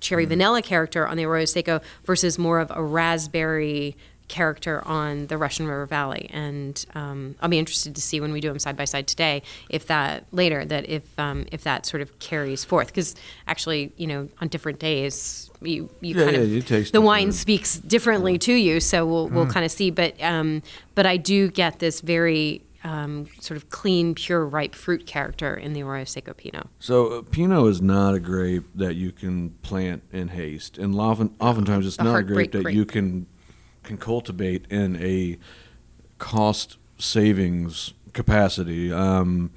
cherry 0.00 0.24
vanilla 0.24 0.62
character 0.62 1.06
on 1.06 1.16
the 1.16 1.24
arroyo 1.24 1.44
seco 1.44 1.80
versus 2.04 2.38
more 2.38 2.60
of 2.60 2.70
a 2.74 2.82
raspberry 2.82 3.96
character 4.28 4.82
on 4.86 5.26
the 5.28 5.36
Russian 5.38 5.66
River 5.66 5.86
Valley, 5.86 6.28
and 6.32 6.84
um, 6.94 7.34
I'll 7.40 7.48
be 7.48 7.58
interested 7.58 7.94
to 7.94 8.00
see 8.00 8.20
when 8.20 8.32
we 8.32 8.40
do 8.40 8.48
them 8.48 8.58
side 8.58 8.76
by 8.76 8.84
side 8.84 9.06
today 9.06 9.42
if 9.70 9.86
that 9.86 10.24
later 10.32 10.64
that 10.64 10.88
if 10.88 11.18
um, 11.18 11.46
if 11.50 11.64
that 11.64 11.86
sort 11.86 12.02
of 12.02 12.18
carries 12.18 12.64
forth 12.64 12.88
because 12.88 13.14
actually 13.46 13.92
you 13.96 14.06
know 14.06 14.28
on 14.40 14.48
different 14.48 14.78
days 14.78 15.50
you 15.62 15.88
you 16.00 16.14
Yeah, 16.14 16.24
kind 16.24 16.36
yeah, 16.36 16.42
of 16.42 16.50
the 16.50 16.60
different. 16.60 17.04
wine 17.04 17.32
speaks 17.32 17.78
differently 17.78 18.38
to 18.38 18.52
you, 18.52 18.80
so 18.80 19.04
we'll 19.06 19.28
Mm. 19.28 19.32
we'll 19.32 19.46
kind 19.46 19.64
of 19.64 19.72
see, 19.72 19.90
but 19.90 20.14
um, 20.22 20.62
but 20.94 21.06
I 21.06 21.16
do 21.16 21.48
get 21.48 21.78
this 21.80 22.00
very 22.00 22.62
um, 22.84 23.26
sort 23.40 23.56
of 23.56 23.70
clean, 23.70 24.14
pure, 24.14 24.46
ripe 24.46 24.72
fruit 24.74 25.04
character 25.04 25.52
in 25.56 25.72
the 25.72 25.82
Arroyo 25.82 26.04
Seco 26.04 26.32
Pinot. 26.32 26.68
So 26.78 27.08
uh, 27.08 27.22
Pinot 27.22 27.66
is 27.68 27.82
not 27.82 28.14
a 28.14 28.20
grape 28.20 28.64
that 28.76 28.94
you 28.94 29.10
can 29.10 29.50
plant 29.62 30.04
in 30.12 30.28
haste, 30.28 30.78
and 30.78 30.94
often, 30.98 31.34
oftentimes 31.40 31.86
it's 31.88 31.98
A 31.98 32.04
not 32.04 32.20
a 32.20 32.22
grape 32.22 32.52
that 32.52 32.62
grape. 32.62 32.76
you 32.76 32.84
can 32.84 33.26
can 33.88 33.96
cultivate 33.98 34.66
in 34.70 34.96
a 35.02 35.38
cost 36.18 36.76
savings 36.98 37.94
capacity. 38.12 38.92
Um, 38.92 39.50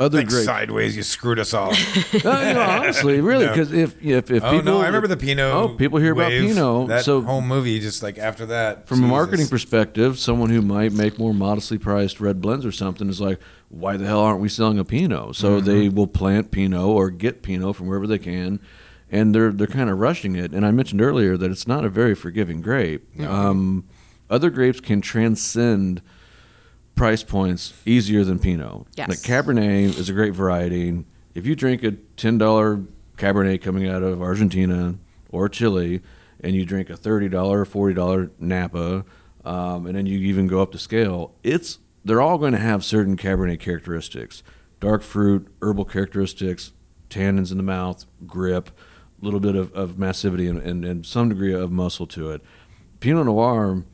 Other 0.00 0.18
Think 0.18 0.30
great. 0.30 0.44
sideways, 0.44 0.96
you 0.96 1.02
screwed 1.02 1.38
us 1.40 1.52
all. 1.54 1.72
No, 2.24 2.30
honestly, 2.60 3.20
really, 3.30 3.46
No. 3.46 3.50
because 3.52 3.72
if 3.72 4.00
if 4.04 4.30
if 4.30 4.44
oh 4.44 4.50
people, 4.52 4.64
no, 4.64 4.80
I 4.80 4.86
remember 4.86 5.08
the 5.08 5.16
Pinot. 5.16 5.52
Oh, 5.52 5.68
people 5.70 5.98
hear 5.98 6.14
wave, 6.14 6.40
about 6.40 6.48
Pinot. 6.54 6.88
That 6.88 7.04
so 7.04 7.20
whole 7.22 7.40
movie, 7.40 7.80
just 7.80 8.02
like 8.02 8.16
after 8.18 8.46
that, 8.46 8.86
from 8.86 9.02
a 9.02 9.06
marketing 9.08 9.48
perspective, 9.48 10.18
someone 10.18 10.50
who 10.50 10.62
might 10.62 10.92
make 10.92 11.18
more 11.18 11.34
modestly 11.34 11.78
priced 11.78 12.20
red 12.20 12.40
blends 12.40 12.64
or 12.64 12.70
something 12.72 13.08
is 13.08 13.20
like, 13.20 13.40
why 13.70 13.96
the 13.96 14.06
hell 14.06 14.20
aren't 14.20 14.40
we 14.40 14.48
selling 14.48 14.78
a 14.78 14.84
Pinot? 14.84 15.34
So 15.36 15.56
Mm-hmm. 15.58 15.66
they 15.66 15.88
will 15.88 16.06
plant 16.06 16.50
Pinot 16.52 16.80
or 16.80 17.10
get 17.10 17.42
Pinot 17.42 17.74
from 17.76 17.88
wherever 17.88 18.06
they 18.06 18.18
can, 18.18 18.60
and 19.10 19.34
they're 19.34 19.52
they're 19.52 19.66
kind 19.66 19.90
of 19.90 19.98
rushing 19.98 20.36
it. 20.36 20.52
And 20.52 20.66
I 20.66 20.70
mentioned 20.70 21.00
earlier 21.00 21.36
that 21.36 21.50
it's 21.50 21.66
not 21.66 21.84
a 21.84 21.88
very 21.88 22.14
forgiving 22.14 22.60
grape. 22.60 23.06
Um, 23.20 23.88
other 24.30 24.50
grapes 24.50 24.80
can 24.80 25.00
transcend 25.00 26.02
price 26.94 27.22
points 27.22 27.72
easier 27.86 28.24
than 28.24 28.38
Pinot. 28.38 28.86
Yes. 28.96 29.08
Like 29.08 29.18
Cabernet 29.18 29.98
is 29.98 30.08
a 30.08 30.12
great 30.12 30.34
variety. 30.34 31.04
If 31.34 31.46
you 31.46 31.54
drink 31.54 31.82
a 31.82 31.92
ten 32.16 32.38
dollar 32.38 32.82
Cabernet 33.16 33.62
coming 33.62 33.88
out 33.88 34.02
of 34.02 34.20
Argentina 34.20 34.96
or 35.30 35.48
Chile, 35.48 36.02
and 36.40 36.54
you 36.54 36.64
drink 36.64 36.90
a 36.90 36.96
thirty 36.96 37.28
dollar, 37.28 37.64
forty 37.64 37.94
dollar 37.94 38.30
Napa, 38.38 39.04
um, 39.44 39.86
and 39.86 39.96
then 39.96 40.06
you 40.06 40.18
even 40.18 40.46
go 40.46 40.60
up 40.60 40.72
to 40.72 40.78
scale, 40.78 41.34
it's 41.42 41.78
they're 42.04 42.20
all 42.20 42.38
going 42.38 42.52
to 42.52 42.58
have 42.58 42.84
certain 42.84 43.16
Cabernet 43.16 43.60
characteristics: 43.60 44.42
dark 44.80 45.02
fruit, 45.02 45.48
herbal 45.62 45.84
characteristics, 45.84 46.72
tannins 47.08 47.50
in 47.50 47.56
the 47.56 47.62
mouth, 47.62 48.04
grip, 48.26 48.70
little 49.20 49.40
bit 49.40 49.54
of, 49.56 49.72
of 49.74 49.92
massivity, 49.92 50.48
and, 50.48 50.58
and, 50.62 50.84
and 50.84 51.06
some 51.06 51.28
degree 51.28 51.52
of 51.54 51.70
muscle 51.72 52.06
to 52.08 52.30
it. 52.30 52.40
Pinot 53.00 53.26
Noir, 53.26 53.84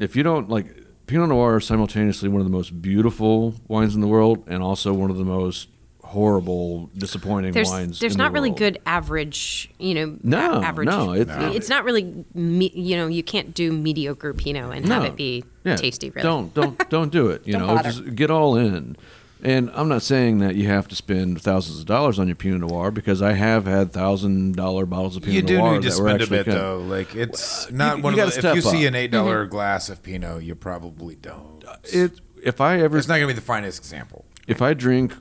if 0.00 0.14
you 0.16 0.22
don't 0.22 0.48
like 0.48 0.66
Pinot 1.06 1.28
Noir 1.30 1.56
is 1.58 1.66
simultaneously 1.66 2.28
one 2.28 2.40
of 2.40 2.46
the 2.46 2.52
most 2.56 2.80
beautiful 2.82 3.54
wines 3.66 3.94
in 3.94 4.00
the 4.00 4.06
world 4.06 4.44
and 4.46 4.62
also 4.62 4.92
one 4.92 5.10
of 5.10 5.16
the 5.16 5.24
most 5.24 5.68
horrible, 6.04 6.88
disappointing 6.96 7.52
There's 7.52 7.68
wines. 7.68 8.00
there's 8.00 8.14
in 8.14 8.18
not 8.18 8.28
the 8.28 8.34
really 8.34 8.48
world. 8.50 8.58
good 8.58 8.78
average, 8.86 9.70
you 9.78 9.94
know. 9.94 10.16
No, 10.22 10.62
average. 10.62 10.86
no, 10.88 11.12
it's- 11.14 11.54
it's 11.54 11.68
not 11.68 11.84
really. 11.84 12.24
Me, 12.34 12.70
you 12.74 12.96
know, 12.96 13.06
you 13.08 13.22
can't 13.22 13.52
do 13.54 13.72
mediocre 13.72 14.32
Pinot 14.32 14.74
and 14.74 14.86
have 14.88 15.02
No. 15.02 15.08
it 15.08 15.16
be 15.16 15.44
Yeah, 15.64 15.76
tasty. 15.76 16.08
Really, 16.08 16.22
Don't 16.22 16.54
don't 16.54 16.88
don't 16.90 17.12
do 17.12 17.28
it. 17.28 17.42
You 17.46 17.54
Don't 17.54 17.62
know, 17.66 17.74
bother. 17.76 17.90
just 17.90 18.14
get 18.14 18.30
all 18.30 18.56
in. 18.56 18.96
And 19.42 19.70
I'm 19.72 19.88
not 19.88 20.02
saying 20.02 20.38
that 20.38 20.56
you 20.56 20.66
have 20.66 20.88
to 20.88 20.96
spend 20.96 21.40
thousands 21.40 21.80
of 21.80 21.86
dollars 21.86 22.18
on 22.18 22.26
your 22.26 22.36
Pinot 22.36 22.60
Noir 22.60 22.90
because 22.90 23.22
I 23.22 23.34
have 23.34 23.66
had 23.66 23.92
thousand 23.92 24.56
dollar 24.56 24.84
bottles 24.84 25.16
of 25.16 25.22
Pinot 25.22 25.36
You 25.36 25.42
do 25.42 25.58
Noir 25.58 25.74
need 25.74 25.82
to 25.82 25.90
spend 25.92 26.22
a 26.22 26.26
bit 26.26 26.46
kind 26.46 26.58
of- 26.58 26.62
though. 26.62 26.78
Like 26.78 27.14
it's 27.14 27.70
not 27.70 27.98
you 27.98 28.02
one 28.02 28.16
gotta 28.16 28.36
of 28.36 28.42
the. 28.42 28.48
If 28.50 28.54
you 28.56 28.60
step 28.62 28.72
see 28.72 28.86
an 28.86 28.94
eight 28.94 29.10
dollar 29.10 29.44
mm-hmm. 29.44 29.50
glass 29.50 29.88
of 29.88 30.02
Pinot, 30.02 30.42
you 30.42 30.54
probably 30.54 31.14
don't. 31.14 31.64
Uh, 31.66 31.76
it, 31.84 32.20
if 32.42 32.60
I 32.60 32.80
ever 32.80 32.98
It's 32.98 33.08
not 33.08 33.16
going 33.16 33.28
to 33.28 33.34
be 33.34 33.38
the 33.38 33.44
finest 33.44 33.78
example. 33.78 34.24
if 34.46 34.62
I 34.62 34.74
drink 34.74 35.14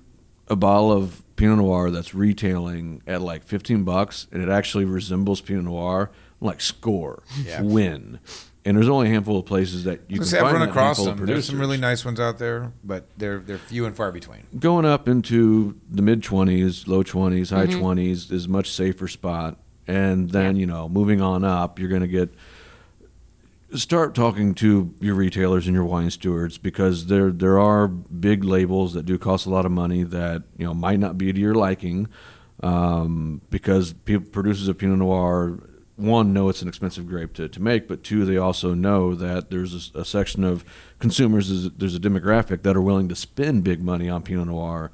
a 0.48 0.56
bottle 0.56 0.92
of 0.92 1.24
Pinot 1.36 1.58
Noir 1.60 1.92
that's 1.92 2.14
retailing 2.14 3.02
at 3.06 3.22
like 3.22 3.44
15 3.44 3.84
bucks 3.84 4.28
and 4.32 4.42
it 4.42 4.50
actually 4.50 4.86
resembles 4.86 5.42
Pinot 5.42 5.66
Noir, 5.66 6.12
I'm 6.42 6.48
like 6.48 6.62
score, 6.62 7.24
Yeah. 7.44 7.62
win. 7.62 8.20
And 8.68 8.76
there's 8.76 8.90
only 8.90 9.08
a 9.08 9.12
handful 9.12 9.40
of 9.40 9.46
places 9.46 9.86
that 9.86 10.02
you 10.10 10.18
can 10.20 10.28
Because 10.28 10.34
I've 10.34 10.42
find 10.42 10.58
run 10.60 10.68
across 10.68 11.02
them. 11.02 11.26
There's 11.26 11.46
some 11.46 11.58
really 11.58 11.78
nice 11.78 12.04
ones 12.04 12.20
out 12.20 12.38
there, 12.38 12.74
but 12.84 13.08
they're 13.16 13.40
they're 13.40 13.58
few 13.58 13.86
and 13.86 13.96
far 13.96 14.12
between. 14.12 14.46
Going 14.60 14.84
up 14.84 15.08
into 15.08 15.80
the 15.90 16.02
mid 16.02 16.22
20s, 16.22 16.86
low 16.86 17.02
20s, 17.02 17.52
high 17.52 17.68
Mm-hmm. 17.68 17.82
20s 17.82 18.30
is 18.30 18.46
a 18.46 18.50
much 18.50 18.70
safer 18.70 19.08
spot. 19.08 19.58
And 19.88 20.32
then, 20.32 20.58
you 20.58 20.66
know, 20.66 20.90
moving 20.90 21.22
on 21.22 21.46
up, 21.46 21.80
you're 21.80 21.88
going 21.88 22.02
to 22.02 22.10
get 22.10 22.34
start 23.74 24.14
talking 24.14 24.54
to 24.56 24.94
your 25.00 25.16
retailers 25.16 25.66
and 25.66 25.74
your 25.74 25.86
wine 25.86 26.12
stewards 26.12 26.58
because 26.58 27.06
there 27.06 27.32
there 27.32 27.60
are 27.60 27.88
big 27.88 28.44
labels 28.44 28.94
that 28.96 29.06
do 29.06 29.18
cost 29.18 29.46
a 29.46 29.50
lot 29.50 29.66
of 29.66 29.72
money 29.72 30.04
that 30.04 30.44
you 30.58 30.66
know 30.66 30.74
might 30.74 31.00
not 31.00 31.18
be 31.18 31.32
to 31.32 31.40
your 31.40 31.56
liking 31.56 32.10
um, 32.64 33.42
because 33.50 33.94
people, 33.94 34.30
producers 34.30 34.68
of 34.68 34.78
Pinot 34.78 34.98
Noir 34.98 35.60
one 35.98 36.32
know 36.32 36.48
it's 36.48 36.62
an 36.62 36.68
expensive 36.68 37.08
grape 37.08 37.34
to, 37.34 37.50
to 37.50 37.62
make, 37.62 37.88
but 37.88 38.04
two 38.04 38.24
they 38.24 38.38
also 38.38 38.74
know 38.74 39.16
that 39.16 39.50
there's 39.50 39.92
a, 39.94 40.00
a 40.00 40.06
section 40.06 40.44
of 40.44 40.64
consumers 41.00 41.50
there's 41.50 41.66
a, 41.66 41.70
there's 41.70 41.96
a 41.96 42.00
demographic 42.00 42.62
that 42.62 42.78
are 42.78 42.82
willing 42.82 43.10
to 43.10 43.16
spend 43.16 43.64
big 43.64 43.82
money 43.82 44.08
on 44.08 44.22
Pinot 44.22 44.48
Noir. 44.48 44.92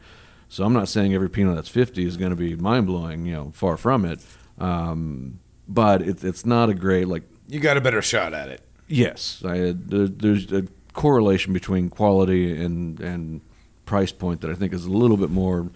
So 0.47 0.63
I'm 0.63 0.73
not 0.73 0.87
saying 0.87 1.13
every 1.13 1.29
Pinot 1.29 1.55
that's 1.55 1.69
50 1.69 2.05
is 2.05 2.15
going 2.15 2.29
to 2.29 2.35
be 2.35 2.55
mind 2.55 2.87
blowing, 2.87 3.25
you 3.25 3.33
know, 3.33 3.51
far 3.53 3.75
from 3.75 4.05
it. 4.05 4.21
Um, 4.57 5.39
but 5.67 6.01
it, 6.01 6.23
it's 6.23 6.45
not 6.45 6.69
a 6.69 6.73
great 6.73 7.07
like 7.07 7.23
You 7.47 7.59
got 7.59 7.77
a 7.77 7.81
better 7.81 8.01
shot 8.01 8.33
at 8.33 8.49
it. 8.49 8.61
Yes, 8.87 9.43
I, 9.45 9.73
there, 9.75 10.07
there's 10.07 10.51
a 10.51 10.67
correlation 10.93 11.53
between 11.53 11.89
quality 11.89 12.55
and 12.63 12.99
and 12.99 13.41
price 13.85 14.11
point 14.11 14.41
that 14.41 14.51
I 14.51 14.53
think 14.53 14.71
is 14.71 14.85
a 14.85 14.91
little 14.91 15.17
bit 15.17 15.29
more 15.29 15.69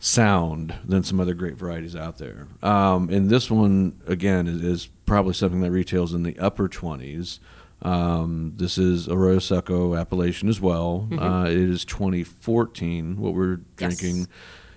sound 0.00 0.74
than 0.84 1.02
some 1.02 1.18
other 1.20 1.34
great 1.34 1.56
varieties 1.56 1.96
out 1.96 2.18
there. 2.18 2.46
Um, 2.62 3.08
and 3.10 3.28
this 3.30 3.50
one 3.50 4.00
again 4.06 4.46
is, 4.46 4.62
is 4.62 4.88
probably 5.06 5.34
something 5.34 5.60
that 5.62 5.70
retails 5.70 6.14
in 6.14 6.22
the 6.22 6.38
upper 6.38 6.68
twenties. 6.68 7.40
Um, 7.82 8.54
this 8.56 8.76
is 8.76 9.08
Arroyo 9.08 9.38
Seco 9.38 9.94
appellation 9.94 10.48
as 10.48 10.60
well. 10.60 11.08
Uh, 11.16 11.44
it 11.48 11.56
is 11.56 11.84
2014 11.84 13.16
what 13.18 13.34
we're 13.34 13.60
Yes. 13.78 13.96
drinking. 13.98 14.28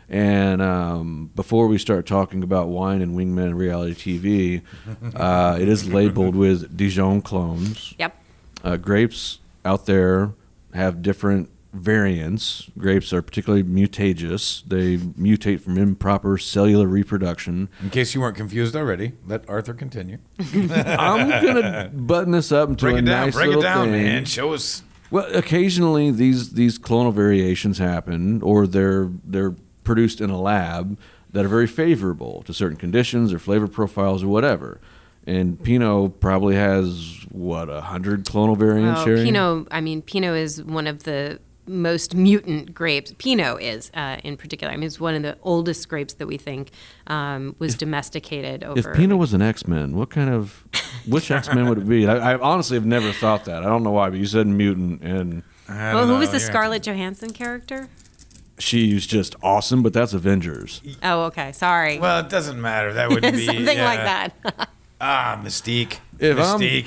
And 0.07 0.61
um, 0.61 1.32
before 1.36 1.67
we 1.67 1.78
start 1.78 2.05
talking 2.05 2.43
about 2.43 2.67
wine 2.67 3.01
and 3.01 3.15
wingmen 3.15 3.45
and 3.45 3.57
reality 3.57 3.95
TV, 4.19 5.15
uh, 5.15 5.57
it 5.59 5.67
is 5.67 5.88
labeled 5.91 6.36
with 6.36 6.76
Dijon 6.78 7.22
clones. 7.22 7.95
Yep. 7.97 8.15
Uh, 8.63 8.78
grapes 8.78 9.39
out 9.65 9.86
there 9.88 10.34
have 10.74 11.01
different 11.01 11.49
variants. 11.74 12.69
Grapes 12.78 13.13
are 13.13 13.22
particularly 13.22 13.63
mutageous. 13.63 14.61
They 14.67 14.97
mutate 14.97 15.61
from 15.61 15.78
improper 15.78 16.38
cellular 16.38 16.88
reproduction. 16.88 17.69
In 17.82 17.89
case 17.89 18.13
you 18.13 18.22
weren't 18.22 18.36
confused 18.36 18.76
already, 18.76 19.13
let 19.26 19.47
Arthur 19.49 19.74
continue. 19.74 20.17
I'm 20.53 21.30
gonna 21.30 21.89
button 21.93 22.32
this 22.34 22.51
up 22.51 22.69
into 22.69 22.86
Break 22.86 22.95
a 22.95 22.99
it 22.99 23.01
down. 23.05 23.26
nice 23.28 23.34
break 23.36 23.51
it 23.55 23.61
down, 23.61 23.86
thing. 23.91 24.03
man. 24.03 24.26
Show 24.26 24.53
us. 24.53 24.84
Well, 25.09 25.28
occasionally 25.36 26.11
these 26.11 26.53
these 26.53 26.78
clonal 26.80 27.13
variations 27.13 27.78
happen, 27.78 28.41
or 28.41 28.67
they're 28.67 29.09
they're 29.26 29.55
produced 29.84 30.22
in 30.22 30.30
a 30.30 30.39
lab 30.39 30.97
that 31.32 31.45
are 31.45 31.49
very 31.49 31.67
favorable 31.67 32.43
to 32.45 32.53
certain 32.53 32.78
conditions 32.78 33.32
or 33.34 33.39
flavor 33.39 33.67
profiles 33.67 34.24
or 34.24 34.28
whatever. 34.28 34.80
And 35.28 35.61
Pinot 35.61 36.19
probably 36.19 36.55
has 36.55 37.26
what 37.30 37.69
a 37.69 37.82
hundred 37.82 38.26
clonal 38.26 38.57
variants. 38.57 39.01
Oh, 39.01 39.05
Sherry? 39.05 39.24
Pinot. 39.24 39.67
I 39.72 39.80
mean, 39.80 40.01
Pinot 40.01 40.36
is 40.36 40.63
one 40.63 40.88
of 40.88 41.03
the 41.03 41.39
most 41.72 42.13
mutant 42.15 42.74
grapes. 42.74 43.13
Pinot 43.17 43.61
is, 43.61 43.89
uh, 43.93 44.17
in 44.24 44.38
particular. 44.38 44.74
I 44.74 44.78
mean, 44.78 44.88
it's 44.88 44.99
one 44.99 45.15
of 45.15 45.24
the 45.24 45.38
oldest 45.41 45.88
grapes 45.89 46.13
that 46.15 46.28
we 46.28 46.38
think 46.38 46.72
um, 47.07 47.55
was 47.59 47.76
domesticated 47.76 48.63
over. 48.63 48.91
If 48.91 48.95
Pinot 48.95 49.17
was 49.17 49.34
an 49.34 49.41
X 49.41 49.67
Men, 49.67 49.95
what 49.95 50.09
kind 50.09 50.30
of 50.30 50.65
which 51.07 51.32
X 51.32 51.47
Men 51.53 51.67
would 51.69 51.80
it 51.80 51.88
be? 51.88 52.07
I, 52.07 52.34
I 52.34 52.39
honestly 52.39 52.76
have 52.76 52.86
never 52.86 53.11
thought 53.11 53.45
that. 53.45 53.63
I 53.63 53.65
don't 53.67 53.84
know 53.84 53.91
why, 53.91 54.09
but 54.09 54.19
you 54.19 54.26
said 54.26 54.47
mutant, 54.47 55.01
and 55.01 55.43
well, 55.67 55.99
don't 55.99 56.07
who 56.09 56.17
was 56.17 56.32
the 56.32 56.39
yeah. 56.39 56.45
Scarlett 56.45 56.84
Johansson 56.84 57.32
character? 57.32 57.89
she's 58.61 59.07
just 59.07 59.36
awesome. 59.41 59.82
But 59.84 59.93
that's 59.93 60.13
Avengers. 60.13 60.82
Oh, 61.03 61.24
okay. 61.24 61.51
Sorry. 61.51 61.99
Well, 61.99 62.19
it 62.19 62.30
doesn't 62.30 62.61
matter. 62.61 62.93
That 62.93 63.09
would 63.09 63.22
be 63.22 63.45
Something 63.45 63.65
like 63.80 63.99
that. 63.99 64.69
Ah, 65.03 65.41
Mystique. 65.43 65.97
If 66.19 66.38
I'm- 66.38 66.86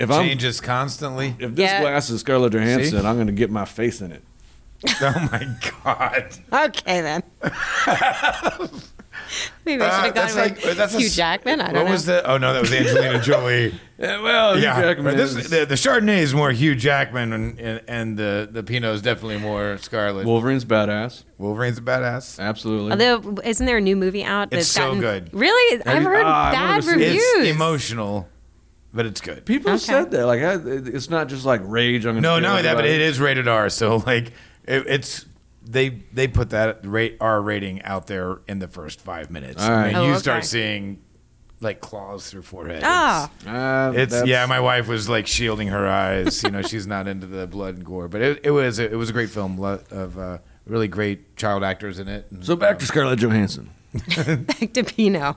Mystique. 0.00 0.04
if 0.04 0.10
I'm- 0.10 0.24
changes 0.26 0.60
constantly. 0.60 1.34
If 1.38 1.54
this 1.54 1.70
Yeah. 1.70 1.80
glass 1.82 2.10
is 2.10 2.20
Scarlett 2.20 2.52
Johansson, 2.52 3.00
See? 3.00 3.06
I'm 3.06 3.16
going 3.16 3.26
to 3.26 3.32
get 3.32 3.50
my 3.50 3.64
face 3.64 4.00
in 4.00 4.12
it. 4.12 4.22
oh 5.02 5.28
my 5.30 5.46
god. 5.84 6.24
okay, 6.52 7.02
then. 7.02 7.22
Maybe 9.64 9.82
I 9.82 9.88
should 9.88 9.98
Uh, 10.00 10.02
have 10.06 10.14
that's 10.14 10.34
gone 10.34 10.42
like 10.42 10.64
with 10.64 10.76
that's 10.76 10.94
a 10.94 10.98
Hugh 10.98 11.06
s- 11.06 11.14
Jackman. 11.16 11.60
I 11.60 11.64
what 11.66 11.72
don't 11.74 11.84
know. 11.84 11.90
was 11.92 12.06
the? 12.06 12.28
Oh 12.28 12.38
no, 12.38 12.52
that 12.54 12.62
was 12.62 12.72
Angelina 12.72 13.20
Jolie. 13.22 13.74
Yeah, 13.98 14.20
well, 14.22 14.54
Hugh 14.54 14.62
yeah, 14.62 14.80
Jackman 14.80 15.04
but 15.04 15.16
this, 15.16 15.36
is- 15.36 15.50
the, 15.50 15.66
the 15.66 15.74
Chardonnay 15.74 16.18
is 16.18 16.34
more 16.34 16.50
Hugh 16.50 16.74
Jackman, 16.74 17.32
and, 17.34 17.60
and, 17.60 17.80
and 17.86 18.16
the 18.18 18.48
the 18.50 18.62
Pinot 18.62 18.94
is 18.94 19.02
definitely 19.02 19.36
more 19.38 19.76
Scarlet. 19.78 20.26
Wolverine's 20.26 20.64
badass. 20.64 21.24
Wolverine's 21.38 21.78
a 21.78 21.82
badass. 21.82 22.40
Absolutely. 22.40 22.92
Although, 22.92 23.36
isn't 23.44 23.66
there 23.66 23.76
a 23.76 23.80
new 23.82 23.96
movie 23.96 24.24
out 24.24 24.48
It's 24.52 24.56
that's 24.60 24.68
so 24.68 24.80
gotten 24.86 25.00
good. 25.00 25.34
Really, 25.34 25.82
I've 25.84 26.02
you- 26.02 26.08
heard 26.08 26.24
Ah, 26.26 26.46
I've 26.48 26.52
bad 26.54 26.70
never 26.70 26.82
seen 26.92 27.00
it. 27.00 27.04
reviews. 27.04 27.22
It's 27.36 27.48
emotional, 27.54 28.28
but 28.92 29.06
it's 29.06 29.20
good. 29.20 29.44
People 29.46 29.70
Okay. 29.72 29.78
said 29.78 30.10
that. 30.12 30.26
Like, 30.26 30.40
I- 30.42 30.58
it's 30.64 31.10
not 31.10 31.28
just 31.28 31.44
like 31.44 31.60
rage. 31.64 32.04
I'm 32.06 32.14
gonna 32.14 32.20
No, 32.20 32.34
kill 32.34 32.40
not 32.42 32.50
only 32.50 32.62
that, 32.62 32.74
but 32.74 32.84
everybody. 32.84 33.04
it 33.04 33.08
is 33.08 33.20
rated 33.20 33.48
R. 33.48 33.68
So 33.70 33.96
like, 33.98 34.28
it, 34.64 34.84
it's 34.86 35.26
they 35.64 36.00
they 36.12 36.26
put 36.28 36.50
that 36.50 36.80
rate 36.84 37.16
R 37.20 37.40
rating 37.42 37.82
out 37.82 38.06
there 38.06 38.38
in 38.48 38.58
the 38.58 38.68
first 38.68 39.00
five 39.00 39.30
minutes. 39.30 39.62
All 39.62 39.70
right. 39.70 39.88
And 39.88 39.96
Oh, 39.96 40.04
you 40.04 40.10
okay. 40.12 40.18
start 40.20 40.44
seeing 40.44 41.00
like 41.62 41.80
claws 41.80 42.30
through 42.30 42.40
forehead. 42.42 42.80
Ah, 42.84 43.30
Uh, 43.46 43.92
It's 43.94 44.12
that's- 44.12 44.26
yeah, 44.28 44.46
my 44.46 44.60
wife 44.60 44.88
was 44.88 45.08
like 45.08 45.26
shielding 45.26 45.68
her 45.68 45.86
eyes. 45.86 46.42
You 46.42 46.50
know, 46.50 46.62
she's 46.62 46.86
not 46.86 47.06
into 47.06 47.26
the 47.26 47.46
blood 47.46 47.74
and 47.76 47.84
gore, 47.84 48.08
but 48.08 48.22
it, 48.22 48.40
it 48.44 48.50
was 48.50 48.78
it 48.78 48.92
was 48.96 49.10
a 49.10 49.12
great 49.12 49.28
film 49.30 49.58
lo- 49.58 49.80
of 49.90 50.18
uh, 50.18 50.38
really 50.66 50.88
great 50.88 51.36
child 51.36 51.62
actors 51.62 51.98
in 51.98 52.08
it. 52.08 52.26
And, 52.30 52.44
So 52.44 52.56
back 52.56 52.78
to 52.78 52.84
um, 52.84 52.86
Scarlett 52.86 53.18
Johansson. 53.20 53.68
back 53.92 54.72
to 54.72 54.82
Pinot. 54.84 55.36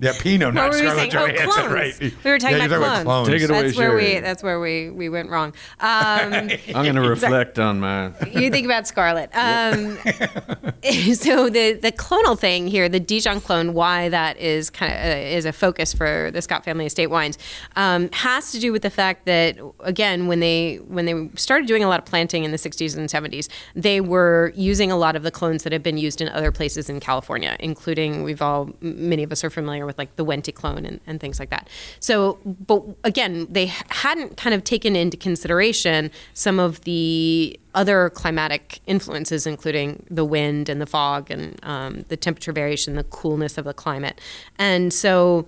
Yeah, 0.00 0.12
Pinot, 0.18 0.54
not 0.54 0.70
What 0.70 0.70
were 0.70 0.84
we 0.84 0.90
Scarlett 0.90 1.12
saying? 1.12 1.48
Oh, 1.48 1.52
clones. 1.52 1.72
right? 1.72 2.00
We 2.00 2.30
were 2.30 2.38
talking 2.38 2.56
Yeah, 2.56 2.66
you're 2.66 2.78
about 2.78 3.04
clones. 3.04 3.28
Take 3.28 3.42
it 3.42 3.50
away, 3.50 3.62
That's 3.62 3.76
where 3.76 3.94
we. 3.96 4.20
That's 4.20 4.42
where 4.42 4.58
we 4.58 4.88
we 4.88 5.08
went 5.10 5.28
wrong. 5.28 5.52
Um, 5.78 6.32
I'm 6.74 6.84
going 6.84 6.94
to 6.94 7.02
reflect 7.02 7.58
on 7.58 7.80
my. 7.80 8.12
you 8.32 8.50
think 8.50 8.64
about 8.64 8.86
Scarlet. 8.86 9.30
Um, 9.40 9.96
so 11.14 11.48
the 11.48 11.72
the 11.72 11.92
clonal 11.92 12.38
thing 12.38 12.68
here, 12.68 12.88
the 12.88 13.00
Dijon 13.00 13.40
clone, 13.40 13.74
why 13.74 14.08
that 14.08 14.36
is 14.38 14.70
kind 14.70 14.92
of 14.92 14.98
uh, 14.98 15.36
is 15.36 15.44
a 15.44 15.52
focus 15.52 15.92
for 15.92 16.30
the 16.32 16.40
Scott 16.40 16.64
family 16.64 16.86
estate 16.86 17.08
wines, 17.08 17.36
um, 17.76 18.10
has 18.12 18.52
to 18.52 18.60
do 18.60 18.70
with 18.70 18.82
the 18.82 18.90
fact 18.90 19.26
that 19.26 19.58
again, 19.80 20.26
when 20.28 20.40
they 20.40 20.76
when 20.86 21.04
they 21.04 21.28
started 21.36 21.66
doing 21.66 21.82
a 21.82 21.88
lot 21.88 21.98
of 21.98 22.06
planting 22.06 22.44
in 22.44 22.52
the 22.52 22.56
60s 22.56 22.96
and 22.96 23.08
70s, 23.08 23.48
they 23.74 24.00
were 24.00 24.52
using 24.54 24.92
a 24.92 24.96
lot 24.96 25.16
of 25.16 25.22
the 25.22 25.30
clones 25.30 25.64
that 25.64 25.72
have 25.72 25.82
been 25.82 25.98
used 25.98 26.20
in 26.20 26.28
other 26.28 26.52
places 26.52 26.88
in 26.88 27.00
California, 27.00 27.56
including 27.58 28.22
we've 28.22 28.42
all 28.42 28.70
many 28.80 29.22
of 29.22 29.32
us 29.32 29.42
are 29.42 29.50
familiar 29.50 29.86
with 29.86 29.89
like 29.98 30.16
the 30.16 30.24
Wente 30.24 30.54
clone 30.54 30.84
and, 30.84 31.00
and 31.06 31.20
things 31.20 31.38
like 31.38 31.50
that. 31.50 31.68
So, 32.00 32.38
but 32.44 32.82
again, 33.04 33.46
they 33.50 33.66
hadn't 33.66 34.36
kind 34.36 34.54
of 34.54 34.64
taken 34.64 34.96
into 34.96 35.16
consideration 35.16 36.10
some 36.34 36.58
of 36.58 36.80
the 36.82 37.58
other 37.74 38.10
climatic 38.10 38.80
influences, 38.86 39.46
including 39.46 40.04
the 40.10 40.24
wind 40.24 40.68
and 40.68 40.80
the 40.80 40.86
fog 40.86 41.30
and 41.30 41.58
um, 41.62 42.04
the 42.08 42.16
temperature 42.16 42.52
variation, 42.52 42.96
the 42.96 43.04
coolness 43.04 43.58
of 43.58 43.64
the 43.64 43.74
climate. 43.74 44.20
And 44.58 44.92
so 44.92 45.46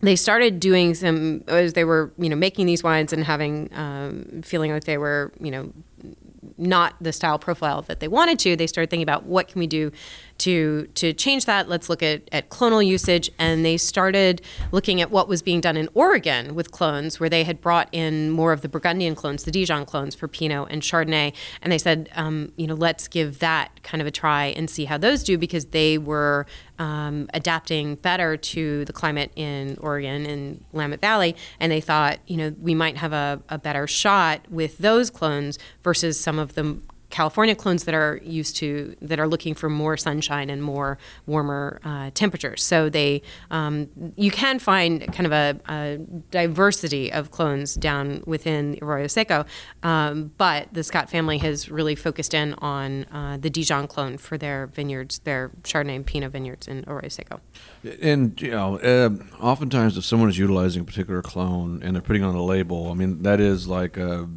they 0.00 0.14
started 0.14 0.60
doing 0.60 0.94
some, 0.94 1.42
as 1.48 1.72
they 1.72 1.84
were, 1.84 2.12
you 2.18 2.28
know, 2.28 2.36
making 2.36 2.66
these 2.66 2.84
wines 2.84 3.12
and 3.12 3.24
having, 3.24 3.68
um, 3.74 4.42
feeling 4.44 4.70
like 4.70 4.84
they 4.84 4.98
were, 4.98 5.32
you 5.40 5.50
know, 5.50 5.72
not 6.56 6.94
the 7.00 7.12
style 7.12 7.38
profile 7.38 7.82
that 7.82 8.00
they 8.00 8.08
wanted 8.08 8.38
to, 8.38 8.56
they 8.56 8.66
started 8.66 8.90
thinking 8.90 9.02
about 9.02 9.24
what 9.24 9.48
can 9.48 9.58
we 9.58 9.66
do 9.66 9.90
to 10.38 10.86
to 10.94 11.12
change 11.12 11.44
that. 11.46 11.68
Let's 11.68 11.88
look 11.88 12.02
at, 12.02 12.22
at 12.32 12.48
clonal 12.50 12.84
usage, 12.84 13.30
and 13.38 13.64
they 13.64 13.76
started 13.76 14.40
looking 14.72 15.00
at 15.00 15.10
what 15.10 15.28
was 15.28 15.42
being 15.42 15.60
done 15.60 15.76
in 15.76 15.88
Oregon 15.94 16.54
with 16.54 16.70
clones, 16.70 17.20
where 17.20 17.28
they 17.28 17.44
had 17.44 17.60
brought 17.60 17.88
in 17.92 18.30
more 18.30 18.52
of 18.52 18.62
the 18.62 18.68
Burgundian 18.68 19.14
clones, 19.14 19.44
the 19.44 19.50
Dijon 19.50 19.84
clones 19.84 20.14
for 20.14 20.28
Pinot 20.28 20.68
and 20.70 20.82
Chardonnay, 20.82 21.34
and 21.62 21.72
they 21.72 21.78
said, 21.78 22.08
um, 22.14 22.52
you 22.56 22.66
know, 22.66 22.74
let's 22.74 23.08
give 23.08 23.40
that 23.40 23.82
kind 23.82 24.00
of 24.00 24.06
a 24.06 24.10
try 24.10 24.46
and 24.46 24.70
see 24.70 24.84
how 24.84 24.98
those 24.98 25.22
do 25.22 25.36
because 25.36 25.66
they 25.66 25.98
were 25.98 26.46
um, 26.78 27.28
adapting 27.34 27.96
better 27.96 28.36
to 28.36 28.84
the 28.84 28.92
climate 28.92 29.32
in 29.34 29.76
Oregon 29.80 30.26
and 30.26 30.64
Willamette 30.72 31.00
Valley, 31.00 31.36
and 31.58 31.72
they 31.72 31.80
thought, 31.80 32.18
you 32.26 32.36
know, 32.36 32.54
we 32.60 32.74
might 32.74 32.96
have 32.96 33.12
a, 33.12 33.42
a 33.48 33.58
better 33.58 33.86
shot 33.86 34.40
with 34.50 34.78
those 34.78 35.10
clones 35.10 35.58
versus 35.82 36.18
some 36.18 36.38
of 36.38 36.54
the 36.54 36.78
California 37.18 37.56
clones 37.56 37.82
that 37.82 37.96
are 37.96 38.20
used 38.22 38.54
to 38.54 38.94
that 39.02 39.18
are 39.18 39.26
looking 39.26 39.52
for 39.52 39.68
more 39.68 39.96
sunshine 39.96 40.48
and 40.50 40.62
more 40.62 40.98
warmer 41.26 41.80
uh, 41.82 42.12
temperatures. 42.14 42.62
So 42.62 42.88
they 42.88 43.22
um, 43.50 43.88
you 44.14 44.30
can 44.30 44.60
find 44.60 45.04
kind 45.12 45.26
of 45.26 45.32
a, 45.32 45.58
a 45.68 45.98
diversity 46.30 47.10
of 47.12 47.32
clones 47.32 47.74
down 47.74 48.22
within 48.24 48.78
Arroyo 48.80 49.08
Seco, 49.08 49.46
um, 49.82 50.30
but 50.38 50.68
the 50.72 50.84
Scott 50.84 51.10
family 51.10 51.38
has 51.38 51.68
really 51.68 51.96
focused 51.96 52.34
in 52.34 52.54
on 52.58 53.02
uh, 53.06 53.36
the 53.36 53.50
Dijon 53.50 53.88
clone 53.88 54.16
for 54.16 54.38
their 54.38 54.68
vineyards, 54.68 55.18
their 55.24 55.50
Chardonnay 55.64 55.96
and 55.96 56.06
Pinot 56.06 56.30
vineyards 56.30 56.68
in 56.68 56.84
Arroyo 56.86 57.08
Seco. 57.08 57.40
And 58.00 58.40
you 58.40 58.52
know, 58.52 58.78
uh, 58.78 59.10
oftentimes 59.42 59.98
if 59.98 60.04
someone 60.04 60.28
is 60.28 60.38
utilizing 60.38 60.82
a 60.82 60.84
particular 60.84 61.22
clone 61.22 61.82
and 61.82 61.96
they're 61.96 62.08
putting 62.10 62.22
on 62.22 62.36
a 62.36 62.44
label, 62.44 62.92
I 62.92 62.94
mean 62.94 63.24
that 63.24 63.40
is 63.40 63.66
like 63.66 63.96
a, 63.96 64.28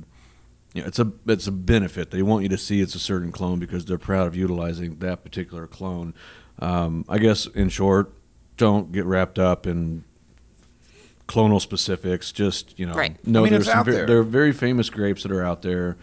you 0.74 0.82
know, 0.82 0.88
it's 0.88 1.00
a 1.00 1.12
it's 1.28 1.48
a 1.48 1.52
benefit. 1.52 2.12
They 2.12 2.22
want 2.22 2.44
you 2.44 2.50
to 2.50 2.58
see 2.58 2.82
it's 2.82 2.96
a 2.96 3.00
certain 3.00 3.32
clone 3.32 3.60
because 3.60 3.86
they're 3.86 3.98
proud 3.98 4.28
of 4.28 4.36
utilizing 4.36 4.98
that 5.00 5.24
particular 5.24 5.68
clone. 5.68 6.14
Um, 6.60 7.06
I 7.10 7.18
guess 7.18 7.46
in 7.48 7.70
short, 7.70 8.14
don't 8.58 8.92
get 8.92 9.06
wrapped 9.06 9.38
up 9.40 9.66
in 9.68 10.04
clonal 11.28 11.62
specifics. 11.62 12.32
Just 12.32 12.78
you 12.80 12.86
know, 12.86 12.94
Right. 12.94 13.26
know 13.28 13.42
I 13.42 13.44
mean, 13.44 13.54
there's 13.54 13.66
some 13.66 13.80
out 13.80 13.86
ver- 13.86 13.92
there. 13.92 14.06
there 14.08 14.20
are 14.20 14.24
very 14.24 14.52
famous 14.54 14.90
grapes 14.90 15.24
that 15.24 15.32
are 15.32 15.44
out 15.44 15.62
there. 15.62 15.98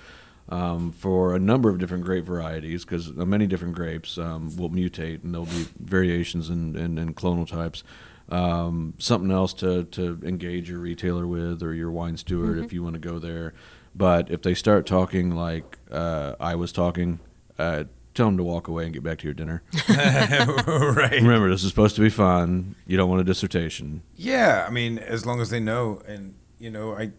Um, 0.51 0.93
for 0.93 1.35
a 1.35 1.39
number 1.39 1.69
of 1.69 1.77
different 1.79 2.05
grape 2.07 2.25
varieties, 2.25 2.83
because 2.83 3.13
many 3.13 3.47
different 3.47 3.75
grapes 3.75 4.17
um, 4.17 4.57
will 4.57 4.71
mutate 4.71 5.23
and 5.23 5.35
there'll 5.35 5.45
be 5.45 5.67
variations 5.79 6.49
in, 6.49 6.75
in, 6.75 6.97
in 6.97 7.13
clonal 7.13 7.47
types. 7.47 7.85
Um, 8.31 8.95
something 8.97 9.31
else 9.31 9.53
to, 9.55 9.85
to 9.85 10.19
engage 10.23 10.71
your 10.71 10.79
retailer 10.79 11.27
with 11.27 11.63
or 11.63 11.75
your 11.75 11.91
wine 11.91 12.17
steward 12.17 12.57
Mm-hmm. 12.57 12.65
if 12.65 12.73
you 12.73 12.83
want 12.83 12.95
to 12.95 12.99
go 12.99 13.19
there. 13.19 13.53
But 13.99 14.31
if 14.31 14.43
they 14.43 14.55
start 14.55 14.87
talking 14.87 15.33
like 15.35 15.77
uh, 15.91 16.37
I 16.39 16.55
was 16.55 16.71
talking, 16.71 17.19
uh, 17.59 17.85
tell 18.15 18.27
them 18.27 18.37
to 18.37 18.45
walk 18.45 18.69
away 18.69 18.85
and 18.85 18.95
get 18.95 19.03
back 19.03 19.19
to 19.19 19.25
your 19.25 19.35
dinner. 19.35 19.63
right. 19.89 21.21
Remember, 21.21 21.51
this 21.51 21.65
is 21.65 21.71
supposed 21.71 21.97
to 21.97 22.03
be 22.03 22.09
fun. 22.09 22.77
You 22.87 22.97
don't 22.97 23.11
want 23.11 23.21
a 23.21 23.25
dissertation. 23.25 24.03
Yeah, 24.15 24.65
I 24.67 24.71
mean, 24.71 24.99
as 24.99 25.27
long 25.27 25.41
as 25.41 25.51
they 25.51 25.59
know, 25.59 26.01
and 26.07 26.37
you 26.61 26.71
know, 26.71 26.95
I 26.95 27.11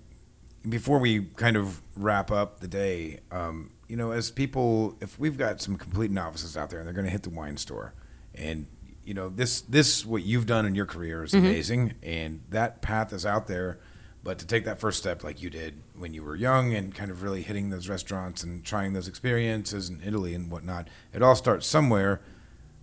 before 0.67 0.99
we 0.99 1.25
kind 1.35 1.57
of 1.57 1.81
wrap 1.97 2.31
up 2.31 2.61
the 2.61 2.67
day, 2.67 3.19
um, 3.29 3.71
you 3.89 3.97
know, 3.97 4.11
as 4.11 4.31
people, 4.31 4.95
if 5.01 5.19
we've 5.19 5.37
got 5.37 5.61
some 5.61 5.75
complete 5.75 6.11
novices 6.11 6.55
out 6.55 6.69
there 6.69 6.79
and 6.79 6.87
they're 6.87 6.93
going 6.93 7.05
to 7.05 7.11
hit 7.11 7.23
the 7.23 7.29
wine 7.29 7.57
store, 7.57 7.93
and 8.33 8.67
you 9.03 9.13
know, 9.13 9.27
this 9.27 9.59
this 9.61 10.05
what 10.05 10.23
you've 10.23 10.45
done 10.45 10.65
in 10.65 10.75
your 10.75 10.85
career 10.85 11.25
is 11.25 11.33
amazing, 11.33 11.95
and 12.01 12.41
that 12.49 12.81
path 12.81 13.11
is 13.11 13.25
out 13.25 13.47
there. 13.47 13.79
But 14.23 14.39
to 14.39 14.45
take 14.45 14.65
that 14.65 14.79
first 14.79 14.99
step, 14.99 15.25
like 15.25 15.41
you 15.41 15.49
did 15.49 15.81
when 15.99 16.13
you 16.13 16.23
were 16.23 16.35
young, 16.35 16.73
and 16.73 16.95
kind 16.95 17.11
of 17.11 17.21
really 17.23 17.41
hitting 17.41 17.69
those 17.69 17.89
restaurants 17.89 18.43
and 18.43 18.63
trying 18.63 18.93
those 18.93 19.07
experiences 19.07 19.89
in 19.89 20.01
Italy 20.03 20.33
and 20.33 20.49
whatnot, 20.49 20.87
it 21.13 21.21
all 21.21 21.35
starts 21.35 21.67
somewhere. 21.67 22.21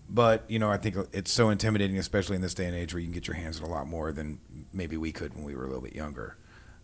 But 0.09 0.45
you 0.49 0.59
know, 0.59 0.71
I 0.71 0.77
think 0.77 0.97
it's 1.12 1.33
so 1.33 1.51
intimidating, 1.51 1.99
especially 1.99 2.37
in 2.37 2.43
this 2.43 2.55
day 2.55 2.67
and 2.67 2.75
age, 2.75 2.95
where 2.95 3.01
you 3.01 3.07
can 3.07 3.14
get 3.14 3.27
your 3.27 3.37
hands 3.37 3.61
on 3.61 3.67
a 3.67 3.71
lot 3.71 3.89
more 3.89 4.12
than 4.12 4.39
maybe 4.73 4.97
we 4.97 5.12
could 5.12 5.35
when 5.35 5.45
we 5.45 5.55
were 5.55 5.64
a 5.64 5.67
little 5.67 5.83
bit 5.83 5.95
younger. 5.95 6.37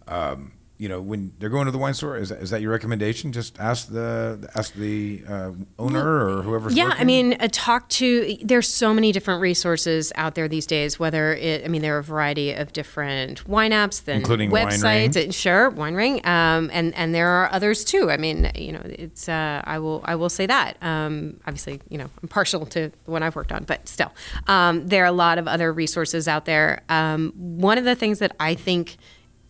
Um, 0.09 0.53
you 0.79 0.89
know, 0.89 1.01
when 1.01 1.33
they're 1.39 1.49
going 1.49 1.67
to 1.67 1.71
the 1.71 1.79
wine 1.79 1.95
store, 1.95 2.17
is 2.17 2.31
that, 2.31 2.43
is 2.43 2.51
that 2.51 2.61
your 2.61 2.73
recommendation? 2.73 3.31
Just 3.31 3.59
ask 3.61 3.89
the 3.89 4.51
ask 4.57 4.75
the 4.75 5.23
uh, 5.29 5.53
owner 5.79 6.27
or 6.39 6.43
whoever's. 6.43 6.75
Yeah, 6.75 6.95
I 6.99 7.05
mean, 7.05 7.35
uh, 7.39 7.49
talk 7.53 7.89
to. 7.91 8.37
There's 8.43 8.69
so 8.69 8.93
many 8.93 9.13
different 9.13 9.41
resources 9.41 10.13
out 10.17 10.35
there 10.35 10.49
these 10.49 10.67
days. 10.67 10.99
Whether 10.99 11.35
it, 11.35 11.65
I 11.65 11.69
mean, 11.69 11.83
there 11.83 11.95
are 11.95 11.99
a 12.01 12.03
variety 12.03 12.53
of 12.53 12.73
different 12.73 13.47
wine 13.49 13.71
apps, 13.71 14.03
then 14.03 14.17
Including 14.17 14.51
websites. 14.51 15.11
WineRing. 15.11 15.29
uh, 15.29 15.33
Sure, 15.33 15.71
Wine 15.71 15.95
Ring, 15.95 16.27
um, 16.27 16.69
and 16.73 16.95
and 16.97 17.15
there 17.15 17.29
are 17.29 17.53
others 17.53 17.85
too. 17.85 18.11
I 18.11 18.17
mean, 18.17 18.51
you 18.57 18.73
know, 18.73 18.83
it's. 18.85 19.29
Uh, 19.29 19.63
I 19.65 19.79
will 19.79 20.01
I 20.05 20.17
will 20.17 20.31
say 20.31 20.47
that. 20.47 20.83
Um, 20.83 21.39
obviously, 21.47 21.81
you 21.91 21.99
know, 21.99 22.09
I'm 22.23 22.29
partial 22.29 22.67
to 22.67 22.91
the 23.05 23.11
one 23.11 23.23
I've 23.23 23.37
worked 23.37 23.53
on, 23.53 23.65
but 23.65 23.87
still, 23.89 24.13
um, 24.49 24.89
there 24.89 25.05
are 25.05 25.07
a 25.07 25.13
lot 25.13 25.39
of 25.39 25.47
other 25.47 25.73
resources 25.73 26.27
out 26.27 26.45
there. 26.45 26.83
Um, 26.89 27.33
one 27.37 27.79
of 27.79 27.85
the 27.85 27.95
things 27.95 28.19
that 28.19 28.35
I 28.41 28.55
think 28.55 28.97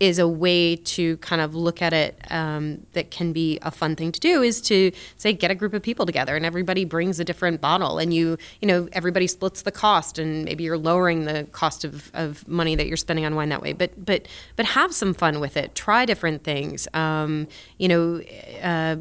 is 0.02 0.18
a 0.18 0.26
way 0.26 0.74
to 0.74 1.16
kind 1.18 1.40
of 1.40 1.54
look 1.54 1.80
at 1.80 1.92
it 1.92 2.20
um, 2.28 2.84
that 2.92 3.12
can 3.12 3.32
be 3.32 3.56
a 3.62 3.70
fun 3.70 3.94
thing 3.94 4.10
to 4.10 4.18
do 4.18 4.42
is 4.42 4.60
to 4.60 4.90
say 5.16 5.32
get 5.32 5.48
a 5.48 5.54
group 5.54 5.72
of 5.72 5.80
people 5.80 6.04
together 6.04 6.34
and 6.34 6.44
everybody 6.44 6.84
brings 6.84 7.20
a 7.20 7.24
different 7.24 7.60
bottle 7.60 8.00
and 8.00 8.12
you 8.12 8.36
you 8.60 8.66
know 8.66 8.88
everybody 8.90 9.28
splits 9.28 9.62
the 9.62 9.70
cost 9.70 10.18
and 10.18 10.44
maybe 10.44 10.64
you're 10.64 10.76
lowering 10.76 11.24
the 11.24 11.44
cost 11.52 11.84
of, 11.84 12.10
of 12.14 12.46
money 12.48 12.74
that 12.74 12.88
you're 12.88 12.96
spending 12.96 13.24
on 13.24 13.36
wine 13.36 13.48
that 13.48 13.62
way. 13.62 13.72
But 13.72 14.04
but 14.04 14.26
but 14.56 14.66
have 14.66 14.92
some 14.92 15.14
fun 15.14 15.38
with 15.38 15.56
it. 15.56 15.76
Try 15.76 16.04
different 16.04 16.42
things. 16.42 16.88
Um, 16.94 17.46
you 17.78 17.86
know 17.86 18.20
uh, 18.60 18.96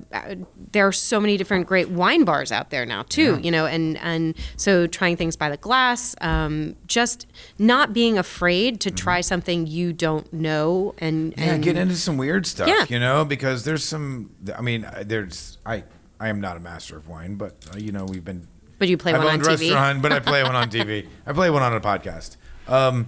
there 0.71 0.85
are 0.85 0.91
so 0.91 1.19
many 1.19 1.35
different 1.35 1.65
great 1.65 1.89
wine 1.89 2.25
bars 2.25 2.51
out 2.51 2.69
there 2.69 2.85
now 2.85 3.01
too 3.09 3.39
you 3.41 3.49
know 3.49 3.65
and 3.65 3.97
and 3.97 4.37
so 4.55 4.85
trying 4.85 5.17
things 5.17 5.35
by 5.35 5.49
the 5.49 5.57
glass 5.57 6.15
um, 6.21 6.75
just 6.85 7.25
not 7.57 7.91
being 7.91 8.19
afraid 8.19 8.79
to 8.81 8.91
try 8.91 9.19
something 9.19 9.65
you 9.65 9.91
don't 9.91 10.31
know 10.31 10.90
and, 10.99 11.33
yeah, 11.37 11.57
get 11.57 11.77
into 11.77 11.95
some 11.95 12.17
weird 12.17 12.45
stuff. 12.45 12.67
Yeah. 12.67 12.85
You 12.89 12.99
know, 12.99 13.25
because 13.25 13.63
there's 13.65 13.83
some. 13.83 14.31
I 14.55 14.61
mean, 14.61 14.87
there's 15.03 15.57
I 15.65 15.83
I 16.19 16.29
am 16.29 16.39
not 16.41 16.57
a 16.57 16.59
master 16.59 16.97
of 16.97 17.07
wine, 17.07 17.35
but 17.35 17.55
uh, 17.73 17.77
you 17.77 17.91
know, 17.91 18.05
we've 18.05 18.23
been 18.25 18.47
but 18.79 18.87
you 18.89 18.97
play 18.97 19.13
I've 19.13 19.23
one 19.23 19.33
on 19.35 19.39
TV. 19.41 19.47
restaurant, 19.47 20.01
but 20.01 20.11
I 20.11 20.19
play 20.19 20.43
one 20.43 20.55
on 20.55 20.69
TV. 20.77 21.07
I 21.25 21.33
play 21.33 21.49
one 21.49 21.61
on 21.63 21.73
a 21.73 21.79
podcast. 21.81 22.37
Um, 22.67 23.07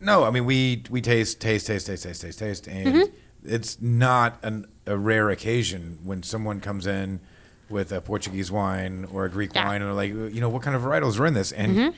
no, 0.00 0.24
I 0.24 0.30
mean 0.30 0.44
we 0.44 0.82
we 0.90 1.00
taste 1.00 1.40
taste 1.40 1.66
taste 1.66 1.86
taste 1.86 2.02
taste 2.04 2.20
taste 2.22 2.38
taste, 2.38 2.66
and 2.68 2.94
Mm-hmm. 2.94 3.14
it's 3.54 3.80
not 3.80 4.38
an, 4.42 4.66
a 4.86 4.96
rare 4.96 5.30
occasion 5.30 5.98
when 6.04 6.22
someone 6.22 6.60
comes 6.60 6.86
in 6.86 7.20
with 7.68 7.92
a 7.92 8.00
Portuguese 8.00 8.50
wine 8.50 9.06
or 9.12 9.24
a 9.24 9.30
Greek 9.30 9.54
Yeah. 9.54 9.66
wine, 9.66 9.82
and 9.82 9.86
they're 9.88 9.94
like, 9.94 10.10
you 10.34 10.40
know, 10.40 10.48
what 10.48 10.62
kind 10.62 10.74
of 10.76 10.82
varietals 10.82 11.18
are 11.20 11.26
in 11.26 11.34
this, 11.34 11.52
and. 11.52 11.76
Mm-hmm. 11.76 11.96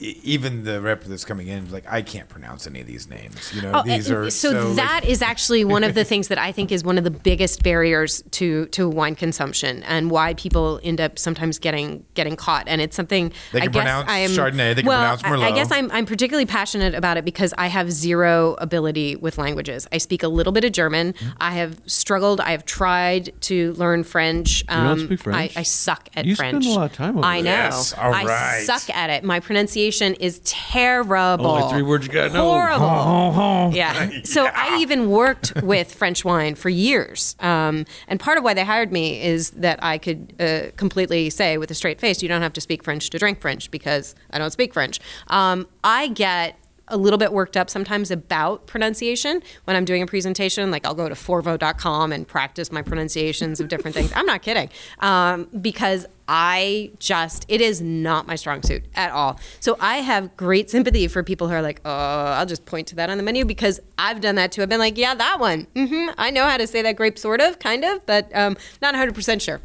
Even 0.00 0.64
the 0.64 0.80
rep 0.80 1.04
that's 1.04 1.24
coming 1.24 1.46
in, 1.46 1.70
like 1.70 1.84
I 1.88 2.02
can't 2.02 2.28
pronounce 2.28 2.66
any 2.66 2.80
of 2.80 2.86
these 2.86 3.08
names. 3.08 3.54
You 3.54 3.62
know, 3.62 3.72
Oh, 3.76 3.82
these 3.84 4.10
are 4.10 4.28
so, 4.28 4.50
so 4.52 4.66
like- 4.68 4.76
that 4.76 5.04
is 5.04 5.22
actually 5.22 5.64
one 5.64 5.84
of 5.84 5.94
the 5.94 6.04
things 6.12 6.26
that 6.28 6.36
I 6.38 6.50
think 6.50 6.72
is 6.72 6.82
one 6.82 6.98
of 6.98 7.04
the 7.04 7.12
biggest 7.12 7.62
barriers 7.62 8.22
to 8.32 8.66
to 8.66 8.88
wine 8.88 9.14
consumption 9.14 9.84
and 9.84 10.10
why 10.10 10.34
people 10.34 10.80
end 10.82 11.00
up 11.00 11.16
sometimes 11.16 11.60
getting 11.60 12.04
getting 12.14 12.34
caught. 12.34 12.64
And 12.66 12.80
it's 12.80 12.96
something 12.96 13.32
They 13.52 13.60
I 13.60 13.62
can 13.62 13.72
guess 13.72 13.82
pronounce 13.82 14.10
I 14.10 14.18
am 14.18 14.30
Chardonnay, 14.32 14.74
they 14.74 14.82
can 14.82 14.86
well, 14.86 15.16
pronounce 15.16 15.42
I- 15.44 15.48
I, 15.48 15.52
guess 15.52 15.70
I'm 15.70 15.90
I'm 15.92 16.06
particularly 16.06 16.46
passionate 16.46 16.94
about 16.96 17.16
it 17.16 17.24
because 17.24 17.54
I 17.56 17.68
have 17.68 17.92
zero 17.92 18.56
ability 18.58 19.14
with 19.14 19.38
languages. 19.38 19.86
I 19.92 19.98
speak 19.98 20.24
a 20.24 20.28
little 20.28 20.52
bit 20.52 20.64
of 20.64 20.72
German. 20.72 21.12
Mm-hmm. 21.12 21.28
I 21.40 21.52
have 21.52 21.78
struggled. 21.86 22.40
I 22.40 22.50
have 22.50 22.64
tried 22.66 23.32
to 23.42 23.72
learn 23.74 24.02
French. 24.02 24.64
Um, 24.68 24.98
don't 24.98 25.06
speak 25.06 25.20
French? 25.20 25.56
I, 25.56 25.60
I 25.60 25.62
suck 25.62 26.08
at 26.16 26.24
You 26.24 26.34
French. 26.34 26.64
spend 26.64 26.76
a 26.76 26.80
lot 26.80 26.90
of 26.90 26.96
time 26.96 27.16
over 27.16 27.24
I 27.24 27.38
know. 27.38 27.44
there. 27.44 27.54
Yes, 27.66 27.92
all 27.92 28.12
I 28.12 28.24
right. 28.24 28.62
suck 28.66 28.90
at 28.94 29.08
it. 29.08 29.22
My 29.22 29.38
pronunciation 29.38 29.93
pronunciation 29.98 30.14
is 30.24 30.40
terrible. 30.44 31.46
Only 31.46 31.72
three 31.72 31.82
words 31.82 32.06
you 32.06 32.12
gotta 32.12 32.32
know. 32.32 32.44
Horrible. 32.44 33.44
Yeah. 33.74 34.10
So 34.24 34.46
I 34.46 34.78
even 34.80 35.10
worked 35.10 35.62
with 35.62 35.92
French 35.92 36.24
wine 36.24 36.54
for 36.54 36.68
years. 36.68 37.34
Um, 37.40 37.86
and 38.08 38.20
part 38.20 38.38
of 38.38 38.44
why 38.44 38.54
they 38.54 38.64
hired 38.64 38.92
me 38.92 39.22
is 39.22 39.50
that 39.50 39.82
I 39.82 39.98
could 39.98 40.34
uh, 40.38 40.70
completely 40.76 41.30
say 41.30 41.58
with 41.58 41.70
a 41.70 41.74
straight 41.74 42.00
face, 42.00 42.22
you 42.22 42.28
don't 42.28 42.42
have 42.42 42.52
to 42.54 42.60
speak 42.60 42.84
French 42.84 43.10
to 43.10 43.18
drink 43.18 43.40
French 43.40 43.70
because 43.70 44.14
I 44.30 44.38
don't 44.38 44.50
speak 44.50 44.74
French. 44.74 45.00
Um, 45.28 45.66
I 45.82 46.08
get 46.08 46.58
a 46.88 46.96
little 46.96 47.18
bit 47.18 47.32
worked 47.32 47.56
up 47.56 47.70
sometimes 47.70 48.10
about 48.10 48.66
pronunciation 48.66 49.42
when 49.64 49.76
I'm 49.76 49.84
doing 49.84 50.02
a 50.02 50.06
presentation. 50.06 50.70
Like 50.70 50.84
I'll 50.84 50.94
go 50.94 51.08
to 51.08 51.14
forvo.com 51.14 52.12
and 52.12 52.28
practice 52.28 52.70
my 52.70 52.82
pronunciations 52.82 53.60
of 53.60 53.68
different 53.68 53.94
things. 53.94 54.12
I'm 54.14 54.26
not 54.26 54.42
kidding. 54.42 54.68
Um, 55.00 55.48
because 55.60 56.06
I 56.28 56.90
just, 56.98 57.44
it 57.48 57.60
is 57.60 57.80
not 57.80 58.26
my 58.26 58.36
strong 58.36 58.62
suit 58.62 58.84
at 58.94 59.10
all. 59.10 59.38
So 59.60 59.76
I 59.80 59.98
have 59.98 60.36
great 60.36 60.70
sympathy 60.70 61.06
for 61.08 61.22
people 61.22 61.48
who 61.48 61.54
are 61.54 61.62
like, 61.62 61.80
oh, 61.84 61.90
I'll 61.90 62.46
just 62.46 62.64
point 62.66 62.86
to 62.88 62.94
that 62.96 63.10
on 63.10 63.16
the 63.18 63.22
menu 63.22 63.44
because 63.44 63.80
I've 63.98 64.20
done 64.20 64.36
that 64.36 64.52
too. 64.52 64.62
I've 64.62 64.68
been 64.68 64.78
like, 64.78 64.96
yeah, 64.96 65.14
that 65.14 65.38
one. 65.40 65.66
Mm-hmm. 65.74 66.10
I 66.18 66.30
know 66.30 66.44
how 66.44 66.56
to 66.56 66.66
say 66.66 66.82
that 66.82 66.96
grape, 66.96 67.18
sort 67.18 67.40
of, 67.40 67.58
kind 67.58 67.84
of, 67.84 68.04
but 68.06 68.34
um, 68.34 68.56
not 68.80 68.94
100% 68.94 69.40
sure. 69.40 69.60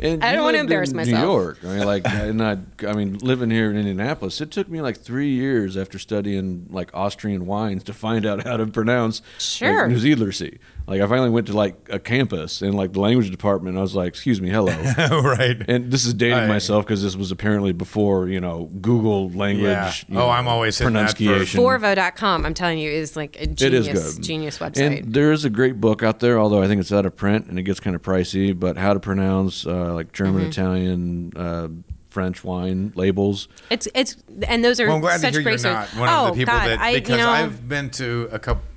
And 0.00 0.22
I 0.22 0.32
don't 0.32 0.44
wanna 0.44 0.58
embarrass 0.58 0.90
in 0.90 0.96
myself. 0.96 1.18
New 1.22 1.30
York, 1.30 1.58
I 1.62 1.66
mean, 1.68 1.84
like, 1.86 2.06
and 2.06 2.42
I, 2.42 2.58
I 2.86 2.92
mean, 2.92 3.18
living 3.18 3.50
here 3.50 3.70
in 3.70 3.76
Indianapolis, 3.76 4.40
it 4.40 4.50
took 4.50 4.68
me 4.68 4.80
like 4.82 4.98
three 4.98 5.30
years 5.30 5.76
after 5.76 5.98
studying 5.98 6.66
like 6.70 6.90
Austrian 6.92 7.46
wines 7.46 7.84
to 7.84 7.94
find 7.94 8.26
out 8.26 8.42
how 8.44 8.56
to 8.56 8.66
pronounce 8.66 9.22
Sure. 9.38 9.88
like, 9.88 9.96
New 9.96 10.16
Zealandsy. 10.16 10.58
Like, 10.86 11.00
I 11.00 11.06
finally 11.06 11.30
went 11.30 11.46
to 11.46 11.52
like 11.52 11.76
a 11.90 11.98
campus 11.98 12.60
in 12.62 12.72
like 12.72 12.92
the 12.92 13.00
language 13.00 13.30
department. 13.30 13.78
I 13.78 13.80
was 13.80 13.94
like, 13.94 14.08
"Excuse 14.08 14.40
me, 14.40 14.50
hello." 14.50 14.72
right. 15.22 15.56
And 15.68 15.90
this 15.90 16.04
is 16.04 16.12
dating 16.14 16.38
I- 16.38 16.46
myself 16.46 16.84
because 16.84 17.02
this 17.02 17.16
was 17.16 17.30
apparently 17.30 17.72
before 17.72 18.28
you 18.28 18.40
know 18.40 18.68
Google 18.80 19.30
language. 19.30 19.64
Yeah. 19.70 19.92
you 20.08 20.16
Oh, 20.18 20.20
know, 20.20 20.30
I'm 20.30 20.48
always 20.48 20.76
hitting 20.78 20.94
that 20.94 21.10
for- 21.10 21.16
pronunciation. 21.16 21.60
Forvo.com, 21.60 22.44
I'm 22.44 22.54
telling 22.54 22.78
you, 22.78 22.90
is 22.90 23.16
like 23.16 23.36
a 23.36 23.42
It 23.44 23.60
is 23.62 23.86
genius, 23.86 24.14
good. 24.14 24.22
genius 24.24 24.58
website. 24.58 24.98
And 25.02 25.14
there 25.14 25.32
is 25.32 25.44
a 25.44 25.50
great 25.50 25.80
book 25.80 26.02
out 26.02 26.20
there, 26.20 26.38
although 26.38 26.62
I 26.62 26.66
think 26.66 26.80
it's 26.80 26.92
out 26.92 27.06
of 27.06 27.16
print 27.16 27.46
and 27.46 27.58
it 27.58 27.62
gets 27.62 27.80
kind 27.80 27.94
of 27.96 28.02
pricey. 28.02 28.58
But 28.58 28.76
how 28.76 28.92
to 28.94 29.00
pronounce 29.00 29.66
uh, 29.66 29.94
like 29.94 30.12
German, 30.12 30.42
Mm-hmm. 30.42 30.50
Italian, 30.50 31.32
uh, 31.36 31.68
French 32.10 32.42
wine 32.44 32.92
labels. 32.94 33.48
It's 33.70 33.88
it's 33.94 34.16
and 34.46 34.62
those 34.64 34.80
are 34.80 34.86
Well, 34.86 34.96
I'm 34.96 35.00
glad 35.00 35.20
to 35.20 35.30
hear 35.30 35.42
great 35.42 35.62
you're 35.62 35.72
not 35.72 35.88
stories. 35.88 36.00
one 36.00 36.08
oh 36.10 36.28
of 36.28 36.34
the 36.34 36.40
people 36.40 36.54
God, 36.54 36.68
that 36.68 36.80
I, 36.80 36.94
because 36.94 37.10
you 37.10 37.16
know, 37.18 37.30
I've 37.30 37.68
been 37.68 37.88
to 37.90 38.28
a 38.32 38.38
couple 38.38 38.62
a 38.62 38.71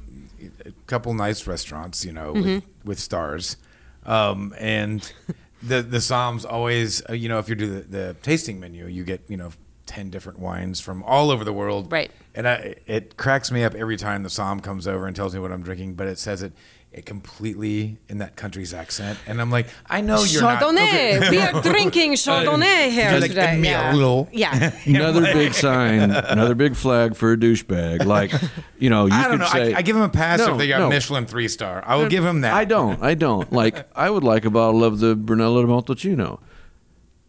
couple 0.88 1.14
nice 1.14 1.48
restaurants, 1.48 2.06
you 2.06 2.12
know, 2.12 2.34
with, 2.34 2.46
Mm-hmm. 2.46 2.88
with 2.88 3.00
stars, 3.00 3.58
um, 4.06 4.54
and 4.60 5.12
the 5.64 5.82
the 5.82 5.98
Somms 5.98 6.46
always, 6.50 7.02
uh, 7.10 7.14
you 7.14 7.28
know, 7.30 7.40
if 7.40 7.50
you 7.50 7.56
do 7.56 7.68
the, 7.68 7.82
the 7.82 8.14
tasting 8.22 8.60
menu, 8.60 8.88
you 8.88 9.04
get 9.04 9.22
you 9.28 9.38
know 9.38 9.52
ten 9.86 10.10
different 10.10 10.40
wines 10.40 10.80
from 10.82 11.04
all 11.04 11.30
over 11.32 11.44
the 11.44 11.54
world, 11.54 11.92
Right. 11.92 12.12
And 12.34 12.48
I, 12.48 12.76
it 12.86 13.16
cracks 13.18 13.50
me 13.52 13.64
up 13.64 13.76
every 13.76 13.96
time 13.98 14.24
the 14.24 14.30
Somm 14.30 14.62
comes 14.62 14.88
over 14.88 15.08
and 15.08 15.16
tells 15.16 15.34
me 15.34 15.40
what 15.40 15.52
I'm 15.54 15.64
drinking, 15.64 15.94
but 15.96 16.08
it 16.08 16.18
says 16.20 16.42
it. 16.42 16.52
It 16.96 17.06
completely 17.06 17.98
in 18.08 18.20
that 18.20 18.38
country's 18.38 18.74
accent, 18.74 19.20
and 19.28 19.42
I'm 19.42 19.52
like, 19.52 19.68
I 19.86 20.00
know 20.00 20.24
you're 20.24 20.42
not. 20.42 20.62
Chardonnay. 20.62 21.18
okay. 21.18 21.30
we 21.30 21.40
are 21.40 21.62
drinking 21.62 22.14
Chardonnay 22.14 22.90
here 22.90 23.12
You're 23.12 23.20
like, 23.20 23.32
today. 23.32 23.58
"Me 23.60 23.74
a 23.74 23.92
little." 23.92 24.30
Yeah. 24.32 24.72
Another 24.86 25.22
big 25.22 25.54
sign, 25.54 26.12
another 26.12 26.56
big 26.56 26.74
flag 26.78 27.18
for 27.18 27.34
a 27.34 27.38
douchebag. 27.38 28.06
Like, 28.06 28.32
you 28.80 28.90
know, 28.90 29.08
you 29.08 29.14
I 29.14 29.24
don't 29.24 29.32
could 29.32 29.40
know. 29.42 29.48
say. 29.48 29.74
I, 29.74 29.80
I 29.80 29.82
give 29.82 29.98
him 29.98 30.04
a 30.04 30.10
pass 30.10 30.40
No, 30.40 30.54
if 30.54 30.58
they 30.58 30.70
got 30.70 30.80
no. 30.80 30.88
Michelin 30.90 31.26
three 31.26 31.50
star. 31.50 31.84
I 31.86 31.98
will 31.98 32.08
give 32.08 32.24
him 32.24 32.40
that. 32.42 32.54
I 32.54 32.64
don't. 32.64 33.04
I 33.04 33.14
don't. 33.14 33.52
Like, 33.52 33.90
I 33.94 34.10
would 34.10 34.24
like 34.24 34.46
a 34.46 34.50
bottle 34.50 34.82
of 34.82 35.00
the 35.00 35.18
Brunello 35.18 35.62
de 35.64 35.68
Montalcino. 35.68 36.40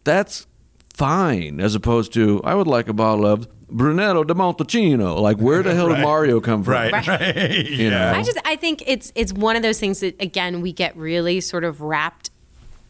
That's 0.05 0.47
fine, 0.97 1.59
as 1.59 1.75
opposed 1.75 2.11
to, 2.13 2.41
I 2.43 2.55
would 2.55 2.67
like 2.67 2.87
a 2.87 2.93
bottle 2.93 3.25
of 3.25 3.47
Brunello 3.69 4.23
di 4.23 4.33
Montalcino. 4.33 5.19
Like, 5.19 5.37
where 5.37 5.61
the 5.61 5.75
hell 5.75 5.89
did 5.89 5.99
Mario 6.01 6.39
come 6.39 6.63
from? 6.63 6.73
Right, 6.73 7.07
right. 7.07 7.65
You 7.67 7.91
know? 7.91 8.13
I 8.13 8.23
just 8.23 8.39
I 8.45 8.55
think 8.55 8.83
it's 8.87 9.11
it's 9.15 9.31
one 9.33 9.55
of 9.55 9.61
those 9.61 9.79
things 9.79 9.99
that 9.99 10.19
again 10.21 10.61
we 10.61 10.71
get 10.73 10.95
really 10.97 11.39
sort 11.41 11.63
of 11.63 11.81
wrapped 11.81 12.31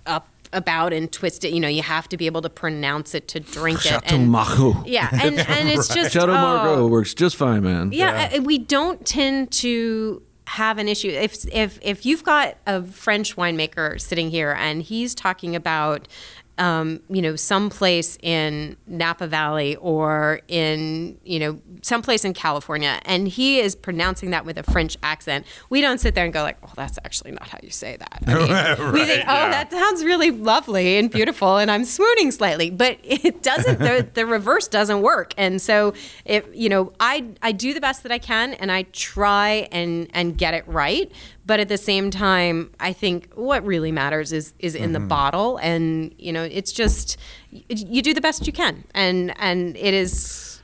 up 0.06 0.30
about 0.54 0.94
and 0.94 1.12
twist 1.12 1.44
it. 1.44 1.52
You 1.54 1.60
know, 1.60 1.68
you 1.68 1.82
have 1.82 2.08
to 2.10 2.18
be 2.18 2.26
able 2.26 2.42
to 2.44 2.50
pronounce 2.50 3.14
it 3.14 3.28
to 3.30 3.40
drink 3.42 3.80
it. 3.80 3.90
Chateau 3.90 4.16
And, 4.16 4.30
Margaux. 4.32 4.84
yeah, 4.86 5.10
and 5.22 5.40
and 5.40 5.70
it's 5.70 5.94
just 5.94 6.14
Chateau 6.14 6.32
oh, 6.32 6.36
Margaux 6.36 6.88
works 6.88 7.14
just 7.14 7.36
fine, 7.36 7.64
man. 7.64 7.92
Yeah, 7.92 8.32
uh, 8.34 8.42
we 8.42 8.58
don't 8.58 9.06
tend 9.06 9.52
to 9.64 10.22
have 10.48 10.78
an 10.78 10.88
issue 10.88 11.10
if 11.10 11.46
if 11.52 11.78
if 11.82 12.06
you've 12.06 12.24
got 12.24 12.56
a 12.66 12.82
French 12.82 13.36
winemaker 13.36 14.00
sitting 14.00 14.30
here 14.30 14.56
and 14.58 14.82
he's 14.82 15.14
talking 15.14 15.58
about 15.58 16.08
um, 16.58 17.02
you 17.10 17.22
know 17.22 17.36
someplace 17.36 18.18
in 18.22 18.78
Napa 18.88 19.28
Valley 19.28 19.76
or 19.78 20.42
in 20.48 21.18
you 21.24 21.40
know 21.40 21.60
someplace 21.82 22.26
in 22.26 22.34
California. 22.34 23.00
And 23.06 23.28
he 23.28 23.60
is 23.60 23.76
pronouncing 23.76 24.32
that 24.32 24.46
with 24.46 24.58
a 24.58 24.64
French 24.64 24.98
accent. 25.04 25.46
We 25.70 25.82
don't 25.82 26.00
sit 26.00 26.16
there 26.16 26.26
and 26.26 26.34
go 26.34 26.44
like 26.44 26.58
oh 26.64 26.72
that's 26.76 26.98
actually 27.06 27.32
not 27.32 27.48
how 27.48 27.60
you 27.62 27.70
say 27.70 27.98
that. 27.98 28.24
I 28.28 28.34
mean, 28.82 28.94
we 28.94 29.06
think 29.06 29.24
oh 29.28 29.34
yeah. 29.34 29.50
that 29.50 29.72
sounds 29.72 30.04
really 30.04 30.32
lovely 30.32 30.98
and 30.98 31.12
beautiful 31.12 31.58
and 31.58 31.70
I'm 31.70 31.86
swooning 31.86 32.32
slightly. 32.32 32.70
But 32.70 33.00
it 33.04 33.44
doesn't 33.44 33.80
the, 33.80 34.08
the 34.14 34.26
reverse 34.26 34.68
doesn't 34.68 35.02
work. 35.02 35.34
And 35.38 35.62
so 35.62 35.94
if 36.26 36.46
you 36.54 36.70
know 36.70 36.94
I 37.00 37.26
I 37.42 37.52
do 37.52 37.74
the 37.74 37.82
best 37.82 38.04
that 38.04 38.12
I 38.12 38.20
can 38.20 38.54
and 38.56 38.72
I 38.72 38.84
try 38.94 39.68
and 39.72 40.10
and 40.14 40.38
get 40.38 40.54
it 40.54 40.68
right 40.68 41.12
but 41.48 41.60
at 41.60 41.69
the 41.69 41.78
same 41.78 42.11
time 42.11 42.56
I 42.80 42.91
think 42.94 43.32
what 43.36 43.65
really 43.65 43.91
matters 43.91 44.32
is 44.40 44.53
is 44.60 44.76
in 44.76 44.91
the 44.94 44.99
bottle 44.99 45.57
and 45.72 46.14
you 46.26 46.32
know 46.34 46.44
it's 46.44 46.72
just 46.72 47.18
you 47.69 48.02
do 48.02 48.14
the 48.14 48.22
best 48.22 48.45
you 48.48 48.53
can 48.53 48.84
and 48.94 49.34
and 49.40 49.76
it 49.78 49.94
is 50.03 50.11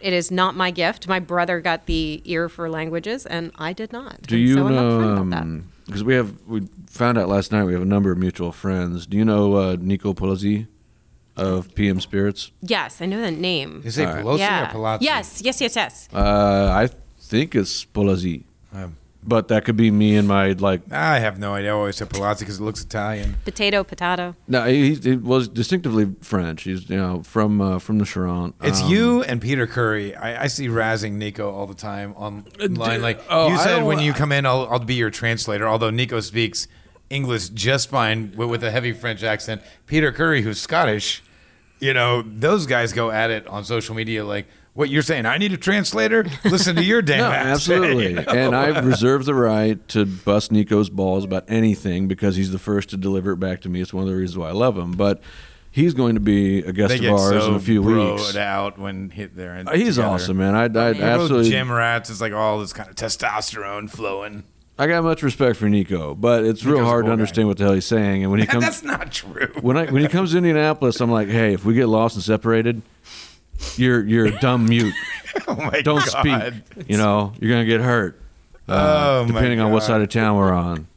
it 0.07 0.13
is 0.13 0.29
not 0.31 0.55
my 0.63 0.69
gift 0.71 1.07
my 1.07 1.19
brother 1.19 1.61
got 1.61 1.79
the 1.85 2.21
ear 2.25 2.49
for 2.49 2.69
languages 2.69 3.25
and 3.25 3.51
I 3.55 3.71
did 3.73 3.91
not 3.93 4.21
Do 4.23 4.37
you 4.37 4.55
so 4.55 4.67
know? 4.67 4.99
upfront 4.99 5.21
about. 5.27 5.63
Because 5.85 6.03
we 6.03 6.13
have 6.15 6.31
we 6.47 6.67
found 6.87 7.17
out 7.17 7.27
last 7.29 7.51
night 7.53 7.63
we 7.65 7.73
have 7.73 7.81
a 7.81 7.91
number 7.95 8.09
of 8.11 8.17
mutual 8.17 8.51
friends. 8.53 9.05
Do 9.05 9.17
you 9.17 9.25
know 9.25 9.55
uh, 9.55 9.75
Nico 9.79 10.13
Polazzi 10.13 10.67
of 11.35 11.73
PM 11.75 11.99
Spirits? 11.99 12.51
yes 12.61 13.01
I 13.01 13.05
know 13.05 13.21
the 13.21 13.31
name 13.31 13.81
Is 13.85 13.97
it 13.97 14.07
All 14.07 14.13
right. 14.15 14.23
Pelosi 14.25 14.39
yeah 14.39 14.69
or 14.69 14.73
Palazzi? 14.73 15.01
yes 15.11 15.41
yes 15.47 15.57
yes 15.61 15.75
yes 15.75 16.09
Uh, 16.13 16.69
I 16.83 16.85
think 17.31 17.55
it's 17.55 17.85
Polazzi, 17.85 18.43
Um, 18.73 18.95
but 19.25 19.47
that 19.47 19.65
could 19.65 19.77
be 19.77 19.91
me 19.91 20.15
and 20.15 20.27
my 20.27 20.51
like. 20.51 20.81
I 20.91 21.19
have 21.19 21.39
no 21.39 21.53
idea. 21.53 21.71
I 21.71 21.73
always 21.73 21.97
said 21.97 22.09
Palazzi 22.09 22.39
because 22.39 22.59
it 22.59 22.63
looks 22.63 22.81
Italian. 22.81 23.37
potato 23.45 23.83
potato 23.83 24.35
No, 24.47 24.65
he, 24.65 24.95
he 24.95 25.15
was 25.15 25.47
distinctively 25.47 26.15
French. 26.21 26.63
He's 26.63 26.89
you 26.89 26.97
know 26.97 27.23
from 27.23 27.61
uh, 27.61 27.79
from 27.79 27.99
the 27.99 28.05
Charente. 28.05 28.53
It's 28.61 28.81
Um, 28.81 28.89
you 28.89 29.23
and 29.23 29.41
Peter 29.41 29.67
Curry. 29.67 30.15
I, 30.15 30.43
I 30.43 30.47
see 30.47 30.67
razzing 30.67 31.13
Nico 31.13 31.51
all 31.51 31.67
the 31.67 31.73
time 31.73 32.13
online. 32.13 33.01
Like 33.01 33.21
oh, 33.29 33.49
you 33.49 33.57
said, 33.57 33.83
when 33.83 33.99
you 33.99 34.13
come 34.13 34.31
in, 34.31 34.45
I'll, 34.45 34.67
I'll 34.69 34.79
be 34.79 34.95
your 34.95 35.09
translator. 35.09 35.67
Although 35.67 35.89
Nico 35.89 36.19
speaks 36.19 36.67
English 37.09 37.49
just 37.49 37.89
fine 37.89 38.33
with, 38.35 38.49
with 38.49 38.63
a 38.63 38.71
heavy 38.71 38.91
French 38.91 39.23
accent. 39.23 39.61
Peter 39.85 40.11
Curry, 40.11 40.41
who's 40.41 40.59
Scottish, 40.59 41.23
you 41.79 41.93
know, 41.93 42.21
those 42.23 42.65
guys 42.65 42.93
go 42.93 43.11
at 43.11 43.29
it 43.29 43.45
on 43.47 43.63
social 43.63 43.95
media 43.95 44.25
like, 44.25 44.47
what 44.73 44.89
you're 44.89 45.01
saying? 45.03 45.25
I 45.25 45.37
need 45.37 45.53
a 45.53 45.57
translator. 45.57 46.25
Listen 46.45 46.75
to 46.77 46.83
your 46.83 47.01
damn 47.01 47.19
No, 47.19 47.25
absolutely. 47.31 48.17
And 48.27 48.55
I 48.55 48.79
reserve 48.79 49.25
the 49.25 49.35
right 49.35 49.85
to 49.89 50.05
bust 50.05 50.51
Nico's 50.51 50.89
balls 50.89 51.23
about 51.23 51.45
anything 51.47 52.07
because 52.07 52.35
he's 52.35 52.51
the 52.51 52.59
first 52.59 52.89
to 52.89 52.97
deliver 52.97 53.31
it 53.33 53.37
back 53.37 53.61
to 53.61 53.69
me. 53.69 53.81
It's 53.81 53.93
one 53.93 54.03
of 54.03 54.09
the 54.09 54.15
reasons 54.15 54.37
why 54.37 54.49
I 54.49 54.53
love 54.53 54.77
him. 54.77 54.91
But 54.93 55.21
he's 55.71 55.93
going 55.93 56.15
to 56.15 56.21
be 56.21 56.59
a 56.59 56.71
guest 56.73 56.95
of 56.95 57.05
ours 57.05 57.43
so 57.43 57.49
in 57.49 57.55
a 57.55 57.59
few 57.59 57.81
weeks. 57.81 58.35
out 58.35 58.77
when 58.79 59.09
hit 59.11 59.35
there. 59.35 59.53
And 59.53 59.69
Uh, 59.69 59.73
He's 59.73 59.95
together. 59.95 60.13
awesome, 60.13 60.37
man. 60.37 60.55
I, 60.55 60.63
I 60.63 60.67
They're 60.69 60.93
both 60.93 61.01
absolutely. 61.03 61.49
gym 61.51 61.71
rats. 61.71 62.09
It's 62.09 62.21
like 62.21 62.33
all 62.33 62.59
this 62.59 62.73
kind 62.73 62.89
of 62.89 62.95
testosterone 62.95 63.89
flowing. 63.89 64.43
I 64.79 64.87
got 64.87 65.03
much 65.03 65.21
respect 65.21 65.57
for 65.57 65.69
Nico, 65.69 66.15
but 66.15 66.43
it's 66.45 66.63
real 66.65 66.77
Nico's 66.77 66.87
a 66.87 66.89
hard 66.89 67.05
to 67.05 67.09
guy. 67.09 67.13
understand 67.13 67.47
what 67.47 67.57
the 67.57 67.63
hell 67.65 67.73
he's 67.73 67.85
saying. 67.85 68.23
And 68.23 68.31
when 68.31 68.39
he 68.39 68.47
comes, 68.53 68.63
That's 68.65 68.81
not 68.83 69.11
true. 69.11 69.51
when 69.61 69.77
I 69.77 69.85
when 69.85 70.01
he 70.01 70.07
comes 70.07 70.31
to 70.31 70.37
Indianapolis, 70.37 70.99
I'm 70.99 71.11
like, 71.11 71.27
hey, 71.27 71.53
if 71.53 71.63
we 71.63 71.75
get 71.75 71.85
lost 71.87 72.15
and 72.15 72.23
separated, 72.23 72.81
you're 73.77 74.05
you're 74.05 74.25
a 74.27 74.39
dumb 74.39 74.65
mute. 74.67 74.93
oh 75.47 75.55
my 75.55 75.81
Don't 75.81 76.05
God. 76.05 76.63
speak. 76.65 76.89
You 76.89 76.97
know, 76.97 77.33
you're 77.39 77.51
gonna 77.51 77.65
get 77.65 77.81
hurt. 77.81 78.19
uh, 78.67 78.73
Oh, 78.73 79.25
my 79.25 79.33
depending 79.33 79.59
on 79.59 79.71
what 79.71 79.83
side 79.83 80.01
of 80.01 80.09
town 80.09 80.37
we're 80.37 80.53
on. 80.53 80.87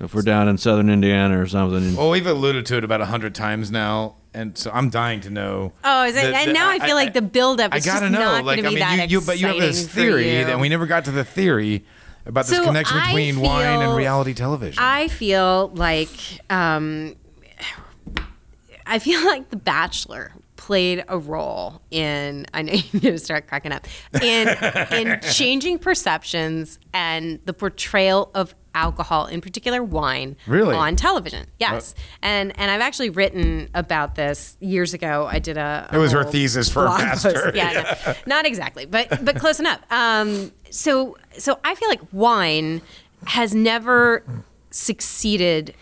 If 0.00 0.14
we're 0.16 0.22
down 0.22 0.48
in 0.48 0.58
southern 0.58 0.90
Indiana 0.90 1.40
or 1.40 1.46
something. 1.46 1.94
Well, 1.94 2.10
we've 2.10 2.26
alluded 2.26 2.66
to 2.66 2.76
it 2.76 2.82
about 2.82 3.00
a 3.00 3.06
hundred 3.06 3.36
times 3.36 3.70
now, 3.70 4.16
and 4.34 4.58
so 4.58 4.68
I'm 4.74 4.90
dying 4.90 5.20
to 5.20 5.30
know. 5.30 5.72
Oh, 5.84 6.04
is 6.06 6.16
it? 6.16 6.22
the- 6.22 6.36
and 6.36 6.52
now 6.52 6.70
I, 6.70 6.80
feel 6.80 6.96
like 6.96 7.12
the 7.14 7.22
build-up 7.22 7.72
I 7.72 7.78
gotta 7.78 8.00
just 8.00 8.02
know. 8.12 8.18
not 8.18 8.44
like, 8.44 8.56
going 8.56 8.66
I 8.66 8.68
be 8.70 8.74
mean, 8.74 8.98
that 8.98 9.10
you, 9.10 9.20
you, 9.20 9.26
but 9.26 9.38
you 9.38 9.46
have 9.46 9.58
this 9.58 9.86
theory 9.86 10.38
you. 10.40 10.44
that 10.46 10.58
we 10.58 10.68
never 10.68 10.86
got 10.86 11.04
to 11.04 11.12
the 11.12 11.22
theory 11.24 11.84
about 12.26 12.46
this 12.46 12.56
So 12.58 12.64
connection 12.64 12.96
I 12.98 13.06
between 13.06 13.40
wine 13.40 13.80
and 13.80 13.94
reality 13.94 14.34
television. 14.34 14.82
I 14.82 15.06
feel 15.06 15.68
like 15.74 16.10
um, 16.50 17.14
I 18.84 18.98
feel 18.98 19.24
like 19.24 19.50
The 19.50 19.56
Bachelor 19.56 20.32
played 20.66 21.04
a 21.08 21.18
role 21.18 21.82
in 21.90 22.46
I 22.54 22.62
know 22.62 22.72
you're 22.92 23.00
gonna 23.02 23.18
start 23.18 23.48
cracking 23.48 23.72
up 23.72 23.86
in 24.22 24.48
in 24.92 25.20
changing 25.32 25.78
perceptions 25.80 26.78
and 26.94 27.40
the 27.46 27.52
portrayal 27.52 28.30
of 28.34 28.54
alcohol, 28.74 29.26
in 29.26 29.40
particular 29.42 29.82
wine, 29.82 30.34
Really? 30.46 30.74
on 30.74 30.96
television. 30.96 31.46
Yes, 31.58 31.94
and 32.22 32.58
and 32.58 32.70
I've 32.70 32.80
actually 32.80 33.10
written 33.10 33.68
about 33.74 34.14
this 34.14 34.56
years 34.60 34.94
ago. 34.94 35.28
I 35.30 35.40
did 35.40 35.58
a. 35.58 35.88
a 35.90 35.96
It 35.96 35.98
was 35.98 36.12
her 36.12 36.24
thesis 36.24 36.70
for 36.70 36.84
a 36.84 36.88
blog 36.88 37.00
master. 37.00 37.32
post. 37.32 37.54
Yeah, 37.56 37.96
no, 38.06 38.14
not 38.26 38.46
exactly, 38.46 38.86
but 38.86 39.24
but 39.24 39.36
close 39.36 39.58
enough. 39.60 39.80
Um, 39.90 40.52
so 40.70 41.16
so 41.36 41.58
I 41.64 41.74
feel 41.74 41.88
like 41.88 42.00
wine 42.12 42.80
has 43.26 43.54
never 43.54 44.22
succeeded 44.70 45.74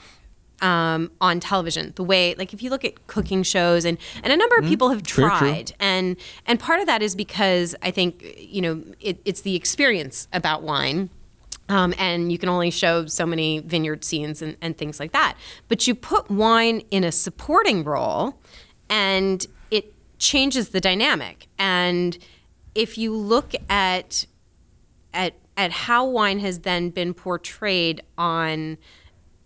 um, 0.60 1.10
on 1.20 1.40
television 1.40 1.92
the 1.96 2.04
way 2.04 2.34
like 2.36 2.52
if 2.52 2.62
you 2.62 2.70
look 2.70 2.84
at 2.84 3.06
cooking 3.06 3.42
shows 3.42 3.84
and 3.84 3.96
and 4.22 4.32
a 4.32 4.36
number 4.36 4.56
of 4.56 4.64
people 4.64 4.90
have 4.90 5.00
Very 5.02 5.28
true. 5.28 5.38
tried 5.38 5.72
and 5.80 6.16
and 6.46 6.60
part 6.60 6.80
of 6.80 6.86
that 6.86 7.02
is 7.02 7.14
because 7.14 7.74
I 7.82 7.90
think 7.90 8.22
you 8.36 8.60
know 8.60 8.84
it, 9.00 9.20
it's 9.24 9.40
the 9.40 9.56
experience 9.56 10.28
about 10.32 10.62
wine 10.62 11.10
um, 11.70 11.94
and 11.98 12.32
you 12.32 12.36
can 12.36 12.48
only 12.48 12.70
show 12.72 13.06
so 13.06 13.24
many 13.24 13.60
vineyard 13.60 14.02
scenes 14.02 14.42
and, 14.42 14.56
and 14.60 14.76
things 14.76 14.98
like 14.98 15.12
that. 15.12 15.36
But 15.68 15.86
you 15.86 15.94
put 15.94 16.28
wine 16.28 16.82
in 16.90 17.04
a 17.04 17.12
supporting 17.12 17.84
role, 17.84 18.40
and 18.88 19.46
it 19.70 19.94
changes 20.18 20.70
the 20.70 20.80
dynamic. 20.80 21.46
And 21.60 22.18
if 22.74 22.98
you 22.98 23.14
look 23.14 23.54
at 23.68 24.26
at 25.14 25.34
at 25.56 25.70
how 25.70 26.06
wine 26.06 26.40
has 26.40 26.60
then 26.60 26.90
been 26.90 27.14
portrayed 27.14 28.02
on 28.18 28.76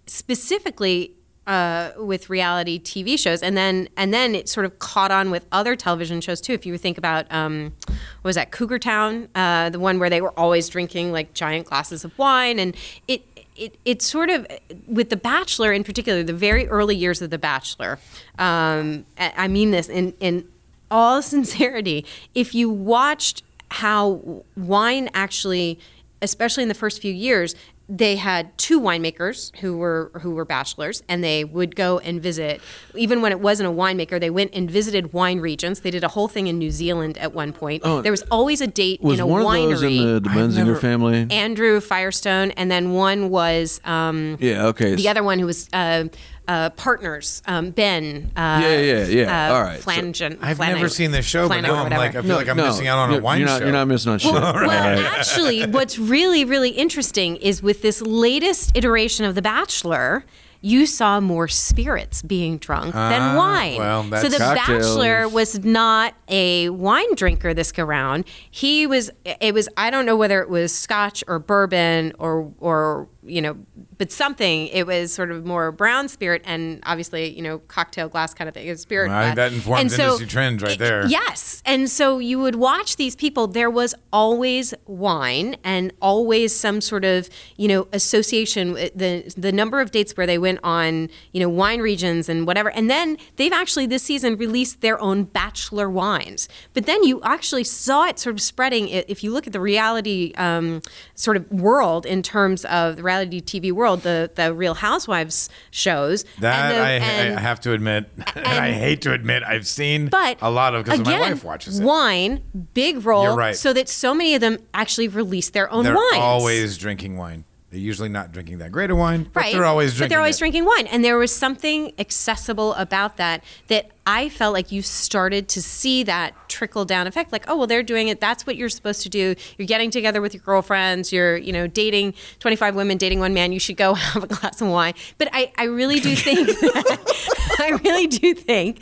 specifically 0.06 1.14
uh, 1.46 1.92
with 1.98 2.30
reality 2.30 2.80
TV 2.80 3.18
shows, 3.18 3.42
and 3.42 3.56
then 3.56 3.88
and 3.96 4.14
then 4.14 4.34
it 4.34 4.48
sort 4.48 4.64
of 4.66 4.78
caught 4.78 5.10
on 5.10 5.30
with 5.30 5.46
other 5.52 5.76
television 5.76 6.20
shows 6.20 6.40
too. 6.40 6.52
If 6.52 6.64
you 6.64 6.76
think 6.78 6.96
about 6.96 7.26
um, 7.30 7.72
what 7.86 8.24
was 8.24 8.36
that 8.36 8.50
Cougar 8.50 8.78
Town, 8.78 9.28
uh, 9.34 9.70
the 9.70 9.78
one 9.78 9.98
where 9.98 10.08
they 10.08 10.20
were 10.20 10.38
always 10.38 10.68
drinking 10.68 11.12
like 11.12 11.34
giant 11.34 11.66
glasses 11.66 12.04
of 12.04 12.16
wine, 12.18 12.58
and 12.58 12.76
it. 13.08 13.22
It, 13.56 13.78
it 13.84 14.02
sort 14.02 14.30
of 14.30 14.48
with 14.88 15.10
the 15.10 15.16
bachelor 15.16 15.72
in 15.72 15.84
particular 15.84 16.24
the 16.24 16.32
very 16.32 16.66
early 16.66 16.96
years 16.96 17.22
of 17.22 17.30
the 17.30 17.38
bachelor 17.38 18.00
um, 18.36 19.06
I 19.16 19.46
mean 19.46 19.70
this 19.70 19.88
in, 19.88 20.12
in 20.18 20.48
all 20.90 21.22
sincerity 21.36 22.04
if 22.34 22.52
you 22.52 22.68
watched 22.68 23.44
how 23.70 24.42
wine 24.56 25.08
actually 25.14 25.78
especially 26.20 26.64
in 26.64 26.68
the 26.68 26.74
first 26.74 27.00
few 27.00 27.12
years 27.12 27.54
they 27.86 28.16
had 28.16 28.56
two 28.56 28.80
winemakers 28.80 29.54
who 29.58 29.76
were 29.76 30.10
who 30.22 30.30
were 30.30 30.46
bachelors 30.46 31.02
and 31.06 31.22
they 31.22 31.44
would 31.44 31.76
go 31.76 31.98
and 31.98 32.22
visit 32.22 32.60
even 32.94 33.20
when 33.20 33.30
it 33.30 33.40
wasn't 33.40 33.68
a 33.68 33.70
winemaker 33.72 34.18
they 34.18 34.30
went 34.30 34.50
and 34.54 34.70
visited 34.70 35.12
wine 35.12 35.38
regions 35.38 35.80
they 35.80 35.90
did 35.90 36.02
a 36.02 36.08
whole 36.08 36.26
thing 36.26 36.46
in 36.46 36.58
New 36.58 36.70
Zealand 36.70 37.18
at 37.18 37.34
one 37.34 37.52
point 37.52 37.82
Oh, 37.84 38.00
there 38.00 38.10
was 38.10 38.22
always 38.30 38.62
a 38.62 38.66
date 38.66 39.02
Was 39.02 39.18
in 39.18 39.24
a 39.24 39.26
one 39.26 39.42
of 39.42 39.46
winery 39.48 39.68
those 39.70 39.82
in 39.82 39.96
the, 39.98 40.20
the 40.20 40.30
Benzinger 40.30 40.56
never- 40.66 40.76
family? 40.76 41.26
Andrew 41.30 41.78
Firestone 41.80 42.52
and 42.52 42.70
then 42.70 42.92
one 42.92 43.28
was 43.28 43.82
um, 43.84 44.38
yeah. 44.40 44.66
Okay. 44.68 44.94
the 44.94 45.08
other 45.10 45.22
one 45.22 45.38
who 45.38 45.44
was 45.46 45.68
uh, 45.74 46.04
uh, 46.46 46.70
partners 46.70 47.42
um, 47.46 47.70
Ben 47.70 48.30
uh, 48.36 48.60
Yeah, 48.62 48.80
yeah, 48.80 49.04
yeah. 49.06 49.50
uh, 49.50 49.54
All 49.54 49.62
right. 49.62 49.80
So- 49.80 49.90
Flangen, 49.90 50.38
I've 50.42 50.56
Flannery- 50.58 50.76
never 50.80 50.88
seen 50.88 51.10
this 51.10 51.24
show, 51.24 51.48
but 51.48 51.60
now 51.62 51.74
I'm 51.84 51.90
like, 51.90 52.14
I 52.14 52.22
feel 52.22 52.36
like 52.36 52.48
I'm 52.48 52.56
missing 52.56 52.86
out 52.86 52.98
on 52.98 53.14
a 53.14 53.20
wine 53.20 53.38
you're 53.40 53.48
not, 53.48 53.58
show. 53.60 53.64
You're 53.64 53.72
not 53.72 53.88
missing 53.88 54.12
on 54.12 54.18
shit. 54.18 54.32
Well, 54.32 54.54
Right. 54.54 54.98
actually, 54.98 55.66
what's 55.66 55.98
really, 55.98 56.44
really 56.44 56.70
interesting 56.70 57.36
is 57.36 57.62
with 57.62 57.82
this 57.82 58.00
latest 58.02 58.72
iteration 58.76 59.24
of 59.24 59.34
The 59.34 59.42
Bachelor, 59.42 60.24
you 60.60 60.86
saw 60.86 61.20
more 61.20 61.46
spirits 61.46 62.22
being 62.22 62.56
drunk 62.56 62.94
than 62.94 63.20
Ah, 63.20 63.36
wine. 63.36 63.76
well, 63.78 64.02
so 64.22 64.28
The 64.30 64.38
Cocktails. 64.38 64.96
Bachelor 64.96 65.28
was 65.28 65.58
not 65.62 66.14
a 66.28 66.70
wine 66.70 67.14
drinker 67.16 67.52
this 67.52 67.70
go 67.70 67.84
round. 67.84 68.24
He 68.50 68.86
was. 68.86 69.10
It 69.26 69.52
was. 69.52 69.68
I 69.76 69.90
don't 69.90 70.06
know 70.06 70.16
whether 70.16 70.40
it 70.40 70.48
was 70.48 70.74
Scotch 70.74 71.22
or 71.28 71.38
bourbon 71.38 72.14
or 72.18 72.50
or 72.60 73.08
you 73.26 73.40
know, 73.42 73.56
but 73.98 74.12
something. 74.12 74.68
It 74.68 74.86
was 74.86 75.12
sort 75.12 75.30
of 75.30 75.44
more 75.44 75.72
brown 75.72 76.08
spirit 76.08 76.42
and 76.44 76.80
obviously 76.84 77.34
you 77.34 77.42
know 77.42 77.58
cocktail 77.60 78.08
glass 78.08 78.34
kind 78.34 78.48
of 78.48 78.54
thing. 78.54 78.66
It 78.66 78.70
was 78.70 78.80
spirit. 78.82 79.10
I 79.10 79.24
think 79.24 79.36
that 79.36 79.52
informs 79.52 79.80
And 79.80 79.90
so- 79.90 80.02
industry 80.04 80.26
trends 80.26 80.62
right 80.62 80.78
there. 80.78 81.06
Yes. 81.06 81.62
And 81.64 81.90
so 81.90 82.18
you 82.18 82.38
would 82.38 82.56
watch 82.56 82.96
these 82.96 83.16
people, 83.16 83.46
there 83.46 83.70
was 83.70 83.94
always 84.12 84.74
wine 84.86 85.56
and 85.64 85.92
always 86.00 86.54
some 86.54 86.80
sort 86.80 87.04
of, 87.04 87.28
you 87.56 87.68
know, 87.68 87.88
association 87.92 88.72
with 88.72 88.92
the 88.94 89.32
the 89.36 89.52
number 89.52 89.80
of 89.80 89.90
dates 89.90 90.16
where 90.16 90.26
they 90.26 90.38
went 90.38 90.60
on, 90.62 91.08
you 91.32 91.40
know, 91.40 91.48
wine 91.48 91.80
regions 91.80 92.28
and 92.28 92.46
whatever. 92.46 92.70
And 92.70 92.90
then 92.90 93.16
they've 93.36 93.52
actually 93.52 93.86
this 93.86 94.02
season 94.02 94.36
released 94.36 94.80
their 94.80 95.00
own 95.00 95.24
bachelor 95.24 95.88
wines. 95.88 96.48
But 96.72 96.86
then 96.86 97.02
you 97.04 97.20
actually 97.22 97.64
saw 97.64 98.06
it 98.06 98.18
sort 98.18 98.34
of 98.34 98.42
spreading 98.42 98.88
if 98.88 99.22
you 99.24 99.32
look 99.32 99.46
at 99.46 99.52
the 99.52 99.60
reality 99.60 100.32
um, 100.36 100.82
sort 101.14 101.36
of 101.36 101.50
world 101.50 102.06
in 102.06 102.22
terms 102.22 102.64
of 102.66 102.96
the 102.96 103.02
reality 103.14 103.40
TV 103.40 103.72
world, 103.72 104.02
the 104.02 104.30
the 104.34 104.52
Real 104.54 104.74
Housewives 104.74 105.48
shows. 105.70 106.24
That 106.40 106.72
and 106.72 106.76
the- 106.76 106.80
I, 106.80 106.90
and- 106.90 107.38
I 107.38 107.40
have 107.40 107.60
to 107.60 107.72
admit, 107.72 108.10
and 108.34 108.46
I 108.46 108.72
hate 108.72 109.02
to 109.02 109.12
admit, 109.12 109.42
I've 109.42 109.66
seen 109.66 110.08
but 110.08 110.38
a 110.42 110.50
lot 110.50 110.74
of 110.74 110.84
because 110.84 111.00
my 111.00 111.20
wife 111.20 111.44
watches 111.44 111.80
it. 111.80 111.84
Wine, 111.84 112.42
big 112.74 113.04
role. 113.04 113.24
You're 113.24 113.36
right. 113.36 113.56
So 113.56 113.72
that 113.72 113.88
so 113.88 114.14
many 114.14 114.34
of 114.34 114.40
them 114.40 114.58
actually 114.72 115.08
release 115.08 115.50
their 115.50 115.70
own 115.70 115.84
They're 115.84 115.94
wines. 115.94 116.16
always 116.18 116.78
drinking 116.78 117.16
wine. 117.16 117.44
They're 117.70 117.80
usually 117.80 118.08
not 118.08 118.30
drinking 118.30 118.58
that 118.58 118.70
great 118.70 118.90
of 118.92 118.98
wine, 118.98 119.28
but 119.32 119.40
right. 119.40 119.52
they're 119.52 119.64
always 119.64 119.90
drinking. 119.94 120.04
But 120.04 120.08
they're 120.10 120.20
always 120.20 120.36
it. 120.36 120.38
drinking 120.38 120.64
wine, 120.64 120.86
and 120.86 121.04
there 121.04 121.18
was 121.18 121.34
something 121.34 121.92
accessible 121.98 122.74
about 122.74 123.16
that 123.16 123.42
that 123.66 123.90
I 124.06 124.28
felt 124.28 124.52
like 124.52 124.70
you 124.70 124.82
started 124.82 125.48
to 125.48 125.62
see 125.62 126.02
that 126.04 126.34
trickle 126.48 126.84
down 126.84 127.06
effect. 127.06 127.32
Like, 127.32 127.44
oh 127.48 127.56
well, 127.56 127.66
they're 127.66 127.82
doing 127.82 128.08
it. 128.08 128.20
That's 128.20 128.46
what 128.46 128.56
you're 128.56 128.68
supposed 128.68 129.02
to 129.02 129.08
do. 129.08 129.34
You're 129.58 129.66
getting 129.66 129.90
together 129.90 130.20
with 130.20 130.34
your 130.34 130.42
girlfriends. 130.42 131.12
You're 131.12 131.36
you 131.36 131.52
know 131.52 131.66
dating 131.66 132.14
25 132.40 132.74
women, 132.76 132.98
dating 132.98 133.20
one 133.20 133.34
man. 133.34 133.52
You 133.52 133.58
should 133.58 133.76
go 133.76 133.94
have 134.12 134.24
a 134.24 134.26
glass 134.26 134.60
of 134.60 134.68
wine. 134.68 134.94
But 135.18 135.28
I 135.32 135.52
I 135.56 135.64
really 135.64 136.00
do 136.00 136.14
think 136.14 136.48
that, 136.48 137.56
I 137.58 137.70
really 137.82 138.06
do 138.06 138.34
think, 138.34 138.80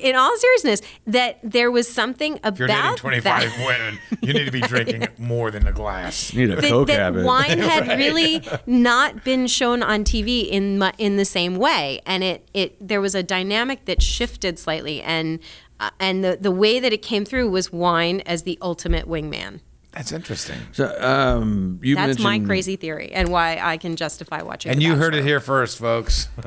in 0.00 0.14
all 0.14 0.36
seriousness, 0.36 0.82
that 1.06 1.38
there 1.42 1.70
was 1.70 1.88
something 1.92 2.38
about 2.44 2.52
If 2.54 2.58
you're 2.60 2.68
dating 2.68 2.96
25 2.96 3.22
that. 3.24 3.66
women, 3.66 3.98
you 4.22 4.32
need 4.32 4.44
to 4.44 4.52
be 4.52 4.60
drinking 4.60 5.08
more 5.18 5.50
than 5.50 5.66
a 5.66 5.72
glass. 5.72 6.32
You 6.32 6.46
need 6.46 6.58
a 6.58 6.60
that, 6.60 6.70
coke 6.70 6.86
that 6.88 6.98
habit. 6.98 7.24
wine 7.24 7.58
had 7.58 7.98
really 7.98 8.42
not 8.66 9.24
been 9.24 9.46
shown 9.48 9.82
on 9.82 10.04
TV 10.04 10.48
in 10.48 10.80
in 10.98 11.16
the 11.16 11.24
same 11.24 11.56
way, 11.56 12.00
and 12.06 12.22
it 12.22 12.48
it 12.54 12.76
there 12.86 13.00
was 13.00 13.16
a 13.16 13.22
dynamic 13.22 13.84
that 13.86 14.00
shifted 14.00 14.59
slightly, 14.60 15.02
and 15.02 15.38
uh, 15.80 15.90
and 15.98 16.22
the 16.24 16.36
the 16.40 16.50
way 16.50 16.78
that 16.80 16.92
it 16.92 17.02
came 17.02 17.24
through 17.24 17.50
was 17.50 17.72
wine 17.72 18.20
as 18.26 18.42
the 18.44 18.58
ultimate 18.62 19.06
wingman. 19.08 19.60
That's 19.92 20.12
interesting. 20.12 20.58
So, 20.70 20.86
um, 21.04 21.80
you 21.82 21.96
That's 21.96 22.20
my 22.20 22.38
crazy 22.38 22.76
theory, 22.76 23.10
and 23.12 23.28
why 23.32 23.58
I 23.60 23.76
can 23.76 23.96
justify 23.96 24.40
watching. 24.42 24.70
And 24.70 24.80
The 24.80 24.84
you 24.84 24.94
heard 24.94 25.16
it 25.16 25.24
here 25.24 25.40
first, 25.40 25.78
folks. 25.78 26.28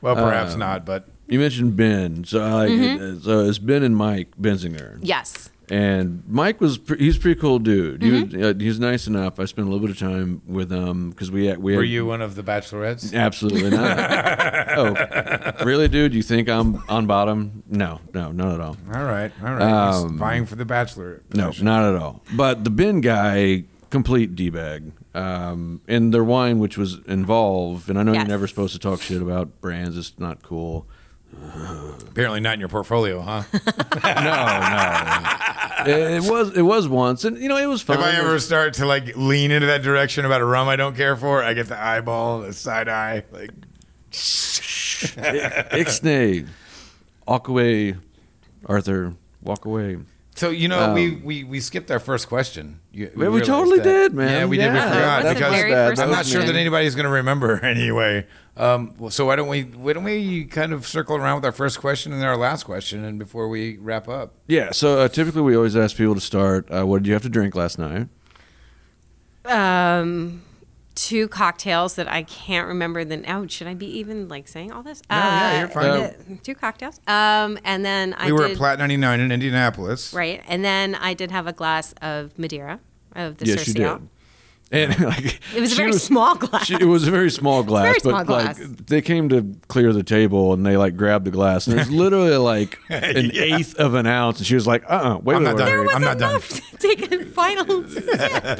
well, 0.00 0.14
perhaps 0.14 0.52
Um, 0.54 0.60
not, 0.60 0.86
but 0.86 1.08
You 1.26 1.40
mentioned 1.40 1.74
Ben. 1.76 2.22
So, 2.24 2.40
I 2.40 2.52
like 2.52 2.70
Mm-hmm. 2.70 3.16
it. 3.18 3.22
so 3.24 3.40
it's 3.40 3.58
Ben 3.58 3.82
and 3.82 3.96
Mike 3.96 4.28
Benzinger. 4.40 4.98
Yes. 5.02 5.50
And 5.68 6.22
Mike 6.28 6.60
was 6.60 6.78
pre- 6.78 6.98
he's 6.98 7.16
a 7.16 7.20
pretty 7.20 7.40
cool 7.40 7.58
dude. 7.58 8.00
He 8.02 8.10
Mm-hmm. 8.10 8.38
was, 8.38 8.54
uh, 8.54 8.58
he's 8.58 8.78
nice 8.78 9.06
enough. 9.08 9.40
I 9.40 9.46
spent 9.46 9.66
a 9.66 9.70
little 9.70 9.84
bit 9.86 9.90
of 9.90 9.98
time 9.98 10.40
with 10.46 10.70
him 10.70 11.10
because 11.10 11.30
we 11.30 11.46
had, 11.46 11.58
we 11.58 11.72
had, 11.72 11.78
were 11.78 11.82
you 11.84 12.06
one 12.06 12.22
of 12.22 12.36
the 12.36 12.42
bachelorettes? 12.44 13.12
absolutely 13.12 13.70
not. 13.70 13.98
oh, 14.78 15.64
really, 15.64 15.88
dude? 15.88 16.14
You 16.14 16.22
think 16.22 16.48
I'm 16.48 16.82
on 16.88 17.06
bottom? 17.06 17.64
No, 17.68 18.00
no, 18.14 18.30
not 18.30 18.54
at 18.54 18.60
all. 18.60 18.76
All 18.94 19.04
right, 19.04 19.32
all 19.42 19.54
right. 19.54 19.86
He's 19.92 20.04
Um, 20.04 20.18
vying 20.18 20.46
for 20.46 20.54
the 20.54 20.64
bachelor. 20.64 21.22
No, 21.34 21.52
not 21.60 21.84
at 21.94 22.00
all. 22.00 22.22
But 22.36 22.62
the 22.62 22.70
bin 22.70 23.00
guy, 23.00 23.64
complete 23.90 24.36
d 24.36 24.50
bag. 24.50 24.92
Um, 25.14 25.80
and 25.88 26.12
their 26.14 26.22
wine, 26.24 26.58
which 26.58 26.76
was 26.78 26.98
involved, 27.06 27.88
and 27.88 27.98
I 27.98 28.02
know 28.02 28.12
Yes. 28.12 28.20
you're 28.22 28.28
never 28.28 28.46
supposed 28.46 28.74
to 28.74 28.78
talk 28.78 29.00
shit 29.00 29.22
about 29.22 29.60
brands. 29.60 29.96
It's 29.96 30.12
not 30.18 30.42
cool. 30.42 30.86
Apparently 32.08 32.40
not 32.40 32.54
in 32.54 32.60
your 32.60 32.68
portfolio, 32.68 33.20
huh? 33.20 33.42
no, 34.04 35.86
no. 35.86 35.86
It, 35.86 36.24
it 36.24 36.30
was 36.30 36.56
it 36.56 36.62
was 36.62 36.88
once, 36.88 37.24
and 37.24 37.36
you 37.38 37.48
know 37.48 37.56
it 37.58 37.66
was 37.66 37.82
fun. 37.82 37.98
if 37.98 38.04
I 38.04 38.12
ever 38.12 38.38
start 38.38 38.74
to 38.74 38.86
like 38.86 39.16
lean 39.16 39.50
into 39.50 39.66
that 39.66 39.82
direction 39.82 40.24
about 40.24 40.40
a 40.40 40.44
rum 40.44 40.68
I 40.68 40.76
don't 40.76 40.96
care 40.96 41.16
for, 41.16 41.42
I 41.42 41.52
get 41.54 41.68
the 41.68 41.80
eyeball, 41.80 42.40
the 42.40 42.52
side 42.52 42.88
eye. 42.88 43.24
Like, 43.30 43.50
Ixnay, 44.96 46.46
walk 47.26 47.48
away, 47.48 47.96
Arthur, 48.66 49.14
walk 49.42 49.64
away. 49.64 49.98
so 50.34 50.50
you 50.50 50.68
know, 50.68 50.92
we, 50.94 51.16
we 51.16 51.44
we 51.44 51.60
skipped 51.60 51.90
our 51.90 52.00
first 52.00 52.28
question. 52.28 52.80
You, 52.92 53.10
Um, 53.14 53.32
We 53.32 53.40
totally 53.42 53.78
that. 53.78 53.84
did, 53.84 54.14
man. 54.14 54.30
Yeah, 54.40 54.46
we 54.46 54.56
did. 54.56 54.72
We 54.72 54.78
forgot 54.78 55.22
That 55.22 55.24
was 55.24 55.28
the 55.28 55.34
because 55.34 55.54
very 55.54 55.70
bad. 55.72 55.88
first 55.90 56.02
I'm 56.02 56.10
not 56.10 56.26
sure 56.26 56.42
that 56.42 56.56
anybody's 56.56 56.94
going 56.94 57.04
to 57.04 57.10
remember 57.10 57.60
anyway. 57.64 58.26
Um, 58.56 58.94
well, 58.98 59.10
so 59.10 59.26
why 59.26 59.36
don't 59.36 59.48
we 59.48 59.62
why 59.64 59.92
don't 59.92 60.04
we 60.04 60.44
kind 60.46 60.72
of 60.72 60.86
circle 60.86 61.16
around 61.16 61.36
with 61.36 61.44
our 61.44 61.52
first 61.52 61.78
question 61.78 62.12
and 62.12 62.22
then 62.22 62.28
our 62.28 62.36
last 62.38 62.64
question, 62.64 63.04
and 63.04 63.18
before 63.18 63.48
we 63.48 63.76
wrap 63.76 64.08
up. 64.08 64.34
Yeah. 64.46 64.72
So 64.72 65.00
uh, 65.00 65.08
typically 65.08 65.42
we 65.42 65.54
always 65.54 65.76
ask 65.76 65.96
people 65.96 66.14
to 66.14 66.20
start. 66.20 66.66
Uh, 66.70 66.86
what 66.86 67.02
did 67.02 67.06
you 67.08 67.12
have 67.12 67.22
to 67.22 67.28
drink 67.28 67.54
last 67.54 67.78
night? 67.78 68.08
Um, 69.44 70.42
two 70.94 71.28
cocktails 71.28 71.94
that 71.96 72.10
I 72.10 72.22
can't 72.22 72.66
remember. 72.66 73.04
The 73.04 73.22
oh, 73.30 73.46
should 73.46 73.66
I 73.66 73.74
be 73.74 73.86
even 73.98 74.28
like 74.28 74.48
saying 74.48 74.72
all 74.72 74.82
this? 74.82 75.02
No, 75.10 75.16
yeah, 75.16 75.58
you're 75.60 75.68
fine. 75.68 76.14
the- 76.28 76.38
two 76.42 76.54
cocktails. 76.54 76.98
Um, 77.06 77.58
and 77.62 77.84
then 77.84 78.14
I 78.14 78.26
we 78.26 78.32
were 78.32 78.42
did 78.48 78.52
at 78.52 78.56
Plat 78.56 78.78
99 78.78 79.20
in 79.20 79.30
Indianapolis. 79.32 80.12
right, 80.14 80.42
and 80.48 80.64
then 80.64 80.94
I 80.94 81.14
did 81.14 81.30
have 81.30 81.46
a 81.46 81.52
glass 81.52 81.94
of 82.00 82.36
Madeira 82.38 82.80
of 83.14 83.36
the 83.36 83.46
yes, 83.46 83.68
you 83.68 83.74
did. 83.74 84.08
And 84.76 85.00
like 85.04 85.40
It 85.54 85.60
was 85.60 85.72
a 85.72 85.74
she 85.74 85.80
very 85.82 85.92
small 85.94 86.34
glass. 86.36 86.66
she- 86.66 86.74
it 86.74 86.84
was 86.86 87.06
a 87.06 87.10
very 87.10 87.30
small 87.30 87.62
glass, 87.62 87.82
very 87.84 87.94
but 88.04 88.10
small 88.10 88.24
glass. 88.24 88.58
like 88.58 88.86
they 88.86 89.00
came 89.02 89.28
to 89.30 89.54
clear 89.68 89.92
the 89.92 90.02
table 90.02 90.52
and 90.52 90.64
they 90.66 90.76
like 90.76 90.96
grabbed 90.96 91.24
the 91.24 91.30
glass 91.30 91.66
and 91.66 91.76
it 91.76 91.78
was 91.80 91.90
literally 92.02 92.36
like 92.36 92.78
an 92.90 93.30
eighth 93.34 93.74
of 93.76 93.94
an 93.94 94.06
ounce, 94.06 94.38
and 94.38 94.46
she 94.46 94.54
was 94.54 94.66
like, 94.66 94.84
"Uh, 94.84 94.94
uh 94.94 95.18
wait, 95.22 95.36
I'm 95.36 95.42
wait, 95.42 95.48
not 95.50 95.56
wait, 95.56 95.58
done. 95.58 95.66
There 95.66 95.82
was 95.82 95.94
I'm 95.94 96.02
not 96.02 96.18
done. 96.18 96.30
enough 96.30 96.48
to 96.48 96.76
take 96.78 97.12
a 97.12 97.24
final 97.26 97.88
sip. 97.88 98.04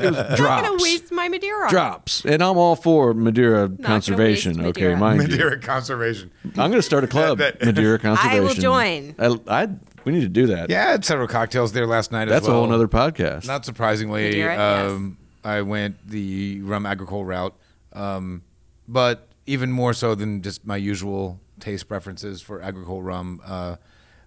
I'm 0.01 0.13
not 0.13 0.37
gonna 0.65 0.83
waste 0.83 1.13
my 1.13 1.29
Madeira. 1.29 1.69
drops." 1.69 2.25
And 2.25 2.43
I'm 2.43 2.57
all 2.59 2.77
for 2.77 3.15
Madeira 3.15 3.69
gonna 3.69 3.83
conservation. 3.83 4.59
waste 4.59 4.69
Okay, 4.71 4.81
Madeira. 4.95 4.97
mind 4.99 5.23
you. 5.23 5.29
Madeira 5.29 5.59
conservation. 5.61 6.31
I'm 6.45 6.71
going 6.71 6.73
to 6.73 6.83
start 6.83 7.05
a 7.05 7.07
club, 7.07 7.39
That- 7.39 7.63
Madeira 7.65 7.99
conservation. 7.99 8.37
I 8.39 8.41
will 8.41 8.55
join. 8.55 9.15
I, 9.19 9.39
I, 9.65 9.69
we 10.05 10.13
need 10.13 10.21
to 10.23 10.29
do 10.29 10.47
that. 10.49 10.71
Yeah, 10.71 10.87
I 10.87 10.91
had 10.93 11.05
several 11.05 11.27
cocktails 11.29 11.73
there 11.73 11.87
last 11.87 12.13
night. 12.13 12.27
That's 12.29 12.45
as 12.45 12.49
well. 12.49 12.59
a 12.63 12.67
whole 12.67 12.73
other 12.73 12.89
podcast. 12.89 13.47
Not 13.47 13.65
surprisingly, 13.65 14.25
Madeira, 14.27 14.87
um, 14.91 15.19
I 15.47 15.62
went 15.62 16.09
the 16.09 16.60
rum 16.62 16.85
agricole 16.86 17.24
route, 17.24 17.55
um, 17.93 18.43
but 18.89 19.28
even 19.47 19.70
more 19.70 19.94
so 19.94 20.14
than 20.16 20.43
just 20.43 20.66
my 20.66 20.77
usual 20.77 21.40
taste 21.60 21.89
preferences 21.89 22.43
for 22.43 22.60
agricole 22.60 23.01
rum. 23.01 23.40
Uh, 23.44 23.77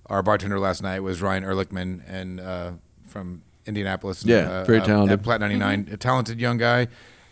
our 0.05 0.23
bartender 0.23 0.59
last 0.59 0.81
night 0.81 1.01
was 1.01 1.21
Ryan 1.21 1.43
Ehrlichman, 1.43 2.01
and 2.07 2.39
uh, 2.39 2.71
from 3.05 3.43
Indianapolis. 3.65 4.23
Yeah, 4.25 4.49
uh, 4.49 4.63
very 4.63 4.79
uh, 4.79 4.85
talented. 4.85 5.19
At 5.19 5.23
Plat 5.23 5.41
99, 5.41 5.89
a 5.91 5.97
talented 5.97 6.39
young 6.39 6.57
guy. 6.57 6.87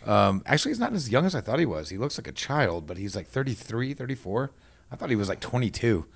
Um, 0.06 0.42
actually, 0.46 0.70
he's 0.70 0.78
not 0.78 0.92
as 0.92 1.08
young 1.10 1.24
as 1.24 1.34
I 1.34 1.40
thought 1.40 1.58
he 1.58 1.66
was. 1.66 1.88
He 1.88 1.96
looks 1.96 2.18
like 2.18 2.28
a 2.28 2.32
child, 2.32 2.86
but 2.86 2.98
he's 2.98 3.16
like 3.16 3.26
33, 3.26 3.94
34. 3.94 4.52
I 4.90 4.96
thought 4.96 5.10
he 5.10 5.16
was 5.16 5.28
like 5.28 5.40
22. 5.40 6.06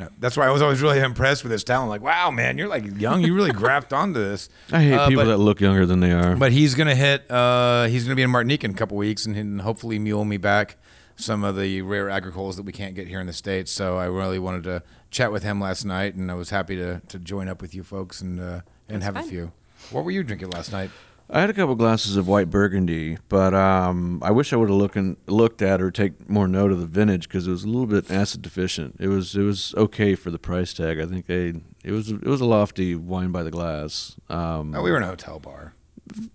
You 0.00 0.08
that's 0.18 0.36
why 0.36 0.46
I 0.46 0.50
was 0.50 0.62
always 0.62 0.80
really 0.82 0.98
impressed 1.00 1.42
with 1.42 1.52
his 1.52 1.64
talent. 1.64 1.90
Like, 1.90 2.02
wow, 2.02 2.30
man, 2.30 2.58
you're 2.58 2.68
like 2.68 2.84
young. 3.00 3.22
You 3.22 3.34
really 3.34 3.52
grasped 3.52 3.92
onto 3.92 4.18
this. 4.20 4.48
I 4.72 4.82
hate 4.82 4.92
Uh, 4.94 5.08
people 5.08 5.24
but- 5.24 5.28
that 5.30 5.38
look 5.38 5.60
younger 5.60 5.86
than 5.86 6.00
they 6.00 6.12
are. 6.12 6.36
but 6.36 6.52
he's 6.52 6.74
gonna 6.74 6.94
hit. 6.94 7.30
Uh, 7.30 7.84
he's 7.86 8.04
gonna 8.04 8.16
be 8.16 8.22
in 8.22 8.30
Martinique 8.30 8.64
in 8.64 8.70
a 8.70 8.74
couple 8.74 8.96
weeks, 8.96 9.26
and, 9.26 9.36
and 9.36 9.60
hopefully 9.60 9.98
mule 9.98 10.24
me 10.24 10.36
back 10.36 10.76
some 11.16 11.44
of 11.44 11.54
the 11.56 11.82
rare 11.82 12.06
agricoles 12.08 12.56
that 12.56 12.62
we 12.62 12.72
can't 12.72 12.94
get 12.94 13.06
here 13.06 13.20
in 13.20 13.26
the 13.26 13.32
states. 13.32 13.70
So 13.70 13.98
I 13.98 14.06
really 14.06 14.38
wanted 14.38 14.64
to 14.64 14.82
chat 15.10 15.30
with 15.32 15.42
him 15.42 15.60
last 15.60 15.84
night, 15.84 16.14
and 16.14 16.30
I 16.30 16.34
was 16.34 16.50
happy 16.50 16.76
to, 16.76 17.02
to 17.08 17.18
join 17.18 17.46
up 17.48 17.60
with 17.60 17.74
you 17.74 17.82
folks 17.84 18.20
and 18.22 18.40
uh, 18.40 18.60
and 18.88 19.02
That's 19.02 19.04
have 19.04 19.16
a 19.16 19.22
few. 19.22 19.52
What 19.90 20.04
were 20.04 20.10
you 20.10 20.22
drinking 20.22 20.50
last 20.50 20.72
night? 20.72 20.90
I 21.32 21.40
had 21.40 21.48
a 21.50 21.52
couple 21.52 21.76
glasses 21.76 22.16
of 22.16 22.26
white 22.26 22.50
burgundy, 22.50 23.18
but 23.28 23.54
um, 23.54 24.20
I 24.20 24.32
wish 24.32 24.52
I 24.52 24.56
would 24.56 24.68
have 24.68 24.76
looking 24.76 25.16
looked 25.28 25.62
at 25.62 25.80
or 25.80 25.92
take 25.92 26.28
more 26.28 26.48
note 26.48 26.72
of 26.72 26.80
the 26.80 26.86
vintage 26.86 27.28
because 27.28 27.46
it 27.46 27.50
was 27.52 27.62
a 27.62 27.68
little 27.68 27.86
bit 27.86 28.10
acid 28.10 28.42
deficient. 28.42 28.96
It 28.98 29.06
was 29.08 29.36
it 29.36 29.42
was 29.42 29.72
okay 29.76 30.16
for 30.16 30.32
the 30.32 30.40
price 30.40 30.72
tag. 30.74 30.98
I 30.98 31.06
think 31.06 31.26
they 31.26 31.54
it 31.84 31.92
was 31.92 32.10
it 32.10 32.24
was 32.24 32.40
a 32.40 32.44
lofty 32.46 32.96
wine 32.96 33.30
by 33.30 33.44
the 33.44 33.50
glass. 33.52 34.16
Um, 34.28 34.74
Oh, 34.74 34.82
we 34.82 34.90
were 34.90 34.96
in 34.96 35.04
a 35.04 35.06
hotel 35.06 35.38
bar. 35.38 35.74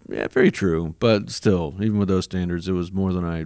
yeah, 0.07 0.27
very 0.29 0.49
true, 0.51 0.95
but 0.99 1.29
still, 1.29 1.75
even 1.81 1.97
with 1.99 2.07
those 2.07 2.23
standards, 2.23 2.69
it 2.69 2.73
was 2.73 2.93
more 2.93 3.11
than 3.11 3.25
I. 3.25 3.45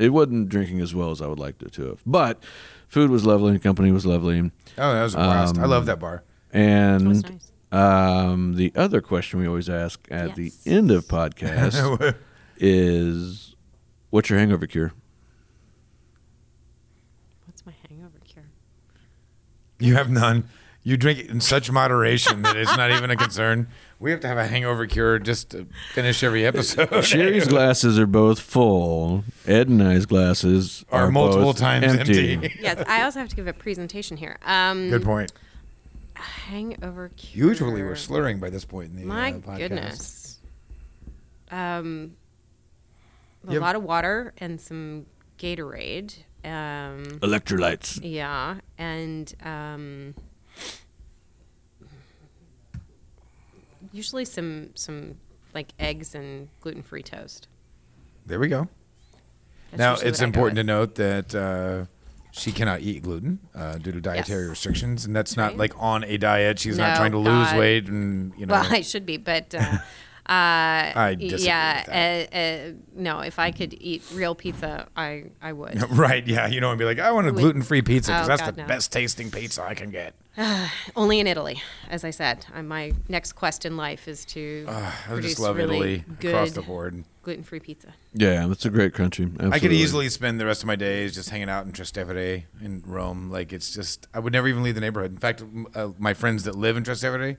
It 0.00 0.10
wasn't 0.10 0.48
drinking 0.48 0.80
as 0.80 0.94
well 0.94 1.10
as 1.10 1.20
I 1.20 1.26
would 1.26 1.40
like 1.40 1.60
it 1.60 1.72
to 1.72 1.86
have, 1.88 2.02
but 2.06 2.40
food 2.86 3.10
was 3.10 3.26
lovely 3.26 3.50
and 3.54 3.60
company 3.60 3.90
was 3.90 4.06
lovely, 4.06 4.38
Oh, 4.78 4.94
that 4.94 5.02
was 5.02 5.14
a 5.14 5.16
blast. 5.16 5.58
I 5.58 5.64
Um, 5.64 5.70
love 5.70 5.86
that 5.86 5.98
bar. 5.98 6.22
and 6.52 7.00
That 7.00 7.08
was 7.08 7.22
nice. 7.24 7.50
Um, 7.72 8.54
the 8.56 8.72
other 8.74 9.00
question 9.00 9.40
we 9.40 9.46
always 9.46 9.68
ask 9.68 10.06
at 10.10 10.34
the 10.34 10.52
end 10.66 10.90
of 10.90 11.04
podcast 11.08 12.14
is, 12.58 13.54
"What's 14.10 14.30
your 14.30 14.38
hangover 14.38 14.66
cure?" 14.66 14.92
What's 17.46 17.64
my 17.66 17.74
hangover 17.88 18.18
cure? 18.24 18.44
you 19.78 19.94
have 19.94 20.10
none. 20.10 20.44
You 20.82 20.96
drink 20.96 21.18
it 21.18 21.28
in 21.28 21.40
such 21.40 21.70
moderation 21.70 22.42
that 22.42 22.56
it's 22.56 22.74
not 22.76 22.90
even 22.92 23.10
a 23.10 23.16
concern. 23.16 23.68
We 24.00 24.12
have 24.12 24.20
to 24.20 24.28
have 24.28 24.38
a 24.38 24.46
hangover 24.46 24.86
cure 24.86 25.18
just 25.18 25.50
to 25.50 25.66
finish 25.92 26.22
every 26.22 26.46
episode. 26.46 27.04
Sherry's 27.04 27.48
glasses 27.48 27.98
are 27.98 28.06
both 28.06 28.38
full. 28.38 29.24
Ed 29.44 29.68
and 29.68 29.82
I's 29.82 30.06
glasses 30.06 30.84
Are 30.92 31.06
are, 31.06 31.10
multiple 31.10 31.46
both 31.46 31.58
times 31.58 31.84
empty. 31.84 32.56
Yes, 32.60 32.80
I 32.86 33.02
also 33.02 33.18
have 33.18 33.28
to 33.30 33.34
give 33.34 33.48
a 33.48 33.52
presentation 33.52 34.16
here. 34.16 34.38
Um, 34.46 34.88
Good 34.88 35.02
point. 35.02 35.32
Hangover 36.20 37.10
cure. 37.16 37.48
Usually 37.48 37.82
we're 37.82 37.94
slurring 37.94 38.38
by 38.40 38.50
this 38.50 38.64
point 38.64 38.90
in 38.92 38.96
the 39.00 39.04
My 39.06 39.32
uh, 39.32 39.34
podcast. 39.38 39.58
goodness. 39.58 40.38
Um, 41.50 42.16
a 43.46 43.52
Yep. 43.52 43.60
lot 43.62 43.76
of 43.76 43.82
water 43.82 44.34
and 44.38 44.60
some 44.60 45.06
Gatorade. 45.38 46.14
Um, 46.44 47.04
electrolytes. 47.20 47.98
yeah, 48.02 48.56
and 48.78 49.32
um, 49.44 50.14
usually 53.92 54.24
some 54.24 54.70
some 54.74 55.16
like 55.54 55.68
eggs 55.78 56.14
and 56.14 56.48
gluten 56.60 56.82
free 56.82 57.02
toast. 57.02 57.48
There 58.26 58.38
we 58.38 58.48
go. 58.48 58.68
That's 59.70 59.78
now 59.78 59.92
it's 59.94 60.02
what 60.02 60.06
I 60.06 60.18
go 60.20 60.24
important 60.26 60.56
to 60.56 60.64
note 60.64 60.94
that 60.96 61.34
uh, 61.34 61.84
she 62.38 62.52
cannot 62.52 62.80
eat 62.80 63.02
gluten 63.02 63.38
uh, 63.54 63.78
due 63.78 63.92
to 63.92 64.00
dietary 64.00 64.42
Yes. 64.44 64.50
restrictions, 64.50 65.04
and 65.04 65.14
that's 65.14 65.36
not 65.36 65.50
Right. 65.50 65.58
like 65.58 65.72
on 65.78 66.04
a 66.04 66.16
diet. 66.16 66.58
She's 66.58 66.78
not 66.78 66.96
trying 66.96 67.12
to 67.12 67.18
lose 67.18 67.48
God. 67.48 67.58
weight, 67.58 67.88
and 67.88 68.32
you 68.38 68.46
know. 68.46 68.54
Well, 68.54 68.66
I 68.70 68.80
should 68.82 69.04
be, 69.06 69.16
but 69.16 69.54
uh, 69.54 69.78
uh, 70.28 70.92
I 70.94 71.16
disagree 71.18 71.46
yeah, 71.46 72.20
with 72.20 72.34
Uh, 72.34 72.36
uh, 72.36 72.72
no. 72.94 73.20
If 73.20 73.38
I 73.38 73.50
could 73.50 73.74
eat 73.80 74.02
real 74.12 74.34
pizza, 74.34 74.86
I 74.96 75.24
I 75.40 75.52
would. 75.52 75.82
right? 75.96 76.26
Yeah, 76.26 76.46
you 76.48 76.60
know, 76.60 76.70
and 76.70 76.78
be 76.78 76.84
like, 76.84 76.98
I 76.98 77.10
want 77.12 77.28
a 77.28 77.32
gluten-free 77.32 77.82
pizza 77.82 78.12
because 78.12 78.26
Oh, 78.26 78.28
that's 78.28 78.42
God, 78.42 78.54
the 78.56 78.62
no. 78.62 78.68
best 78.68 78.92
tasting 78.92 79.30
pizza 79.30 79.62
I 79.62 79.74
can 79.74 79.90
get. 79.90 80.14
Only 80.96 81.18
in 81.20 81.26
Italy, 81.26 81.62
as 81.88 82.04
I 82.04 82.10
said. 82.10 82.44
Uh, 82.54 82.62
my 82.62 82.92
next 83.08 83.32
quest 83.32 83.64
in 83.64 83.76
life 83.76 84.06
is 84.06 84.24
to 84.26 84.66
I 84.68 84.92
produce 85.06 85.30
just 85.32 85.40
love 85.40 85.56
really 85.56 85.76
Italy 85.76 86.04
good 86.20 86.34
across 86.34 86.50
the 86.52 86.62
board. 86.62 87.04
gluten-free 87.22 87.60
pizza. 87.60 87.94
Yeah, 88.12 88.46
that's 88.46 88.64
a 88.66 88.70
great 88.70 88.92
country. 88.94 89.30
I 89.40 89.58
could 89.58 89.72
easily 89.72 90.08
spend 90.10 90.38
the 90.38 90.46
rest 90.46 90.62
of 90.62 90.66
my 90.66 90.76
days 90.76 91.14
just 91.14 91.30
hanging 91.30 91.48
out 91.48 91.64
in 91.66 91.72
Trastevere 91.72 92.44
in 92.62 92.82
Rome. 92.86 93.30
Like 93.30 93.52
it's 93.52 93.72
just, 93.72 94.06
I 94.12 94.18
would 94.18 94.32
never 94.34 94.46
even 94.48 94.62
leave 94.62 94.74
the 94.74 94.80
neighborhood. 94.82 95.12
In 95.12 95.18
fact, 95.18 95.42
uh, 95.74 95.88
my 95.98 96.12
friends 96.14 96.44
that 96.44 96.54
live 96.54 96.76
in 96.76 96.84
Trastevere, 96.84 97.38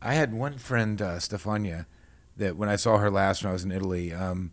I 0.00 0.14
had 0.14 0.32
one 0.32 0.56
friend, 0.58 1.00
uh, 1.02 1.16
Stefania, 1.18 1.86
that 2.36 2.56
when 2.56 2.68
I 2.68 2.76
saw 2.76 2.98
her 2.98 3.10
last 3.10 3.42
when 3.42 3.50
I 3.50 3.52
was 3.52 3.64
in 3.64 3.72
Italy, 3.72 4.12
um, 4.12 4.52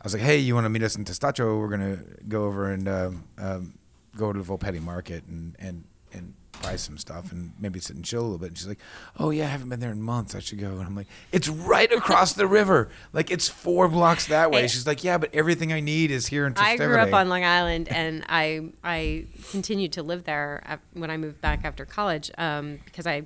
I 0.00 0.04
was 0.04 0.14
like, 0.14 0.22
"Hey, 0.22 0.38
you 0.38 0.54
want 0.54 0.64
to 0.64 0.70
meet 0.70 0.82
us 0.82 0.96
in 0.96 1.04
Testaccio? 1.04 1.58
We're 1.58 1.68
gonna 1.68 1.98
go 2.28 2.44
over 2.44 2.70
and 2.70 2.88
um, 2.88 3.24
um, 3.38 3.78
go 4.16 4.32
to 4.32 4.42
the 4.42 4.44
Volpetti 4.44 4.80
Market 4.82 5.24
and 5.26 5.54
and 5.58 5.84
and 6.12 6.34
buy 6.62 6.76
some 6.76 6.98
stuff 6.98 7.32
and 7.32 7.52
maybe 7.58 7.78
sit 7.80 7.96
and 7.96 8.04
chill 8.04 8.20
a 8.20 8.22
little 8.22 8.38
bit." 8.38 8.48
And 8.48 8.58
she's 8.58 8.66
like, 8.66 8.80
"Oh 9.18 9.28
yeah, 9.30 9.44
I 9.44 9.48
haven't 9.48 9.68
been 9.68 9.80
there 9.80 9.92
in 9.92 10.00
months. 10.02 10.34
I 10.34 10.38
should 10.38 10.58
go." 10.58 10.70
And 10.70 10.82
I'm 10.82 10.96
like, 10.96 11.08
"It's 11.32 11.48
right 11.48 11.92
across 11.92 12.32
the 12.32 12.46
river. 12.46 12.88
Like 13.12 13.30
it's 13.30 13.48
four 13.48 13.88
blocks 13.88 14.26
that 14.28 14.50
way." 14.50 14.62
Hey. 14.62 14.68
She's 14.68 14.86
like, 14.86 15.04
"Yeah, 15.04 15.18
but 15.18 15.34
everything 15.34 15.70
I 15.72 15.80
need 15.80 16.10
is 16.10 16.26
here 16.26 16.46
in 16.46 16.54
Testaccio. 16.54 16.62
I 16.72 16.76
grew 16.76 16.98
up 16.98 17.12
on 17.12 17.28
Long 17.28 17.44
Island, 17.44 17.88
and 17.88 18.24
I 18.28 18.72
I 18.82 19.26
continued 19.50 19.92
to 19.92 20.02
live 20.02 20.24
there 20.24 20.78
when 20.94 21.10
I 21.10 21.18
moved 21.18 21.42
back 21.42 21.60
after 21.64 21.84
college 21.84 22.30
um, 22.38 22.78
because 22.86 23.06
I 23.06 23.24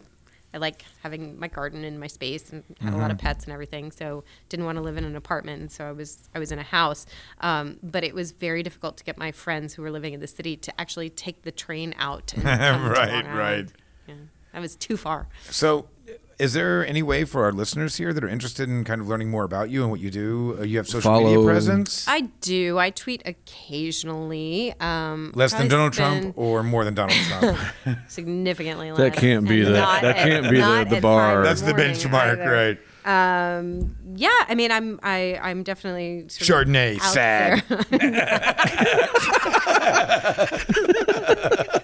I 0.55 0.59
like 0.59 0.85
having 1.03 1.39
my 1.39 1.49
garden 1.49 1.83
and 1.85 1.99
my 1.99 2.07
space 2.07 2.51
and 2.53 2.63
had 2.81 2.95
a 2.95 2.97
lot 2.97 3.03
Mm-hmm. 3.03 3.11
of 3.11 3.19
pets 3.19 3.45
and 3.45 3.53
everything. 3.53 3.91
So 3.91 4.23
didn't 4.49 4.65
want 4.67 4.77
to 4.77 4.83
live 4.83 4.97
in 4.97 5.05
an 5.05 5.17
apartment, 5.17 5.61
and 5.61 5.71
so 5.73 5.85
I 5.85 5.93
was 5.93 6.29
I 6.35 6.39
was 6.39 6.53
in 6.53 6.59
a 6.61 6.63
house. 6.63 7.05
Um, 7.41 7.79
but 7.83 8.05
it 8.05 8.15
was 8.15 8.31
very 8.33 8.63
difficult 8.63 8.97
to 8.99 9.05
get 9.05 9.19
my 9.19 9.33
friends 9.33 9.75
who 9.75 9.83
were 9.83 9.91
living 9.91 10.15
in 10.15 10.21
the 10.21 10.27
city 10.29 10.57
to 10.59 10.81
actually 10.81 11.11
take 11.11 11.43
the 11.43 11.51
train 11.53 11.95
out. 11.99 12.33
And 12.35 12.43
come 12.45 12.85
to 12.85 12.91
Right, 12.91 13.27
right. 13.27 13.69
Yeah, 14.07 14.15
that 14.53 14.61
was 14.61 14.77
too 14.77 14.97
far. 14.97 15.27
So, 15.51 15.89
is 16.39 16.53
there 16.53 16.87
any 16.87 17.03
way 17.03 17.25
for 17.25 17.45
our 17.45 17.53
listeners 17.53 17.97
here 17.97 18.13
that 18.13 18.23
are 18.25 18.29
interested 18.29 18.69
in 18.69 18.85
kind 18.85 19.01
of 19.01 19.09
learning 19.09 19.31
more 19.31 19.45
about 19.45 19.71
you 19.71 19.83
and 19.83 19.91
what 19.91 20.01
you 20.01 20.11
do? 20.11 20.57
Uh, 20.59 20.63
you 20.63 20.77
have 20.79 20.89
social 20.89 21.13
media 21.13 21.35
Follow- 21.37 21.45
presence? 21.47 22.07
I 22.09 22.23
do. 22.41 22.79
I 22.79 22.91
tweet 22.91 23.23
occasionally. 23.25 24.75
Um, 24.81 25.33
Less 25.35 25.53
than 25.55 25.69
Donald 25.69 25.95
spend 25.95 26.23
Trump 26.23 26.39
or 26.39 26.63
more 26.63 26.85
than 26.85 26.95
Donald 26.95 27.19
Trump? 27.29 27.59
significantly 28.09 28.91
less. 28.91 28.99
That 28.99 29.15
can't 29.15 29.49
be 29.49 29.59
and 29.61 29.69
the- 29.69 29.73
that 29.73 30.05
at- 30.05 30.17
can't 30.17 30.51
be 30.51 30.61
the- 30.61 30.87
the 30.89 31.01
bar. 31.01 31.43
That's 31.43 31.63
the 31.63 31.73
benchmark, 31.73 32.39
either. 32.41 32.51
right? 32.51 32.79
Um, 33.07 33.97
yeah, 34.15 34.31
I 34.49 34.55
mean, 34.55 34.73
I'm 34.73 34.99
I 35.03 35.39
I'm 35.43 35.63
definitely 35.63 36.25
sort 36.31 36.49
of 36.67 36.69
Chardonnay, 36.69 36.97
out 37.01 37.13
sad. 37.13 37.63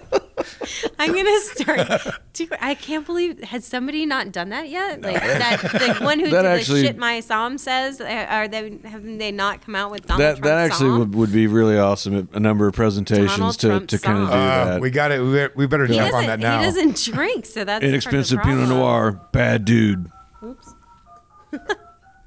there. 0.81 0.91
I'm 0.99 1.13
gonna 1.13 1.39
start. 1.41 2.21
Do, 2.33 2.47
I 2.61 2.75
can't 2.75 3.05
believe 3.05 3.43
has 3.43 3.65
somebody 3.65 4.05
not 4.05 4.31
done 4.31 4.49
that 4.49 4.69
yet? 4.69 5.01
Like 5.01 5.21
that 5.21 5.61
the 5.99 6.03
one 6.05 6.19
who 6.19 6.29
That 6.29 6.43
did 6.43 6.51
actually- 6.51 6.81
the 6.81 6.87
shit 6.87 6.97
my 6.97 7.19
somm 7.19 7.59
says. 7.59 7.99
uh, 7.99 8.25
Are 8.29 8.47
they 8.47 8.77
have 8.85 9.03
they 9.03 9.31
not 9.31 9.61
come 9.65 9.75
out 9.75 9.91
with 9.91 10.05
Donald 10.07 10.21
that 10.21 10.31
Trump's 10.37 10.47
that 10.47 10.57
actually 10.57 10.89
somm? 10.91 10.99
would, 10.99 11.15
would 11.15 11.31
be 11.33 11.47
really 11.47 11.77
awesome. 11.77 12.29
A 12.33 12.39
number 12.39 12.67
of 12.67 12.73
presentations 12.73 13.31
Donald 13.37 13.59
to, 13.59 13.67
Trump 13.67 13.89
to 13.89 13.99
kind 13.99 14.17
of 14.19 14.27
do. 14.29 14.33
Uh, 14.33 14.65
that. 14.65 14.81
we 14.81 14.89
got 14.89 15.11
it. 15.11 15.21
We, 15.21 15.47
we 15.55 15.67
better 15.67 15.87
jump 15.87 16.13
on 16.13 16.25
that 16.27 16.39
now. 16.39 16.59
He 16.59 16.65
doesn't 16.65 17.03
drink, 17.13 17.45
so 17.45 17.63
that's 17.65 17.67
part 17.67 17.75
of 17.75 17.81
the 17.81 17.87
Inexpensive 17.89 18.41
Pinot. 18.41 18.69
Noir, 18.69 19.11
bad 19.31 19.65
dude. 19.65 20.09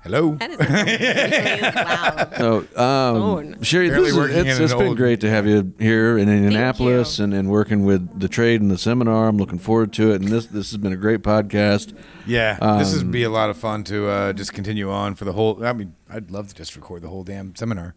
Oops. 0.06 0.12
Hello. 0.12 0.34
That 0.34 0.50
is 0.50 0.58
really 0.58 1.60
loud. 1.62 2.34
So, 2.36 2.58
um, 2.58 2.66
Phone. 3.16 3.62
Sherry, 3.62 3.88
Barely 3.88 4.04
this 4.04 4.12
is, 4.12 4.18
working 4.18 4.36
it's, 4.46 4.58
in 4.58 4.64
it's 4.64 4.72
an 4.72 4.78
been 4.78 4.88
old- 4.88 4.96
great 4.96 5.20
to 5.20 5.30
have 5.30 5.46
you 5.46 5.72
here 5.78 6.18
in 6.18 6.28
Indianapolis 6.28 7.18
you. 7.18 7.24
and, 7.24 7.32
and 7.34 7.48
working 7.50 7.84
with 7.84 8.20
the 8.20 8.28
trade 8.28 8.60
and 8.60 8.70
the 8.70 8.76
seminar. 8.78 9.28
I'm 9.28 9.38
looking 9.38 9.58
forward 9.58 9.92
to 9.94 10.12
it. 10.12 10.20
And 10.20 10.28
this 10.30 10.46
this 10.46 10.70
has 10.72 10.76
been 10.78 10.92
a 10.92 10.96
great 10.96 11.22
podcast. 11.22 11.94
Yeah, 12.26 12.54
this 12.78 12.92
Um, 12.92 12.98
would 12.98 13.12
be 13.12 13.22
a 13.22 13.30
lot 13.30 13.50
of 13.50 13.56
fun 13.56 13.82
to 13.84 14.08
uh, 14.08 14.32
just 14.34 14.52
continue 14.52 14.90
on 14.90 15.14
for 15.14 15.24
the 15.24 15.32
whole. 15.32 15.64
I 15.64 15.72
mean, 15.72 15.94
I'd 16.10 16.30
love 16.30 16.48
to 16.48 16.54
just 16.54 16.76
record 16.76 17.02
the 17.02 17.08
whole 17.08 17.24
damn 17.24 17.54
seminar. 17.54 17.94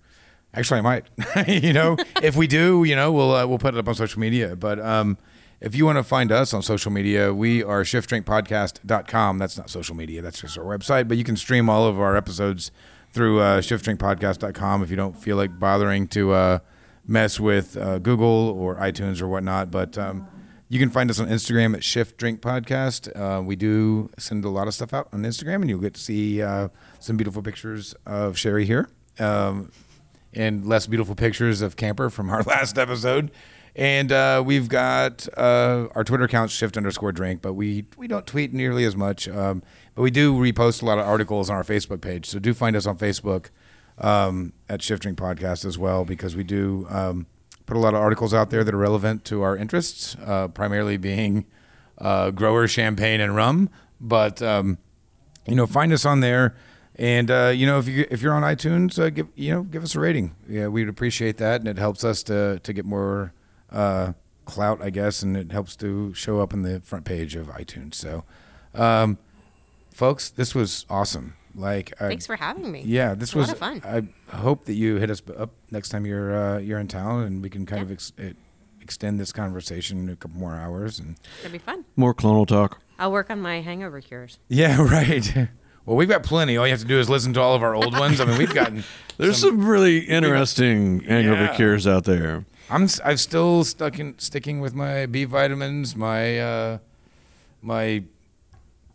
Actually, 0.53 0.79
I 0.79 0.81
might. 0.81 1.05
you 1.47 1.73
know, 1.73 1.97
if 2.23 2.35
we 2.38 2.47
do, 2.47 2.84
you 2.85 2.95
know, 2.95 3.11
we'll 3.11 3.34
uh, 3.35 3.45
we'll 3.45 3.59
put 3.59 3.73
it 3.75 3.77
up 3.79 3.88
on 3.88 3.95
social 3.95 4.19
media. 4.21 4.55
But 4.55 4.79
um, 4.79 5.17
if 5.59 5.75
you 5.75 5.85
want 5.85 5.97
to 5.97 6.03
find 6.03 6.31
us 6.31 6.53
on 6.53 6.61
social 6.61 6.91
media, 6.91 7.34
we 7.34 7.63
are 7.63 7.84
shiftdrinkpodcast.com. 7.84 9.38
That's 9.39 9.57
not 9.57 9.69
social 9.69 9.95
media. 9.95 10.21
That's 10.21 10.41
just 10.41 10.57
our 10.57 10.63
website. 10.63 11.07
But 11.07 11.17
you 11.17 11.23
can 11.23 11.35
stream 11.35 11.69
all 11.69 11.88
of 11.88 11.99
our 11.99 12.15
episodes 12.15 12.71
through 13.11 13.39
uh, 13.39 13.61
shiftdrinkpodcast.com 13.61 14.84
if 14.84 14.89
you 14.89 14.95
don't 14.95 15.17
feel 15.17 15.35
like 15.35 15.59
bothering 15.59 16.07
to 16.09 16.31
uh, 16.31 16.59
mess 17.07 17.39
with 17.39 17.75
uh, 17.75 17.99
Google 17.99 18.27
or 18.49 18.75
iTunes 18.75 19.21
or 19.21 19.27
whatnot. 19.27 19.71
But 19.71 19.97
um, 19.97 20.27
you 20.69 20.79
can 20.79 20.89
find 20.89 21.09
us 21.09 21.19
on 21.19 21.27
Instagram 21.27 21.73
at 21.75 21.84
Shift 21.84 22.17
Drink 22.17 22.41
Podcast. 22.41 23.09
Uh, 23.15 23.41
we 23.41 23.55
do 23.55 24.11
send 24.19 24.45
a 24.45 24.49
lot 24.49 24.67
of 24.67 24.73
stuff 24.73 24.93
out 24.93 25.07
on 25.11 25.23
Instagram, 25.23 25.55
and 25.55 25.69
you'll 25.69 25.79
get 25.79 25.95
to 25.95 26.01
see 26.01 26.41
uh, 26.41 26.67
some 26.99 27.17
beautiful 27.17 27.41
pictures 27.41 27.95
of 28.05 28.38
Sherry 28.38 28.65
here, 28.65 28.89
um, 29.17 29.71
and 30.34 30.67
less 30.67 30.85
beautiful 30.85 31.15
pictures 31.15 31.61
of 31.61 31.77
Camper 31.77 32.09
from 32.09 32.29
our 32.29 32.43
last 32.47 32.77
episode. 32.77 33.31
And 33.77 34.11
uh, 34.11 34.41
we've 34.43 34.67
got 34.67 35.27
uh, 35.37 35.87
our 35.93 36.03
Twitter 36.03 36.23
account 36.23 36.49
Shift 36.49 36.77
underscore 36.77 37.11
Drink, 37.11 37.43
but 37.43 37.53
we 37.53 37.85
we 37.95 38.07
don't 38.07 38.25
tweet 38.25 38.51
nearly 38.51 38.83
as 38.85 38.95
much. 38.95 39.27
Um, 39.29 39.61
but 39.93 40.01
we 40.01 40.09
do 40.09 40.33
repost 40.33 40.81
a 40.81 40.85
lot 40.85 40.97
of 40.97 41.05
articles 41.05 41.49
on 41.49 41.55
our 41.55 41.63
Facebook 41.63 42.01
page, 42.01 42.25
so 42.25 42.39
do 42.39 42.55
find 42.55 42.75
us 42.75 42.87
on 42.87 42.97
Facebook 42.97 43.49
um, 43.99 44.53
at 44.67 44.81
Shift 44.81 45.03
Drink 45.03 45.17
Podcast 45.17 45.63
as 45.63 45.77
well, 45.77 46.05
because 46.05 46.35
we 46.35 46.43
do. 46.43 46.87
Um, 46.89 47.27
put 47.67 47.77
a 47.77 47.79
lot 47.79 47.93
of 47.93 47.99
articles 47.99 48.33
out 48.33 48.49
there 48.49 48.63
that 48.63 48.73
are 48.73 48.77
relevant 48.77 49.25
to 49.25 49.41
our 49.41 49.55
interests, 49.55 50.15
uh, 50.25 50.47
primarily 50.47 50.95
being 50.97 51.45
uh, 51.97 52.31
grower 52.31 52.65
champagne 52.67 53.19
and 53.19 53.35
rum. 53.35 53.69
But 54.01 54.41
um, 54.41 54.79
you 55.45 55.53
know, 55.53 55.67
find 55.67 55.93
us 55.93 56.05
on 56.05 56.21
there, 56.21 56.55
and 56.95 57.29
uh, 57.29 57.51
you 57.53 57.67
know, 57.67 57.77
if 57.77 57.87
you 57.87 58.07
if 58.09 58.23
you're 58.23 58.33
on 58.33 58.41
iTunes, 58.41 58.97
uh, 58.97 59.11
give 59.11 59.27
you 59.35 59.51
know, 59.53 59.63
give 59.63 59.83
us 59.83 59.93
a 59.93 59.99
rating. 59.99 60.35
Yeah, 60.47 60.67
we'd 60.67 60.89
appreciate 60.89 61.37
that, 61.37 61.61
and 61.61 61.67
it 61.67 61.77
helps 61.77 62.03
us 62.03 62.23
to 62.23 62.59
to 62.63 62.73
get 62.73 62.85
more 62.85 63.33
uh, 63.72 64.14
clout, 64.45 64.81
I 64.81 64.89
guess, 64.89 65.22
and 65.22 65.35
it 65.38 65.52
helps 65.52 65.76
to 65.77 66.14
show 66.14 66.39
up 66.41 66.53
in 66.53 66.61
the 66.64 66.80
front 66.81 67.06
page 67.06 67.35
of 67.35 67.48
iTunes. 67.48 67.95
So, 67.95 68.23
um, 68.73 69.18
folks, 69.91 70.30
this 70.30 70.53
was 70.56 70.85
awesome. 70.89 71.34
Like, 71.56 71.91
I, 71.99 72.07
Thanks 72.10 72.27
for 72.27 72.35
having 72.35 72.72
me. 72.72 72.84
yeah, 72.85 73.14
this 73.15 73.30
It's 73.30 73.34
a 73.35 73.38
was 73.39 73.48
lot 73.48 73.53
of 73.53 73.60
fun. 73.84 74.10
I 74.31 74.35
hope 74.38 74.65
that 74.65 74.73
you 74.73 74.95
hit 74.98 75.10
us 75.10 75.22
up 75.38 75.49
next 75.72 75.89
time 75.89 76.06
you're 76.06 76.35
uh, 76.56 76.57
you're 76.60 76.80
in 76.80 76.88
town, 76.88 77.23
and 77.23 77.41
we 77.41 77.49
can 77.49 77.65
kind 77.65 77.81
of 77.81 77.91
ex- 77.91 78.14
it, 78.18 78.38
extend 78.81 79.19
this 79.19 79.31
conversation 79.31 80.07
a 80.10 80.15
couple 80.15 80.39
more 80.39 80.56
hours. 80.56 80.99
And 80.99 81.15
That'd 81.38 81.53
be 81.53 81.57
fun. 81.57 81.84
More 81.95 82.14
clonal 82.14 82.45
talk. 82.48 82.80
I'll 82.99 83.11
work 83.11 83.30
on 83.31 83.41
my 83.41 83.61
hangover 83.61 84.02
cures. 84.02 84.38
yeah, 84.49 84.80
right. 84.81 85.49
Well, 85.85 85.95
we've 85.95 86.10
got 86.10 86.22
plenty. 86.22 86.57
All 86.57 86.68
you 86.68 86.72
have 86.73 86.81
to 86.81 86.85
do 86.85 86.99
is 86.99 87.10
listen 87.10 87.34
to 87.34 87.41
all 87.41 87.56
of 87.56 87.64
our 87.64 87.73
old 87.73 87.98
ones. 87.98 88.19
I 88.22 88.26
mean, 88.26 88.38
we've 88.38 88.53
gotten. 88.53 88.84
There's 89.18 89.38
some, 89.39 89.65
really 89.65 89.99
interesting 89.99 90.99
hangover 91.02 91.41
Yeah. 91.45 91.56
cures 91.56 91.88
out 91.88 92.03
there. 92.03 92.45
I'm 92.69 92.88
I'm 93.03 93.18
still 93.18 93.64
stuck 93.64 93.99
in 93.99 94.18
sticking 94.19 94.60
with 94.60 94.73
my 94.73 95.06
B 95.06 95.23
vitamins, 95.23 95.95
my 95.95 96.39
uh, 96.39 96.77
my 97.61 98.03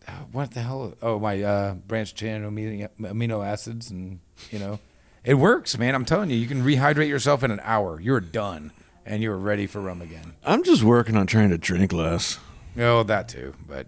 uh, 0.07 0.12
what 0.32 0.53
the 0.53 0.61
hell? 0.61 0.94
Oh, 1.01 1.19
my 1.19 1.43
uh, 1.43 1.74
branched 1.74 2.16
chain 2.16 2.43
amino, 2.43 2.89
amino 3.01 3.47
acids, 3.47 3.90
and 3.90 4.20
you 4.51 4.59
know, 4.59 4.78
it 5.24 5.35
works, 5.35 5.78
man. 5.78 5.94
I'm 5.94 6.05
telling 6.05 6.31
you, 6.31 6.36
you 6.36 6.47
can 6.47 6.62
rehydrate 6.62 7.09
yourself 7.09 7.43
in 7.43 7.51
an 7.51 7.61
hour. 7.62 8.01
You're 8.01 8.20
done, 8.20 8.73
and 9.07 9.23
you're 9.23 9.36
ready 9.36 9.66
for 9.66 9.81
rum 9.81 10.03
again. 10.03 10.35
I'm 10.44 10.65
just 10.65 10.82
working 10.82 11.16
on 11.16 11.27
trying 11.27 11.51
to 11.51 11.59
drink 11.59 11.93
less. 11.93 12.39
Oh, 12.77 13.03
that 13.05 13.28
too, 13.28 13.55
but 13.66 13.86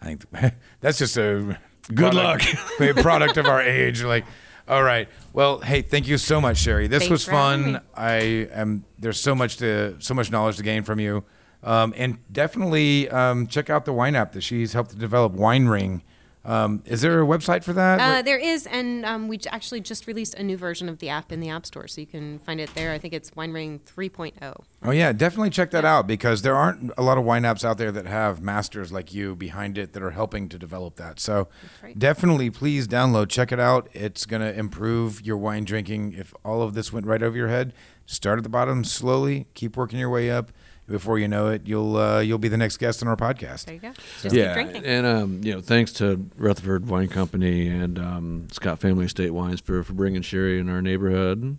I 0.00 0.04
think 0.04 0.24
that's 0.80 0.98
just 0.98 1.16
a 1.16 1.58
Good 1.94 2.12
product, 2.12 2.54
a 2.80 2.94
product 2.94 3.36
of 3.36 3.46
our 3.46 3.62
age. 3.62 4.02
Like, 4.02 4.24
all 4.68 4.82
right, 4.82 5.08
well, 5.32 5.60
hey, 5.60 5.82
thank 5.82 6.08
you 6.08 6.18
so 6.18 6.40
much, 6.40 6.58
Sherry. 6.58 6.86
This 6.88 7.00
Thanks 7.04 7.10
was 7.10 7.24
for 7.24 7.32
having 7.32 7.64
fun. 7.64 7.72
me. 7.74 7.80
I 7.94 8.14
am. 8.52 8.84
There's 8.98 9.20
so 9.20 9.34
much 9.34 9.58
to, 9.58 9.96
so 10.00 10.14
much 10.14 10.30
knowledge 10.30 10.56
to 10.56 10.62
gain 10.62 10.82
from 10.82 10.98
you, 11.00 11.24
um, 11.62 11.94
and 11.96 12.18
definitely 12.32 13.08
um, 13.10 13.46
check 13.46 13.70
out 13.70 13.84
the 13.84 13.92
wine 13.92 14.16
app 14.16 14.32
that 14.32 14.42
she's 14.42 14.72
helped 14.72 14.90
to 14.90 14.96
develop, 14.96 15.32
Wine 15.32 15.66
Ring. 15.66 16.02
Um, 16.46 16.80
is 16.86 17.00
there 17.00 17.20
a 17.20 17.26
website 17.26 17.64
for 17.64 17.72
that? 17.72 17.98
Uh, 18.00 18.22
there 18.22 18.38
is, 18.38 18.68
and 18.68 19.04
um, 19.04 19.26
we 19.26 19.36
j- 19.36 19.50
actually 19.50 19.80
just 19.80 20.06
released 20.06 20.34
a 20.34 20.44
new 20.44 20.56
version 20.56 20.88
of 20.88 21.00
the 21.00 21.08
app 21.08 21.32
in 21.32 21.40
the 21.40 21.48
App 21.48 21.66
Store, 21.66 21.88
so 21.88 22.00
you 22.00 22.06
can 22.06 22.38
find 22.38 22.60
it 22.60 22.72
there. 22.74 22.92
I 22.92 22.98
think 22.98 23.12
it's 23.12 23.34
Wine 23.34 23.50
Ring 23.50 23.80
3.0. 23.84 24.62
Oh 24.84 24.92
yeah, 24.92 25.12
definitely 25.12 25.50
check 25.50 25.72
that 25.72 25.84
out 25.84 26.06
because 26.06 26.42
there 26.42 26.54
aren't 26.54 26.92
a 26.96 27.02
lot 27.02 27.18
of 27.18 27.24
wine 27.24 27.42
apps 27.42 27.64
out 27.64 27.78
there 27.78 27.90
that 27.90 28.06
have 28.06 28.40
masters 28.40 28.92
like 28.92 29.12
you 29.12 29.34
behind 29.34 29.76
it 29.76 29.92
that 29.94 30.02
are 30.04 30.12
helping 30.12 30.48
to 30.50 30.58
develop 30.58 30.94
that. 30.96 31.18
So 31.18 31.48
right. 31.82 31.98
definitely 31.98 32.50
please 32.50 32.86
download, 32.86 33.28
check 33.28 33.50
it 33.50 33.58
out. 33.58 33.88
It's 33.92 34.24
going 34.24 34.42
to 34.42 34.56
improve 34.56 35.20
your 35.22 35.38
wine 35.38 35.64
drinking. 35.64 36.12
If 36.12 36.32
all 36.44 36.62
of 36.62 36.74
this 36.74 36.92
went 36.92 37.06
right 37.06 37.24
over 37.24 37.36
your 37.36 37.48
head, 37.48 37.74
start 38.06 38.38
at 38.38 38.44
the 38.44 38.48
bottom 38.48 38.84
slowly, 38.84 39.48
keep 39.54 39.76
working 39.76 39.98
your 39.98 40.10
way 40.10 40.30
up. 40.30 40.52
Before 40.88 41.18
you 41.18 41.26
know 41.26 41.48
it, 41.48 41.62
you'll 41.64 41.96
uh, 41.96 42.20
you'll 42.20 42.38
be 42.38 42.48
the 42.48 42.56
next 42.56 42.76
guest 42.76 43.02
on 43.02 43.08
our 43.08 43.16
podcast. 43.16 43.64
There 43.64 43.74
you 43.74 43.80
go. 43.80 43.92
Just 44.22 44.22
keep 44.22 44.32
yeah, 44.34 44.54
drinking. 44.54 44.84
and 44.84 45.06
um, 45.06 45.40
you 45.42 45.52
know, 45.54 45.60
thanks 45.60 45.92
to 45.94 46.28
Rutherford 46.36 46.86
Wine 46.88 47.08
Company 47.08 47.66
and 47.68 47.98
um, 47.98 48.48
Scott 48.52 48.78
Family 48.78 49.06
Estate 49.06 49.30
Wines 49.30 49.60
for, 49.60 49.82
for 49.82 49.94
bringing 49.94 50.22
sherry 50.22 50.60
in 50.60 50.68
our 50.68 50.80
neighborhood 50.80 51.58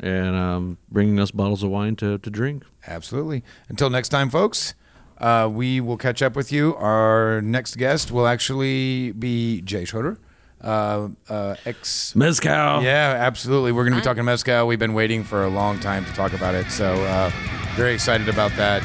and 0.00 0.36
um, 0.36 0.78
bringing 0.90 1.18
us 1.18 1.30
bottles 1.30 1.62
of 1.62 1.70
wine 1.70 1.96
to, 1.96 2.18
to 2.18 2.30
drink. 2.30 2.64
Absolutely. 2.86 3.42
Until 3.68 3.90
next 3.90 4.10
time, 4.10 4.30
folks, 4.30 4.74
uh, 5.18 5.48
we 5.52 5.80
will 5.80 5.96
catch 5.96 6.22
up 6.22 6.36
with 6.36 6.52
you. 6.52 6.76
Our 6.76 7.42
next 7.42 7.76
guest 7.76 8.12
will 8.12 8.26
actually 8.26 9.12
be 9.12 9.60
Jay 9.62 9.84
Schroeder, 9.84 10.18
uh, 10.62 11.08
uh, 11.28 11.54
ex 11.64 12.14
Mezcal. 12.16 12.82
Yeah, 12.82 13.16
absolutely. 13.18 13.72
We're 13.72 13.84
going 13.84 13.92
to 13.92 13.96
be 14.00 14.04
Fun. 14.04 14.14
talking 14.16 14.24
mezcal. 14.24 14.66
We've 14.66 14.78
been 14.78 14.94
waiting 14.94 15.24
for 15.24 15.44
a 15.44 15.48
long 15.48 15.78
time 15.80 16.04
to 16.04 16.12
talk 16.12 16.32
about 16.32 16.54
it, 16.54 16.70
so 16.70 16.94
uh, 17.04 17.30
very 17.76 17.94
excited 17.94 18.28
about 18.28 18.52
that. 18.56 18.82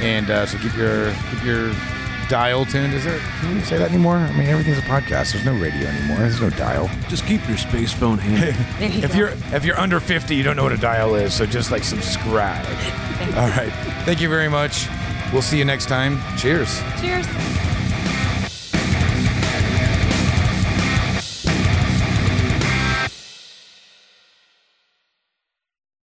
And 0.00 0.30
uh, 0.30 0.46
so 0.46 0.58
keep 0.58 0.76
your 0.76 1.12
keep 1.30 1.42
your 1.44 1.72
dial 2.28 2.64
tuned. 2.66 2.92
Is 2.92 3.04
there? 3.04 3.18
Can 3.40 3.56
you 3.56 3.62
say 3.62 3.78
that 3.78 3.88
anymore? 3.90 4.16
I 4.16 4.30
mean, 4.36 4.48
everything's 4.48 4.78
a 4.78 4.82
podcast. 4.82 5.32
There's 5.32 5.44
no 5.44 5.54
radio 5.54 5.88
anymore. 5.88 6.18
There's 6.18 6.40
no 6.40 6.50
dial. 6.50 6.90
Just 7.08 7.24
keep 7.26 7.46
your 7.48 7.56
space 7.56 7.92
phone 7.92 8.18
handy. 8.18 8.56
There 8.78 8.90
you 8.90 9.02
If 9.04 9.12
go. 9.12 9.18
you're 9.18 9.28
if 9.54 9.64
you're 9.64 9.78
under 9.80 10.00
50, 10.00 10.34
you 10.34 10.42
don't 10.42 10.54
know 10.56 10.64
what 10.64 10.72
a 10.72 10.76
dial 10.76 11.14
is. 11.14 11.32
So 11.34 11.46
just 11.46 11.70
like 11.70 11.82
subscribe. 11.84 12.64
All 13.36 13.48
right. 13.48 13.72
Thank 14.04 14.20
you 14.20 14.28
very 14.28 14.48
much. 14.48 14.86
We'll 15.32 15.42
see 15.42 15.58
you 15.58 15.64
next 15.64 15.86
time. 15.86 16.18
Cheers. 16.36 16.80
Cheers. 17.00 17.26